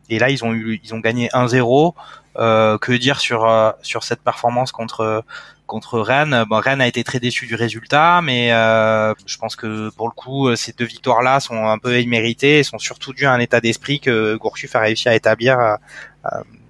et 0.09 0.19
là 0.19 0.31
ils 0.31 0.45
ont 0.45 0.53
eu 0.53 0.81
ils 0.83 0.95
ont 0.95 1.01
gagné 1.01 1.29
1-0 1.29 1.95
euh, 2.39 2.79
que 2.79 2.93
dire 2.93 3.21
sur 3.21 3.45
euh, 3.45 3.73
sur 3.83 4.05
cette 4.05 4.23
performance 4.23 4.73
contre 4.73 5.25
contre 5.67 6.01
Rennes? 6.01 6.45
Bon, 6.49 6.61
Rennes 6.61 6.81
a 6.81 6.87
été 6.87 7.03
très 7.05 7.19
déçu 7.19 7.47
du 7.47 7.55
résultat, 7.55 8.21
mais 8.23 8.53
euh, 8.53 9.15
je 9.27 9.37
pense 9.39 9.57
que 9.57 9.91
pour 9.91 10.07
le 10.09 10.13
coup, 10.15 10.55
ces 10.55 10.73
deux 10.73 10.85
victoires-là 10.85 11.41
sont 11.41 11.67
un 11.67 11.79
peu 11.79 12.01
imméritées 12.01 12.59
et 12.59 12.63
sont 12.63 12.79
surtout 12.79 13.13
dues 13.13 13.27
à 13.27 13.33
un 13.33 13.39
état 13.39 13.61
d'esprit 13.61 14.01
que 14.01 14.37
Gourcuff 14.37 14.75
a 14.77 14.81
réussi 14.81 15.09
à 15.09 15.15
établir 15.15 15.59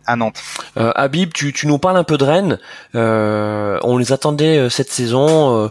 à 0.07 0.16
Nantes. 0.16 0.42
Euh, 0.76 0.92
Habib, 0.94 1.32
tu, 1.32 1.53
tu 1.53 1.66
nous 1.66 1.78
parles 1.78 1.96
un 1.96 2.05
peu 2.05 2.18
de 2.18 2.24
Rennes. 2.24 2.59
Euh, 2.94 3.78
on 3.82 3.96
les 3.98 4.12
attendait 4.12 4.68
cette 4.70 4.90
saison. 4.90 5.70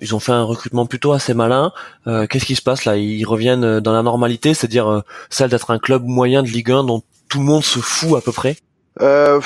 ils 0.00 0.14
ont 0.14 0.20
fait 0.20 0.32
un 0.32 0.44
recrutement 0.44 0.86
plutôt 0.86 1.12
assez 1.12 1.34
malin. 1.34 1.72
Qu'est-ce 2.06 2.46
qui 2.46 2.54
se 2.54 2.62
passe 2.62 2.84
là? 2.84 2.96
Ils 2.96 3.24
reviennent 3.24 3.80
dans 3.80 3.92
la 3.92 4.02
normalité, 4.02 4.54
c'est-à-dire 4.54 5.02
celle 5.30 5.50
d'être 5.50 5.70
un 5.70 5.78
club 5.78 6.04
moyen 6.04 6.42
de 6.42 6.48
Ligue 6.48 6.70
1 6.70 6.84
dont 6.84 7.02
tout 7.28 7.38
le 7.38 7.44
monde 7.44 7.64
se 7.64 7.78
fout 7.78 8.16
à 8.16 8.20
peu 8.20 8.32
près? 8.32 8.56
Euh, 9.00 9.40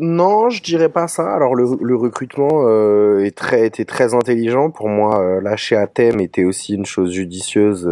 non, 0.00 0.48
je 0.48 0.62
dirais 0.62 0.88
pas 0.88 1.08
ça. 1.08 1.34
Alors 1.34 1.54
le, 1.54 1.66
le 1.80 1.96
recrutement 1.96 2.64
euh, 2.66 3.24
est 3.24 3.36
très, 3.36 3.66
était 3.66 3.84
très 3.84 4.14
intelligent 4.14 4.70
pour 4.70 4.88
moi. 4.88 5.20
Euh, 5.20 5.40
lâcher 5.40 5.76
à 5.76 5.86
thème 5.86 6.20
était 6.20 6.44
aussi 6.44 6.74
une 6.74 6.86
chose 6.86 7.12
judicieuse. 7.12 7.88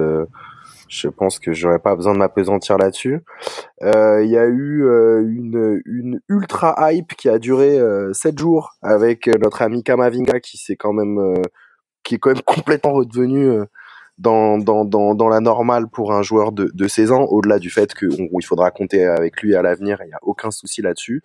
Euh, 0.87 0.89
je 0.89 1.09
pense 1.09 1.39
que 1.39 1.53
j'aurais 1.53 1.79
pas 1.79 1.97
besoin 1.97 2.13
de 2.13 2.19
m'apesantir 2.19 2.79
là-dessus. 2.79 3.21
Euh, 3.83 4.23
il 4.25 4.31
y 4.31 4.39
a 4.39 4.47
eu 4.47 4.83
une, 5.27 5.83
une 5.85 6.21
ultra 6.29 6.93
hype 6.93 7.15
qui 7.15 7.29
a 7.29 7.39
duré 7.39 7.79
7 8.13 8.39
jours 8.39 8.77
avec 8.83 9.27
notre 9.27 9.63
ami 9.63 9.83
Kamavinga 9.83 10.41
qui 10.41 10.57
s'est 10.57 10.77
quand 10.77 10.93
même 10.93 11.35
qui 12.03 12.15
est 12.17 12.19
quand 12.19 12.31
même 12.31 12.43
complètement 12.47 12.93
redevenu 12.93 13.63
dans, 14.19 14.59
dans, 14.59 14.85
dans, 14.85 15.15
dans 15.15 15.29
la 15.29 15.41
normale 15.41 15.89
pour 15.89 16.13
un 16.13 16.23
joueur 16.23 16.53
de, 16.53 16.71
de 16.73 16.89
16 16.89 17.13
ans, 17.13 17.25
au-delà 17.25 17.59
du 17.59 17.71
fait 17.71 17.95
qu'il 17.95 18.29
faudra 18.45 18.71
compter 18.71 19.05
avec 19.05 19.43
lui 19.43 19.55
à 19.55 19.63
l'avenir, 19.63 19.99
il 20.03 20.09
n'y 20.09 20.15
a 20.15 20.19
aucun 20.23 20.51
souci 20.51 20.81
là-dessus. 20.83 21.23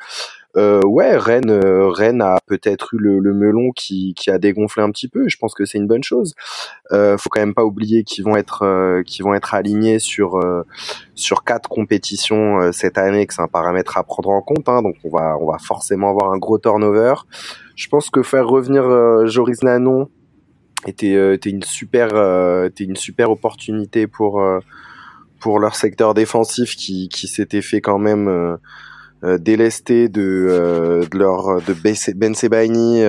Euh, 0.58 0.82
ouais, 0.86 1.16
Rennes, 1.16 1.50
euh, 1.50 1.90
Rennes 1.90 2.22
a 2.22 2.38
peut-être 2.46 2.94
eu 2.94 2.98
le, 2.98 3.20
le, 3.20 3.34
melon 3.34 3.72
qui, 3.72 4.14
qui 4.16 4.30
a 4.30 4.38
dégonflé 4.38 4.84
un 4.84 4.92
petit 4.92 5.08
peu. 5.08 5.30
Je 5.30 5.38
pense 5.38 5.54
que 5.54 5.66
c'est 5.66 5.78
une 5.78 5.88
bonne 5.88 6.04
chose. 6.04 6.34
Euh, 6.92 7.18
faut 7.18 7.30
quand 7.30 7.40
même 7.40 7.54
pas 7.54 7.64
oublier 7.64 8.04
qu'ils 8.04 8.26
vont 8.26 8.36
être 8.36 8.64
euh, 8.64 9.02
qu'ils 9.04 9.24
vont 9.24 9.34
être 9.34 9.54
alignés 9.54 10.00
sur 10.00 10.38
euh, 10.38 10.64
sur 11.16 11.44
quatre 11.44 11.70
compétitions 11.70 12.60
euh, 12.60 12.72
cette 12.72 12.98
année, 12.98 13.26
que 13.26 13.34
c'est 13.34 13.42
un 13.42 13.48
paramètre 13.48 13.98
à 13.98 14.04
prendre 14.04 14.30
en 14.30 14.42
compte. 14.42 14.68
Hein, 14.68 14.82
donc 14.82 14.96
on 15.06 15.10
va 15.10 15.38
on 15.40 15.50
va 15.50 15.58
forcément 15.58 16.10
avoir 16.10 16.34
un 16.34 16.38
gros 16.38 16.58
turnover. 16.58 17.14
Je 17.76 17.88
pense 17.88 18.10
que 18.10 18.22
faire 18.22 18.48
revenir 18.48 18.84
Joris 19.28 19.64
Nanon 19.64 20.10
était, 20.86 21.34
était 21.34 21.50
une 21.50 21.64
super 21.64 22.10
était 22.66 22.84
une 22.84 22.98
super 22.98 23.32
opportunité 23.32 24.06
pour 24.06 24.44
pour 25.40 25.60
leur 25.60 25.76
secteur 25.76 26.14
défensif 26.14 26.76
qui, 26.76 27.10
qui 27.10 27.28
s'était 27.28 27.64
fait 27.64 27.82
quand 27.82 27.98
même 27.98 28.60
euh, 29.24 29.38
délester 29.38 30.10
de, 30.10 31.08
de 31.12 31.18
leur 31.18 31.62
de 31.62 31.74
Ben 31.74 32.34
Sebaini 32.34 33.00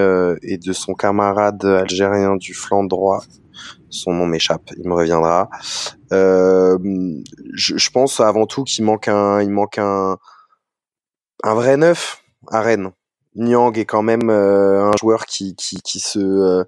et 0.42 0.58
de 0.58 0.72
son 0.72 0.94
camarade 0.94 1.64
algérien 1.64 2.36
du 2.36 2.54
flanc 2.54 2.84
droit. 2.84 3.22
Son 3.90 4.12
nom 4.12 4.26
m'échappe, 4.26 4.70
il 4.76 4.88
me 4.88 4.94
reviendra. 4.94 5.48
Euh, 6.12 6.78
je, 7.54 7.76
je, 7.76 7.90
pense 7.90 8.20
avant 8.20 8.46
tout 8.46 8.64
qu'il 8.64 8.84
manque 8.84 9.08
un 9.08 9.40
il 9.42 9.50
manque 9.50 9.78
un 9.78 10.16
un 11.42 11.54
vrai 11.54 11.76
neuf 11.76 12.22
à 12.48 12.60
Rennes. 12.60 12.90
Niang 13.34 13.76
est 13.78 13.84
quand 13.84 14.02
même 14.02 14.28
un 14.30 14.92
joueur 14.98 15.26
qui 15.26 15.54
qui, 15.56 15.80
qui 15.82 16.00
se 16.00 16.64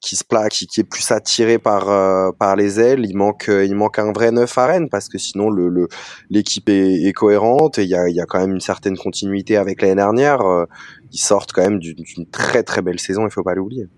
qui 0.00 0.16
se 0.16 0.24
plaque, 0.24 0.52
qui, 0.52 0.66
qui, 0.66 0.80
est 0.80 0.84
plus 0.84 1.10
attiré 1.10 1.58
par 1.58 1.88
euh, 1.90 2.30
par 2.38 2.56
les 2.56 2.80
ailes. 2.80 3.04
Il 3.04 3.16
manque 3.16 3.48
euh, 3.48 3.64
il 3.64 3.74
manque 3.74 3.98
un 3.98 4.12
vrai 4.12 4.30
neuf 4.30 4.56
à 4.58 4.66
Rennes 4.66 4.88
parce 4.88 5.08
que 5.08 5.18
sinon 5.18 5.50
le 5.50 5.88
l'équipe 6.30 6.68
est, 6.68 7.02
est, 7.02 7.12
cohérente 7.12 7.78
et 7.78 7.84
il 7.84 7.88
y 7.88 7.94
a 7.94 8.08
il 8.08 8.14
y 8.14 8.20
a 8.20 8.26
quand 8.26 8.40
même 8.40 8.52
une 8.52 8.60
certaine 8.60 8.96
continuité 8.96 9.56
avec 9.56 9.82
l'année 9.82 9.96
dernière. 9.96 10.40
Euh, 10.40 10.64
ils 11.12 11.18
sortent 11.18 11.52
quand 11.52 11.62
même 11.62 11.78
d'une 11.78 12.26
très 12.30 12.62
très 12.62 12.82
belle 12.82 13.00
saison, 13.00 13.26
il 13.26 13.30
faut 13.30 13.42
pas 13.42 13.54
l'oublier. 13.54 13.88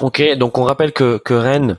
Ok, 0.00 0.22
donc 0.38 0.58
on 0.58 0.64
rappelle 0.64 0.92
que 0.92 1.18
que 1.18 1.34
Rennes 1.34 1.78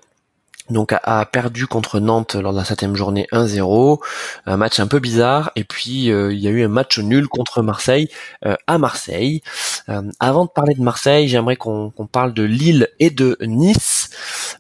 donc 0.72 0.94
a, 1.04 1.26
perdu 1.26 1.68
contre 1.68 2.00
Nantes 2.00 2.36
lors 2.36 2.54
de 2.54 2.58
la 2.58 2.66
septième 2.66 2.96
journée 2.96 3.28
1-0, 3.32 4.00
un 4.46 4.58
match 4.58 4.80
un 4.80 4.88
peu 4.88 5.00
bizarre, 5.00 5.52
et 5.56 5.64
puis 5.64 6.12
euh, 6.12 6.34
il 6.34 6.40
y 6.40 6.48
a 6.48 6.52
eu 6.52 6.64
un 6.64 6.70
match 6.70 7.00
nul 7.00 7.28
contre 7.28 7.62
Marseille 7.62 8.10
euh, 8.46 8.56
à 8.68 8.78
Marseille. 8.78 9.42
Euh, 9.90 10.02
avant 10.20 10.46
de 10.46 10.50
parler 10.50 10.74
de 10.74 10.82
Marseille, 10.82 11.28
j'aimerais 11.28 11.56
qu'on 11.56 11.92
parle 12.12 12.34
de 12.34 12.44
Lille 12.44 12.88
et 13.00 13.10
de 13.10 13.38
Nice. 13.42 14.10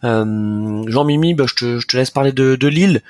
Jean-Mimi, 0.03 1.35
bah, 1.35 1.45
je, 1.47 1.85
te, 1.85 1.97
laisse 1.97 2.09
parler 2.09 2.31
de, 2.31 2.67
Lille. 2.67 3.01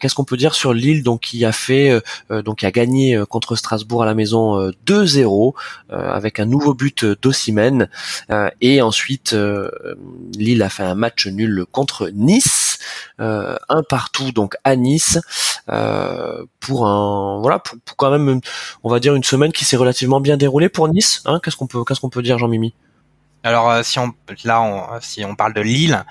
Qu'est-ce 0.00 0.14
qu'on 0.14 0.24
peut 0.24 0.36
dire 0.36 0.54
sur 0.54 0.72
Lille 0.74 1.02
donc 1.02 1.20
qui 1.20 1.44
a 1.44 1.52
fait 1.52 2.02
donc 2.30 2.58
qui 2.58 2.66
a 2.66 2.70
gagné 2.70 3.22
contre 3.28 3.54
Strasbourg 3.54 4.02
à 4.02 4.06
la 4.06 4.14
maison 4.14 4.70
2-0 4.86 5.54
avec 5.90 6.40
un 6.40 6.46
nouveau 6.46 6.74
but 6.74 7.04
d'Ossimène 7.04 7.88
et 8.60 8.82
ensuite 8.82 9.36
Lille 10.36 10.62
a 10.62 10.68
fait 10.68 10.82
un 10.82 10.94
match 10.94 11.26
nul 11.26 11.64
contre 11.70 12.10
Nice 12.12 12.43
euh, 13.20 13.56
un 13.68 13.84
partout 13.84 14.32
donc 14.32 14.56
à 14.64 14.74
Nice 14.74 15.20
euh, 15.68 16.44
pour 16.58 16.88
un 16.88 17.38
voilà 17.40 17.60
pour, 17.60 17.96
quand 17.96 18.10
même 18.10 18.40
on 18.82 18.90
va 18.90 18.98
dire 18.98 19.14
une 19.14 19.22
semaine 19.22 19.52
qui 19.52 19.64
s'est 19.64 19.76
relativement 19.76 20.20
bien 20.20 20.36
déroulée 20.36 20.68
pour 20.68 20.88
Nice. 20.88 21.22
Hein 21.24 21.38
qu'est-ce 21.42 21.56
qu'on 21.56 21.68
peut 21.68 21.84
qu'est-ce 21.84 22.00
qu'on 22.00 22.10
peut 22.10 22.22
dire 22.22 22.38
Jean 22.38 22.48
Mimi 22.48 22.74
Alors 23.44 23.70
euh, 23.70 23.82
si 23.84 24.00
on 24.00 24.12
là 24.42 24.62
on, 24.62 25.00
si 25.00 25.24
on 25.24 25.36
parle 25.36 25.54
de 25.54 25.60
Lille. 25.60 26.04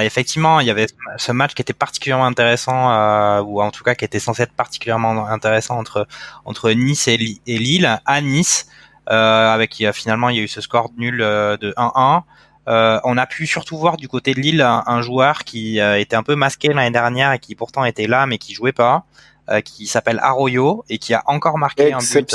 effectivement, 0.00 0.60
il 0.60 0.66
y 0.66 0.70
avait 0.70 0.86
ce 1.18 1.32
match 1.32 1.52
qui 1.54 1.60
était 1.60 1.74
particulièrement 1.74 2.26
intéressant, 2.26 3.40
ou 3.42 3.60
en 3.60 3.70
tout 3.70 3.84
cas 3.84 3.94
qui 3.94 4.04
était 4.06 4.18
censé 4.18 4.42
être 4.44 4.54
particulièrement 4.54 5.26
intéressant 5.28 5.78
entre 5.78 6.08
entre 6.46 6.70
Nice 6.72 7.08
et, 7.08 7.18
Lille 7.18 8.00
à 8.06 8.20
Nice, 8.22 8.68
avec 9.06 9.84
finalement 9.92 10.30
il 10.30 10.36
y 10.36 10.40
a 10.40 10.42
eu 10.42 10.48
ce 10.48 10.62
score 10.62 10.90
nul 10.96 11.18
de 11.18 11.74
1-1. 11.76 12.22
Euh, 12.68 13.00
on 13.04 13.16
a 13.16 13.26
pu 13.26 13.46
surtout 13.46 13.78
voir 13.78 13.96
du 13.96 14.08
côté 14.08 14.34
de 14.34 14.40
Lille 14.40 14.60
un, 14.60 15.00
joueur 15.00 15.44
qui 15.44 15.80
euh, 15.80 15.98
était 15.98 16.16
un 16.16 16.22
peu 16.22 16.34
masqué 16.34 16.68
l'année 16.68 16.90
dernière 16.90 17.32
et 17.32 17.38
qui 17.38 17.54
pourtant 17.54 17.84
était 17.84 18.06
là 18.06 18.26
mais 18.26 18.36
qui 18.36 18.52
jouait 18.52 18.72
pas, 18.72 19.04
euh, 19.48 19.62
qui 19.62 19.86
s'appelle 19.86 20.18
Arroyo 20.22 20.84
et 20.90 20.98
qui 20.98 21.14
a 21.14 21.22
encore 21.26 21.56
marqué 21.56 21.94
un 21.94 21.98
but 21.98 22.34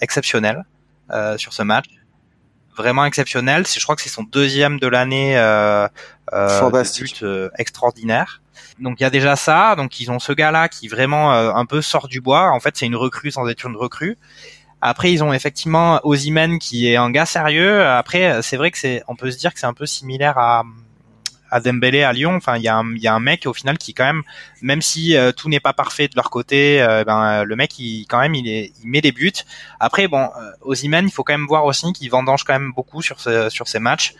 exceptionnel 0.00 0.64
sur 1.36 1.52
ce 1.52 1.62
match. 1.62 1.86
Vraiment 2.76 3.04
exceptionnel. 3.04 3.64
Je 3.66 3.80
crois 3.84 3.94
que 3.94 4.02
c'est 4.02 4.08
son 4.08 4.24
deuxième 4.24 4.80
de 4.80 4.88
l'année. 4.88 5.38
Euh, 5.38 5.86
but 6.72 7.24
extraordinaire. 7.58 8.40
Donc 8.80 8.98
il 8.98 9.02
y 9.02 9.06
a 9.06 9.10
déjà 9.10 9.36
ça. 9.36 9.76
Donc 9.76 10.00
ils 10.00 10.10
ont 10.10 10.18
ce 10.18 10.32
gars-là 10.32 10.68
qui 10.68 10.88
vraiment 10.88 11.30
un 11.32 11.66
peu 11.66 11.82
sort 11.82 12.08
du 12.08 12.20
bois. 12.20 12.50
En 12.50 12.58
fait, 12.58 12.76
c'est 12.76 12.86
une 12.86 12.96
recrue 12.96 13.30
sans 13.30 13.46
être 13.48 13.66
une 13.66 13.76
recrue. 13.76 14.16
Après, 14.86 15.12
ils 15.12 15.24
ont 15.24 15.32
effectivement 15.32 15.98
Ozymen 16.04 16.58
qui 16.58 16.88
est 16.88 16.96
un 16.96 17.10
gars 17.10 17.26
sérieux. 17.26 17.86
Après, 17.86 18.42
c'est 18.42 18.58
vrai 18.58 18.70
que 18.70 18.78
c'est, 18.78 19.02
on 19.08 19.16
peut 19.16 19.30
se 19.30 19.38
dire 19.38 19.54
que 19.54 19.58
c'est 19.58 19.66
un 19.66 19.72
peu 19.72 19.86
similaire 19.86 20.36
à 20.36 20.64
à 21.54 21.60
Dembélé 21.60 22.02
à 22.02 22.12
Lyon. 22.12 22.34
Enfin, 22.34 22.56
il 22.56 22.62
y 22.62 22.68
a 22.68 22.76
un, 22.76 23.20
mec 23.20 23.46
au 23.46 23.54
final 23.54 23.78
qui 23.78 23.94
quand 23.94 24.04
même, 24.04 24.22
même 24.60 24.82
si 24.82 25.16
euh, 25.16 25.30
tout 25.30 25.48
n'est 25.48 25.60
pas 25.60 25.72
parfait 25.72 26.08
de 26.08 26.16
leur 26.16 26.28
côté, 26.28 26.82
euh, 26.82 27.04
ben 27.04 27.44
le 27.44 27.56
mec, 27.56 27.78
il 27.78 28.06
quand 28.06 28.18
même, 28.18 28.34
il 28.34 28.48
est, 28.48 28.72
il 28.82 28.90
met 28.90 29.00
des 29.00 29.12
buts. 29.12 29.32
Après, 29.78 30.08
bon, 30.08 30.24
euh, 30.24 30.50
Ozymen, 30.62 31.06
il 31.06 31.12
faut 31.12 31.22
quand 31.22 31.32
même 31.32 31.46
voir 31.46 31.64
aussi 31.64 31.92
qu'il 31.92 32.10
vendange 32.10 32.42
quand 32.42 32.54
même 32.54 32.72
beaucoup 32.74 33.02
sur 33.02 33.20
ce, 33.20 33.48
sur 33.50 33.68
ces 33.68 33.78
matchs, 33.78 34.14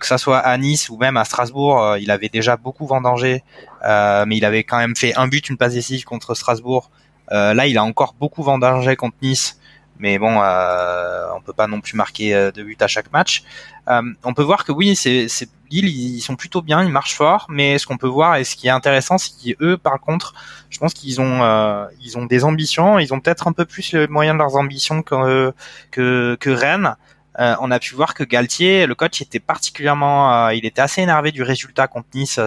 que 0.00 0.06
ça 0.06 0.16
soit 0.16 0.38
à 0.38 0.56
Nice 0.58 0.88
ou 0.90 0.96
même 0.96 1.16
à 1.16 1.24
Strasbourg, 1.24 1.96
il 1.96 2.12
avait 2.12 2.28
déjà 2.28 2.56
beaucoup 2.56 2.86
vendangé, 2.86 3.42
mais 3.82 4.36
il 4.36 4.44
avait 4.44 4.62
quand 4.62 4.78
même 4.78 4.94
fait 4.94 5.12
un 5.16 5.26
but, 5.26 5.48
une 5.48 5.56
passe 5.56 5.74
décisive 5.74 6.04
contre 6.04 6.34
Strasbourg. 6.34 6.90
là, 7.30 7.66
il 7.66 7.76
a 7.78 7.82
encore 7.82 8.14
beaucoup 8.18 8.44
vendangé 8.44 8.94
contre 8.94 9.16
Nice 9.22 9.58
mais 10.02 10.18
bon, 10.18 10.40
euh, 10.42 11.28
on 11.36 11.40
peut 11.40 11.52
pas 11.52 11.68
non 11.68 11.80
plus 11.80 11.96
marquer 11.96 12.34
euh, 12.34 12.50
de 12.50 12.64
but 12.64 12.82
à 12.82 12.88
chaque 12.88 13.12
match. 13.12 13.44
Euh, 13.88 14.02
on 14.24 14.34
peut 14.34 14.42
voir 14.42 14.64
que 14.64 14.72
oui, 14.72 14.96
c'est 14.96 15.28
Lille, 15.70 15.86
ils 15.86 16.20
sont 16.20 16.34
plutôt 16.34 16.60
bien, 16.60 16.82
ils 16.82 16.90
marchent 16.90 17.14
fort, 17.14 17.46
mais 17.48 17.78
ce 17.78 17.86
qu'on 17.86 17.96
peut 17.98 18.08
voir 18.08 18.34
et 18.34 18.42
ce 18.42 18.56
qui 18.56 18.66
est 18.66 18.70
intéressant, 18.70 19.16
c'est 19.16 19.30
qu'eux, 19.54 19.78
par 19.78 20.00
contre, 20.00 20.34
je 20.70 20.78
pense 20.80 20.92
qu'ils 20.92 21.20
ont 21.20 21.42
euh, 21.42 21.86
ils 22.00 22.18
ont 22.18 22.26
des 22.26 22.42
ambitions, 22.42 22.98
ils 22.98 23.14
ont 23.14 23.20
peut-être 23.20 23.46
un 23.46 23.52
peu 23.52 23.64
plus 23.64 23.92
les 23.92 24.08
moyens 24.08 24.34
de 24.34 24.38
leurs 24.38 24.56
ambitions 24.56 25.02
que 25.02 25.54
que, 25.92 26.36
que 26.40 26.50
Rennes. 26.50 26.96
Euh, 27.38 27.54
on 27.60 27.70
a 27.70 27.78
pu 27.78 27.94
voir 27.94 28.12
que 28.14 28.24
Galtier, 28.24 28.86
le 28.86 28.96
coach, 28.96 29.22
était 29.22 29.40
particulièrement, 29.40 30.48
il 30.48 30.66
était 30.66 30.82
assez 30.82 31.00
énervé 31.00 31.30
du 31.30 31.44
résultat 31.44 31.86
contre 31.86 32.08
Nice 32.14 32.40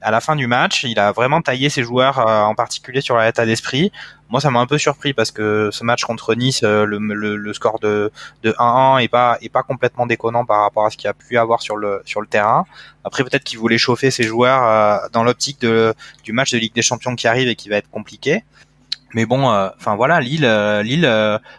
à 0.00 0.10
la 0.10 0.20
fin 0.20 0.36
du 0.36 0.46
match, 0.46 0.84
il 0.84 0.98
a 0.98 1.12
vraiment 1.12 1.42
taillé 1.42 1.68
ses 1.70 1.82
joueurs, 1.82 2.18
euh, 2.20 2.42
en 2.42 2.54
particulier 2.54 3.00
sur 3.00 3.18
l'état 3.18 3.44
d'esprit. 3.46 3.90
Moi, 4.28 4.40
ça 4.40 4.50
m'a 4.50 4.60
un 4.60 4.66
peu 4.66 4.78
surpris 4.78 5.12
parce 5.12 5.30
que 5.30 5.70
ce 5.72 5.82
match 5.84 6.04
contre 6.04 6.34
Nice, 6.34 6.60
euh, 6.62 6.84
le, 6.84 7.52
score 7.52 7.80
de, 7.80 8.12
de 8.42 8.52
1-1 8.52 9.02
est 9.02 9.08
pas 9.08 9.38
est 9.40 9.48
pas 9.48 9.62
complètement 9.62 10.06
déconnant 10.06 10.44
par 10.44 10.62
rapport 10.62 10.86
à 10.86 10.90
ce 10.90 10.96
qu'il 10.96 11.08
a 11.08 11.14
pu 11.14 11.36
avoir 11.38 11.62
sur 11.62 11.76
le 11.76 12.02
sur 12.04 12.20
le 12.20 12.26
terrain. 12.26 12.64
Après, 13.04 13.24
peut-être 13.24 13.44
qu'il 13.44 13.58
voulait 13.58 13.78
chauffer 13.78 14.10
ses 14.10 14.24
joueurs 14.24 14.64
euh, 14.64 15.08
dans 15.12 15.24
l'optique 15.24 15.64
du 16.24 16.32
match 16.32 16.52
de 16.52 16.58
Ligue 16.58 16.74
des 16.74 16.82
Champions 16.82 17.16
qui 17.16 17.26
arrive 17.26 17.48
et 17.48 17.56
qui 17.56 17.68
va 17.68 17.76
être 17.76 17.90
compliqué. 17.90 18.44
Mais 19.14 19.24
bon, 19.24 19.48
enfin 19.76 19.96
voilà, 19.96 20.20
Lille, 20.20 20.46
Lille, 20.84 21.02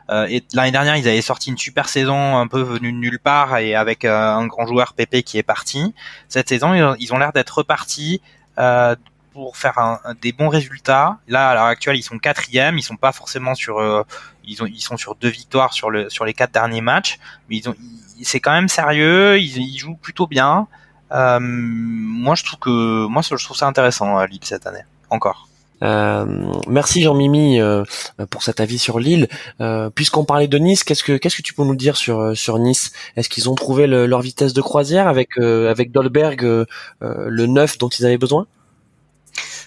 l'année 0.08 0.72
dernière 0.72 0.95
ils 0.97 1.08
avaient 1.08 1.22
sorti 1.22 1.50
une 1.50 1.58
super 1.58 1.89
saison 1.89 2.38
un 2.38 2.47
peu 2.47 2.62
venue 2.62 2.91
de 2.91 2.97
nulle 2.97 3.20
part 3.20 3.58
et 3.58 3.76
avec 3.76 4.06
un 4.06 4.45
grand 4.45 4.68
joueur 4.68 4.93
Pépé 4.93 5.24
qui 5.24 5.38
est 5.38 5.43
parti. 5.43 5.93
Cette 6.28 6.50
saison, 6.50 6.95
ils 7.00 7.14
ont 7.14 7.18
l'air 7.18 7.34
d'être 7.34 7.58
repartis 7.58 8.22
euh, 8.60 8.95
pour 9.34 9.58
faire 9.58 9.78
un, 9.78 10.00
des 10.22 10.32
bons 10.32 10.50
résultats. 10.50 11.18
Là, 11.28 11.50
à 11.50 11.54
l'heure 11.54 11.64
actuelle, 11.64 11.95
ils 11.95 12.04
sont 12.04 12.18
quatrième. 12.20 12.78
Ils 12.78 12.84
sont 12.84 12.97
pas 12.97 13.12
forcément 13.12 13.56
sur, 13.56 13.80
euh, 13.80 14.04
ils 14.43 14.62
ont, 14.62 14.66
ils 14.66 14.82
sont 14.82 14.97
sur 14.97 15.16
deux 15.16 15.30
victoires 15.30 15.74
sur 15.74 15.89
le 15.89 16.10
sur 16.10 16.26
les 16.26 16.34
quatre 16.34 16.52
derniers 16.52 16.82
matchs, 16.82 17.20
mais 17.50 17.58
ils 17.58 17.70
ont, 17.70 17.76
c'est 18.22 18.39
quand 18.39 18.52
même 18.52 18.68
sérieux. 18.68 19.39
Ils, 19.39 19.58
ils 19.58 19.78
jouent 19.80 19.95
plutôt 19.95 20.28
bien. 20.28 20.68
Euh, 21.12 21.39
moi, 21.41 22.36
je 22.36 22.43
trouve 22.43 22.60
que 22.60 23.08
moi, 23.08 23.22
je 23.22 23.43
trouve 23.43 23.58
ça 23.58 23.68
intéressant 23.68 24.24
Lille 24.26 24.39
cette 24.43 24.68
année, 24.68 24.84
encore. 25.10 25.49
Euh, 25.82 26.25
merci 26.67 27.01
Jean-Mimi 27.01 27.59
euh, 27.59 27.84
pour 28.30 28.43
cet 28.43 28.59
avis 28.59 28.80
sur 28.80 28.99
Lille. 28.99 29.27
Euh, 29.61 29.89
Puisqu'on 29.89 30.25
parlait 30.25 30.47
de 30.47 30.57
Nice, 30.57 30.84
qu'est-ce 30.84 31.03
que 31.03 31.17
qu'est-ce 31.17 31.38
que 31.38 31.41
tu 31.41 31.53
peux 31.53 31.63
nous 31.63 31.75
dire 31.75 31.97
sur 31.97 32.36
sur 32.36 32.59
Nice? 32.59 32.91
Est-ce 33.15 33.30
qu'ils 33.30 33.49
ont 33.49 33.55
trouvé 33.55 33.88
leur 33.88 34.21
vitesse 34.21 34.53
de 34.53 34.61
croisière 34.61 35.07
avec 35.07 35.38
avec 35.38 35.91
Dolberg 35.91 36.65
le 37.01 37.45
neuf 37.45 37.77
dont 37.77 37.89
ils 37.89 38.05
avaient 38.05 38.17
besoin? 38.17 38.47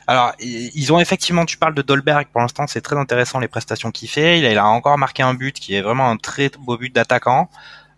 Alors, 0.09 0.33
ils 0.41 0.93
ont 0.93 0.99
effectivement, 0.99 1.45
tu 1.45 1.57
parles 1.57 1.75
de 1.75 1.83
Dolberg, 1.83 2.27
pour 2.33 2.41
l'instant 2.41 2.67
c'est 2.67 2.81
très 2.81 2.97
intéressant 2.97 3.39
les 3.39 3.49
prestations 3.49 3.91
qu'il 3.93 4.09
fait. 4.09 4.41
Il 4.41 4.59
a, 4.59 4.67
encore 4.67 4.99
marqué 4.99 5.23
un 5.23 5.35
but 5.35 5.59
qui 5.59 5.75
est 5.75 5.81
vraiment 5.81 6.11
un 6.11 6.17
très 6.17 6.51
beau 6.59 6.77
but 6.77 6.93
d'attaquant. 6.93 7.49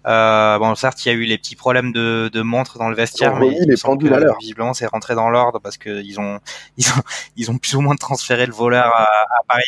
Euh, 0.07 0.59
bon, 0.59 0.74
certes, 0.74 1.05
il 1.05 1.09
y 1.09 1.11
a 1.12 1.14
eu 1.14 1.24
les 1.24 1.38
petits 1.38 1.57
problèmes 1.57 1.92
de, 1.92 2.30
de 2.32 2.42
montre 2.42 2.78
dans 2.78 2.88
le 2.88 2.96
vestiaire, 2.96 3.36
mais 3.36 3.57
les 3.66 3.76
pendules 3.76 4.12
à 4.12 4.18
l'heure. 4.18 4.36
Visiblement, 4.38 4.74
c'est 4.74 4.86
rentré 4.86 5.14
dans 5.14 5.30
l'ordre 5.30 5.61
parce 5.61 5.78
que 5.78 6.02
ils 6.02 6.20
ont, 6.20 6.40
ils 6.76 6.88
ont, 6.90 7.02
ils 7.36 7.50
ont 7.50 7.59
plus 7.59 7.74
ou 7.74 7.80
moins 7.80 7.96
transféré 7.96 8.46
le 8.46 8.52
voleur 8.52 8.94
à, 8.94 9.05
à 9.05 9.42
Paris. 9.48 9.64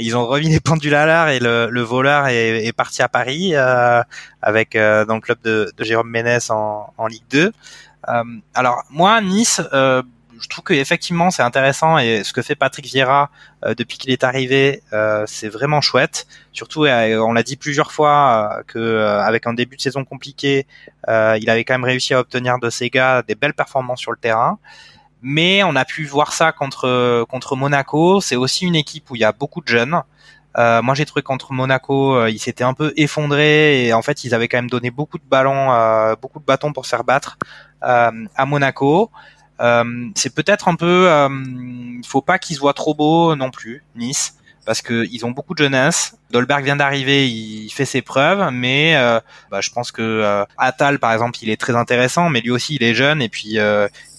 Ils 0.00 0.16
ont 0.16 0.26
remis 0.26 0.48
les 0.48 0.60
pendules 0.60 0.94
à 0.94 1.06
l'heure 1.06 1.28
et 1.28 1.40
le, 1.40 1.68
le 1.70 1.80
voleur 1.82 2.28
est, 2.28 2.64
est, 2.64 2.72
parti 2.72 3.02
à 3.02 3.08
Paris 3.08 3.50
euh, 3.54 4.00
avec 4.42 4.76
euh, 4.76 5.04
dans 5.04 5.16
le 5.16 5.20
club 5.20 5.38
de, 5.42 5.72
de 5.76 5.84
Jérôme 5.84 6.08
Ménès 6.08 6.50
en, 6.50 6.92
en 6.96 7.06
Ligue 7.08 7.24
2. 7.30 7.52
Euh, 8.08 8.22
alors 8.54 8.84
moi, 8.90 9.20
Nice, 9.20 9.60
euh, 9.72 10.02
je 10.40 10.48
trouve 10.48 10.64
que 10.64 10.74
effectivement 10.74 11.30
c'est 11.30 11.42
intéressant 11.42 11.98
et 11.98 12.24
ce 12.24 12.32
que 12.32 12.42
fait 12.42 12.54
Patrick 12.54 12.86
Vieira 12.86 13.30
euh, 13.64 13.74
depuis 13.74 13.98
qu'il 13.98 14.10
est 14.10 14.24
arrivé, 14.24 14.82
euh, 14.92 15.24
c'est 15.26 15.48
vraiment 15.48 15.80
chouette. 15.80 16.26
Surtout, 16.52 16.84
euh, 16.84 17.18
on 17.18 17.32
l'a 17.32 17.42
dit 17.42 17.56
plusieurs 17.56 17.92
fois 17.92 18.62
que 18.66 18.98
avec 19.20 19.46
un 19.46 19.54
début 19.54 19.76
de 19.76 19.82
saison 19.82 20.04
compliqué, 20.04 20.66
il 21.06 21.50
avait 21.50 21.64
quand 21.64 21.74
même 21.74 21.84
réussi 21.84 22.14
à 22.14 22.20
obtenir 22.20 22.58
de 22.58 22.70
ses 22.70 22.90
gars 22.90 23.22
des 23.22 23.34
belles 23.34 23.54
performances 23.54 24.00
sur 24.00 24.12
le 24.12 24.18
terrain. 24.18 24.58
Mais 25.22 25.64
on 25.64 25.74
a 25.74 25.84
pu 25.84 26.04
voir 26.04 26.32
ça 26.32 26.52
contre 26.52 27.24
contre 27.28 27.56
Monaco. 27.56 28.20
C'est 28.20 28.36
aussi 28.36 28.66
une 28.66 28.76
équipe 28.76 29.10
où 29.10 29.16
il 29.16 29.20
y 29.20 29.24
a 29.24 29.32
beaucoup 29.32 29.60
de 29.60 29.68
jeunes. 29.68 30.02
Euh, 30.58 30.82
moi, 30.82 30.94
j'ai 30.94 31.04
trouvé 31.04 31.22
contre 31.22 31.52
Monaco, 31.52 32.26
il 32.26 32.38
s'était 32.38 32.64
un 32.64 32.74
peu 32.74 32.92
effondré 32.96 33.86
et 33.86 33.92
en 33.92 34.02
fait, 34.02 34.24
ils 34.24 34.34
avaient 34.34 34.48
quand 34.48 34.58
même 34.58 34.70
donné 34.70 34.90
beaucoup 34.90 35.18
de 35.18 35.24
ballons, 35.28 35.72
euh, 35.72 36.16
beaucoup 36.20 36.40
de 36.40 36.44
bâtons 36.44 36.72
pour 36.72 36.84
se 36.84 36.90
faire 36.90 37.04
battre 37.04 37.38
à 37.80 38.46
Monaco. 38.46 39.10
Euh, 39.60 40.08
c'est 40.14 40.34
peut-être 40.34 40.68
un 40.68 40.76
peu, 40.76 41.10
euh, 41.10 41.28
il 41.28 42.06
faut 42.06 42.22
pas 42.22 42.38
qu'ils 42.38 42.56
se 42.56 42.60
voient 42.60 42.74
trop 42.74 42.94
beaux 42.94 43.34
non 43.34 43.50
plus, 43.50 43.82
Nice, 43.96 44.34
parce 44.64 44.82
que 44.82 45.06
ils 45.10 45.24
ont 45.26 45.30
beaucoup 45.30 45.54
de 45.54 45.62
jeunesse. 45.62 46.16
Dolberg 46.30 46.64
vient 46.64 46.76
d'arriver, 46.76 47.28
il 47.28 47.70
fait 47.70 47.84
ses 47.84 48.02
preuves, 48.02 48.50
mais 48.52 48.96
euh, 48.96 49.20
bah, 49.50 49.60
je 49.60 49.70
pense 49.70 49.92
que 49.92 50.02
euh, 50.02 50.44
Atal, 50.56 50.98
par 50.98 51.12
exemple, 51.12 51.38
il 51.42 51.50
est 51.50 51.60
très 51.60 51.76
intéressant, 51.76 52.28
mais 52.28 52.40
lui 52.40 52.50
aussi, 52.50 52.76
il 52.76 52.82
est 52.82 52.94
jeune 52.94 53.22
et 53.22 53.28
puis 53.28 53.58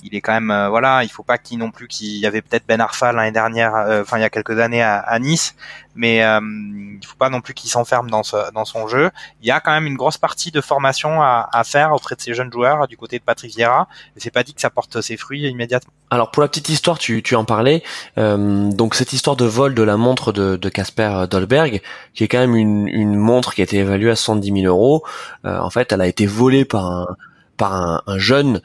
il 0.02 0.16
est 0.16 0.22
quand 0.22 0.34
même, 0.34 0.68
voilà, 0.70 1.04
il 1.04 1.10
faut 1.10 1.24
pas 1.24 1.38
qu'il 1.38 1.58
non 1.58 1.72
plus 1.72 1.88
qu'il 1.90 2.18
y 2.18 2.26
avait 2.26 2.42
peut-être 2.42 2.64
Ben 2.66 2.80
Arfa 2.80 3.12
l'année 3.12 3.34
dernière, 3.34 3.74
enfin 4.02 4.18
il 4.18 4.22
y 4.22 4.24
a 4.24 4.30
quelques 4.30 4.58
années 4.58 4.82
à, 4.82 5.00
à 5.00 5.20
Nice, 5.20 5.56
mais 5.94 6.24
euh, 6.24 6.40
il 6.42 7.06
faut 7.06 7.18
pas 7.18 7.30
non 7.30 7.42
plus 7.42 7.54
qu'il 7.54 7.70
s'enferme 7.70 8.10
dans, 8.10 8.22
dans 8.54 8.64
son 8.64 8.88
jeu. 8.88 9.12
Il 9.42 9.48
y 9.48 9.52
a 9.52 9.60
quand 9.60 9.72
même 9.72 9.86
une 9.86 9.98
grosse 9.98 10.18
partie 10.18 10.52
de 10.52 10.62
formation 10.62 11.22
à, 11.22 11.50
à 11.52 11.66
faire 11.66 11.92
auprès 11.92 12.16
de 12.16 12.22
ces 12.22 12.34
jeunes 12.34 12.50
joueurs 12.50 12.88
du 12.88 12.96
côté 12.96 13.20
de 13.20 13.24
Patrick 13.24 13.54
Vieira, 13.54 13.90
et 14.16 14.22
c'est 14.22 14.32
pas 14.32 14.44
dit 14.44 14.54
que 14.54 14.62
ça 14.62 14.70
porte 14.70 15.02
ses 15.02 15.18
fruits 15.18 15.42
immédiatement. 15.50 15.92
Alors 16.12 16.32
pour 16.32 16.42
la 16.42 16.48
petite 16.48 16.70
histoire, 16.70 16.98
tu, 16.98 17.22
tu 17.22 17.36
en 17.36 17.44
parlais, 17.44 17.84
euh, 18.18 18.72
donc 18.72 18.96
cette 18.96 19.12
histoire 19.12 19.36
de 19.36 19.46
vol 19.46 19.76
de 19.76 19.84
la 19.84 19.98
montre 19.98 20.32
de 20.32 20.70
Casper 20.70 21.26
Dolberg, 21.30 21.82
qui 22.14 22.24
est 22.24 22.28
quand 22.28 22.40
même 22.40 22.56
une, 22.56 22.88
une 22.88 23.16
montre 23.16 23.54
qui 23.54 23.62
a 23.62 23.64
été 23.64 23.78
évaluée 23.78 24.12
à 24.12 24.16
110 24.16 24.62
000 24.62 24.66
euros, 24.66 25.04
euh, 25.46 25.60
en 25.60 25.70
fait 25.70 25.92
elle 25.92 26.02
a 26.02 26.08
été 26.08 26.26
volée 26.26 26.66
par 26.66 26.86
un 26.86 27.08
par 27.58 27.76
un, 27.76 28.02
un 28.08 28.18
jeune 28.18 28.62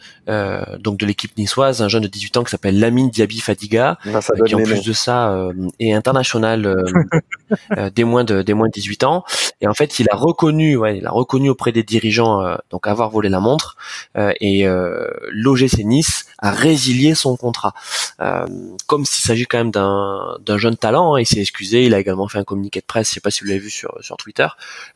donc 0.78 0.98
de 0.98 1.04
l'équipe 1.04 1.36
niçoise, 1.36 1.82
un 1.82 1.88
jeune 1.88 2.04
de 2.04 2.08
18 2.08 2.36
ans 2.36 2.44
qui 2.44 2.50
s'appelle 2.52 2.78
Lamine 2.78 3.10
Diaby 3.10 3.40
Fadiga, 3.40 3.98
ça 4.04 4.34
qui 4.46 4.54
en 4.54 4.62
plus 4.62 4.76
noms. 4.76 4.82
de 4.86 4.92
ça 4.92 5.48
est 5.80 5.92
international 5.92 6.84
euh, 7.76 7.90
des 7.90 8.04
moins 8.04 8.24
de 8.24 8.42
des 8.42 8.54
moins 8.54 8.68
de 8.68 8.72
18 8.72 9.04
ans. 9.04 9.24
Et 9.60 9.68
en 9.68 9.74
fait, 9.74 9.98
il 9.98 10.06
a 10.10 10.16
reconnu, 10.16 10.76
ouais, 10.76 10.98
il 10.98 11.06
a 11.06 11.10
reconnu 11.10 11.48
auprès 11.48 11.72
des 11.72 11.82
dirigeants 11.82 12.42
euh, 12.42 12.56
donc 12.70 12.86
avoir 12.86 13.10
volé 13.10 13.28
la 13.28 13.40
montre 13.40 13.76
euh, 14.16 14.32
et 14.40 14.66
euh, 14.66 15.08
l'OGC 15.30 15.84
Nice 15.84 16.26
a 16.38 16.50
résilié 16.50 17.14
son 17.14 17.36
contrat. 17.36 17.74
Euh, 18.20 18.46
comme 18.86 19.04
s'il 19.04 19.24
s'agit 19.24 19.46
quand 19.46 19.58
même 19.58 19.70
d'un 19.70 20.36
d'un 20.44 20.58
jeune 20.58 20.76
talent, 20.76 21.14
hein, 21.14 21.20
il 21.20 21.26
s'est 21.26 21.40
excusé, 21.40 21.84
il 21.84 21.94
a 21.94 22.00
également 22.00 22.28
fait 22.28 22.38
un 22.38 22.44
communiqué 22.44 22.80
de 22.80 22.84
presse, 22.84 23.08
je 23.08 23.14
sais 23.14 23.20
pas 23.20 23.30
si 23.30 23.40
vous 23.40 23.48
l'avez 23.48 23.60
vu 23.60 23.70
sur 23.70 23.96
sur 24.00 24.16
Twitter. 24.16 24.46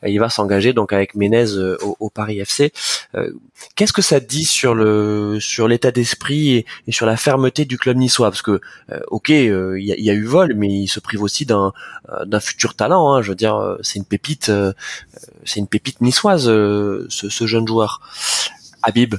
Et 0.03 0.11
il 0.11 0.19
va 0.19 0.29
s'engager 0.29 0.73
donc 0.73 0.93
avec 0.93 1.15
Menez 1.15 1.57
au, 1.81 1.97
au 1.99 2.09
Paris 2.09 2.39
FC. 2.39 2.71
Qu'est-ce 3.75 3.93
que 3.93 4.01
ça 4.01 4.19
dit 4.19 4.45
sur 4.45 4.75
le 4.75 5.39
sur 5.39 5.67
l'état 5.67 5.91
d'esprit 5.91 6.51
et, 6.51 6.65
et 6.87 6.91
sur 6.91 7.05
la 7.05 7.17
fermeté 7.17 7.65
du 7.65 7.77
club 7.77 7.97
niçois? 7.97 8.29
Parce 8.29 8.41
que 8.41 8.61
ok, 9.07 9.29
il 9.29 9.83
y, 9.83 9.91
a, 9.91 9.95
y 9.97 10.09
a 10.09 10.13
eu 10.13 10.25
vol, 10.25 10.53
mais 10.55 10.67
il 10.67 10.87
se 10.87 10.99
prive 10.99 11.21
aussi 11.21 11.45
d'un 11.45 11.73
d'un 12.25 12.39
futur 12.49 12.75
talent. 12.75 13.13
Hein, 13.13 13.21
je 13.21 13.29
veux 13.29 13.35
dire, 13.35 13.55
euh, 13.55 13.77
c'est 13.81 13.99
une 13.99 14.05
pépite, 14.05 14.49
euh, 14.49 14.73
c'est 15.45 15.59
une 15.59 15.67
pépite 15.67 16.01
niçoise, 16.01 16.47
euh, 16.47 17.05
ce, 17.09 17.45
jeune 17.45 17.67
joueur. 17.67 18.01
Habib. 18.81 19.15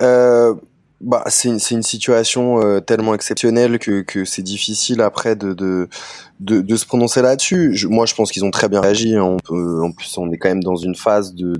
Euh, 0.00 0.54
bah, 1.00 1.24
c'est 1.26 1.48
une, 1.48 1.82
situation 1.82 2.62
euh, 2.62 2.78
tellement 2.78 3.14
exceptionnelle 3.14 3.80
que, 3.80 4.24
c'est 4.24 4.42
difficile 4.42 5.00
après 5.00 5.34
de, 5.34 5.52
de, 5.52 6.76
se 6.76 6.86
prononcer 6.86 7.22
là-dessus. 7.22 7.76
Moi, 7.90 8.06
je 8.06 8.14
pense 8.14 8.30
qu'ils 8.30 8.44
ont 8.44 8.52
très 8.52 8.68
bien 8.68 8.80
réagi. 8.80 9.16
hein. 9.16 9.24
On 9.24 9.38
peut, 9.38 9.82
en 9.82 9.90
plus, 9.90 10.16
on 10.16 10.30
est 10.30 10.38
quand 10.38 10.48
même 10.48 10.62
dans 10.62 10.76
une 10.76 10.94
phase 10.94 11.34
de, 11.34 11.54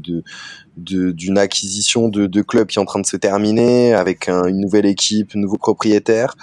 de, 0.76 1.10
d'une 1.10 1.38
acquisition 1.38 2.08
de, 2.08 2.26
de 2.26 2.42
club 2.42 2.68
qui 2.68 2.78
est 2.78 2.82
en 2.82 2.84
train 2.84 3.00
de 3.00 3.06
se 3.06 3.16
terminer 3.16 3.94
avec 3.94 4.28
un- 4.28 4.46
une 4.46 4.60
nouvelle 4.60 4.86
équipe, 4.86 5.34
nouveau 5.34 5.58
propriétaire. 5.58 6.36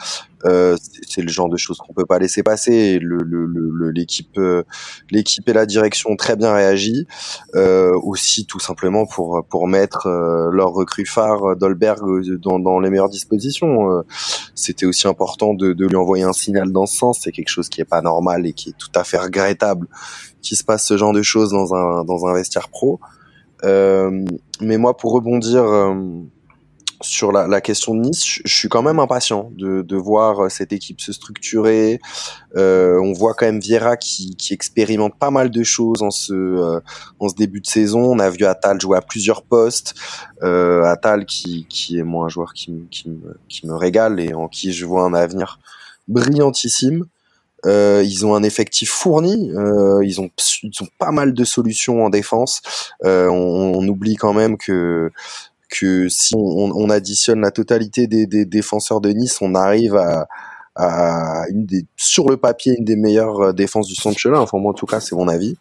Euh, 0.45 0.77
c'est, 1.07 1.21
le 1.21 1.27
genre 1.29 1.49
de 1.49 1.57
choses 1.57 1.77
qu'on 1.79 1.93
peut 1.93 2.05
pas 2.05 2.19
laisser 2.19 2.43
passer. 2.43 2.73
Et 2.73 2.99
le, 2.99 3.17
le, 3.17 3.45
le- 3.45 3.91
l'équipe, 3.91 4.37
euh, 4.37 4.63
l'équipe 5.11 5.47
et 5.49 5.53
la 5.53 5.65
direction 5.65 6.11
ont 6.11 6.15
très 6.15 6.35
bien 6.35 6.53
réagi. 6.53 7.07
Euh, 7.55 7.91
aussi, 8.03 8.45
tout 8.45 8.59
simplement 8.59 9.05
pour 9.05 9.43
pour 9.49 9.67
mettre 9.67 10.07
euh, 10.07 10.49
leur 10.51 10.71
recrue 10.71 11.05
phare 11.05 11.55
Dolberg 11.57 12.03
euh, 12.03 12.37
dans, 12.37 12.59
dans 12.59 12.79
les 12.79 12.89
meilleures 12.89 13.09
dispositions. 13.09 14.03
C'était 14.55 14.85
aussi 14.85 15.07
important 15.07 15.53
de, 15.53 15.73
de 15.73 15.85
lui 15.87 15.95
envoyer 15.95 16.23
un 16.23 16.33
signal 16.33 16.71
dans 16.71 16.85
ce 16.85 16.97
sens. 16.97 17.21
C'est 17.23 17.31
quelque 17.31 17.49
chose 17.49 17.69
qui 17.69 17.81
est 17.81 17.85
pas 17.85 18.01
normal 18.01 18.45
et 18.45 18.53
qui 18.53 18.69
est 18.69 18.77
tout 18.77 18.91
à 18.95 19.03
fait 19.03 19.17
regrettable 19.17 19.87
qu'il 20.41 20.57
se 20.57 20.63
passe 20.63 20.85
ce 20.85 20.95
genre 20.97 21.13
de 21.13 21.21
choses 21.21 21.51
dans 21.51 21.73
un 21.75 22.03
dans 22.05 22.27
un 22.27 22.33
vestiaire 22.33 22.69
pro. 22.69 22.99
Euh, 23.65 24.23
mais 24.61 24.77
moi, 24.77 24.95
pour 24.95 25.11
rebondir 25.11 25.63
sur 27.01 27.31
la, 27.31 27.47
la 27.47 27.61
question 27.61 27.95
de 27.95 28.01
Nice, 28.01 28.25
je, 28.25 28.53
suis 28.53 28.67
quand 28.69 28.81
même 28.81 28.99
impatient 28.99 29.51
de, 29.57 29.81
de 29.81 29.95
voir 29.95 30.45
euh, 30.45 30.49
cette 30.49 30.73
équipe 30.73 30.99
se 30.99 31.13
structurer. 31.13 31.99
Euh, 32.55 32.99
on 33.01 33.13
voit 33.13 33.33
quand 33.33 33.45
même 33.45 33.59
Vieira 33.59 33.95
qui, 33.97 34.35
qui 34.35 34.53
expérimente 34.53 35.17
pas 35.17 35.31
mal 35.31 35.49
de 35.49 35.63
choses 35.63 36.01
en 36.01 36.11
ce 36.11 36.33
euh, 36.33 36.79
en 37.19 37.29
ce 37.29 37.35
début 37.35 37.61
de 37.61 37.67
saison. 37.67 38.01
On 38.01 38.19
a 38.19 38.29
vu 38.29 38.45
Atal 38.45 38.79
jouer 38.81 38.97
à 38.97 39.01
plusieurs 39.01 39.43
postes. 39.43 39.93
Euh, 40.43 40.83
Atal 40.83 41.25
qui, 41.25 41.65
qui 41.69 41.97
est 41.99 42.03
moi 42.03 42.25
un 42.25 42.29
joueur 42.29 42.53
qui, 42.53 42.71
me- 42.71 42.85
qui, 42.89 43.09
me, 43.09 43.37
qui 43.47 43.67
me 43.67 43.75
régale 43.75 44.19
et 44.19 44.33
en 44.33 44.47
qui 44.47 44.73
je 44.73 44.85
vois 44.85 45.03
un 45.03 45.13
avenir 45.13 45.59
brillantissime. 46.07 47.05
Euh, 47.65 48.01
ils 48.05 48.25
ont 48.25 48.35
un 48.35 48.43
effectif 48.43 48.89
fourni, 48.89 49.51
euh, 49.53 49.99
ils, 50.05 50.21
ont, 50.21 50.29
ils 50.63 50.81
ont 50.81 50.87
pas 50.97 51.11
mal 51.11 51.33
de 51.33 51.43
solutions 51.43 52.05
en 52.05 52.09
défense. 52.09 52.61
Euh, 53.03 53.27
on, 53.27 53.73
on 53.75 53.85
oublie 53.89 54.15
quand 54.15 54.31
même 54.33 54.57
que 54.57 55.11
que 55.69 56.09
si 56.09 56.35
on, 56.35 56.71
on 56.75 56.89
additionne 56.89 57.41
la 57.41 57.51
totalité 57.51 58.07
des, 58.07 58.25
des 58.25 58.45
défenseurs 58.45 59.01
de 59.01 59.09
Nice, 59.09 59.37
on 59.41 59.55
arrive 59.55 59.95
à, 59.95 60.27
à 60.75 61.43
une 61.49 61.65
des, 61.65 61.85
sur 61.95 62.27
le 62.29 62.37
papier 62.37 62.75
une 62.77 62.85
des 62.85 62.95
meilleures 62.95 63.39
euh, 63.41 63.53
défenses 63.53 63.87
du 63.87 63.95
championnat. 63.95 64.41
Enfin 64.41 64.57
moi 64.57 64.71
en 64.71 64.75
tout 64.75 64.85
cas 64.85 64.99
c'est 64.99 65.15
mon 65.15 65.27
avis, 65.27 65.55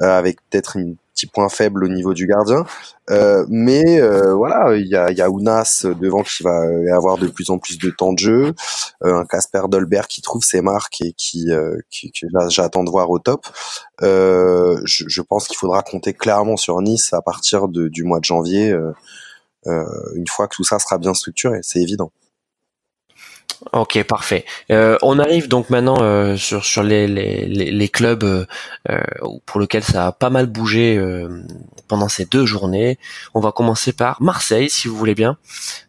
euh, 0.00 0.18
avec 0.18 0.38
peut-être 0.48 0.78
un 0.78 0.92
petit 1.14 1.26
point 1.26 1.48
faible 1.48 1.84
au 1.84 1.88
niveau 1.88 2.14
du 2.14 2.28
gardien. 2.28 2.64
Euh, 3.10 3.44
mais 3.48 4.00
euh, 4.00 4.34
voilà, 4.34 4.76
il 4.76 4.86
y 4.86 4.94
a, 4.94 5.10
y 5.10 5.20
a 5.20 5.28
Ounas 5.28 5.84
devant 6.00 6.22
qui 6.22 6.44
va 6.44 6.62
euh, 6.62 6.94
avoir 6.94 7.18
de 7.18 7.26
plus 7.26 7.50
en 7.50 7.58
plus 7.58 7.76
de 7.78 7.90
temps 7.90 8.12
de 8.12 8.18
jeu, 8.20 8.52
euh, 9.04 9.16
un 9.16 9.24
Casper 9.24 9.62
Dolberg 9.68 10.06
qui 10.06 10.22
trouve 10.22 10.44
ses 10.44 10.60
marques 10.60 11.00
et 11.00 11.14
qui, 11.16 11.48
qui 11.90 12.12
là, 12.32 12.48
j'attends 12.48 12.84
de 12.84 12.90
voir 12.90 13.10
au 13.10 13.18
top. 13.18 13.46
Je, 14.00 14.78
je 14.84 15.22
pense 15.22 15.48
qu'il 15.48 15.56
faudra 15.56 15.82
compter 15.82 16.12
clairement 16.12 16.56
sur 16.56 16.80
Nice 16.82 17.12
à 17.12 17.22
partir 17.22 17.66
de, 17.66 17.88
du 17.88 18.04
mois 18.04 18.20
de 18.20 18.24
janvier. 18.24 18.72
Euh, 19.66 19.84
une 20.14 20.26
fois 20.28 20.48
que 20.48 20.56
tout 20.56 20.64
ça 20.64 20.78
sera 20.78 20.98
bien 20.98 21.14
structuré, 21.14 21.58
c'est 21.62 21.80
évident. 21.80 22.12
Ok, 23.72 24.00
parfait. 24.04 24.44
Euh, 24.70 24.96
on 25.02 25.18
arrive 25.18 25.48
donc 25.48 25.68
maintenant 25.68 25.98
euh, 26.00 26.36
sur 26.36 26.64
sur 26.64 26.84
les 26.84 27.08
les, 27.08 27.44
les, 27.46 27.70
les 27.72 27.88
clubs 27.88 28.22
euh, 28.22 28.46
euh, 28.88 29.00
pour 29.46 29.60
lesquels 29.60 29.82
ça 29.82 30.06
a 30.06 30.12
pas 30.12 30.30
mal 30.30 30.46
bougé 30.46 30.96
euh, 30.96 31.42
pendant 31.88 32.08
ces 32.08 32.24
deux 32.24 32.46
journées. 32.46 32.98
On 33.34 33.40
va 33.40 33.50
commencer 33.50 33.92
par 33.92 34.22
Marseille, 34.22 34.70
si 34.70 34.86
vous 34.86 34.96
voulez 34.96 35.16
bien. 35.16 35.38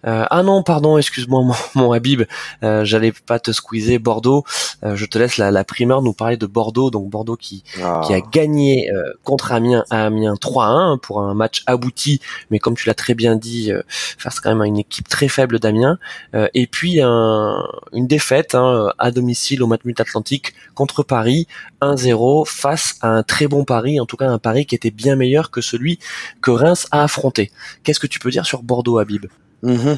Euh, 0.08 0.26
ah 0.30 0.42
non, 0.42 0.64
pardon, 0.64 0.98
excuse-moi, 0.98 1.42
mon, 1.44 1.54
mon 1.76 1.92
Habib, 1.92 2.24
euh, 2.64 2.84
j'allais 2.86 3.12
pas 3.12 3.40
te 3.40 3.52
squeezer. 3.52 4.00
Bordeaux, 4.00 4.44
euh, 4.84 4.96
je 4.96 5.06
te 5.06 5.20
laisse 5.20 5.38
la, 5.38 5.52
la 5.52 5.64
primeur 5.64 6.02
nous 6.02 6.14
parler 6.14 6.38
de 6.38 6.48
Bordeaux. 6.48 6.90
Donc 6.90 7.08
Bordeaux 7.10 7.36
qui 7.38 7.64
Ah. 7.84 8.02
qui 8.04 8.14
a 8.16 8.22
gagné 8.22 8.90
euh, 8.92 9.14
contre 9.24 9.52
Amiens 9.52 9.86
à 9.92 10.06
Amiens 10.08 10.34
3-1 10.36 11.00
pour 11.00 11.22
un 11.22 11.36
match 11.36 11.62
abouti, 11.68 12.20
mais 12.50 12.58
comme 12.58 12.76
tu 12.76 12.88
l'as 12.88 12.96
très 12.96 13.14
bien 13.14 13.36
dit, 13.36 13.72
euh, 13.72 13.84
face 14.18 14.40
quand 14.40 14.50
même 14.50 14.62
à 14.62 14.66
une 14.68 14.80
équipe 14.80 15.08
très 15.08 15.28
faible 15.28 15.60
d'Amiens. 15.60 16.00
Euh, 16.34 16.48
et 16.56 16.66
puis 16.66 17.00
un, 17.02 17.49
une 17.94 18.08
défaite 18.08 18.56
hein, 18.56 18.92
à 18.98 19.12
domicile 19.12 19.64
au 19.64 19.68
Matmut 19.68 20.00
Atlantique 20.00 20.54
contre 20.76 21.04
Paris 21.04 21.48
1-0 21.82 22.48
face 22.48 22.96
à 23.02 23.10
un 23.10 23.24
très 23.24 23.48
bon 23.48 23.64
Paris, 23.64 24.00
en 24.00 24.06
tout 24.06 24.18
cas 24.18 24.28
un 24.28 24.40
Paris 24.40 24.66
qui 24.66 24.76
était 24.76 24.92
bien 24.92 25.16
meilleur 25.16 25.52
que 25.52 25.62
celui 25.62 26.00
que 26.42 26.52
Reims 26.52 26.88
a 26.92 27.04
affronté. 27.04 27.52
Qu'est-ce 27.84 28.00
que 28.00 28.08
tu 28.08 28.20
peux 28.20 28.32
dire 28.32 28.46
sur 28.46 28.64
Bordeaux, 28.64 29.00
Habib? 29.00 29.26
Mhm. 29.62 29.98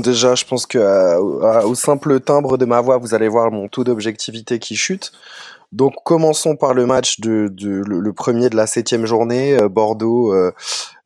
Déjà, 0.00 0.34
je 0.34 0.44
pense 0.44 0.66
que 0.66 0.78
euh, 0.78 1.62
au 1.62 1.74
simple 1.74 2.20
timbre 2.20 2.56
de 2.56 2.64
ma 2.64 2.80
voix, 2.80 2.96
vous 2.96 3.14
allez 3.14 3.28
voir 3.28 3.50
mon 3.50 3.68
taux 3.68 3.84
d'objectivité 3.84 4.58
qui 4.58 4.74
chute. 4.74 5.12
Donc, 5.72 5.94
commençons 6.04 6.54
par 6.54 6.74
le 6.74 6.84
match 6.84 7.20
de, 7.20 7.50
le, 7.58 8.12
premier 8.12 8.50
de 8.50 8.56
la 8.56 8.66
septième 8.66 9.06
journée, 9.06 9.54
euh, 9.54 9.68
Bordeaux 9.70 10.34
euh, 10.34 10.52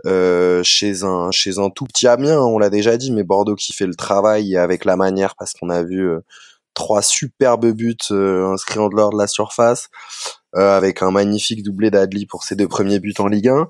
euh, 0.07 0.61
chez 0.65 1.05
un 1.05 1.31
chez 1.31 1.59
un 1.59 1.71
tout 1.71 1.85
petit 1.85 2.09
Amiens, 2.09 2.41
on 2.41 2.59
l'a 2.59 2.69
déjà 2.69 2.97
dit, 2.97 3.13
mais 3.13 3.23
Bordeaux 3.23 3.55
qui 3.55 3.73
fait 3.73 3.87
le 3.87 3.95
travail 3.95 4.57
avec 4.57 4.85
la 4.85 4.97
manière 4.97 5.37
parce 5.37 5.53
qu'on 5.53 5.71
a 5.71 5.85
vu 5.85 6.11
trois 6.77 7.03
superbes 7.03 7.73
buts 7.73 7.97
euh, 8.13 8.53
inscrits 8.53 8.79
en 8.79 8.89
dehors 8.89 9.11
de 9.11 9.19
la 9.19 9.27
surface, 9.27 9.89
avec 10.53 11.03
un 11.03 11.11
magnifique 11.11 11.63
doublé 11.63 11.91
d'Adli 11.91 12.25
pour 12.25 12.43
ses 12.43 12.57
deux 12.57 12.69
premiers 12.69 12.99
buts 12.99 13.13
en 13.19 13.27
Ligue 13.27 13.49
1. 13.49 13.69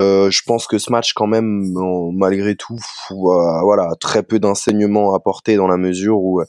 Euh, 0.00 0.30
je 0.32 0.42
pense 0.44 0.66
que 0.66 0.78
ce 0.78 0.90
match, 0.90 1.12
quand 1.12 1.28
même, 1.28 1.72
malgré 2.12 2.56
tout, 2.56 2.78
voilà, 3.10 3.90
très 4.00 4.24
peu 4.24 4.40
d'enseignements 4.40 5.14
apportés 5.14 5.54
dans 5.54 5.68
la 5.68 5.76
mesure 5.76 6.18
où 6.18 6.42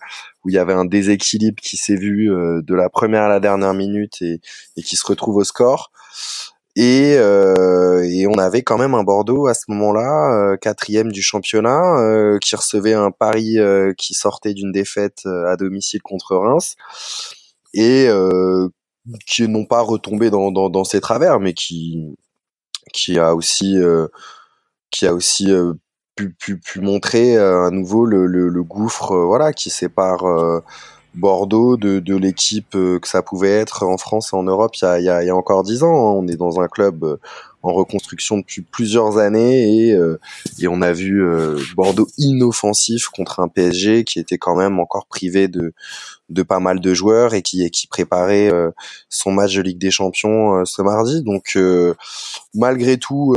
où 0.45 0.49
il 0.49 0.55
y 0.55 0.59
avait 0.59 0.73
un 0.73 0.85
déséquilibre 0.85 1.61
qui 1.61 1.75
s'est 1.75 1.95
vu 1.95 2.31
euh, 2.31 2.61
de 2.61 2.75
la 2.75 2.89
première 2.89 3.23
à 3.23 3.29
la 3.29 3.39
dernière 3.39 3.73
minute 3.73 4.21
et, 4.21 4.39
et 4.77 4.83
qui 4.83 4.95
se 4.95 5.05
retrouve 5.05 5.37
au 5.37 5.43
score. 5.43 5.91
Et, 6.77 7.15
euh, 7.17 8.03
et 8.03 8.27
on 8.27 8.33
avait 8.33 8.61
quand 8.61 8.77
même 8.77 8.95
un 8.95 9.03
Bordeaux 9.03 9.47
à 9.47 9.53
ce 9.53 9.63
moment-là, 9.69 10.33
euh, 10.33 10.57
quatrième 10.57 11.09
du 11.11 11.21
championnat, 11.21 11.99
euh, 11.99 12.37
qui 12.39 12.55
recevait 12.55 12.93
un 12.93 13.11
Paris 13.11 13.57
euh, 13.59 13.93
qui 13.97 14.13
sortait 14.13 14.53
d'une 14.53 14.73
défaite 14.73 15.21
euh, 15.25 15.47
à 15.47 15.55
domicile 15.55 16.01
contre 16.01 16.35
Reims 16.35 16.75
et 17.73 18.07
qui 19.27 19.47
n'ont 19.47 19.65
pas 19.65 19.81
retombé 19.81 20.29
dans, 20.29 20.51
dans, 20.51 20.69
dans 20.69 20.85
ses 20.85 21.01
travers, 21.01 21.39
mais 21.39 21.53
qui 21.53 22.15
qui 22.93 23.19
a 23.19 23.35
aussi 23.35 23.77
qui 24.91 25.05
a 25.05 25.13
aussi 25.13 25.51
pu, 26.15 26.29
pu, 26.31 26.57
pu 26.57 26.79
montrer 26.81 27.37
euh, 27.37 27.65
à 27.67 27.71
nouveau 27.71 28.05
le, 28.05 28.25
le, 28.25 28.49
le 28.49 28.63
gouffre 28.63 29.11
euh, 29.11 29.25
voilà 29.25 29.53
qui 29.53 29.69
sépare 29.69 30.25
euh, 30.25 30.61
Bordeaux 31.13 31.77
de, 31.77 31.99
de 31.99 32.15
l'équipe 32.17 32.71
que 32.71 32.99
ça 33.07 33.21
pouvait 33.21 33.51
être 33.51 33.83
en 33.85 33.97
France 33.97 34.31
et 34.33 34.35
en 34.35 34.43
Europe 34.43 34.75
il 34.75 34.83
y 34.83 34.87
a, 34.87 34.99
y 34.99 35.09
a, 35.09 35.23
y 35.23 35.29
a 35.29 35.35
encore 35.35 35.63
dix 35.63 35.81
ans. 35.81 35.87
hein. 36.09 36.13
On 36.17 36.27
est 36.27 36.35
dans 36.35 36.59
un 36.59 36.67
club 36.67 37.17
en 37.63 37.71
reconstruction 37.73 38.37
depuis 38.37 38.61
plusieurs 38.61 39.17
années 39.17 39.87
et, 39.87 39.93
euh, 39.93 40.19
et 40.59 40.67
on 40.67 40.81
a 40.81 40.91
vu 40.91 41.23
euh, 41.25 41.57
Bordeaux 41.75 42.07
inoffensif 42.17 43.07
contre 43.07 43.39
un 43.39 43.47
PSG 43.47 44.03
qui 44.03 44.19
était 44.19 44.37
quand 44.37 44.55
même 44.57 44.77
encore 44.77 45.07
privé 45.07 45.47
de, 45.47 45.73
de 46.29 46.43
pas 46.43 46.59
mal 46.59 46.81
de 46.81 46.93
joueurs 46.93 47.33
et 47.33 47.41
qui, 47.41 47.63
et 47.63 47.69
qui 47.69 47.87
préparait 47.87 48.51
euh, 48.51 48.71
son 49.09 49.31
match 49.31 49.55
de 49.55 49.61
Ligue 49.61 49.79
des 49.79 49.91
Champions 49.91 50.65
ce 50.65 50.81
mardi. 50.81 51.23
Donc 51.23 51.57
malgré 52.53 52.97
tout, 52.97 53.33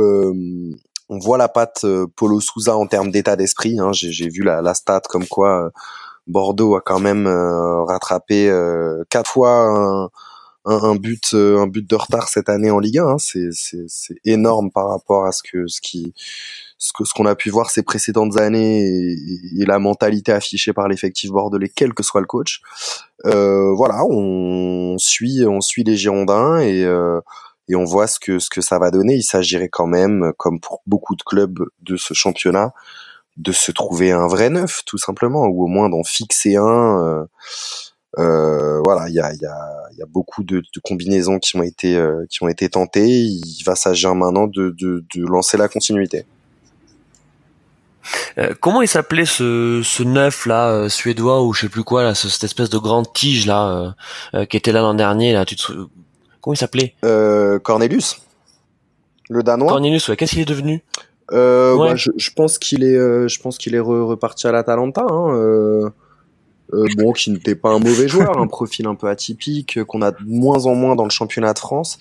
on 1.09 1.17
voit 1.19 1.37
la 1.37 1.49
patte 1.49 1.81
euh, 1.83 2.07
Polo 2.15 2.39
Souza 2.39 2.77
en 2.77 2.87
termes 2.87 3.11
d'état 3.11 3.35
d'esprit. 3.35 3.79
Hein. 3.79 3.91
J'ai, 3.93 4.29
vu 4.29 4.43
la, 4.43 4.61
la 4.61 4.73
stat 4.73 5.01
comme 5.09 5.27
quoi 5.27 5.65
euh, 5.65 5.69
Bordeaux 6.27 6.75
a 6.75 6.81
quand 6.81 6.99
même 6.99 7.27
euh, 7.27 7.83
rattrapé 7.83 8.51
quatre 9.09 9.31
fois 9.31 9.51
un, 9.51 10.09
un, 10.65 10.95
but 10.95 11.33
un 11.33 11.65
but 11.65 11.89
de 11.89 11.95
retard 11.95 12.29
cette 12.29 12.49
année 12.49 12.69
en 12.69 12.79
Ligue 12.79 12.99
1. 12.99 13.07
Hein. 13.07 13.17
C'est 13.17 14.15
énorme 14.25 14.69
par 14.71 14.89
rapport 14.89 15.25
à 15.25 15.31
ce 15.31 15.41
que 15.43 15.67
ce 15.67 15.81
qui 15.81 16.13
ce 16.79 16.93
que 16.93 17.03
ce 17.03 17.13
qu'on 17.13 17.25
a 17.25 17.35
pu 17.35 17.49
voir 17.49 17.69
ces 17.69 17.83
précédentes 17.83 18.37
années 18.37 18.81
et, 18.81 19.65
la 19.65 19.79
mentalité 19.79 20.31
affichée 20.31 20.71
par 20.73 20.87
l'effectif 20.87 21.29
bordelais, 21.29 21.69
quel 21.75 21.93
que 21.93 22.03
soit 22.03 22.21
le 22.21 22.27
coach. 22.27 22.61
Euh, 23.25 23.73
voilà, 23.75 24.05
on 24.05 24.97
suit 24.97 25.45
on 25.45 25.59
suit 25.61 25.83
les 25.83 25.97
Girondins 25.97 26.59
et 26.59 26.83
euh, 26.85 27.19
et 27.69 27.75
on 27.75 27.85
voit 27.85 28.07
ce 28.07 28.19
que 28.19 28.39
ce 28.39 28.49
que 28.49 28.61
ça 28.61 28.79
va 28.79 28.91
donner. 28.91 29.15
Il 29.15 29.23
s'agirait 29.23 29.69
quand 29.69 29.87
même, 29.87 30.33
comme 30.37 30.59
pour 30.59 30.81
beaucoup 30.85 31.15
de 31.15 31.23
clubs 31.23 31.59
de 31.81 31.95
ce 31.95 32.13
championnat, 32.13 32.73
de 33.37 33.51
se 33.51 33.71
trouver 33.71 34.11
un 34.11 34.27
vrai 34.27 34.49
neuf, 34.49 34.81
tout 34.85 34.97
simplement, 34.97 35.45
ou 35.47 35.63
au 35.63 35.67
moins 35.67 35.89
d'en 35.89 36.03
fixer 36.03 36.57
un. 36.57 37.03
Euh, 37.03 37.25
euh, 38.17 38.81
voilà, 38.83 39.07
il 39.07 39.13
y 39.13 39.19
a, 39.19 39.31
y, 39.33 39.45
a, 39.45 39.57
y 39.97 40.01
a 40.01 40.05
beaucoup 40.07 40.43
de, 40.43 40.59
de, 40.59 40.79
combinaisons 40.83 41.37
qui 41.37 41.55
ont 41.55 41.63
été 41.63 41.95
euh, 41.95 42.25
qui 42.29 42.43
ont 42.43 42.47
été 42.49 42.67
tentées. 42.67 43.07
Il 43.07 43.63
va 43.65 43.75
s'agir 43.75 44.15
maintenant 44.15 44.47
de, 44.47 44.75
de, 44.77 45.05
de 45.15 45.25
lancer 45.25 45.57
la 45.57 45.67
continuité. 45.67 46.25
Euh, 48.37 48.53
comment 48.59 48.81
il 48.81 48.87
s'appelait 48.87 49.25
ce, 49.25 49.81
ce 49.83 50.03
neuf 50.03 50.45
là 50.45 50.69
euh, 50.69 50.89
suédois 50.89 51.43
ou 51.43 51.53
je 51.53 51.61
sais 51.61 51.69
plus 51.69 51.83
quoi 51.83 52.03
là, 52.03 52.15
cette 52.15 52.43
espèce 52.43 52.69
de 52.69 52.77
grande 52.77 53.11
tige 53.13 53.45
là 53.45 53.95
euh, 54.33 54.45
qui 54.45 54.57
était 54.57 54.71
là 54.71 54.81
l'an 54.81 54.93
dernier 54.93 55.33
là, 55.33 55.45
tu 55.45 55.55
te, 55.55 55.71
Comment 56.41 56.53
il 56.53 56.57
s'appelait? 56.57 56.95
Euh, 57.03 57.59
Cornelius. 57.59 58.21
Le 59.29 59.43
danois. 59.43 59.69
Cornelius, 59.69 60.07
ouais. 60.09 60.15
Qu'est-ce 60.15 60.31
qu'il 60.31 60.41
est 60.41 60.45
devenu? 60.45 60.83
Euh, 61.31 61.75
ouais. 61.75 61.89
Bah, 61.89 61.95
je, 61.95 62.09
je, 62.17 62.31
pense 62.31 62.57
qu'il 62.57 62.83
est, 62.83 62.95
euh, 62.95 63.27
je 63.27 63.39
pense 63.39 63.57
qu'il 63.57 63.75
est 63.75 63.79
reparti 63.79 64.47
à 64.47 64.51
l'Atalanta. 64.51 65.05
Hein, 65.09 65.35
euh, 65.35 65.89
euh, 66.73 66.85
bon, 66.97 67.13
qui 67.13 67.31
n'était 67.31 67.55
pas 67.55 67.69
un 67.69 67.79
mauvais 67.79 68.07
joueur, 68.07 68.37
un 68.37 68.47
profil 68.47 68.87
un 68.87 68.95
peu 68.95 69.07
atypique 69.07 69.83
qu'on 69.85 70.01
a 70.01 70.11
de 70.11 70.17
moins 70.25 70.65
en 70.65 70.75
moins 70.75 70.95
dans 70.95 71.03
le 71.03 71.09
championnat 71.09 71.53
de 71.53 71.59
France, 71.59 71.97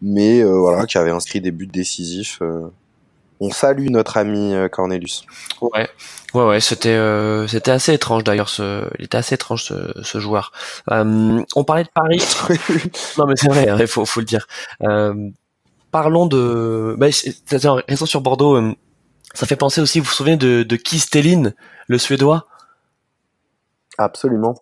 mais 0.00 0.42
voilà, 0.42 0.86
qui 0.86 0.98
avait 0.98 1.10
inscrit 1.10 1.40
des 1.40 1.50
buts 1.50 1.66
décisifs 1.66 2.40
on 3.42 3.50
salue 3.50 3.88
notre 3.90 4.16
ami 4.16 4.54
euh, 4.54 4.68
Cornelius. 4.68 5.24
Ouais, 5.60 5.88
ouais, 6.32 6.44
ouais, 6.44 6.60
c'était 6.60 6.90
euh, 6.90 7.48
c'était 7.48 7.72
assez 7.72 7.92
étrange 7.92 8.22
d'ailleurs. 8.22 8.48
Ce, 8.48 8.88
il 9.00 9.06
était 9.06 9.18
assez 9.18 9.34
étrange 9.34 9.64
ce, 9.64 10.00
ce 10.02 10.20
joueur. 10.20 10.52
Euh, 10.90 11.42
on 11.56 11.64
parlait 11.64 11.82
de 11.82 11.88
Paris. 11.92 12.22
non 13.18 13.26
mais 13.26 13.34
c'est 13.36 13.48
vrai, 13.48 13.64
il 13.64 13.70
hein, 13.70 13.86
faut 13.88 14.04
faut 14.04 14.20
le 14.20 14.26
dire. 14.26 14.46
Euh, 14.82 15.28
parlons 15.90 16.26
de. 16.26 16.94
Bah, 16.98 17.08
restons 17.88 18.06
sur 18.06 18.20
Bordeaux. 18.20 18.56
Euh, 18.56 18.74
ça 19.34 19.46
fait 19.46 19.56
penser 19.56 19.80
aussi. 19.80 19.98
Vous 19.98 20.06
vous 20.06 20.12
souvenez 20.12 20.36
de 20.36 20.62
de 20.62 20.76
Kistelin, 20.76 21.52
le 21.88 21.98
Suédois? 21.98 22.46
Absolument. 23.98 24.54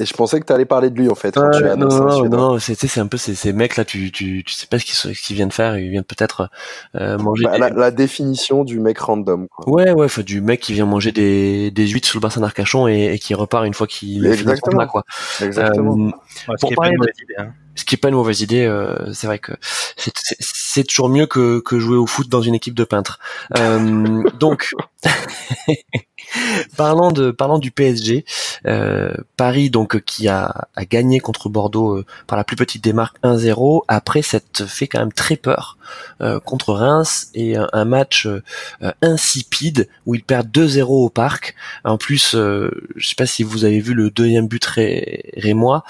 Et 0.00 0.06
je 0.06 0.14
pensais 0.14 0.40
que 0.40 0.46
tu 0.46 0.52
allais 0.52 0.64
parler 0.64 0.90
de 0.90 0.98
lui 0.98 1.08
en 1.08 1.14
fait. 1.14 1.34
Quand 1.34 1.50
tu 1.50 1.62
non, 1.62 1.76
non, 1.76 2.28
non, 2.28 2.58
c'est 2.58 2.74
c'est 2.74 3.00
un 3.00 3.06
peu 3.06 3.16
ces, 3.16 3.34
ces 3.34 3.52
mecs 3.52 3.76
là, 3.76 3.84
tu, 3.84 4.10
tu 4.10 4.42
tu 4.44 4.52
sais 4.52 4.66
pas 4.66 4.78
ce 4.78 4.84
qu'ils 4.84 5.16
qu'ils 5.16 5.36
viennent 5.36 5.52
faire, 5.52 5.78
ils 5.78 5.90
viennent 5.90 6.04
peut-être 6.04 6.50
euh, 6.96 7.16
manger. 7.18 7.44
Bah, 7.44 7.58
la, 7.58 7.70
la, 7.70 7.90
définition 7.90 8.64
du 8.64 8.80
mec 8.80 8.98
random. 8.98 9.46
Quoi. 9.48 9.72
Ouais, 9.72 9.92
ouais, 9.92 10.08
faut 10.08 10.22
du 10.22 10.40
mec 10.40 10.60
qui 10.60 10.72
vient 10.72 10.86
manger 10.86 11.12
des 11.12 11.70
des 11.70 11.86
huîtres 11.86 12.08
sous 12.08 12.18
le 12.18 12.22
bassin 12.22 12.40
d'Arcachon 12.40 12.88
et, 12.88 13.14
et, 13.14 13.18
qui 13.18 13.34
repart 13.34 13.64
une 13.66 13.74
fois 13.74 13.86
qu'il 13.86 14.26
Exactement. 14.26 14.80
Là, 14.80 14.86
quoi. 14.86 15.04
Exactement. 15.40 16.08
Euh, 16.08 16.10
ce, 16.58 16.66
qui 16.66 16.74
pas 16.74 16.88
une 16.88 16.94
idée, 16.94 17.34
hein. 17.38 17.52
Ce 17.74 17.84
qui 17.84 17.94
est 17.94 17.98
pas 17.98 18.08
une 18.08 18.14
mauvaise 18.14 18.40
idée, 18.40 18.64
euh, 18.64 19.12
c'est 19.12 19.26
vrai 19.26 19.38
que 19.38 19.52
c'est 19.96 20.84
toujours 20.84 21.08
mieux 21.08 21.26
que 21.26 21.60
que 21.60 21.78
jouer 21.78 21.96
au 21.96 22.06
foot 22.06 22.28
dans 22.28 22.42
une 22.42 22.54
équipe 22.54 22.74
de 22.74 22.84
peintres. 22.84 23.18
Euh, 23.58 24.22
donc. 24.38 24.74
parlant 26.76 27.12
de 27.12 27.30
parlant 27.30 27.58
du 27.58 27.70
PSG, 27.70 28.24
euh, 28.66 29.14
Paris 29.36 29.70
donc 29.70 30.00
qui 30.02 30.28
a, 30.28 30.68
a 30.74 30.84
gagné 30.84 31.20
contre 31.20 31.48
Bordeaux 31.48 31.98
euh, 31.98 32.04
par 32.26 32.36
la 32.36 32.44
plus 32.44 32.56
petite 32.56 32.82
démarque 32.82 33.16
1-0 33.22 33.82
après 33.88 34.22
s'être 34.22 34.64
fait 34.66 34.86
quand 34.86 35.00
même 35.00 35.12
très 35.12 35.36
peur 35.36 35.78
euh, 36.20 36.40
contre 36.40 36.72
Reims 36.72 37.30
et 37.34 37.56
un, 37.56 37.84
match 37.84 38.26
euh, 38.26 38.42
insipide 39.02 39.88
où 40.06 40.14
ils 40.14 40.24
perdent 40.24 40.48
2-0 40.48 40.82
au 40.82 41.10
parc. 41.10 41.54
En 41.84 41.98
plus, 41.98 42.34
je 42.34 42.70
sais 43.06 43.14
pas 43.14 43.26
si 43.26 43.42
vous 43.42 43.64
avez 43.64 43.80
vu 43.80 43.92
le 43.92 44.10
deuxième 44.10 44.48
but 44.48 44.64
ré, 44.64 45.30
rémois, 45.36 45.84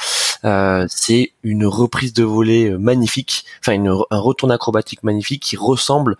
c'est 0.88 1.32
une 1.42 1.66
reprise 1.66 2.12
de 2.12 2.24
volée 2.24 2.70
magnifique, 2.70 3.44
enfin 3.60 3.82
un 4.10 4.18
retour 4.18 4.50
acrobatique 4.50 5.02
magnifique 5.02 5.42
qui 5.42 5.56
ressemble 5.56 6.16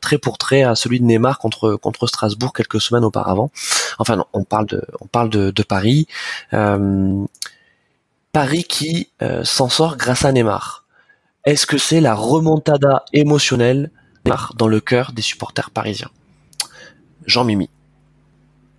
très 0.00 0.18
pour 0.18 0.38
trait 0.38 0.62
à 0.62 0.74
celui 0.74 1.00
de 1.00 1.04
Neymar 1.04 1.38
contre 1.38 1.76
contre 1.76 2.06
Strasbourg 2.06 2.52
quelques 2.52 2.80
semaines 2.80 3.04
auparavant. 3.04 3.50
Enfin, 3.98 4.24
on 4.32 4.44
parle 4.44 4.66
de, 4.66 4.82
on 5.00 5.06
parle 5.06 5.28
de, 5.30 5.62
Paris. 5.62 6.06
Euh, 6.52 7.24
Paris 8.32 8.64
qui 8.64 9.10
euh, 9.20 9.44
s'en 9.44 9.68
sort 9.68 9.96
grâce 9.96 10.24
à 10.24 10.32
Neymar. 10.32 10.84
Est-ce 11.44 11.66
que 11.66 11.78
c'est 11.78 12.00
la 12.00 12.14
remontada 12.14 13.04
émotionnelle 13.12 13.90
dans 14.56 14.68
le 14.68 14.80
cœur 14.80 15.12
des 15.12 15.22
supporters 15.22 15.70
parisiens? 15.70 16.10
Jean 17.26 17.44
Mimi. 17.44 17.68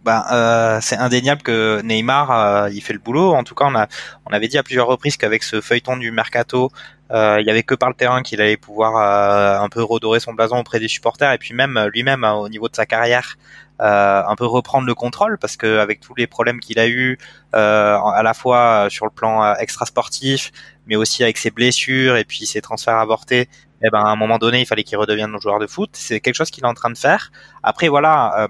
Ben, 0.03 0.25
euh, 0.31 0.80
c'est 0.81 0.97
indéniable 0.97 1.41
que 1.41 1.81
Neymar, 1.81 2.69
il 2.69 2.81
fait 2.81 2.93
le 2.93 2.99
boulot. 2.99 3.34
En 3.34 3.43
tout 3.43 3.55
cas, 3.55 3.65
on 3.65 3.75
a, 3.75 3.88
on 4.25 4.34
avait 4.34 4.47
dit 4.47 4.57
à 4.57 4.63
plusieurs 4.63 4.88
reprises 4.88 5.17
qu'avec 5.17 5.43
ce 5.43 5.61
feuilleton 5.61 5.97
du 5.97 6.11
mercato, 6.11 6.71
il 7.11 7.43
y 7.45 7.49
avait 7.49 7.63
que 7.63 7.75
par 7.75 7.89
le 7.89 7.95
terrain 7.95 8.23
qu'il 8.23 8.41
allait 8.41 8.57
pouvoir 8.57 9.61
un 9.61 9.69
peu 9.69 9.84
redorer 9.84 10.19
son 10.19 10.34
blason 10.34 10.57
auprès 10.57 10.80
des 10.80 10.88
supporters. 10.88 11.31
Et 11.31 11.38
puis 11.38 11.53
même 11.53 11.89
lui-même 11.93 12.23
au 12.23 12.49
niveau 12.49 12.67
de 12.67 12.75
sa 12.75 12.85
carrière 12.85 13.38
euh, 13.81 14.23
un 14.25 14.35
peu 14.35 14.45
reprendre 14.45 14.85
le 14.85 14.93
contrôle 14.93 15.39
parce 15.39 15.57
que 15.57 15.80
avec 15.80 15.99
tous 15.99 16.13
les 16.13 16.27
problèmes 16.27 16.59
qu'il 16.59 16.77
a 16.77 16.88
eu 16.88 17.17
euh, 17.55 17.97
à 17.97 18.21
la 18.21 18.35
fois 18.35 18.88
sur 18.91 19.05
le 19.05 19.11
plan 19.11 19.43
euh, 19.43 19.55
extra 19.55 19.88
sportif 19.88 20.51
mais 20.85 20.95
aussi 20.95 21.23
avec 21.23 21.39
ses 21.39 21.49
blessures 21.49 22.15
et 22.15 22.23
puis 22.23 22.45
ses 22.45 22.61
transferts 22.61 22.97
avortés 22.97 23.49
eh 23.84 23.89
ben 23.89 23.99
à 23.99 24.09
un 24.09 24.15
moment 24.15 24.38
donné 24.38 24.61
il 24.61 24.67
fallait 24.67 24.84
qu'il 24.84 24.97
redevienne 24.99 25.34
un 25.34 25.39
joueur 25.39 25.57
de 25.57 25.65
foot. 25.65 25.89
C'est 25.93 26.19
quelque 26.19 26.35
chose 26.35 26.51
qu'il 26.51 26.63
est 26.63 26.67
en 26.67 26.75
train 26.75 26.91
de 26.91 26.97
faire. 26.97 27.31
Après 27.63 27.89
voilà 27.89 28.47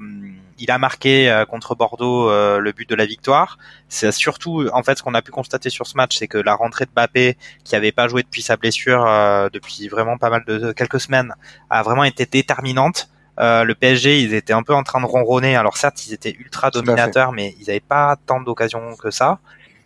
il 0.60 0.72
a 0.72 0.78
marqué 0.78 1.44
contre 1.50 1.76
Bordeaux 1.76 2.30
le 2.30 2.72
but 2.72 2.90
de 2.90 2.96
la 2.96 3.06
victoire. 3.06 3.58
C'est 3.90 4.12
surtout, 4.12 4.68
en 4.74 4.84
fait, 4.84 4.98
ce 4.98 5.04
qu'on 5.04 5.14
a 5.14 5.22
pu 5.22 5.32
constater 5.32 5.70
sur 5.70 5.88
ce 5.88 5.98
match, 5.98 6.18
c'est 6.18 6.28
que 6.28 6.38
la 6.38 6.56
rentrée 6.56 6.86
de 6.86 6.92
Mbappé, 6.92 7.38
qui 7.64 7.76
avait 7.76 7.92
pas 7.92 8.08
joué 8.08 8.24
depuis 8.24 8.42
sa 8.42 8.58
blessure 8.58 9.04
depuis 9.52 9.88
vraiment 9.88 10.18
pas 10.18 10.30
mal 10.30 10.44
de 10.46 10.72
quelques 10.72 11.00
semaines, 11.00 11.34
a 11.70 11.84
vraiment 11.84 12.04
été 12.04 12.26
déterminante. 12.26 13.10
Euh, 13.40 13.64
le 13.64 13.74
PSG, 13.74 14.22
ils 14.22 14.34
étaient 14.34 14.54
un 14.54 14.64
peu 14.64 14.74
en 14.74 14.84
train 14.84 15.02
de 15.02 15.06
ronronner. 15.06 15.56
Alors 15.56 15.78
certes, 15.78 16.06
ils 16.06 16.14
étaient 16.14 16.36
ultra 16.40 16.70
dominateurs, 16.70 17.32
mais 17.32 17.56
ils 17.60 17.68
n'avaient 17.68 17.80
pas 17.80 18.16
tant 18.26 18.42
d'occasions 18.42 18.96
que 18.96 19.12
ça. 19.12 19.40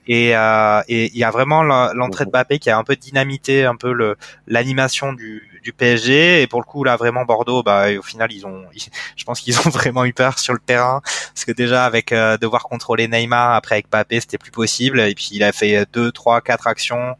Et 0.07 0.35
euh, 0.35 0.81
il 0.87 1.17
y 1.17 1.23
a 1.23 1.31
vraiment 1.31 1.63
l'entrée 1.63 2.25
de 2.25 2.31
Mbappé 2.31 2.59
qui 2.59 2.69
a 2.69 2.77
un 2.77 2.83
peu 2.83 2.95
dynamité 2.95 3.65
un 3.65 3.75
peu 3.75 3.91
le 3.91 4.15
l'animation 4.47 5.13
du, 5.13 5.59
du 5.63 5.73
PSG. 5.73 6.41
Et 6.41 6.47
pour 6.47 6.61
le 6.61 6.65
coup, 6.65 6.83
là, 6.83 6.95
vraiment 6.95 7.25
Bordeaux, 7.25 7.63
bah, 7.63 7.87
au 7.97 8.01
final, 8.01 8.31
ils 8.31 8.45
ont, 8.45 8.63
je 9.15 9.23
pense 9.25 9.41
qu'ils 9.41 9.57
ont 9.59 9.69
vraiment 9.69 10.05
eu 10.05 10.13
peur 10.13 10.39
sur 10.39 10.53
le 10.53 10.59
terrain 10.59 11.01
parce 11.03 11.45
que 11.45 11.51
déjà 11.51 11.85
avec 11.85 12.11
euh, 12.11 12.37
devoir 12.37 12.63
contrôler 12.63 13.07
Neymar 13.07 13.53
après 13.53 13.75
avec 13.75 13.89
Mbappé, 13.89 14.21
c'était 14.21 14.37
plus 14.37 14.51
possible. 14.51 14.99
Et 15.01 15.15
puis 15.15 15.29
il 15.33 15.43
a 15.43 15.51
fait 15.51 15.85
deux, 15.91 16.11
trois, 16.11 16.41
quatre 16.41 16.67
actions. 16.67 17.15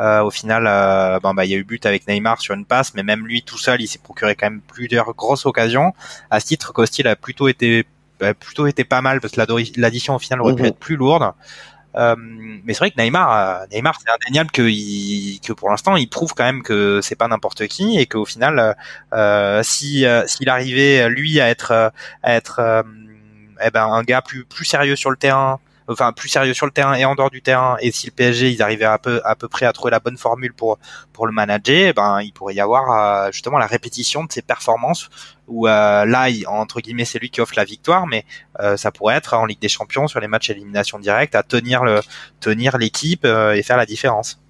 Euh, 0.00 0.22
au 0.22 0.30
final, 0.30 0.64
euh, 0.66 1.20
bah, 1.20 1.44
il 1.44 1.50
y 1.50 1.54
a 1.54 1.58
eu 1.58 1.64
but 1.64 1.84
avec 1.86 2.08
Neymar 2.08 2.40
sur 2.40 2.54
une 2.54 2.64
passe, 2.64 2.94
mais 2.94 3.02
même 3.02 3.26
lui 3.26 3.42
tout 3.42 3.58
seul, 3.58 3.80
il 3.80 3.86
s'est 3.86 3.98
procuré 3.98 4.34
quand 4.34 4.46
même 4.46 4.60
plusieurs 4.60 5.14
grosses 5.14 5.46
occasions. 5.46 5.92
À 6.30 6.40
ce 6.40 6.46
titre, 6.46 6.72
Costil 6.72 7.06
a 7.06 7.16
plutôt 7.16 7.48
été 7.48 7.86
bah, 8.18 8.34
plutôt 8.34 8.66
été 8.66 8.84
pas 8.84 9.00
mal 9.00 9.20
parce 9.20 9.34
que 9.34 9.40
l'addition 9.80 10.14
au 10.14 10.18
final 10.18 10.40
aurait 10.40 10.54
pu 10.54 10.62
mhm. 10.62 10.68
être 10.68 10.78
plus 10.78 10.96
lourde. 10.96 11.32
Euh, 11.96 12.14
mais 12.18 12.72
c'est 12.72 12.78
vrai 12.78 12.90
que 12.90 13.00
Neymar, 13.00 13.62
euh, 13.62 13.66
Neymar, 13.72 13.98
c'est 14.00 14.10
indéniable 14.10 14.50
que, 14.50 14.62
il, 14.62 15.40
que 15.40 15.52
pour 15.52 15.70
l'instant, 15.70 15.96
il 15.96 16.08
prouve 16.08 16.34
quand 16.34 16.44
même 16.44 16.62
que 16.62 17.00
c'est 17.02 17.16
pas 17.16 17.28
n'importe 17.28 17.66
qui 17.66 17.98
et 17.98 18.06
qu'au 18.06 18.24
final, 18.24 18.76
euh, 19.12 19.62
si 19.62 20.04
s'il 20.26 20.48
arrivait 20.48 21.08
lui 21.08 21.40
à 21.40 21.48
être 21.48 21.92
à 22.22 22.34
être 22.34 22.84
eh 23.64 23.70
ben 23.70 23.86
un 23.86 24.02
gars 24.02 24.22
plus 24.22 24.44
plus 24.44 24.64
sérieux 24.64 24.96
sur 24.96 25.10
le 25.10 25.16
terrain, 25.16 25.60
enfin 25.88 26.12
plus 26.12 26.28
sérieux 26.28 26.54
sur 26.54 26.66
le 26.66 26.72
terrain 26.72 26.94
et 26.94 27.04
en 27.04 27.14
dehors 27.14 27.30
du 27.30 27.42
terrain. 27.42 27.76
Et 27.80 27.90
si 27.92 28.06
le 28.06 28.12
PSG 28.12 28.50
ils 28.50 28.62
arrivaient 28.62 28.84
à 28.84 28.98
peu 28.98 29.20
à 29.24 29.34
peu 29.34 29.48
près 29.48 29.66
à 29.66 29.72
trouver 29.72 29.90
la 29.90 30.00
bonne 30.00 30.16
formule 30.16 30.52
pour 30.52 30.78
pour 31.12 31.26
le 31.26 31.32
manager, 31.32 31.88
eh 31.88 31.92
ben 31.92 32.20
il 32.22 32.32
pourrait 32.32 32.54
y 32.54 32.60
avoir 32.60 33.26
euh, 33.26 33.32
justement 33.32 33.58
la 33.58 33.66
répétition 33.66 34.24
de 34.24 34.32
ses 34.32 34.42
performances 34.42 35.10
où 35.48 35.66
euh, 35.66 36.04
là 36.04 36.28
entre 36.46 36.80
guillemets 36.80 37.04
c'est 37.04 37.18
lui 37.18 37.30
qui 37.30 37.40
offre 37.40 37.54
la 37.56 37.64
victoire, 37.64 38.06
mais 38.06 38.24
euh, 38.60 38.76
ça 38.76 38.90
pourrait 38.90 39.16
être 39.16 39.34
en 39.34 39.46
Ligue 39.46 39.60
des 39.60 39.68
Champions 39.68 40.06
sur 40.06 40.20
les 40.20 40.28
matchs 40.28 40.50
élimination 40.50 40.98
directe 40.98 41.34
à 41.34 41.42
tenir 41.42 41.84
le 41.84 42.00
tenir 42.40 42.78
l'équipe 42.78 43.24
et 43.24 43.62
faire 43.62 43.76
la 43.76 43.86
différence. 43.86 44.42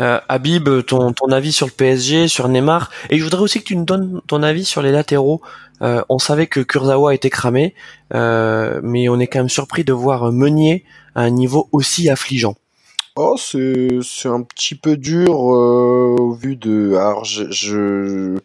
Euh, 0.00 0.18
Habib, 0.28 0.68
ton, 0.86 1.12
ton 1.12 1.30
avis 1.30 1.52
sur 1.52 1.66
le 1.66 1.72
PSG, 1.72 2.28
sur 2.28 2.48
Neymar, 2.48 2.90
et 3.10 3.18
je 3.18 3.24
voudrais 3.24 3.42
aussi 3.42 3.60
que 3.60 3.64
tu 3.64 3.76
nous 3.76 3.84
donnes 3.84 4.20
ton 4.26 4.42
avis 4.42 4.64
sur 4.64 4.82
les 4.82 4.90
latéraux. 4.92 5.42
Euh, 5.82 6.02
on 6.08 6.18
savait 6.18 6.46
que 6.46 6.60
Kurzawa 6.60 7.14
était 7.14 7.30
cramé, 7.30 7.74
euh, 8.14 8.80
mais 8.82 9.08
on 9.08 9.18
est 9.18 9.26
quand 9.26 9.40
même 9.40 9.48
surpris 9.48 9.84
de 9.84 9.92
voir 9.92 10.30
Meunier 10.30 10.84
à 11.14 11.22
un 11.22 11.30
niveau 11.30 11.68
aussi 11.72 12.08
affligeant. 12.08 12.54
Oh, 13.16 13.36
c'est 13.36 13.98
c'est 14.02 14.28
un 14.28 14.42
petit 14.42 14.74
peu 14.74 14.96
dur 14.96 15.34
euh, 15.34 16.16
au 16.18 16.32
vu 16.32 16.56
de. 16.56 16.94
Alors, 16.94 17.24
je, 17.24 17.50
je, 17.50 18.38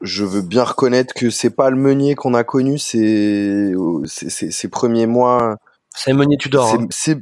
je 0.00 0.24
veux 0.24 0.42
bien 0.42 0.64
reconnaître 0.64 1.12
que 1.12 1.28
c'est 1.28 1.50
pas 1.50 1.70
le 1.70 1.76
Meunier 1.76 2.14
qu'on 2.14 2.34
a 2.34 2.44
connu 2.44 2.78
ces 2.78 3.74
ces, 4.06 4.30
ces, 4.30 4.68
premiers 4.68 5.06
mois. 5.06 5.56
C'est 5.94 6.14
Meunier 6.14 6.38
Tudor. 6.38 6.70
C'est 6.70 6.78
c'est 6.90 7.20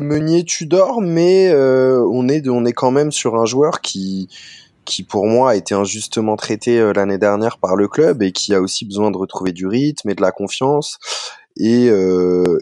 Meunier 0.00 0.44
Tudor, 0.44 1.00
mais 1.00 1.52
on 1.54 2.28
est 2.28 2.48
on 2.48 2.64
est 2.64 2.72
quand 2.72 2.90
même 2.90 3.12
sur 3.12 3.36
un 3.36 3.46
joueur 3.46 3.80
qui 3.80 4.28
qui 4.84 5.02
pour 5.02 5.26
moi 5.26 5.52
a 5.52 5.54
été 5.56 5.74
injustement 5.74 6.36
traité 6.36 6.92
l'année 6.94 7.18
dernière 7.18 7.58
par 7.58 7.74
le 7.74 7.88
club 7.88 8.22
et 8.22 8.32
qui 8.32 8.54
a 8.54 8.60
aussi 8.60 8.84
besoin 8.84 9.10
de 9.10 9.16
retrouver 9.16 9.52
du 9.52 9.66
rythme 9.66 10.10
et 10.10 10.14
de 10.14 10.22
la 10.22 10.30
confiance. 10.30 10.98
Et, 11.56 11.86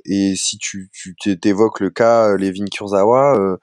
et 0.05 0.35
si 0.37 0.59
tu, 0.59 0.91
tu 0.93 1.15
t'évoques 1.41 1.81
le 1.81 1.91
cas 1.91 2.37
Levin 2.37 2.67
Kurzawa, 2.67 3.59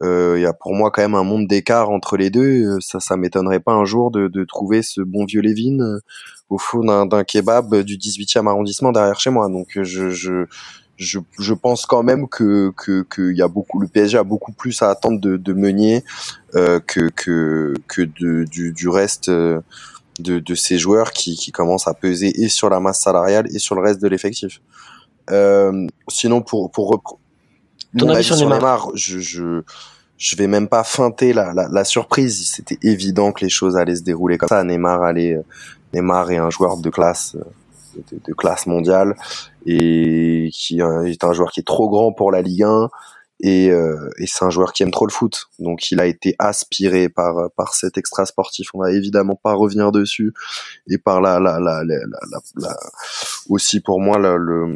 il 0.00 0.06
euh, 0.08 0.40
y 0.40 0.44
a 0.44 0.52
pour 0.52 0.74
moi 0.74 0.90
quand 0.90 1.02
même 1.02 1.14
un 1.14 1.22
monde 1.22 1.46
d'écart 1.46 1.90
entre 1.90 2.16
les 2.16 2.28
deux. 2.28 2.76
Euh, 2.76 2.78
ça, 2.80 2.98
ça 2.98 3.16
m'étonnerait 3.16 3.60
pas 3.60 3.72
un 3.72 3.84
jour 3.84 4.10
de, 4.10 4.26
de 4.26 4.44
trouver 4.44 4.82
ce 4.82 5.00
bon 5.00 5.24
vieux 5.24 5.40
Lévin 5.40 5.78
euh, 5.80 6.00
au 6.48 6.58
fond 6.58 6.84
d'un 6.84 7.24
kebab 7.24 7.82
du 7.82 7.96
18e 7.96 8.48
arrondissement 8.48 8.90
derrière 8.90 9.20
chez 9.20 9.30
moi. 9.30 9.48
Donc 9.48 9.78
je, 9.80 10.10
je, 10.10 10.46
je, 10.96 11.18
je 11.38 11.54
pense 11.54 11.86
quand 11.86 12.02
même 12.02 12.28
que 12.28 12.72
que 12.76 13.32
y 13.32 13.42
a 13.42 13.48
beaucoup 13.48 13.80
le 13.80 13.88
PSG 13.88 14.18
a 14.18 14.24
beaucoup 14.24 14.52
plus 14.52 14.80
à 14.82 14.90
attendre 14.90 15.20
de, 15.20 15.36
de 15.36 15.52
Meunier 15.52 16.04
euh, 16.54 16.80
que 16.80 17.08
que 17.10 17.74
que 17.88 18.02
de, 18.02 18.44
du, 18.44 18.72
du 18.72 18.88
reste 18.88 19.28
de, 19.30 20.38
de 20.38 20.54
ces 20.54 20.78
joueurs 20.78 21.10
qui, 21.10 21.34
qui 21.36 21.50
commencent 21.52 21.88
à 21.88 21.94
peser 21.94 22.42
et 22.42 22.48
sur 22.48 22.70
la 22.70 22.80
masse 22.80 23.00
salariale 23.00 23.46
et 23.52 23.58
sur 23.58 23.74
le 23.74 23.82
reste 23.82 24.00
de 24.00 24.08
l'effectif. 24.08 24.60
Euh, 25.30 25.86
sinon 26.08 26.42
pour 26.42 26.70
pour 26.70 27.08
ton 27.96 28.08
avis 28.08 28.24
sur 28.24 28.36
Neymar, 28.36 28.90
je, 28.94 29.18
je 29.18 29.62
je 30.16 30.36
vais 30.36 30.46
même 30.46 30.68
pas 30.68 30.84
feinter 30.84 31.32
la, 31.32 31.52
la, 31.52 31.68
la 31.68 31.84
surprise. 31.84 32.48
C'était 32.48 32.78
évident 32.82 33.32
que 33.32 33.44
les 33.44 33.50
choses 33.50 33.76
allaient 33.76 33.96
se 33.96 34.02
dérouler 34.02 34.38
comme 34.38 34.48
ça. 34.48 34.62
Neymar 34.62 35.02
allait, 35.02 35.38
Neymar 35.92 36.30
est 36.30 36.36
un 36.36 36.50
joueur 36.50 36.76
de 36.76 36.88
classe, 36.88 37.36
de, 37.96 38.34
classe 38.34 38.66
mondiale 38.66 39.16
et 39.66 40.50
qui 40.52 40.82
euh, 40.82 41.04
est 41.04 41.24
un 41.24 41.32
joueur 41.32 41.52
qui 41.52 41.60
est 41.60 41.66
trop 41.66 41.88
grand 41.88 42.12
pour 42.12 42.30
la 42.30 42.42
Ligue 42.42 42.62
1 42.62 42.88
et, 43.40 43.70
euh, 43.70 44.10
et 44.18 44.26
c'est 44.26 44.44
un 44.44 44.50
joueur 44.50 44.72
qui 44.72 44.82
aime 44.82 44.90
trop 44.90 45.06
le 45.06 45.12
foot. 45.12 45.46
Donc 45.58 45.90
il 45.90 46.00
a 46.00 46.06
été 46.06 46.36
aspiré 46.38 47.08
par 47.08 47.50
par 47.56 47.74
cet 47.74 47.98
extra 47.98 48.26
sportif. 48.26 48.68
On 48.74 48.80
va 48.80 48.92
évidemment 48.92 49.34
pas 49.34 49.54
revenir 49.54 49.92
dessus 49.92 50.32
et 50.88 50.98
par 50.98 51.20
la 51.20 51.40
la 51.40 51.58
la, 51.58 51.82
la, 51.84 51.96
la, 52.56 52.76
aussi 53.48 53.80
pour 53.80 54.00
moi 54.00 54.18
le 54.18 54.74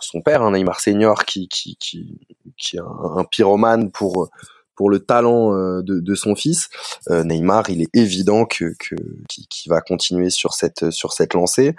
son 0.00 0.20
père, 0.20 0.42
un 0.42 0.52
Neymar 0.52 0.80
senior, 0.80 1.24
qui 1.24 1.48
qui 1.48 1.76
qui 1.76 2.18
qui 2.56 2.76
est 2.76 2.80
un, 2.80 3.24
pyromane 3.24 3.90
pour 3.90 4.30
pour 4.74 4.90
le 4.90 5.00
talent 5.00 5.54
euh, 5.54 5.80
de, 5.82 6.14
son 6.14 6.34
fils, 6.34 6.68
Neymar, 7.08 7.70
il 7.70 7.82
est 7.82 7.94
évident 7.94 8.44
que 8.44 8.74
que 8.78 8.96
qui 9.28 9.68
va 9.68 9.80
continuer 9.80 10.30
sur 10.30 10.54
cette 10.54 10.90
sur 10.90 11.12
cette 11.12 11.34
lancée 11.34 11.74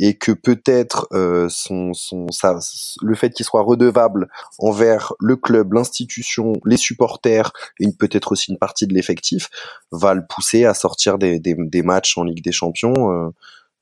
et 0.00 0.14
que 0.14 0.32
peut-être 0.32 1.06
euh, 1.12 1.46
son 1.48 1.92
son 1.92 2.26
ça, 2.32 2.58
le 3.00 3.14
fait 3.14 3.30
qu'il 3.30 3.46
soit 3.46 3.62
redevable 3.62 4.28
envers 4.58 5.12
le 5.20 5.36
club, 5.36 5.74
l'institution, 5.74 6.54
les 6.64 6.76
supporters 6.76 7.52
et 7.78 7.86
peut-être 7.92 8.32
aussi 8.32 8.50
une 8.50 8.58
partie 8.58 8.88
de 8.88 8.94
l'effectif 8.94 9.48
va 9.92 10.14
le 10.14 10.26
pousser 10.26 10.64
à 10.64 10.74
sortir 10.74 11.18
des 11.18 11.38
des, 11.38 11.54
des 11.56 11.82
matchs 11.82 12.18
en 12.18 12.24
Ligue 12.24 12.42
des 12.42 12.52
Champions 12.52 13.32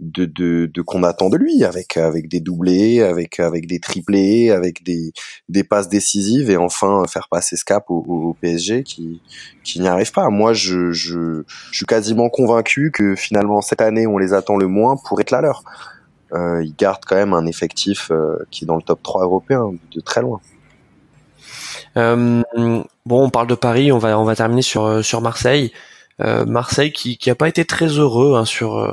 de, 0.00 0.26
de, 0.26 0.70
de 0.72 0.82
qu'on 0.82 1.02
attend 1.02 1.28
de 1.28 1.36
lui 1.36 1.64
avec 1.64 1.96
avec 1.96 2.28
des 2.28 2.40
doublés, 2.40 3.00
avec 3.00 3.40
avec 3.40 3.66
des 3.66 3.80
triplés, 3.80 4.50
avec 4.50 4.84
des 4.84 5.12
des 5.48 5.64
passes 5.64 5.88
décisives 5.88 6.50
et 6.50 6.56
enfin 6.56 7.04
faire 7.08 7.28
passer 7.30 7.56
ce 7.56 7.64
cap 7.64 7.84
au, 7.90 8.04
au 8.06 8.34
PSG 8.40 8.84
qui 8.84 9.20
qui 9.64 9.80
n'y 9.80 9.88
arrive 9.88 10.12
pas. 10.12 10.28
Moi, 10.30 10.52
je, 10.52 10.92
je 10.92 11.42
je 11.72 11.76
suis 11.76 11.86
quasiment 11.86 12.28
convaincu 12.28 12.90
que 12.92 13.16
finalement 13.16 13.60
cette 13.60 13.80
année 13.80 14.06
on 14.06 14.18
les 14.18 14.32
attend 14.34 14.56
le 14.56 14.68
moins 14.68 14.96
pour 15.08 15.20
être 15.20 15.30
là 15.30 15.40
leur. 15.40 15.64
Euh, 16.32 16.62
ils 16.64 16.74
gardent 16.74 17.04
quand 17.06 17.16
même 17.16 17.32
un 17.32 17.46
effectif 17.46 18.10
euh, 18.10 18.36
qui 18.50 18.64
est 18.64 18.66
dans 18.66 18.76
le 18.76 18.82
top 18.82 19.02
3 19.02 19.22
européen 19.22 19.72
de 19.94 20.00
très 20.00 20.20
loin. 20.20 20.40
Euh, 21.96 22.42
bon, 23.06 23.24
on 23.24 23.30
parle 23.30 23.46
de 23.46 23.54
Paris, 23.54 23.92
on 23.92 23.98
va 23.98 24.18
on 24.18 24.24
va 24.24 24.36
terminer 24.36 24.62
sur 24.62 25.04
sur 25.04 25.20
Marseille. 25.20 25.72
Euh, 26.20 26.44
Marseille 26.44 26.92
qui 26.92 27.16
qui 27.16 27.30
a 27.30 27.36
pas 27.36 27.48
été 27.48 27.64
très 27.64 27.86
heureux 27.86 28.34
hein, 28.36 28.44
sur 28.44 28.78
euh, 28.78 28.92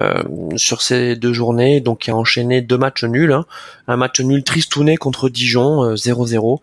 euh, 0.00 0.22
sur 0.56 0.80
ces 0.80 1.14
deux 1.14 1.32
journées, 1.32 1.80
donc 1.80 2.00
qui 2.00 2.10
a 2.10 2.16
enchaîné 2.16 2.62
deux 2.62 2.78
matchs 2.78 3.04
nuls, 3.04 3.32
hein. 3.32 3.44
un 3.86 3.96
match 3.96 4.20
nul 4.20 4.42
tristouné 4.42 4.96
contre 4.96 5.28
Dijon 5.28 5.94
0-0 5.94 6.60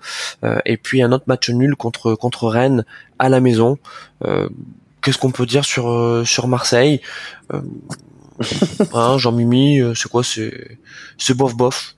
et 0.66 0.78
puis 0.78 1.04
un 1.04 1.12
autre 1.12 1.26
match 1.28 1.50
nul 1.50 1.76
contre 1.76 2.16
contre 2.16 2.48
Rennes 2.48 2.84
à 3.20 3.30
la 3.30 3.40
maison. 3.40 3.78
Qu'est-ce 5.02 5.18
qu'on 5.18 5.32
peut 5.32 5.46
dire 5.46 5.66
sur 5.66 6.24
sur 6.26 6.48
Marseille? 6.48 7.02
hein, 8.94 9.18
Jean 9.18 9.32
Mimi, 9.32 9.82
c'est 9.96 10.10
quoi 10.10 10.24
c'est 10.24 11.34
bof 11.34 11.56
bof. 11.56 11.96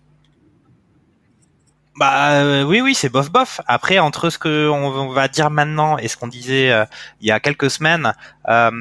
Bah 1.95 2.31
euh, 2.31 2.63
oui 2.63 2.81
oui 2.81 2.95
c'est 2.95 3.09
bof 3.09 3.31
bof. 3.31 3.61
Après 3.67 3.99
entre 3.99 4.29
ce 4.29 4.39
que 4.39 4.67
on 4.67 5.09
va 5.09 5.27
dire 5.27 5.51
maintenant 5.51 5.97
et 5.97 6.07
ce 6.07 6.17
qu'on 6.17 6.27
disait 6.27 6.71
euh, 6.71 6.85
il 7.21 7.27
y 7.27 7.31
a 7.31 7.39
quelques 7.39 7.69
semaines, 7.69 8.13
euh, 8.49 8.71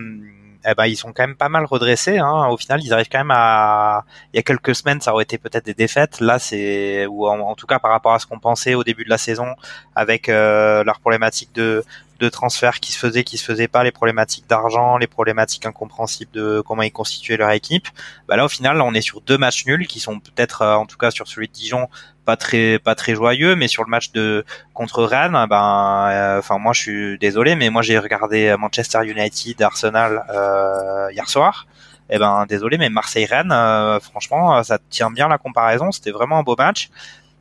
eh 0.65 0.75
ben 0.75 0.87
ils 0.87 0.97
sont 0.97 1.13
quand 1.13 1.23
même 1.25 1.37
pas 1.37 1.49
mal 1.49 1.65
redressés. 1.65 2.19
Hein. 2.19 2.49
Au 2.49 2.57
final 2.57 2.83
ils 2.83 2.93
arrivent 2.93 3.09
quand 3.11 3.19
même 3.19 3.33
à. 3.33 4.05
Il 4.33 4.37
y 4.37 4.41
a 4.41 4.43
quelques 4.43 4.75
semaines 4.75 5.01
ça 5.01 5.13
aurait 5.13 5.25
été 5.25 5.39
peut-être 5.39 5.65
des 5.65 5.75
défaites. 5.75 6.21
Là 6.21 6.39
c'est 6.39 7.07
ou 7.07 7.27
en, 7.27 7.55
tout 7.55 7.67
cas 7.67 7.79
par 7.79 7.91
rapport 7.91 8.15
à 8.15 8.19
ce 8.19 8.27
qu'on 8.27 8.39
pensait 8.39 8.75
au 8.75 8.85
début 8.85 9.05
de 9.05 9.11
la 9.11 9.19
saison 9.19 9.55
avec 9.95 10.29
euh, 10.29 10.85
leur 10.85 11.01
problématique 11.01 11.53
de 11.55 11.85
de 12.23 12.29
transferts 12.29 12.79
qui 12.79 12.93
se 12.93 12.99
faisaient, 12.99 13.25
qui 13.25 13.37
se 13.37 13.45
faisaient 13.45 13.67
pas, 13.67 13.83
les 13.83 13.91
problématiques 13.91 14.47
d'argent, 14.49 14.97
les 14.97 15.09
problématiques 15.09 15.67
incompréhensibles 15.67 16.31
de 16.31 16.63
comment 16.65 16.83
ils 16.83 16.93
constituaient 16.93 17.37
leur 17.37 17.51
équipe. 17.51 17.89
Bah 18.29 18.37
là, 18.37 18.45
au 18.45 18.49
final, 18.49 18.81
on 18.81 18.95
est 18.95 19.01
sur 19.01 19.21
deux 19.23 19.37
matchs 19.37 19.67
nuls 19.67 19.89
qui 19.89 19.99
sont 19.99 20.21
peut-être, 20.21 20.65
en 20.65 20.87
tout 20.87 20.97
cas 20.97 21.11
sur 21.11 21.27
celui 21.27 21.49
de 21.49 21.53
Dijon, 21.53 21.89
pas 22.25 22.37
très 22.37 22.79
pas 22.79 22.95
très 22.95 23.15
joyeux 23.15 23.57
mais 23.57 23.69
sur 23.69 23.85
le 23.85 23.91
match 23.91 24.13
de 24.13 24.45
contre 24.75 25.05
Rennes 25.05 25.47
ben 25.49 26.09
euh, 26.11 26.39
enfin 26.39 26.59
moi 26.59 26.73
je 26.73 26.81
suis 26.81 27.19
désolé 27.19 27.57
mais 27.57 27.71
moi 27.71 27.83
j'ai 27.83 27.99
regardé 27.99 28.55
Manchester 28.59 29.01
United 29.05 29.61
Arsenal 29.63 30.25
euh, 30.31 31.09
hier 31.13 31.29
soir. 31.29 31.67
Et 32.11 32.17
eh 32.17 32.19
ben 32.19 32.45
désolé 32.47 32.77
mais 32.79 32.91
Marseille 32.91 33.25
Rennes 33.25 33.53
euh, 33.53 33.99
franchement 34.01 34.63
ça 34.63 34.79
tient 34.91 35.11
bien 35.11 35.29
la 35.29 35.39
comparaison 35.39 35.93
c'était 35.93 36.11
vraiment 36.11 36.39
un 36.39 36.43
beau 36.43 36.57
match. 36.57 36.91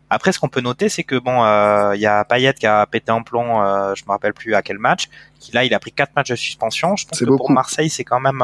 Après 0.09 0.31
ce 0.31 0.39
qu'on 0.39 0.49
peut 0.49 0.61
noter 0.61 0.87
c'est 0.87 1.03
que 1.03 1.17
bon 1.17 1.37
il 1.93 1.99
y 1.99 2.05
a 2.05 2.23
Payet 2.25 2.53
qui 2.53 2.67
a 2.67 2.85
pété 2.85 3.11
en 3.11 3.23
plomb 3.23 3.55
je 3.95 4.03
me 4.05 4.11
rappelle 4.11 4.33
plus 4.33 4.55
à 4.55 4.61
quel 4.61 4.77
match 4.77 5.09
qui 5.39 5.51
là 5.51 5.63
il 5.63 5.73
a 5.73 5.79
pris 5.79 5.91
quatre 5.91 6.15
matchs 6.15 6.29
de 6.29 6.35
suspension. 6.35 6.95
Je 6.95 7.05
pense 7.05 7.19
que 7.19 7.25
pour 7.25 7.51
Marseille 7.51 7.89
c'est 7.89 8.03
quand 8.03 8.19
même 8.19 8.41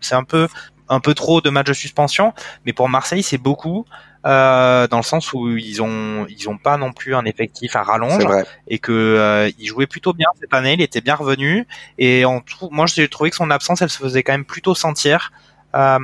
c'est 0.00 0.14
un 0.14 0.24
peu 0.24 0.48
un 0.88 1.00
peu 1.00 1.14
trop 1.14 1.40
de 1.40 1.50
matchs 1.50 1.68
de 1.68 1.72
suspension 1.74 2.32
mais 2.64 2.72
pour 2.72 2.88
Marseille 2.88 3.22
c'est 3.22 3.38
beaucoup 3.38 3.84
euh, 4.24 4.86
dans 4.86 4.98
le 4.98 5.02
sens 5.02 5.32
où 5.32 5.56
ils 5.56 5.82
ont 5.82 6.26
ils 6.28 6.48
ont 6.48 6.56
pas 6.56 6.76
non 6.76 6.92
plus 6.92 7.14
un 7.14 7.24
effectif 7.24 7.74
à 7.74 7.82
rallonge 7.82 8.24
et 8.68 8.78
que 8.78 8.92
euh, 8.92 9.50
il 9.58 9.66
jouait 9.66 9.88
plutôt 9.88 10.12
bien 10.12 10.28
cette 10.40 10.54
année, 10.54 10.74
il 10.74 10.80
était 10.80 11.00
bien 11.00 11.16
revenu 11.16 11.66
et 11.98 12.24
en 12.24 12.40
tout, 12.40 12.68
moi 12.70 12.86
j'ai 12.86 13.08
trouvé 13.08 13.30
que 13.30 13.36
son 13.36 13.50
absence 13.50 13.82
elle 13.82 13.90
se 13.90 13.98
faisait 13.98 14.22
quand 14.22 14.32
même 14.32 14.44
plutôt 14.44 14.76
sentir, 14.76 15.32
euh, 15.74 15.98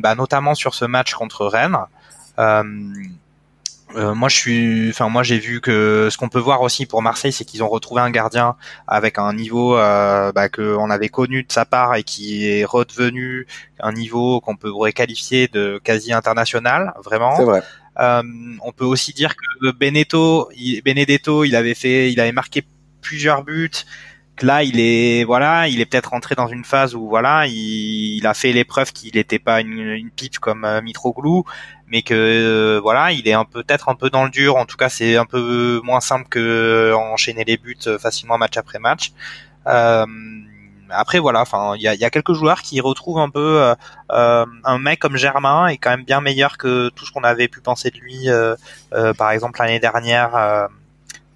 bah, 0.00 0.14
notamment 0.16 0.54
sur 0.54 0.74
ce 0.74 0.84
match 0.84 1.14
contre 1.14 1.46
Rennes. 1.46 1.78
Euh, 3.96 4.14
moi, 4.14 4.28
je 4.28 4.36
suis, 4.36 4.90
enfin, 4.90 5.08
moi, 5.08 5.22
j'ai 5.22 5.38
vu 5.38 5.60
que 5.60 6.08
ce 6.10 6.16
qu'on 6.16 6.28
peut 6.28 6.38
voir 6.38 6.62
aussi 6.62 6.86
pour 6.86 7.02
Marseille, 7.02 7.32
c'est 7.32 7.44
qu'ils 7.44 7.62
ont 7.62 7.68
retrouvé 7.68 8.00
un 8.00 8.10
gardien 8.10 8.56
avec 8.86 9.18
un 9.18 9.32
niveau 9.32 9.76
euh, 9.76 10.32
bah, 10.32 10.48
que 10.48 10.76
on 10.76 10.90
avait 10.90 11.08
connu 11.08 11.42
de 11.42 11.52
sa 11.52 11.64
part 11.64 11.94
et 11.94 12.02
qui 12.02 12.48
est 12.48 12.64
redevenu 12.64 13.46
un 13.80 13.92
niveau 13.92 14.40
qu'on 14.40 14.56
pourrait 14.56 14.92
qualifier 14.92 15.48
de 15.48 15.80
quasi 15.82 16.12
international, 16.12 16.94
vraiment. 17.04 17.36
C'est 17.36 17.44
vrai. 17.44 17.62
Euh, 17.98 18.22
on 18.62 18.72
peut 18.72 18.84
aussi 18.84 19.12
dire 19.12 19.34
que 19.36 19.72
Benedetto, 19.72 20.48
il, 20.56 20.80
Benedetto, 20.82 21.44
il 21.44 21.56
avait 21.56 21.74
fait, 21.74 22.12
il 22.12 22.20
avait 22.20 22.32
marqué 22.32 22.64
plusieurs 23.00 23.42
buts. 23.44 23.70
Là, 24.42 24.62
il 24.62 24.80
est, 24.80 25.24
voilà, 25.24 25.68
il 25.68 25.80
est 25.80 25.86
peut-être 25.86 26.10
rentré 26.10 26.34
dans 26.34 26.48
une 26.48 26.64
phase 26.64 26.94
où, 26.94 27.08
voilà, 27.08 27.46
il, 27.46 28.26
a 28.26 28.32
fait 28.32 28.52
l'épreuve 28.52 28.92
qu'il 28.92 29.14
n'était 29.16 29.38
pas 29.38 29.60
une, 29.60 29.78
une 29.78 30.10
pipe 30.10 30.38
comme 30.38 30.64
euh, 30.64 30.80
Mitroglou, 30.80 31.44
mais 31.88 32.02
que 32.02 32.14
euh, 32.14 32.80
voilà, 32.80 33.12
il 33.12 33.28
est 33.28 33.34
un 33.34 33.44
peu 33.44 33.62
peut-être 33.62 33.88
un 33.90 33.94
peu 33.94 34.08
dans 34.08 34.24
le 34.24 34.30
dur. 34.30 34.56
En 34.56 34.64
tout 34.64 34.76
cas, 34.76 34.88
c'est 34.88 35.16
un 35.16 35.26
peu 35.26 35.80
moins 35.84 36.00
simple 36.00 36.28
que 36.28 36.38
euh, 36.38 36.96
enchaîner 36.96 37.44
les 37.44 37.58
buts 37.58 37.76
euh, 37.86 37.98
facilement 37.98 38.38
match 38.38 38.56
après 38.56 38.78
match. 38.78 39.12
Euh, 39.66 40.06
après 40.92 41.18
voilà, 41.20 41.42
enfin 41.42 41.74
il 41.76 41.82
y 41.82 41.88
a, 41.88 41.94
y 41.94 42.04
a, 42.04 42.10
quelques 42.10 42.32
joueurs 42.32 42.62
qui 42.62 42.80
retrouvent 42.80 43.20
un 43.20 43.30
peu 43.30 43.74
euh, 44.10 44.46
un 44.64 44.78
mec 44.80 44.98
comme 44.98 45.16
Germain 45.16 45.68
est 45.68 45.76
quand 45.76 45.90
même 45.90 46.04
bien 46.04 46.20
meilleur 46.20 46.58
que 46.58 46.88
tout 46.88 47.06
ce 47.06 47.12
qu'on 47.12 47.22
avait 47.22 47.46
pu 47.46 47.60
penser 47.60 47.90
de 47.90 47.98
lui, 47.98 48.26
par 49.16 49.30
exemple 49.30 49.60
l'année 49.60 49.78
dernière 49.78 50.68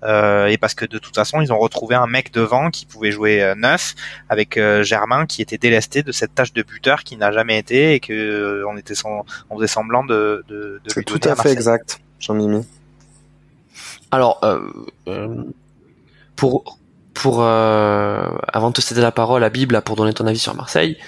euh, 0.05 0.47
et 0.47 0.59
parce 0.59 0.75
que 0.75 0.85
de 0.85 0.99
toute 0.99 1.15
façon, 1.15 1.41
ils 1.41 1.53
ont 1.53 1.59
retrouvé 1.59 1.95
un 1.95 2.07
mec 2.07 2.33
devant 2.33 2.71
qui 2.71 2.85
pouvait 2.85 3.11
jouer 3.11 3.43
euh, 3.43 3.55
neuf 3.55 3.95
avec 4.29 4.57
euh, 4.57 4.83
Germain 4.83 5.27
qui 5.27 5.41
était 5.41 5.57
délesté 5.57 6.03
de 6.03 6.13
cette 6.13 6.35
tâche 6.35 6.53
de 6.53 6.63
buteur 6.63 7.05
qui 7.05 7.17
n'a 7.17 7.33
jamais 7.33 7.59
été 7.59 7.95
et 7.95 8.01
que 8.01 8.65
on 8.69 8.77
était 8.77 8.95
sans, 8.95 9.25
on 9.49 9.57
faisait 9.57 9.67
semblant 9.67 10.05
de, 10.05 10.45
de, 10.49 10.81
de 10.85 10.91
C'est 10.91 11.05
tout 11.05 11.21
à, 11.25 11.35
fait 11.37 11.53
exact, 11.53 12.01
Jean-Mimi. 12.21 12.67
Alors, 14.11 14.41
pour 16.37 16.79
pour 17.15 17.43
avant 17.43 18.69
de 18.69 18.75
te 18.75 18.81
céder 18.81 19.01
la 19.01 19.13
parole 19.13 19.43
à 19.43 19.51
Bible 19.51 19.81
pour 19.83 19.97
donner 19.97 20.13
ton 20.13 20.27
avis 20.27 20.39
sur 20.39 20.55
Marseille. 20.55 20.99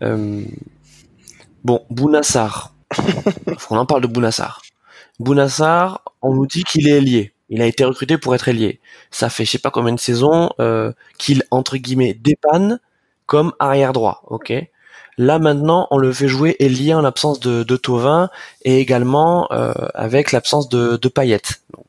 bon, 0.00 1.84
Bounassar. 1.90 2.74
on 3.70 3.76
en 3.76 3.86
parle 3.86 4.02
de 4.02 4.06
Bounassar. 4.06 4.62
Bounassar, 5.18 6.02
on 6.22 6.34
nous 6.34 6.46
dit 6.46 6.62
qu'il 6.62 6.88
est 6.88 7.00
lié 7.00 7.32
Il 7.48 7.62
a 7.62 7.66
été 7.66 7.84
recruté 7.84 8.18
pour 8.18 8.34
être 8.34 8.48
ailier. 8.48 8.80
Ça 9.10 9.28
fait 9.28 9.44
je 9.44 9.52
sais 9.52 9.58
pas 9.58 9.70
combien 9.70 9.94
de 9.94 10.00
saisons 10.00 10.50
euh, 10.60 10.92
qu'il 11.18 11.44
entre 11.50 11.76
guillemets 11.76 12.14
dépanne 12.14 12.80
comme 13.26 13.52
arrière 13.58 13.92
droit, 13.92 14.22
ok? 14.26 14.52
Là 15.18 15.38
maintenant, 15.38 15.86
on 15.90 15.98
le 15.98 16.12
fait 16.12 16.28
jouer 16.28 16.56
ailier 16.58 16.92
en 16.92 17.00
l'absence 17.00 17.40
de, 17.40 17.62
de 17.62 17.76
Tovin 17.76 18.28
et 18.62 18.78
également 18.80 19.50
euh, 19.52 19.72
avec 19.94 20.32
l'absence 20.32 20.68
de, 20.68 20.96
de 20.96 21.08
Payet. 21.08 21.40
Donc, 21.72 21.86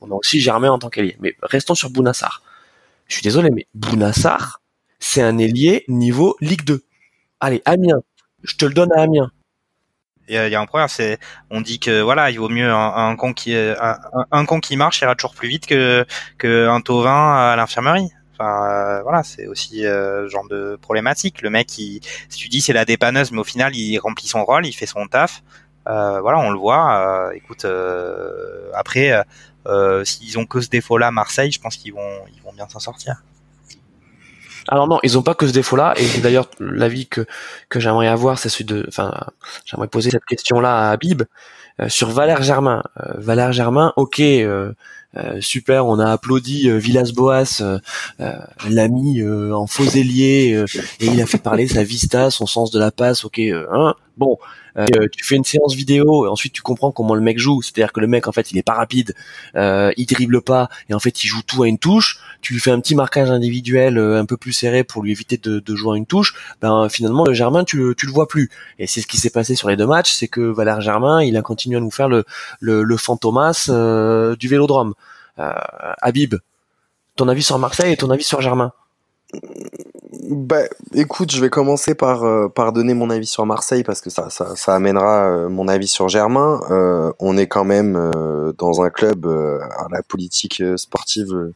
on 0.00 0.10
a 0.10 0.14
aussi 0.14 0.40
Germain 0.40 0.70
en 0.70 0.78
tant 0.78 0.88
qu'ailier. 0.88 1.16
Mais 1.20 1.34
restons 1.42 1.74
sur 1.74 1.90
Bounassar. 1.90 2.42
Je 3.08 3.14
suis 3.14 3.22
désolé, 3.22 3.50
mais 3.50 3.66
Bounassar, 3.74 4.60
c'est 5.00 5.22
un 5.22 5.38
ailier 5.38 5.84
niveau 5.88 6.36
Ligue 6.40 6.64
2. 6.64 6.82
Allez, 7.40 7.62
Amiens. 7.64 8.02
Je 8.44 8.56
te 8.56 8.64
le 8.64 8.72
donne 8.72 8.92
à 8.92 9.02
Amiens. 9.02 9.32
Il 10.30 10.34
y, 10.34 10.38
a, 10.38 10.46
il 10.46 10.52
y 10.52 10.54
a 10.54 10.60
un 10.60 10.66
problème, 10.66 10.86
c'est 10.88 11.18
on 11.50 11.60
dit 11.60 11.80
que 11.80 12.02
voilà, 12.02 12.30
il 12.30 12.38
vaut 12.38 12.48
mieux 12.48 12.70
un, 12.70 12.94
un 12.94 13.16
con 13.16 13.32
qui 13.32 13.52
un, 13.56 13.98
un, 14.30 14.44
con 14.46 14.60
qui 14.60 14.76
marche 14.76 15.00
ira 15.00 15.16
toujours 15.16 15.34
plus 15.34 15.48
vite 15.48 15.66
que 15.66 16.06
que 16.38 16.68
un 16.68 16.80
tauvin 16.80 17.50
à 17.50 17.56
l'infirmerie. 17.56 18.10
Enfin 18.34 18.52
euh, 18.70 19.02
voilà, 19.02 19.24
c'est 19.24 19.48
aussi 19.48 19.84
euh, 19.84 20.28
genre 20.28 20.46
de 20.48 20.78
problématique. 20.80 21.42
Le 21.42 21.50
mec, 21.50 21.66
qui, 21.66 22.00
si 22.28 22.38
tu 22.38 22.48
dis 22.48 22.60
c'est 22.60 22.72
la 22.72 22.84
dépanneuse, 22.84 23.32
mais 23.32 23.40
au 23.40 23.44
final 23.44 23.74
il 23.74 23.98
remplit 23.98 24.28
son 24.28 24.44
rôle, 24.44 24.66
il 24.66 24.72
fait 24.72 24.86
son 24.86 25.08
taf. 25.08 25.42
Euh, 25.88 26.20
voilà, 26.20 26.38
on 26.38 26.50
le 26.50 26.58
voit. 26.58 26.94
Euh, 26.94 27.32
écoute, 27.32 27.64
euh, 27.64 28.70
après, 28.74 29.12
s'ils 30.04 30.38
ont 30.38 30.46
que 30.46 30.60
ce 30.60 30.68
défaut-là, 30.68 31.10
Marseille, 31.10 31.50
je 31.50 31.60
pense 31.60 31.76
qu'ils 31.76 31.94
vont 31.94 32.24
ils 32.34 32.42
vont 32.42 32.52
bien 32.52 32.68
s'en 32.68 32.78
sortir. 32.78 33.22
Alors 34.68 34.88
non, 34.88 34.98
ils 35.02 35.18
ont 35.18 35.22
pas 35.22 35.34
que 35.34 35.46
ce 35.46 35.52
défaut-là, 35.52 35.94
et 35.96 36.20
d'ailleurs 36.20 36.48
l'avis 36.60 37.06
que 37.06 37.26
que 37.68 37.80
j'aimerais 37.80 38.08
avoir, 38.08 38.38
c'est 38.38 38.48
celui 38.48 38.64
de, 38.64 38.84
enfin, 38.88 39.12
j'aimerais 39.64 39.88
poser 39.88 40.10
cette 40.10 40.24
question-là 40.24 40.88
à 40.88 40.90
Habib 40.90 41.22
euh, 41.80 41.88
sur 41.88 42.10
Valère 42.10 42.42
Germain. 42.42 42.82
Euh, 43.00 43.12
Valère 43.16 43.52
Germain, 43.52 43.92
ok, 43.96 44.20
euh, 44.20 44.72
super, 45.40 45.86
on 45.86 45.98
a 45.98 46.12
applaudi 46.12 46.70
Villas-Boas, 46.70 47.62
l'a 48.18 48.88
mis 48.88 49.22
en 49.24 49.66
faux 49.66 49.84
ailier, 49.84 50.64
et 51.00 51.06
il 51.06 51.20
a 51.20 51.26
fait 51.26 51.38
parler 51.38 51.66
sa 51.66 51.82
vista, 51.82 52.30
son 52.30 52.46
sens 52.46 52.70
de 52.70 52.78
la 52.78 52.92
passe, 52.92 53.24
ok, 53.24 53.40
hein, 53.40 53.94
bon, 54.20 54.38
euh, 54.76 54.84
tu 55.10 55.24
fais 55.24 55.34
une 55.34 55.44
séance 55.44 55.74
vidéo 55.74 56.26
et 56.26 56.28
ensuite 56.28 56.52
tu 56.52 56.62
comprends 56.62 56.92
comment 56.92 57.14
le 57.14 57.22
mec 57.22 57.38
joue. 57.38 57.62
C'est-à-dire 57.62 57.92
que 57.92 58.00
le 58.00 58.06
mec 58.06 58.28
en 58.28 58.32
fait 58.32 58.52
il 58.52 58.58
est 58.58 58.62
pas 58.62 58.74
rapide, 58.74 59.14
euh, 59.56 59.90
il 59.96 60.06
dribble 60.06 60.42
pas 60.42 60.68
et 60.88 60.94
en 60.94 61.00
fait 61.00 61.24
il 61.24 61.26
joue 61.26 61.42
tout 61.42 61.62
à 61.62 61.66
une 61.66 61.78
touche. 61.78 62.20
Tu 62.42 62.52
lui 62.52 62.60
fais 62.60 62.70
un 62.70 62.80
petit 62.80 62.94
marquage 62.94 63.30
individuel 63.30 63.98
euh, 63.98 64.20
un 64.20 64.26
peu 64.26 64.36
plus 64.36 64.52
serré 64.52 64.84
pour 64.84 65.02
lui 65.02 65.10
éviter 65.10 65.38
de, 65.38 65.74
jouer 65.74 65.94
à 65.94 65.96
une 65.96 66.06
touche. 66.06 66.34
Ben 66.60 66.88
finalement 66.88 67.24
le 67.24 67.32
Germain 67.32 67.64
tu, 67.64 67.94
tu 67.96 68.06
le 68.06 68.12
vois 68.12 68.28
plus. 68.28 68.50
Et 68.78 68.86
c'est 68.86 69.00
ce 69.00 69.06
qui 69.06 69.16
s'est 69.16 69.30
passé 69.30 69.54
sur 69.54 69.68
les 69.70 69.76
deux 69.76 69.86
matchs, 69.86 70.12
c'est 70.12 70.28
que 70.28 70.42
Valère 70.42 70.82
Germain 70.82 71.22
il 71.22 71.36
a 71.36 71.42
continué 71.42 71.78
à 71.78 71.80
nous 71.80 71.90
faire 71.90 72.08
le 72.08 72.24
le, 72.60 72.82
le 72.82 72.96
fantomas 72.96 73.68
euh, 73.70 74.36
du 74.36 74.48
Vélodrome. 74.48 74.94
Habib, 76.02 76.34
ton 77.16 77.26
avis 77.28 77.42
sur 77.42 77.58
Marseille 77.58 77.94
et 77.94 77.96
ton 77.96 78.10
avis 78.10 78.24
sur 78.24 78.42
Germain? 78.42 78.74
Bah, 80.30 80.62
écoute, 80.94 81.32
je 81.32 81.40
vais 81.40 81.50
commencer 81.50 81.94
par, 81.94 82.22
euh, 82.24 82.48
par 82.48 82.72
donner 82.72 82.94
mon 82.94 83.10
avis 83.10 83.26
sur 83.26 83.46
Marseille 83.46 83.82
parce 83.82 84.00
que 84.00 84.10
ça, 84.10 84.30
ça, 84.30 84.54
ça 84.54 84.74
amènera 84.74 85.26
euh, 85.26 85.48
mon 85.48 85.66
avis 85.66 85.88
sur 85.88 86.08
Germain. 86.08 86.60
Euh, 86.70 87.12
on 87.18 87.36
est 87.36 87.48
quand 87.48 87.64
même 87.64 87.96
euh, 87.96 88.52
dans 88.56 88.82
un 88.82 88.90
club 88.90 89.26
à 89.26 89.86
la 89.90 90.02
politique 90.02 90.62
sportive 90.76 91.52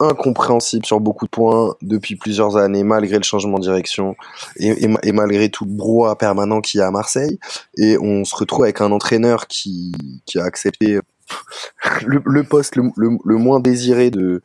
incompréhensible 0.00 0.84
sur 0.84 0.98
beaucoup 0.98 1.26
de 1.26 1.30
points 1.30 1.76
depuis 1.82 2.16
plusieurs 2.16 2.56
années, 2.56 2.82
malgré 2.82 3.16
le 3.16 3.22
changement 3.22 3.58
de 3.58 3.62
direction 3.64 4.16
et, 4.56 4.86
et, 5.02 5.12
malgré 5.12 5.48
tout 5.48 5.64
le 5.64 5.70
brouhaha 5.70 6.16
permanent 6.16 6.60
qu'il 6.60 6.80
y 6.80 6.82
a 6.82 6.88
à 6.88 6.90
Marseille. 6.90 7.38
Et 7.78 7.96
on 7.98 8.24
se 8.24 8.34
retrouve 8.34 8.64
avec 8.64 8.80
un 8.80 8.90
entraîneur 8.90 9.46
qui, 9.46 9.92
qui 10.26 10.40
a 10.40 10.44
accepté 10.44 10.98
le, 12.04 12.20
le 12.24 12.42
poste 12.42 12.74
le, 12.74 12.90
le 12.96 13.36
moins 13.36 13.60
désiré 13.60 14.10
de 14.10 14.42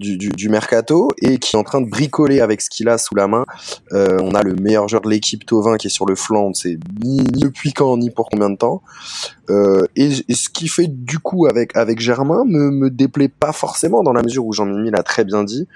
du, 0.00 0.16
du, 0.16 0.30
du, 0.30 0.48
mercato 0.48 1.12
et 1.20 1.38
qui 1.38 1.54
est 1.54 1.58
en 1.58 1.62
train 1.62 1.80
de 1.80 1.88
bricoler 1.88 2.40
avec 2.40 2.62
ce 2.62 2.70
qu'il 2.70 2.88
a 2.88 2.98
sous 2.98 3.14
la 3.14 3.28
main. 3.28 3.44
Euh, 3.92 4.18
on 4.22 4.34
a 4.34 4.42
le 4.42 4.54
meilleur 4.54 4.88
joueur 4.88 5.02
de 5.02 5.10
l'équipe, 5.10 5.44
Tovin, 5.44 5.76
qui 5.76 5.86
est 5.88 5.90
sur 5.90 6.06
le 6.06 6.16
flanc, 6.16 6.46
on 6.46 6.48
ne 6.48 6.54
sait 6.54 6.78
ni, 7.04 7.18
ni, 7.18 7.42
depuis 7.42 7.72
quand 7.72 7.96
ni 7.98 8.10
pour 8.10 8.28
combien 8.30 8.50
de 8.50 8.56
temps. 8.56 8.82
Euh, 9.50 9.84
et, 9.96 10.10
ce 10.10 10.48
qui 10.48 10.68
fait 10.68 10.86
du 10.88 11.18
coup 11.18 11.46
avec 11.46 11.76
avec 11.76 12.00
Germain 12.00 12.44
me, 12.46 12.70
me 12.70 12.90
déplaît 12.90 13.28
pas 13.28 13.52
forcément 13.52 14.02
dans 14.02 14.12
la 14.12 14.22
mesure 14.22 14.46
où 14.46 14.52
Jean-Mimi 14.52 14.90
l'a 14.90 15.02
très 15.02 15.24
bien 15.24 15.44
dit. 15.44 15.68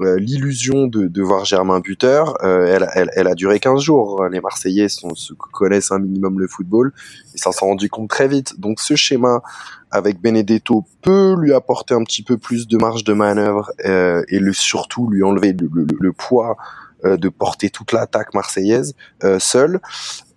Euh, 0.00 0.16
l'illusion 0.16 0.86
de, 0.86 1.08
de, 1.08 1.22
voir 1.22 1.44
Germain 1.44 1.80
buteur, 1.80 2.36
euh, 2.44 2.66
elle, 2.72 2.88
elle, 2.94 3.10
elle, 3.16 3.26
a 3.26 3.34
duré 3.34 3.58
15 3.58 3.80
jours. 3.80 4.24
Les 4.30 4.40
Marseillais 4.40 4.88
sont, 4.88 5.16
se 5.16 5.32
connaissent 5.34 5.90
un 5.90 5.98
minimum 5.98 6.38
le 6.38 6.46
football 6.46 6.92
et 7.34 7.38
s'en 7.38 7.50
sont 7.50 7.66
rendus 7.66 7.88
compte 7.88 8.08
très 8.08 8.28
vite. 8.28 8.60
Donc 8.60 8.78
ce 8.80 8.94
schéma 8.94 9.42
avec 9.90 10.20
Benedetto 10.20 10.84
peut 11.02 11.34
lui 11.38 11.52
apporter 11.52 11.94
un 11.94 12.04
petit 12.04 12.22
peu 12.22 12.36
plus 12.36 12.66
de 12.66 12.76
marge 12.76 13.04
de 13.04 13.12
manœuvre 13.12 13.72
euh, 13.84 14.22
et 14.28 14.40
surtout 14.52 15.08
lui 15.08 15.22
enlever 15.22 15.54
le, 15.54 16.12
poids 16.12 16.56
euh, 17.04 17.16
de 17.16 17.28
porter 17.28 17.70
toute 17.70 17.92
l'attaque 17.92 18.34
marseillaise 18.34 18.94
euh, 19.24 19.38
seul. 19.38 19.80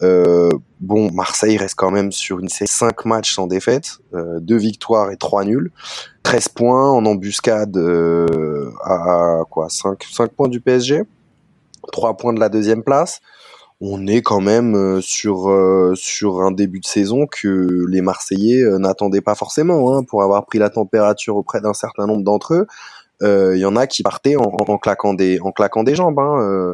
Euh, 0.04 0.50
bon, 0.80 1.12
Marseille 1.12 1.58
reste 1.58 1.76
quand 1.76 1.92
même 1.92 2.12
sur 2.12 2.40
une 2.40 2.50
série 2.50 2.68
5 2.68 3.06
matchs 3.06 3.34
sans 3.34 3.48
défaite, 3.48 3.98
euh, 4.14 4.40
2 4.40 4.58
victoires 4.58 5.12
et 5.12 5.18
3 5.18 5.46
nuls, 5.46 5.72
13 6.24 6.50
points 6.50 6.90
en 6.90 7.06
embuscade 7.06 7.76
euh, 7.78 8.72
à, 8.84 9.42
quoi 9.50 9.70
5, 9.70 10.04
5 10.04 10.32
points 10.32 10.50
du 10.50 10.62
PSG, 10.62 11.04
3 11.92 12.18
points 12.18 12.34
de 12.34 12.40
la 12.40 12.50
deuxième 12.50 12.84
place 12.84 13.22
on 13.82 14.06
est 14.06 14.22
quand 14.22 14.42
même 14.42 14.76
euh, 14.76 15.02
sur 15.02 15.50
euh, 15.50 15.94
sur 15.96 16.42
un 16.42 16.52
début 16.52 16.80
de 16.80 16.86
saison 16.86 17.26
que 17.26 17.86
les 17.90 18.02
Marseillais 18.02 18.62
euh, 18.62 18.78
n'attendaient 18.78 19.22
pas 19.22 19.34
forcément 19.34 19.94
hein, 19.98 20.04
pour 20.04 20.22
avoir 20.22 20.46
pris 20.46 20.60
la 20.60 20.70
température 20.70 21.36
auprès 21.36 21.62
d'un 21.62 21.74
certain 21.74 22.06
nombre 22.06 22.24
d'entre 22.24 22.54
eux. 22.54 22.68
Il 23.24 23.60
y 23.60 23.66
en 23.66 23.76
a 23.76 23.86
qui 23.86 24.02
partaient 24.02 24.36
en, 24.36 24.78
claquant 24.80 25.14
des 25.14 25.40
en 25.42 25.52
claquant 25.52 25.84
des 25.84 25.94
jambes. 25.94 26.18
Hein, 26.18 26.74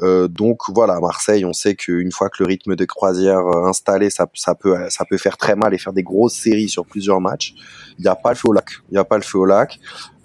euh, 0.00 0.26
donc 0.26 0.62
voilà, 0.68 0.98
Marseille, 1.00 1.44
on 1.44 1.52
sait 1.52 1.74
qu'une 1.74 2.10
fois 2.10 2.28
que 2.30 2.42
le 2.42 2.46
rythme 2.46 2.76
de 2.76 2.84
croisière 2.84 3.46
installé, 3.66 4.10
ça, 4.10 4.26
ça, 4.34 4.54
peut 4.54 4.74
ça 4.88 5.04
peut 5.04 5.18
faire 5.18 5.36
très 5.36 5.54
mal 5.54 5.74
et 5.74 5.78
faire 5.78 5.92
des 5.92 6.02
grosses 6.02 6.34
séries 6.34 6.68
sur 6.68 6.86
plusieurs 6.86 7.20
matchs. 7.20 7.54
Il 7.98 8.02
n'y 8.02 8.08
a 8.08 8.16
pas 8.16 8.30
le 8.30 8.36
feu 8.36 8.48
au 8.48 8.52
lac. 8.52 8.70
Il 8.90 8.94
n'y 8.94 8.98
a 8.98 9.04
pas 9.04 9.16
le 9.16 9.22
feu 9.22 9.38
au 9.38 9.44
lac. 9.44 9.78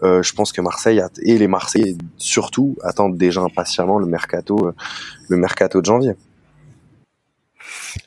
Euh, 0.03 0.23
je 0.23 0.33
pense 0.33 0.51
que 0.51 0.61
Marseille 0.61 1.01
et 1.23 1.37
les 1.37 1.47
Marseillais 1.47 1.95
surtout 2.17 2.77
attendent 2.83 3.17
déjà 3.17 3.41
impatiemment 3.41 3.99
le 3.99 4.05
mercato, 4.05 4.67
euh, 4.67 4.75
le 5.27 5.37
mercato 5.37 5.81
de 5.81 5.85
janvier. 5.85 6.15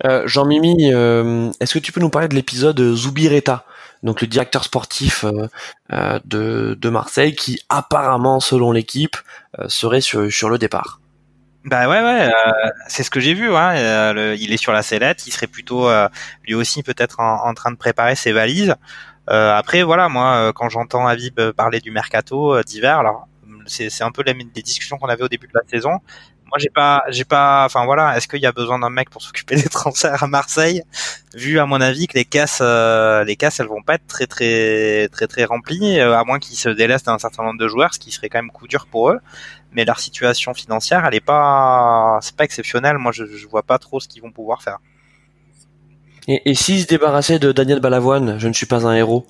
Euh, 0.05 0.27
Jean-Mimi, 0.27 0.93
euh, 0.93 1.51
est-ce 1.61 1.75
que 1.75 1.79
tu 1.79 1.93
peux 1.93 2.01
nous 2.01 2.11
parler 2.11 2.29
de 2.29 2.35
l'épisode 2.35 2.95
Zoubireta, 2.95 3.65
donc 4.03 4.21
le 4.21 4.27
directeur 4.27 4.65
sportif 4.65 5.25
euh, 5.93 6.19
de, 6.25 6.77
de, 6.81 6.89
Marseille, 6.89 7.35
qui 7.35 7.61
apparemment, 7.69 8.41
selon 8.41 8.73
l'équipe, 8.73 9.17
serait 9.69 10.01
sur, 10.01 10.33
sur 10.33 10.49
le 10.49 10.59
départ? 10.59 11.00
Bah 11.65 11.89
ouais 11.89 12.03
ouais, 12.03 12.33
c'est 12.89 13.03
ce 13.03 13.11
que 13.11 13.21
j'ai 13.21 13.35
vu. 13.35 13.55
Hein. 13.55 14.13
Le, 14.13 14.35
il 14.37 14.53
est 14.53 14.57
sur 14.57 14.73
la 14.73 14.83
sellette, 14.83 15.27
il 15.27 15.31
serait 15.31 15.47
plutôt 15.47 15.91
lui 16.45 16.55
aussi 16.55 16.83
peut-être 16.83 17.21
en, 17.21 17.47
en, 17.47 17.55
train 17.55 17.71
de 17.71 17.77
préparer 17.77 18.15
ses 18.15 18.33
valises. 18.33 18.75
Euh, 19.31 19.55
après, 19.55 19.83
voilà, 19.83 20.09
moi, 20.09 20.35
euh, 20.35 20.53
quand 20.53 20.69
j'entends 20.69 21.07
Avib 21.07 21.39
euh, 21.39 21.53
parler 21.53 21.81
du 21.81 21.91
mercato 21.91 22.63
d'hiver, 22.63 22.99
alors 22.99 23.29
c'est 23.67 24.03
un 24.03 24.11
peu 24.11 24.23
les, 24.23 24.33
les 24.33 24.63
discussions 24.63 24.97
qu'on 24.99 25.09
avait 25.09 25.23
au 25.23 25.29
début 25.29 25.47
de 25.47 25.53
la 25.55 25.63
saison. 25.71 26.01
Moi, 26.51 26.59
j'ai 26.59 26.69
pas, 26.69 27.05
j'ai 27.09 27.25
pas, 27.25 27.65
enfin 27.65 27.85
voilà, 27.85 28.17
est-ce 28.17 28.27
qu'il 28.27 28.41
y 28.41 28.47
a 28.47 28.53
besoin 28.53 28.79
d'un 28.79 28.91
mec 28.91 29.09
pour 29.09 29.23
s'occuper 29.23 29.57
des 29.63 29.69
transferts 29.69 30.23
à 30.23 30.27
Marseille? 30.27 30.83
Vu 31.35 31.59
à 31.59 31.67
mon 31.67 31.81
avis 31.81 32.09
que 32.09 32.15
les 32.15 32.25
caisses, 32.25 32.61
les 32.61 33.37
caisses, 33.37 33.61
elles 33.61 33.69
vont 33.69 33.83
pas 33.83 33.95
être 33.95 34.07
très 34.09 34.27
très 34.27 35.09
très 35.09 35.29
très 35.29 35.45
remplies, 35.45 36.01
à 36.01 36.25
moins 36.25 36.41
qu'ils 36.41 36.57
se 36.57 36.69
délestent 36.69 37.07
d'un 37.07 37.19
certain 37.19 37.45
nombre 37.45 37.59
de 37.59 37.69
joueurs, 37.69 37.95
ce 37.95 38.01
qui 38.01 38.11
serait 38.11 38.29
quand 38.29 38.39
même 38.39 38.51
coup 38.51 38.67
dur 38.67 38.87
pour 38.91 39.11
eux. 39.11 39.21
Mais 39.73 39.85
leur 39.85 40.01
situation 40.01 40.53
financière, 40.55 41.07
elle 41.07 41.15
est 41.15 41.21
pas, 41.21 42.19
c'est 42.21 42.37
pas. 42.37 42.47
Moi, 42.99 43.13
je, 43.13 43.25
je 43.27 43.47
vois 43.47 43.63
pas 43.63 43.79
trop 43.79 44.01
ce 44.01 44.09
qu'ils 44.09 44.23
vont 44.23 44.33
pouvoir 44.33 44.63
faire. 44.63 44.79
Et, 46.27 46.51
et 46.51 46.55
s'il 46.55 46.81
se 46.81 46.87
débarrassait 46.87 47.39
de 47.39 47.53
Daniel 47.53 47.81
Balavoine, 47.81 48.39
je 48.39 48.49
ne 48.49 48.53
suis 48.53 48.67
pas 48.67 48.87
un 48.87 48.95
héros. 48.95 49.27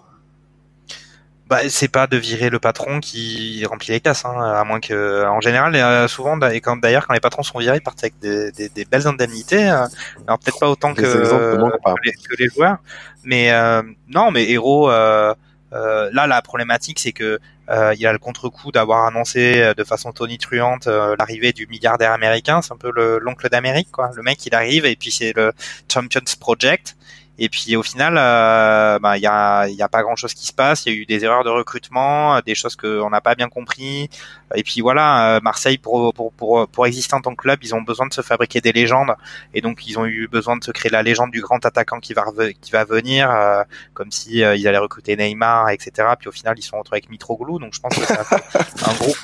Bah, 1.51 1.69
c'est 1.69 1.89
pas 1.89 2.07
de 2.07 2.17
virer 2.17 2.49
le 2.49 2.61
patron 2.61 3.01
qui 3.01 3.67
remplit 3.67 3.91
les 3.91 4.01
casses, 4.01 4.25
hein, 4.25 4.41
à 4.41 4.63
moins 4.63 4.79
que, 4.79 5.27
en 5.27 5.41
général, 5.41 5.75
euh, 5.75 6.07
souvent, 6.07 6.39
et 6.43 6.61
quand 6.61 6.77
d'ailleurs, 6.77 7.09
quand 7.09 7.13
les 7.15 7.19
patrons 7.19 7.43
sont 7.43 7.59
virés, 7.59 7.79
ils 7.79 7.83
partent 7.83 8.05
avec 8.05 8.17
des, 8.21 8.53
des, 8.53 8.69
des 8.69 8.85
belles 8.85 9.09
indemnités. 9.09 9.69
Euh, 9.69 9.85
alors 10.29 10.39
peut-être 10.39 10.61
pas 10.61 10.71
autant 10.71 10.95
que, 10.95 11.03
que, 11.03 11.97
les, 12.05 12.13
que, 12.13 12.37
les, 12.39 12.49
joueurs, 12.49 12.77
mais 13.25 13.51
euh, 13.51 13.83
non, 14.09 14.31
mais 14.31 14.49
héros. 14.49 14.93
Euh, 14.93 15.35
euh, 15.73 16.11
là, 16.13 16.27
la 16.29 16.41
problématique, 16.43 16.99
c'est 17.01 17.13
que 17.13 17.41
euh, 17.69 17.95
il 17.97 18.07
a 18.07 18.13
le 18.13 18.19
contre-coup 18.19 18.73
d'avoir 18.73 19.07
annoncé 19.07 19.73
de 19.77 19.85
façon 19.85 20.13
tonitruante 20.13 20.87
euh, 20.89 21.15
l'arrivée 21.19 21.53
du 21.53 21.67
milliardaire 21.69 22.13
américain. 22.13 22.63
C'est 22.63 22.73
un 22.73 22.77
peu 22.77 22.91
l'oncle 23.21 23.49
d'Amérique, 23.49 23.91
quoi. 23.93 24.11
Le 24.15 24.23
mec, 24.23 24.45
il 24.47 24.55
arrive 24.55 24.87
et 24.87 24.97
puis 24.97 25.11
c'est 25.11 25.33
le 25.37 25.53
Champions 25.93 26.21
Project. 26.39 26.97
Et 27.43 27.49
puis 27.49 27.75
au 27.75 27.83
final, 27.83 28.17
euh, 28.19 28.99
bah, 28.99 29.17
il 29.17 29.23
y 29.23 29.27
a, 29.27 29.63
a 29.63 29.89
pas 29.89 30.03
grand 30.03 30.15
chose 30.15 30.35
qui 30.35 30.47
se 30.47 30.53
passe. 30.53 30.85
Il 30.85 30.93
y 30.93 30.97
a 30.97 30.99
eu 30.99 31.07
des 31.07 31.25
erreurs 31.25 31.43
de 31.43 31.49
recrutement, 31.49 32.39
des 32.41 32.55
choses 32.55 32.77
qu'on 32.77 33.09
n'a 33.09 33.23
pas 33.23 33.35
bien 33.35 33.49
compris. 33.49 34.11
Et 34.55 34.63
puis 34.63 34.81
voilà, 34.81 35.37
euh, 35.37 35.41
Marseille 35.43 35.79
pour, 35.79 36.13
pour, 36.13 36.33
pour, 36.33 36.69
pour 36.69 36.87
exister 36.87 37.15
en 37.15 37.21
tant 37.21 37.33
que 37.33 37.43
club, 37.43 37.61
ils 37.63 37.75
ont 37.75 37.83
besoin 37.83 38.07
de 38.07 38.13
se 38.13 38.23
fabriquer 38.23 38.61
des 38.61 38.73
légendes. 38.73 39.15
Et 39.55 39.61
donc 39.61 39.87
ils 39.87 39.99
ont 39.99 40.07
eu 40.07 40.29
besoin 40.29 40.57
de 40.57 40.65
se 40.65 40.71
créer 40.71 40.91
la 40.91 41.03
légende 41.03 41.31
du 41.31 41.41
grand 41.41 41.65
attaquant 41.65 42.01
qui 42.01 42.15
va 42.15 42.25
qui 42.61 42.71
va 42.71 42.85
venir, 42.85 43.31
euh, 43.31 43.63
comme 43.95 44.11
si 44.11 44.39
ils 44.39 44.69
allaient 44.69 44.79
recruter 44.79 45.17
Neymar, 45.17 45.71
etc. 45.71 46.09
Puis 46.19 46.29
au 46.29 46.33
final, 46.33 46.55
ils 46.59 46.63
sont 46.63 46.79
retrouvés 46.79 46.99
avec 46.99 47.11
Mitroglou. 47.11 47.59
Donc 47.59 47.75
je 47.75 47.81
pense 47.81 47.95
que 47.95 48.05
c'est 48.05 48.89
un, 48.89 48.95
gros. 48.95 49.15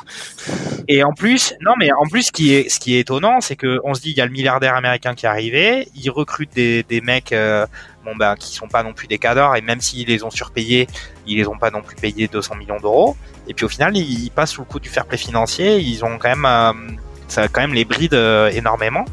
Et 0.89 1.03
en 1.03 1.13
plus, 1.13 1.55
non 1.61 1.73
mais 1.79 1.91
en 1.93 2.07
plus, 2.07 2.25
ce 2.25 2.33
qui 2.33 2.55
est 2.55 2.69
ce 2.69 2.79
qui 2.79 2.97
est 2.97 3.01
étonnant, 3.01 3.41
c'est 3.41 3.57
que 3.57 3.81
on 3.85 3.95
se 3.95 4.01
dit 4.01 4.11
il 4.11 4.17
y 4.17 4.21
a 4.21 4.27
le 4.27 4.33
milliardaire 4.33 4.75
américain 4.75 5.15
qui 5.15 5.27
est 5.27 5.29
arrivé, 5.29 5.89
il 5.95 6.11
recrute 6.11 6.53
des 6.55 6.83
des 6.83 7.01
mecs 7.01 7.35
bon 8.07 8.15
ben 8.17 8.37
qui 8.37 8.55
sont 8.55 8.69
pas 8.69 8.83
non 8.83 8.95
plus 8.95 9.09
des 9.09 9.19
cadors 9.19 9.57
et 9.57 9.61
même 9.61 9.81
s'ils 9.81 10.07
les 10.07 10.23
ont 10.23 10.31
surpayés, 10.31 10.87
ils 11.27 11.37
les 11.37 11.47
ont 11.49 11.59
pas 11.59 11.71
non 11.71 11.83
plus 11.83 11.97
payés 11.97 12.29
200 12.29 12.55
millions 12.55 12.79
d'euros. 12.79 13.17
Et 13.49 13.55
puis 13.55 13.65
au 13.65 13.69
final, 13.69 13.97
ils, 13.97 14.31
passent 14.31 14.53
sous 14.53 14.63
le 14.63 14.67
coup 14.67 14.81
du 14.81 14.89
fair 14.89 15.07
play 15.07 15.16
financier. 15.17 15.79
Ils 15.79 16.05
ont 16.05 16.19
quand 16.19 16.29
même, 16.29 16.45
euh, 16.45 16.73
ça 17.29 17.49
quand 17.49 17.61
même 17.61 17.75
les 17.75 17.85
bride 17.85 18.15
euh, 18.15 18.51
énormément. 18.51 19.05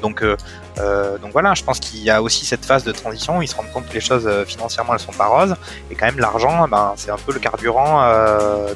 Donc 0.00 0.22
euh, 0.22 0.36
donc 1.18 1.32
voilà, 1.32 1.54
je 1.54 1.62
pense 1.62 1.78
qu'il 1.78 2.00
y 2.00 2.10
a 2.10 2.22
aussi 2.22 2.44
cette 2.44 2.64
phase 2.64 2.82
de 2.82 2.92
transition. 2.92 3.38
Où 3.38 3.42
ils 3.42 3.48
se 3.48 3.54
rendent 3.54 3.70
compte 3.72 3.88
que 3.88 3.94
les 3.94 4.00
choses 4.00 4.28
financièrement 4.46 4.94
elles 4.94 5.00
sont 5.00 5.12
pas 5.12 5.26
roses 5.26 5.54
et 5.90 5.94
quand 5.94 6.06
même 6.06 6.18
l'argent, 6.18 6.66
ben 6.66 6.94
c'est 6.96 7.10
un 7.10 7.18
peu 7.18 7.32
le 7.32 7.38
carburant 7.38 8.02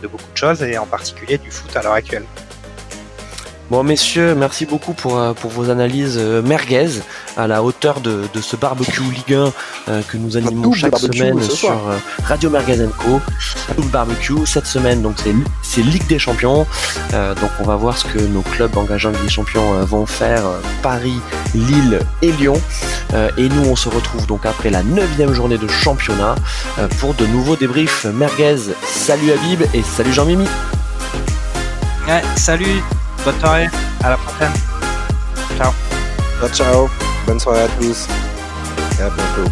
de 0.01 0.07
beaucoup 0.07 0.31
de 0.33 0.37
choses 0.37 0.63
et 0.63 0.79
en 0.79 0.87
particulier 0.87 1.39
du 1.39 1.51
foot 1.51 1.75
à 1.75 1.83
l'heure 1.83 1.95
actuelle. 1.95 2.25
Bon 3.69 3.83
messieurs, 3.83 4.37
merci 4.37 4.65
beaucoup 4.65 4.93
pour, 4.93 5.19
euh, 5.19 5.33
pour 5.33 5.51
vos 5.51 5.71
analyses 5.71 6.19
euh, 6.21 6.41
merguez 6.41 7.01
à 7.37 7.49
la 7.49 7.65
hauteur 7.65 8.01
de, 8.01 8.23
de 8.33 8.41
ce 8.41 8.55
barbecue 8.55 9.03
Ligue 9.03 9.35
1 9.35 9.53
euh, 9.89 10.03
que 10.07 10.17
nous 10.17 10.37
animons 10.37 10.71
chaque 10.71 10.97
semaine 10.97 11.43
sur 11.43 11.77
Radio 12.23 12.49
Merguez 12.49 12.87
Co. 12.97 13.21
Double 13.77 13.89
barbecue 13.89 14.47
cette 14.47 14.67
semaine 14.67 15.03
donc 15.03 15.17
c'est 15.63 15.83
Ligue 15.83 16.07
des 16.07 16.21
Champions. 16.21 16.65
donc 17.11 17.51
on 17.59 17.65
va 17.65 17.75
voir 17.75 17.99
ce 17.99 18.05
que 18.05 18.21
nos 18.21 18.43
clubs 18.43 18.77
engageants 18.77 19.11
Ligue 19.11 19.25
des 19.25 19.29
Champions 19.31 19.85
vont 19.85 20.07
faire 20.07 20.43
Paris, 20.81 21.19
Lille 21.53 21.99
et 22.23 22.31
Lyon. 22.31 22.61
et 23.37 23.49
nous 23.49 23.65
on 23.69 23.75
se 23.75 23.89
retrouve 23.89 24.29
donc 24.29 24.47
après 24.47 24.71
la 24.71 24.85
neuvième 24.85 25.33
journée 25.33 25.59
de 25.59 25.67
championnat 25.67 26.37
pour 27.01 27.15
de 27.15 27.27
nouveaux 27.27 27.57
débriefs 27.57 28.05
merguez. 28.05 28.59
Salut 28.85 29.33
Habib 29.33 29.63
et 29.75 29.83
salut 29.83 30.13
Jean-Mimi. 30.13 30.47
Ouais, 32.07 32.23
salut 32.37 32.81
Bonne 33.27 33.41
soirée, 33.41 33.69
à 34.05 34.11
la 34.11 34.17
prochaine. 34.19 34.53
Ciao. 35.59 35.73
Ciao, 36.39 36.49
ciao. 36.49 36.89
Bonne 37.27 37.41
soirée 37.41 37.63
à 37.63 37.69
tous. 37.71 38.07
Et 39.01 39.03
à 39.03 39.11
bientôt. 39.11 39.51